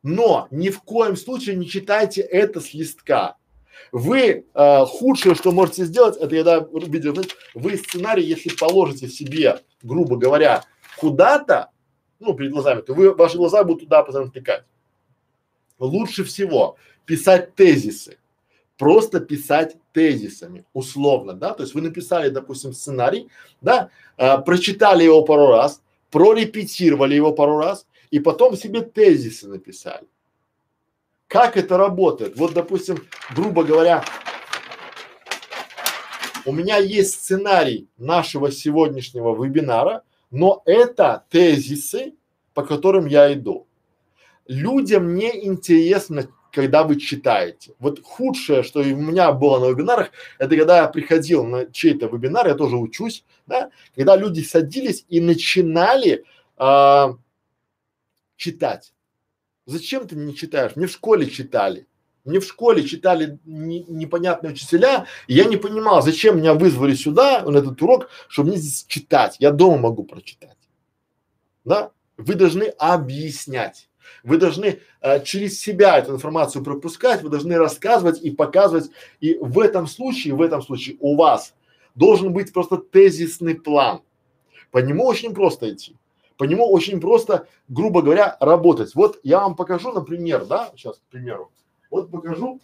Но 0.01 0.47
ни 0.49 0.71
в 0.71 0.81
коем 0.81 1.15
случае 1.15 1.57
не 1.57 1.67
читайте 1.67 2.21
это 2.21 2.59
с 2.59 2.73
листка. 2.73 3.37
Вы 3.91 4.45
э, 4.51 4.85
худшее, 4.85 5.35
что 5.35 5.51
можете 5.51 5.85
сделать, 5.85 6.17
это 6.17 6.35
я 6.35 6.43
да, 6.43 6.67
видео, 6.73 7.13
вы 7.53 7.77
сценарий, 7.77 8.23
если 8.23 8.49
положите 8.49 9.09
себе, 9.09 9.61
грубо 9.83 10.17
говоря, 10.17 10.65
куда-то, 10.97 11.69
ну, 12.19 12.33
перед 12.33 12.51
глазами, 12.51 12.81
то 12.81 12.95
вы, 12.95 13.13
ваши 13.13 13.37
глаза 13.37 13.63
будут 13.63 13.83
туда 13.83 14.01
постоянно 14.01 14.31
втыкать 14.31 14.63
лучше 15.79 16.23
всего 16.23 16.77
писать 17.05 17.55
тезисы. 17.55 18.17
Просто 18.77 19.19
писать 19.19 19.75
тезисами, 19.91 20.63
условно, 20.73 21.33
да, 21.33 21.53
то 21.53 21.63
есть 21.63 21.75
вы 21.75 21.81
написали, 21.81 22.29
допустим, 22.29 22.71
сценарий, 22.71 23.27
да, 23.59 23.89
а, 24.15 24.37
прочитали 24.37 25.03
его 25.03 25.21
пару 25.23 25.47
раз, 25.47 25.81
прорепетировали 26.11 27.13
его 27.13 27.33
пару 27.33 27.57
раз 27.57 27.85
и 28.09 28.19
потом 28.19 28.55
себе 28.55 28.81
тезисы 28.81 29.47
написали. 29.49 30.07
Как 31.27 31.57
это 31.57 31.77
работает? 31.77 32.37
Вот, 32.37 32.53
допустим, 32.53 33.05
грубо 33.35 33.63
говоря, 33.63 34.03
у 36.45 36.51
меня 36.51 36.77
есть 36.77 37.13
сценарий 37.13 37.87
нашего 37.97 38.51
сегодняшнего 38.51 39.35
вебинара, 39.35 40.03
но 40.31 40.61
это 40.65 41.25
тезисы, 41.29 42.15
по 42.53 42.63
которым 42.63 43.05
я 43.05 43.33
иду. 43.33 43.67
Людям 44.49 45.13
не 45.13 45.45
интересно, 45.45 46.27
когда 46.51 46.83
вы 46.83 46.99
читаете. 46.99 47.75
Вот 47.77 48.01
худшее, 48.03 48.63
что 48.63 48.79
у 48.79 48.83
меня 48.83 49.31
было 49.31 49.59
на 49.59 49.69
вебинарах, 49.69 50.09
это 50.39 50.57
когда 50.57 50.77
я 50.77 50.87
приходил 50.87 51.45
на 51.45 51.71
чей-то 51.71 52.07
вебинар, 52.07 52.47
я 52.47 52.55
тоже 52.55 52.75
учусь, 52.75 53.23
да, 53.45 53.69
когда 53.95 54.15
люди 54.15 54.41
садились 54.41 55.05
и 55.07 55.21
начинали 55.21 56.25
а, 56.57 57.15
читать. 58.37 58.91
Зачем 59.67 60.07
ты 60.07 60.15
не 60.15 60.35
читаешь? 60.35 60.75
Мне 60.75 60.87
в 60.87 60.91
школе 60.91 61.29
читали. 61.29 61.85
Мне 62.25 62.39
в 62.39 62.43
школе 62.43 62.83
читали 62.83 63.37
не, 63.45 63.83
непонятные 63.83 64.53
учителя, 64.53 65.05
и 65.27 65.35
я 65.35 65.45
не 65.45 65.57
понимал, 65.57 66.01
зачем 66.01 66.39
меня 66.39 66.55
вызвали 66.55 66.95
сюда, 66.95 67.43
на 67.43 67.59
этот 67.59 67.79
урок, 67.83 68.09
чтобы 68.27 68.49
мне 68.49 68.57
здесь 68.57 68.83
читать. 68.87 69.35
Я 69.37 69.51
дома 69.51 69.77
могу 69.77 70.05
прочитать. 70.05 70.57
Да? 71.65 71.91
Вы 72.17 72.33
должны 72.33 72.63
объяснять. 72.79 73.89
Вы 74.23 74.37
должны 74.37 74.79
э, 75.01 75.23
через 75.23 75.59
себя 75.59 75.97
эту 75.97 76.13
информацию 76.13 76.63
пропускать, 76.63 77.21
вы 77.21 77.29
должны 77.29 77.57
рассказывать 77.57 78.21
и 78.21 78.31
показывать. 78.31 78.89
И 79.19 79.37
в 79.39 79.59
этом 79.59 79.87
случае, 79.87 80.35
в 80.35 80.41
этом 80.41 80.61
случае 80.61 80.97
у 80.99 81.15
вас 81.15 81.53
должен 81.95 82.33
быть 82.33 82.53
просто 82.53 82.77
тезисный 82.77 83.55
план. 83.55 84.01
По 84.71 84.79
нему 84.79 85.05
очень 85.05 85.33
просто 85.33 85.73
идти. 85.73 85.95
По 86.37 86.45
нему 86.45 86.71
очень 86.71 87.01
просто, 87.01 87.47
грубо 87.67 88.01
говоря, 88.01 88.37
работать. 88.39 88.95
Вот 88.95 89.19
я 89.23 89.41
вам 89.41 89.55
покажу, 89.55 89.91
например, 89.91 90.45
да, 90.45 90.71
сейчас, 90.75 90.97
к 90.97 91.11
примеру, 91.11 91.51
вот 91.91 92.09
покажу. 92.09 92.61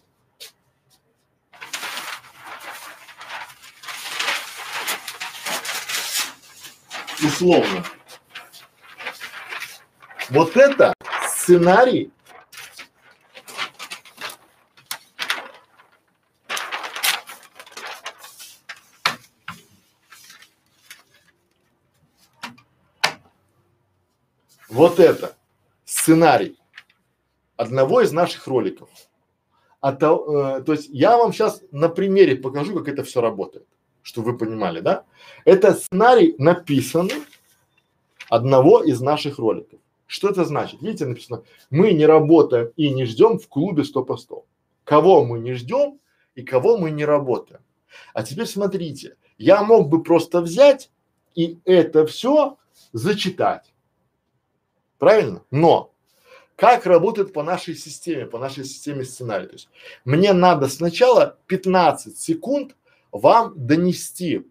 Условно. 7.22 7.84
Вот 10.30 10.56
это 10.56 10.94
сценарий 11.46 12.10
вот 24.68 24.98
это 24.98 25.36
сценарий 25.84 26.58
одного 27.56 28.00
из 28.00 28.10
наших 28.10 28.48
роликов. 28.48 28.88
А 29.80 29.92
то, 29.92 30.58
э, 30.58 30.64
то 30.64 30.72
есть 30.72 30.88
я 30.88 31.16
вам 31.16 31.32
сейчас 31.32 31.62
на 31.70 31.88
примере 31.88 32.34
покажу, 32.34 32.74
как 32.74 32.88
это 32.88 33.04
все 33.04 33.20
работает, 33.20 33.68
чтобы 34.02 34.32
вы 34.32 34.38
понимали, 34.38 34.80
да? 34.80 35.04
Это 35.44 35.74
сценарий 35.74 36.34
написанный 36.38 37.22
одного 38.28 38.82
из 38.82 39.00
наших 39.00 39.38
роликов. 39.38 39.78
Что 40.06 40.28
это 40.30 40.44
значит? 40.44 40.80
Видите, 40.82 41.06
написано, 41.06 41.42
мы 41.70 41.92
не 41.92 42.06
работаем 42.06 42.72
и 42.76 42.90
не 42.90 43.04
ждем 43.04 43.38
в 43.38 43.48
клубе 43.48 43.84
100 43.84 44.04
по 44.04 44.16
100. 44.16 44.44
Кого 44.84 45.24
мы 45.24 45.38
не 45.40 45.54
ждем 45.54 45.98
и 46.34 46.42
кого 46.42 46.76
мы 46.78 46.90
не 46.90 47.04
работаем. 47.04 47.60
А 48.14 48.22
теперь 48.22 48.46
смотрите, 48.46 49.16
я 49.38 49.62
мог 49.62 49.88
бы 49.88 50.02
просто 50.02 50.40
взять 50.40 50.90
и 51.34 51.58
это 51.64 52.06
все 52.06 52.56
зачитать. 52.92 53.72
Правильно? 54.98 55.42
Но 55.50 55.92
как 56.56 56.86
работает 56.86 57.32
по 57.32 57.42
нашей 57.42 57.74
системе, 57.74 58.26
по 58.26 58.38
нашей 58.38 58.64
системе 58.64 59.04
сценария. 59.04 59.46
То 59.46 59.52
есть 59.52 59.68
мне 60.04 60.32
надо 60.32 60.68
сначала 60.68 61.38
15 61.46 62.18
секунд 62.18 62.74
вам 63.12 63.52
донести 63.56 64.46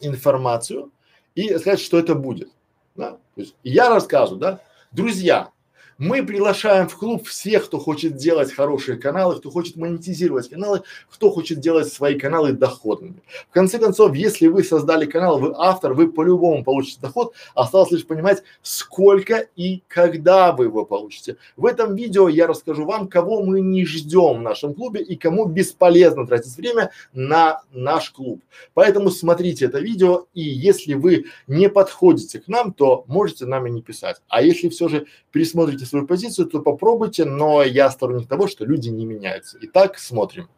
информацию 0.00 0.90
и 1.34 1.56
сказать, 1.58 1.80
что 1.80 1.98
это 1.98 2.14
будет. 2.14 2.50
Да? 2.94 3.12
То 3.12 3.40
есть 3.40 3.54
я 3.62 3.88
рассказываю, 3.88 4.40
да, 4.40 4.60
друзья, 4.90 5.50
мы 5.98 6.24
приглашаем 6.24 6.88
в 6.88 6.96
клуб 6.96 7.26
всех, 7.26 7.66
кто 7.66 7.78
хочет 7.78 8.16
делать 8.16 8.52
хорошие 8.52 8.98
каналы, 8.98 9.36
кто 9.36 9.50
хочет 9.50 9.76
монетизировать 9.76 10.48
каналы, 10.48 10.82
кто 11.10 11.30
хочет 11.30 11.60
делать 11.60 11.92
свои 11.92 12.18
каналы 12.18 12.52
доходными. 12.52 13.22
В 13.50 13.52
конце 13.52 13.78
концов, 13.78 14.14
если 14.14 14.46
вы 14.46 14.64
создали 14.64 15.06
канал, 15.06 15.38
вы 15.38 15.52
автор, 15.56 15.94
вы 15.94 16.10
по-любому 16.10 16.64
получите 16.64 17.00
доход, 17.00 17.34
осталось 17.54 17.90
лишь 17.90 18.06
понимать, 18.06 18.42
сколько 18.62 19.46
и 19.56 19.82
когда 19.88 20.52
вы 20.52 20.64
его 20.64 20.84
получите. 20.84 21.36
В 21.56 21.66
этом 21.66 21.94
видео 21.94 22.28
я 22.28 22.46
расскажу 22.46 22.84
вам, 22.84 23.08
кого 23.08 23.42
мы 23.42 23.60
не 23.60 23.84
ждем 23.84 24.38
в 24.38 24.42
нашем 24.42 24.74
клубе 24.74 25.02
и 25.02 25.16
кому 25.16 25.46
бесполезно 25.46 26.26
тратить 26.26 26.56
время 26.56 26.90
на 27.12 27.62
наш 27.72 28.10
клуб. 28.10 28.40
Поэтому 28.74 29.10
смотрите 29.10 29.66
это 29.66 29.78
видео 29.78 30.26
и 30.34 30.42
если 30.42 30.94
вы 30.94 31.26
не 31.46 31.68
подходите 31.68 32.40
к 32.40 32.48
нам, 32.48 32.72
то 32.72 33.04
можете 33.06 33.46
нами 33.46 33.70
не 33.70 33.82
писать. 33.82 34.20
А 34.28 34.42
если 34.42 34.68
все 34.68 34.88
же 34.88 35.06
пересмотрите 35.30 35.81
свою 35.86 36.06
позицию, 36.06 36.46
то 36.48 36.60
попробуйте, 36.60 37.24
но 37.24 37.62
я 37.62 37.90
сторонник 37.90 38.28
того, 38.28 38.46
что 38.46 38.64
люди 38.64 38.88
не 38.88 39.04
меняются. 39.04 39.58
Итак, 39.62 39.98
смотрим. 39.98 40.48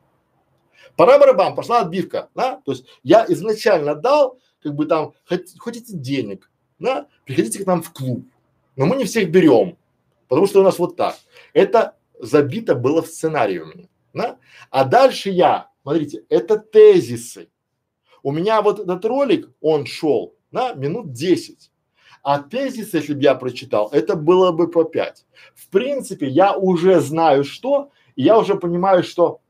Пора 0.97 1.19
барабан, 1.19 1.55
пошла 1.55 1.81
отбивка, 1.81 2.29
да? 2.35 2.61
То 2.65 2.73
есть 2.73 2.85
я 3.03 3.25
изначально 3.29 3.95
дал, 3.95 4.39
как 4.63 4.75
бы 4.75 4.87
там, 4.87 5.13
хот, 5.29 5.43
хотите 5.59 5.97
денег, 5.97 6.51
да? 6.79 7.09
Приходите 7.25 7.63
к 7.63 7.67
нам 7.67 7.83
в 7.83 7.93
клуб, 7.93 8.25
но 8.77 8.87
мы 8.87 8.97
не 8.97 9.05
всех 9.05 9.31
берем, 9.31 9.77
потому 10.29 10.47
что 10.47 10.61
у 10.61 10.65
нас 10.65 10.79
вот 10.79 10.97
так. 10.97 11.17
Это 11.53 11.97
забито 12.21 12.75
было 12.75 13.03
в 13.03 13.09
сценарии 13.09 13.59
у 13.59 13.67
меня, 13.67 13.89
да? 14.13 14.39
А 14.71 14.85
дальше 14.85 15.31
я, 15.31 15.71
смотрите, 15.83 16.25
это 16.29 16.59
тезисы. 16.59 17.49
У 18.23 18.33
меня 18.33 18.63
вот 18.63 18.81
этот 18.81 19.05
ролик, 19.05 19.51
он 19.61 19.87
шел, 19.87 20.35
да, 20.51 20.75
минут 20.75 21.13
10. 21.13 21.71
А 22.25 22.39
тезис, 22.39 22.95
если 22.95 23.13
бы 23.13 23.23
я 23.23 23.35
прочитал, 23.35 23.91
это 23.93 24.17
было 24.17 24.51
бы 24.51 24.69
по 24.69 24.85
пять. 24.85 25.27
В 25.55 25.69
принципе, 25.69 26.27
я 26.27 26.57
уже 26.57 27.01
знаю 27.01 27.45
что, 27.45 27.91
я 28.17 28.39
уже 28.39 28.55
понимаю, 28.55 29.05
что 29.05 29.41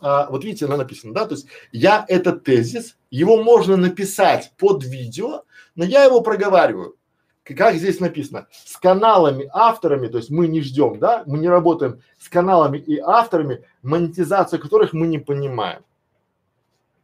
а, 0.00 0.28
вот 0.30 0.44
видите, 0.44 0.66
она 0.66 0.76
написана, 0.76 1.14
да, 1.14 1.26
то 1.26 1.34
есть 1.34 1.46
я 1.72 2.04
этот 2.06 2.44
тезис, 2.44 2.98
его 3.10 3.42
можно 3.42 3.76
написать 3.76 4.52
под 4.58 4.84
видео, 4.84 5.44
но 5.74 5.84
я 5.84 6.04
его 6.04 6.20
проговариваю. 6.20 6.96
Как 7.42 7.76
здесь 7.76 7.98
написано, 7.98 8.46
с 8.50 8.76
каналами, 8.76 9.48
авторами, 9.50 10.08
то 10.08 10.18
есть 10.18 10.28
мы 10.28 10.46
не 10.46 10.60
ждем, 10.60 10.98
да, 10.98 11.22
мы 11.24 11.38
не 11.38 11.48
работаем 11.48 12.02
с 12.18 12.28
каналами 12.28 12.76
и 12.76 12.98
авторами, 12.98 13.64
монетизацию 13.80 14.60
которых 14.60 14.92
мы 14.92 15.06
не 15.06 15.18
понимаем. 15.18 15.82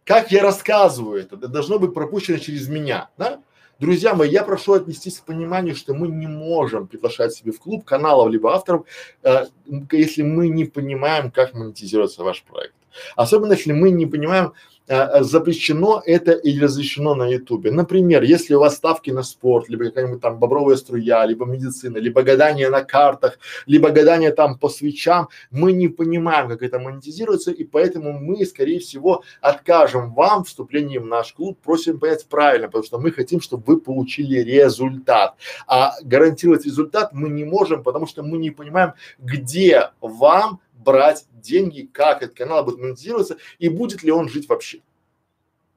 Как 0.04 0.30
я 0.30 0.42
рассказываю 0.42 1.22
это, 1.22 1.36
это 1.36 1.48
должно 1.48 1.78
быть 1.78 1.94
пропущено 1.94 2.36
через 2.36 2.68
меня, 2.68 3.08
да? 3.16 3.40
Друзья 3.80 4.14
мои, 4.14 4.30
я 4.30 4.44
прошу 4.44 4.74
отнестись 4.74 5.18
к 5.18 5.24
пониманию, 5.24 5.74
что 5.74 5.94
мы 5.94 6.08
не 6.08 6.28
можем 6.28 6.86
приглашать 6.86 7.34
себе 7.34 7.50
в 7.50 7.58
клуб 7.58 7.84
каналов 7.84 8.30
либо 8.30 8.54
авторов, 8.54 8.86
э, 9.22 9.46
если 9.90 10.22
мы 10.22 10.48
не 10.48 10.64
понимаем, 10.64 11.30
как 11.30 11.54
монетизируется 11.54 12.22
ваш 12.22 12.44
проект. 12.44 12.74
Особенно 13.16 13.52
если 13.52 13.72
мы 13.72 13.90
не 13.90 14.06
понимаем, 14.06 14.52
запрещено 14.86 16.02
это 16.04 16.32
или 16.32 16.62
разрешено 16.62 17.14
на 17.14 17.26
ютубе. 17.26 17.70
Например, 17.70 18.22
если 18.22 18.54
у 18.54 18.60
вас 18.60 18.76
ставки 18.76 19.10
на 19.10 19.22
спорт, 19.22 19.68
либо 19.68 19.84
какая-нибудь 19.84 20.20
там 20.20 20.38
бобровая 20.38 20.76
струя, 20.76 21.24
либо 21.24 21.46
медицина, 21.46 21.96
либо 21.98 22.22
гадание 22.22 22.68
на 22.68 22.82
картах, 22.82 23.38
либо 23.66 23.90
гадание 23.90 24.30
там 24.30 24.58
по 24.58 24.68
свечам, 24.68 25.28
мы 25.50 25.72
не 25.72 25.88
понимаем, 25.88 26.48
как 26.48 26.62
это 26.62 26.78
монетизируется, 26.78 27.50
и 27.50 27.64
поэтому 27.64 28.12
мы, 28.12 28.44
скорее 28.44 28.78
всего, 28.78 29.22
откажем 29.40 30.12
вам 30.12 30.44
вступлении 30.44 30.98
в 30.98 31.06
наш 31.06 31.32
клуб, 31.32 31.58
просим 31.62 31.98
понять 31.98 32.26
правильно, 32.28 32.66
потому 32.66 32.84
что 32.84 32.98
мы 32.98 33.10
хотим, 33.10 33.40
чтобы 33.40 33.64
вы 33.66 33.80
получили 33.80 34.40
результат. 34.40 35.34
А 35.66 35.94
гарантировать 36.02 36.66
результат 36.66 37.12
мы 37.12 37.30
не 37.30 37.44
можем, 37.44 37.82
потому 37.82 38.06
что 38.06 38.22
мы 38.22 38.38
не 38.38 38.50
понимаем, 38.50 38.92
где 39.18 39.90
вам 40.00 40.60
брать 40.84 41.26
деньги, 41.32 41.88
как 41.92 42.22
этот 42.22 42.36
канал 42.36 42.64
будет 42.64 42.78
монетизироваться 42.78 43.38
и 43.58 43.68
будет 43.68 44.02
ли 44.02 44.12
он 44.12 44.28
жить 44.28 44.48
вообще. 44.48 44.80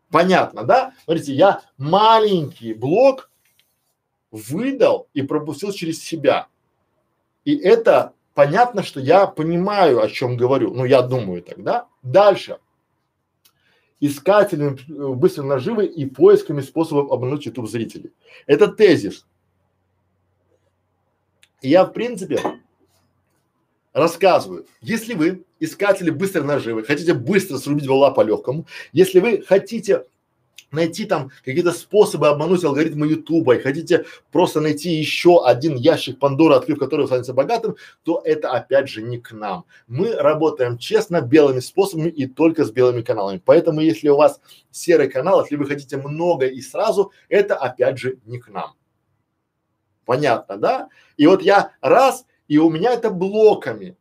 Понятно, 0.10 0.64
да? 0.64 0.94
Смотрите, 1.04 1.34
я 1.34 1.62
маленький 1.78 2.74
блок 2.74 3.30
выдал 4.32 5.10
и 5.14 5.22
пропустил 5.22 5.72
через 5.72 6.02
себя. 6.04 6.48
И 7.44 7.56
это 7.56 8.14
понятно, 8.34 8.84
что 8.84 9.00
я 9.00 9.28
понимаю, 9.28 10.02
о 10.02 10.10
чем 10.10 10.38
говорю. 10.38 10.74
Ну, 10.74 10.86
я 10.86 11.02
думаю 11.02 11.42
тогда. 11.42 11.88
Дальше. 12.04 12.60
Искателями 14.00 14.78
э, 14.88 15.14
быстрой 15.16 15.48
наживы 15.48 15.86
и 15.86 16.06
поисками 16.06 16.62
способов 16.62 17.12
обмануть 17.12 17.46
YouTube 17.46 17.68
зрителей. 17.68 18.14
Это 18.46 18.68
тезис. 18.68 19.26
я, 21.62 21.84
в 21.84 21.94
принципе, 21.94 22.62
рассказываю, 23.98 24.66
если 24.82 25.14
вы 25.14 25.44
искатели 25.60 26.10
быстрой 26.10 26.46
наживы, 26.46 26.84
хотите 26.84 27.14
быстро 27.14 27.58
срубить 27.58 27.88
вала 27.88 28.12
по 28.12 28.22
легкому, 28.22 28.68
если 28.94 29.20
вы 29.20 29.42
хотите 29.42 30.04
найти 30.72 31.06
там 31.06 31.32
какие-то 31.46 31.72
способы 31.72 32.28
обмануть 32.28 32.64
алгоритмы 32.64 33.08
Ютуба 33.08 33.56
и 33.56 33.62
хотите 33.62 34.06
просто 34.32 34.60
найти 34.60 34.90
еще 34.92 35.46
один 35.46 35.76
ящик 35.76 36.20
Пандоры, 36.20 36.56
открыв 36.56 36.78
который 36.78 37.02
вы 37.02 37.08
станете 37.08 37.34
богатым, 37.34 37.78
то 38.04 38.22
это 38.24 38.52
опять 38.52 38.90
же 38.90 39.02
не 39.02 39.18
к 39.18 39.32
нам. 39.32 39.66
Мы 39.88 40.14
работаем 40.14 40.78
честно, 40.78 41.22
белыми 41.22 41.60
способами 41.60 42.10
и 42.10 42.28
только 42.28 42.66
с 42.66 42.72
белыми 42.72 43.02
каналами. 43.02 43.42
Поэтому 43.44 43.82
если 43.82 44.10
у 44.10 44.18
вас 44.18 44.42
серый 44.72 45.10
канал, 45.10 45.42
если 45.42 45.56
вы 45.56 45.66
хотите 45.66 45.98
много 45.98 46.46
и 46.46 46.62
сразу, 46.62 47.12
это 47.30 47.56
опять 47.56 47.98
же 47.98 48.18
не 48.26 48.38
к 48.40 48.50
нам. 48.50 48.74
Понятно, 50.06 50.58
да? 50.58 50.90
И 51.18 51.28
вот 51.28 51.42
я 51.42 51.72
раз, 51.82 52.26
и 52.48 52.58
у 52.58 52.70
меня 52.70 52.94
это 52.94 53.10
блоками. 53.10 53.98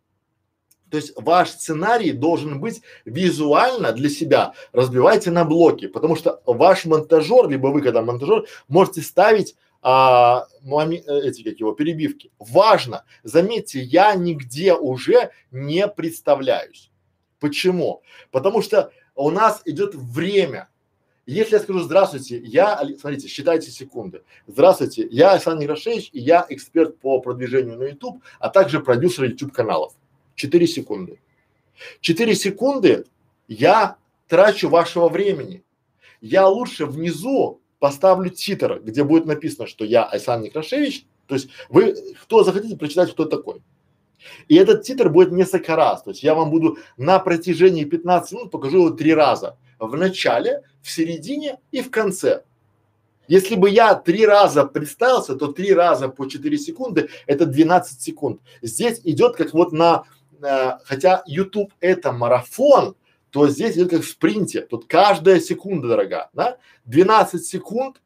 То 0.91 0.99
есть 0.99 1.13
ваш 1.17 1.51
сценарий 1.51 2.13
должен 2.13 2.61
быть 2.61 2.83
визуально 3.05 3.93
для 3.93 4.09
себя. 4.09 4.53
Разбивайте 4.73 5.31
на 5.31 5.45
блоки, 5.45 5.89
потому 5.89 6.15
что 6.17 6.41
ваш 6.47 6.85
монтажер, 6.85 7.49
либо 7.49 7.69
вы, 7.69 7.83
когда 7.83 8.03
монтажер, 8.03 8.47
можете 8.69 9.03
ставить 9.03 9.57
а, 9.83 10.47
моми, 10.63 11.03
э, 11.07 11.29
эти 11.29 11.43
как 11.43 11.59
его 11.59 11.73
перебивки. 11.73 12.31
Важно, 12.39 13.05
заметьте, 13.25 13.81
я 13.81 14.15
нигде 14.15 14.75
уже 14.75 15.31
не 15.51 15.87
представляюсь. 15.89 16.91
Почему? 17.41 18.03
Потому 18.31 18.63
что 18.63 18.91
у 19.15 19.31
нас 19.31 19.63
идет 19.65 19.95
время. 19.95 20.69
Если 21.27 21.57
я 21.57 21.61
скажу 21.61 21.81
здравствуйте, 21.81 22.39
я, 22.39 22.81
смотрите, 23.01 23.27
считайте 23.27 23.73
секунды. 23.73 24.23
Здравствуйте, 24.47 25.09
я 25.11 25.33
Александр 25.33 25.63
Некрашевич 25.63 26.11
и 26.13 26.21
я 26.21 26.47
эксперт 26.49 27.01
по 27.01 27.21
продвижению 27.21 27.77
на 27.77 27.83
YouTube, 27.83 28.23
а 28.39 28.49
также 28.49 28.79
продюсер 28.79 29.25
YouTube 29.25 29.53
каналов. 29.53 29.93
4 30.37 30.67
секунды. 30.69 31.19
4 32.01 32.35
секунды 32.37 33.07
я 33.49 33.97
трачу 34.29 34.69
вашего 34.69 35.09
времени. 35.09 35.65
Я 36.21 36.47
лучше 36.47 36.87
внизу 36.87 37.61
поставлю 37.81 38.31
титр, 38.31 38.81
где 38.85 39.03
будет 39.03 39.27
написано, 39.27 39.67
что 39.67 39.85
я 39.85 40.05
Александр 40.05 40.47
Некрашевич. 40.47 41.07
То 41.27 41.35
есть 41.35 41.49
вы, 41.69 41.97
кто 42.23 42.45
захотите 42.45 42.77
прочитать, 42.77 43.11
кто 43.11 43.25
такой. 43.25 43.63
И 44.47 44.55
этот 44.55 44.85
титр 44.85 45.11
будет 45.11 45.33
несколько 45.33 45.75
раз. 45.75 46.05
То 46.05 46.11
есть 46.11 46.23
я 46.23 46.37
вам 46.37 46.51
буду 46.51 46.79
на 46.97 47.19
протяжении 47.19 47.85
15 47.85 48.33
минут 48.33 48.51
покажу 48.53 48.79
его 48.79 48.91
три 48.91 49.13
раза. 49.13 49.59
В 49.79 49.97
начале, 49.97 50.63
в 50.83 50.91
середине 50.91 51.59
и 51.71 51.83
в 51.83 51.91
конце. 51.91 52.43
Если 53.29 53.57
бы 53.57 53.69
я 53.69 53.95
три 53.95 54.25
раза 54.25 54.65
представился, 54.65 55.35
то 55.35 55.49
три 55.49 55.73
раза 55.73 56.09
по 56.09 56.27
4 56.27 56.59
секунды 56.59 57.09
это 57.27 57.47
12 57.47 58.01
секунд. 58.01 58.41
Здесь 58.63 59.01
идет 59.05 59.37
как 59.37 59.53
вот 59.53 59.73
на 59.73 60.05
э, 60.41 60.79
хотя 60.85 61.23
YouTube 61.27 61.73
это 61.81 62.13
марафон, 62.13 62.95
то 63.31 63.49
здесь 63.49 63.77
идет 63.77 63.91
как 63.91 64.03
в 64.03 64.09
спринте. 64.09 64.63
Тут 64.63 64.87
каждая 64.87 65.41
секунда 65.41 65.89
дорога, 65.89 66.31
да? 66.33 66.59
12 66.85 67.45
секунд 67.45 68.01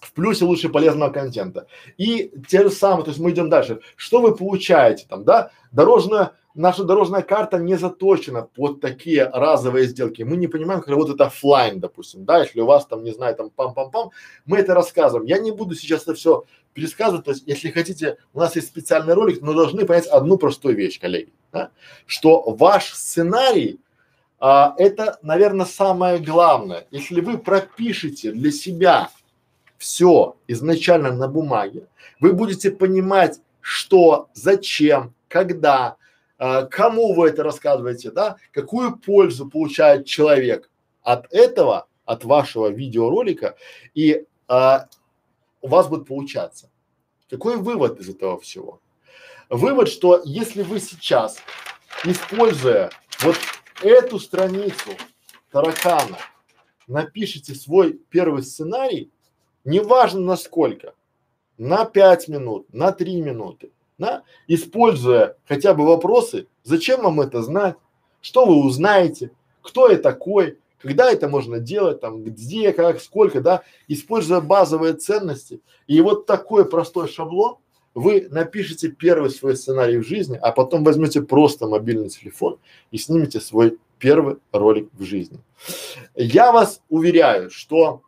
в 0.00 0.12
плюсе 0.12 0.44
лучше 0.44 0.68
полезного 0.68 1.10
контента. 1.10 1.66
И 1.96 2.32
те 2.48 2.62
же 2.62 2.70
самые, 2.70 3.04
то 3.04 3.10
есть 3.10 3.20
мы 3.20 3.30
идем 3.30 3.50
дальше. 3.50 3.80
Что 3.96 4.20
вы 4.20 4.34
получаете 4.34 5.06
там, 5.08 5.24
да? 5.24 5.50
Дорожная, 5.72 6.32
наша 6.58 6.84
дорожная 6.84 7.22
карта 7.22 7.58
не 7.58 7.76
заточена 7.76 8.42
под 8.42 8.80
такие 8.80 9.24
разовые 9.24 9.86
сделки. 9.86 10.22
Мы 10.22 10.36
не 10.36 10.48
понимаем, 10.48 10.80
как 10.80 10.90
работает 10.90 11.20
офлайн, 11.20 11.80
допустим, 11.80 12.24
да, 12.24 12.40
если 12.40 12.60
у 12.60 12.66
вас 12.66 12.84
там, 12.86 13.04
не 13.04 13.12
знаю, 13.12 13.36
там 13.36 13.50
пам-пам-пам, 13.56 14.10
мы 14.44 14.58
это 14.58 14.74
рассказываем. 14.74 15.26
Я 15.26 15.38
не 15.38 15.52
буду 15.52 15.74
сейчас 15.74 16.02
это 16.02 16.14
все 16.14 16.44
пересказывать, 16.74 17.24
то 17.24 17.30
есть 17.30 17.44
если 17.46 17.70
хотите, 17.70 18.18
у 18.34 18.40
нас 18.40 18.56
есть 18.56 18.68
специальный 18.68 19.14
ролик, 19.14 19.40
но 19.40 19.54
должны 19.54 19.86
понять 19.86 20.06
одну 20.06 20.36
простую 20.36 20.76
вещь, 20.76 21.00
коллеги, 21.00 21.32
да? 21.52 21.70
что 22.06 22.42
ваш 22.42 22.92
сценарий 22.92 23.80
а, 24.40 24.74
это, 24.78 25.18
наверное, 25.22 25.66
самое 25.66 26.18
главное. 26.18 26.86
Если 26.90 27.20
вы 27.20 27.38
пропишете 27.38 28.32
для 28.32 28.52
себя 28.52 29.10
все 29.76 30.36
изначально 30.46 31.12
на 31.12 31.28
бумаге, 31.28 31.86
вы 32.20 32.32
будете 32.32 32.70
понимать, 32.70 33.40
что, 33.60 34.28
зачем, 34.34 35.14
когда, 35.28 35.96
а, 36.38 36.66
кому 36.66 37.14
вы 37.14 37.28
это 37.28 37.42
рассказываете, 37.42 38.10
да, 38.10 38.36
какую 38.52 38.96
пользу 38.96 39.48
получает 39.48 40.06
человек 40.06 40.70
от 41.02 41.32
этого, 41.32 41.88
от 42.04 42.24
вашего 42.24 42.68
видеоролика, 42.68 43.56
и 43.94 44.24
а, 44.46 44.86
у 45.60 45.68
вас 45.68 45.88
будет 45.88 46.06
получаться. 46.06 46.70
Какой 47.28 47.56
вывод 47.56 48.00
из 48.00 48.08
этого 48.08 48.38
всего? 48.38 48.80
Вывод, 49.50 49.88
что 49.88 50.22
если 50.24 50.62
вы 50.62 50.78
сейчас, 50.78 51.38
используя 52.04 52.90
вот 53.20 53.36
эту 53.82 54.18
страницу 54.18 54.90
таракана, 55.50 56.18
напишите 56.86 57.54
свой 57.54 57.94
первый 58.10 58.42
сценарий, 58.42 59.10
неважно 59.64 60.20
на 60.20 60.36
сколько, 60.36 60.94
на 61.56 61.84
пять 61.84 62.28
минут, 62.28 62.72
на 62.72 62.92
три 62.92 63.20
минуты, 63.20 63.72
да, 63.98 64.22
используя 64.46 65.36
хотя 65.46 65.74
бы 65.74 65.84
вопросы, 65.84 66.46
зачем 66.62 67.02
вам 67.02 67.20
это 67.20 67.42
знать, 67.42 67.76
что 68.20 68.46
вы 68.46 68.64
узнаете, 68.64 69.32
кто 69.62 69.90
я 69.90 69.98
такой, 69.98 70.58
когда 70.80 71.10
это 71.10 71.28
можно 71.28 71.58
делать, 71.58 72.00
там, 72.00 72.22
где, 72.22 72.72
как, 72.72 73.00
сколько, 73.00 73.40
да, 73.40 73.62
используя 73.88 74.40
базовые 74.40 74.94
ценности. 74.94 75.60
И 75.86 76.00
вот 76.00 76.26
такой 76.26 76.68
простой 76.68 77.08
шаблон 77.08 77.56
вы 77.94 78.28
напишите 78.30 78.88
первый 78.88 79.30
свой 79.30 79.56
сценарий 79.56 79.98
в 79.98 80.06
жизни, 80.06 80.38
а 80.40 80.52
потом 80.52 80.84
возьмете 80.84 81.20
просто 81.20 81.66
мобильный 81.66 82.08
телефон 82.08 82.58
и 82.92 82.98
снимете 82.98 83.40
свой 83.40 83.78
первый 83.98 84.36
ролик 84.52 84.88
в 84.92 85.02
жизни. 85.02 85.40
Я 86.14 86.52
вас 86.52 86.80
уверяю, 86.88 87.50
что 87.50 88.02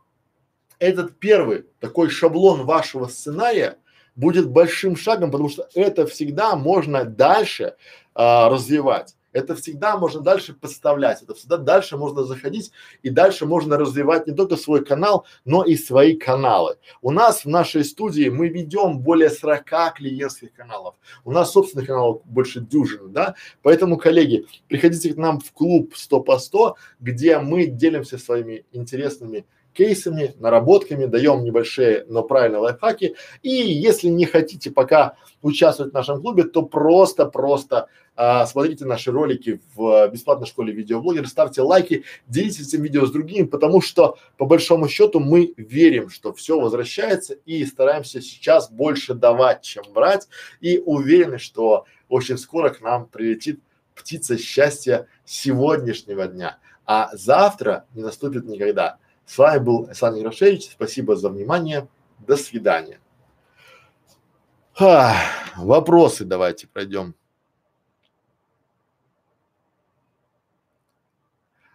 этот 0.78 1.18
первый 1.18 1.66
такой 1.80 2.08
шаблон 2.08 2.64
вашего 2.64 3.06
сценария 3.06 3.78
будет 4.20 4.48
большим 4.48 4.96
шагом, 4.96 5.30
потому 5.30 5.48
что 5.48 5.68
это 5.74 6.06
всегда 6.06 6.54
можно 6.54 7.04
дальше 7.04 7.74
а, 8.14 8.48
развивать. 8.48 9.16
Это 9.32 9.54
всегда 9.54 9.96
можно 9.96 10.20
дальше 10.20 10.54
подставлять, 10.54 11.22
это 11.22 11.34
всегда 11.34 11.56
дальше 11.56 11.96
можно 11.96 12.24
заходить 12.24 12.72
и 13.02 13.10
дальше 13.10 13.46
можно 13.46 13.76
развивать 13.76 14.26
не 14.26 14.34
только 14.34 14.56
свой 14.56 14.84
канал, 14.84 15.24
но 15.44 15.62
и 15.62 15.76
свои 15.76 16.16
каналы. 16.16 16.78
У 17.00 17.12
нас 17.12 17.44
в 17.44 17.48
нашей 17.48 17.84
студии 17.84 18.28
мы 18.28 18.48
ведем 18.48 18.98
более 18.98 19.30
40 19.30 19.94
клиентских 19.94 20.52
каналов. 20.52 20.96
У 21.24 21.30
нас 21.30 21.52
собственных 21.52 21.86
каналов 21.86 22.22
больше 22.24 22.60
дюжины, 22.60 23.08
да? 23.08 23.36
Поэтому, 23.62 23.98
коллеги, 23.98 24.46
приходите 24.66 25.14
к 25.14 25.16
нам 25.16 25.38
в 25.38 25.52
клуб 25.52 25.94
100 25.94 26.20
по 26.22 26.38
100, 26.38 26.76
где 26.98 27.38
мы 27.38 27.66
делимся 27.66 28.18
своими 28.18 28.64
интересными 28.72 29.46
кейсами, 29.72 30.34
наработками, 30.38 31.06
даем 31.06 31.44
небольшие, 31.44 32.04
но 32.08 32.22
правильные 32.22 32.60
лайфхаки. 32.60 33.16
И 33.42 33.50
если 33.50 34.08
не 34.08 34.26
хотите 34.26 34.70
пока 34.70 35.16
участвовать 35.42 35.92
в 35.92 35.94
нашем 35.94 36.20
клубе, 36.20 36.44
то 36.44 36.62
просто-просто 36.62 37.88
а, 38.16 38.44
смотрите 38.46 38.84
наши 38.84 39.10
ролики 39.10 39.62
в 39.74 40.08
бесплатной 40.08 40.46
школе 40.46 40.72
видеоблогера, 40.72 41.26
ставьте 41.26 41.62
лайки, 41.62 42.04
делитесь 42.26 42.68
этим 42.68 42.82
видео 42.82 43.06
с 43.06 43.12
другими, 43.12 43.46
потому 43.46 43.80
что 43.80 44.18
по 44.36 44.44
большому 44.44 44.88
счету 44.88 45.20
мы 45.20 45.54
верим, 45.56 46.10
что 46.10 46.32
все 46.34 46.60
возвращается 46.60 47.34
и 47.46 47.64
стараемся 47.64 48.20
сейчас 48.20 48.70
больше 48.70 49.14
давать, 49.14 49.62
чем 49.62 49.84
брать 49.94 50.28
и 50.60 50.82
уверены, 50.84 51.38
что 51.38 51.86
очень 52.08 52.36
скоро 52.36 52.70
к 52.70 52.82
нам 52.82 53.06
прилетит 53.06 53.60
птица 53.94 54.36
счастья 54.36 55.06
сегодняшнего 55.24 56.26
дня, 56.26 56.58
а 56.84 57.10
завтра 57.14 57.86
не 57.94 58.02
наступит 58.02 58.44
никогда. 58.44 58.98
С 59.30 59.38
вами 59.38 59.62
был 59.62 59.84
Александр 59.86 60.18
Ярошевич. 60.18 60.72
Спасибо 60.72 61.14
за 61.14 61.28
внимание. 61.28 61.86
До 62.18 62.36
свидания. 62.36 62.98
Ха, 64.74 65.14
вопросы 65.56 66.24
давайте 66.24 66.66
пройдем. 66.66 67.14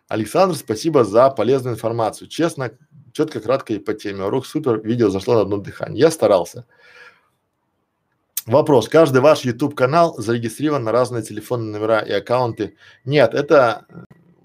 Александр, 0.10 0.58
спасибо 0.58 1.06
за 1.06 1.30
полезную 1.30 1.76
информацию. 1.76 2.28
Честно, 2.28 2.72
четко, 3.14 3.40
кратко 3.40 3.72
и 3.72 3.80
по 3.80 3.94
теме. 3.94 4.26
Урок 4.26 4.46
супер, 4.46 4.82
видео 4.82 5.10
зашло 5.10 5.36
на 5.36 5.42
одно 5.44 5.56
дыхание. 5.56 5.98
Я 5.98 6.12
старался. 6.12 6.66
Вопрос. 8.46 8.90
Каждый 8.90 9.22
ваш 9.22 9.46
YouTube 9.46 9.76
канал 9.76 10.14
зарегистрирован 10.18 10.84
на 10.84 10.92
разные 10.92 11.24
телефонные 11.24 11.72
номера 11.72 12.02
и 12.02 12.12
аккаунты? 12.12 12.76
Нет, 13.06 13.34
это 13.34 13.86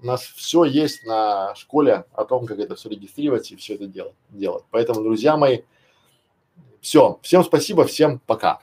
у 0.01 0.05
нас 0.05 0.21
все 0.23 0.63
есть 0.63 1.05
на 1.05 1.53
школе 1.55 2.05
о 2.13 2.25
том, 2.25 2.45
как 2.45 2.59
это 2.59 2.75
все 2.75 2.89
регистрировать 2.89 3.51
и 3.51 3.55
все 3.55 3.75
это 3.75 3.85
делать. 3.85 4.15
делать. 4.29 4.63
Поэтому, 4.71 5.01
друзья 5.01 5.37
мои, 5.37 5.59
все. 6.81 7.19
Всем 7.21 7.43
спасибо, 7.43 7.85
всем 7.85 8.19
пока. 8.25 8.61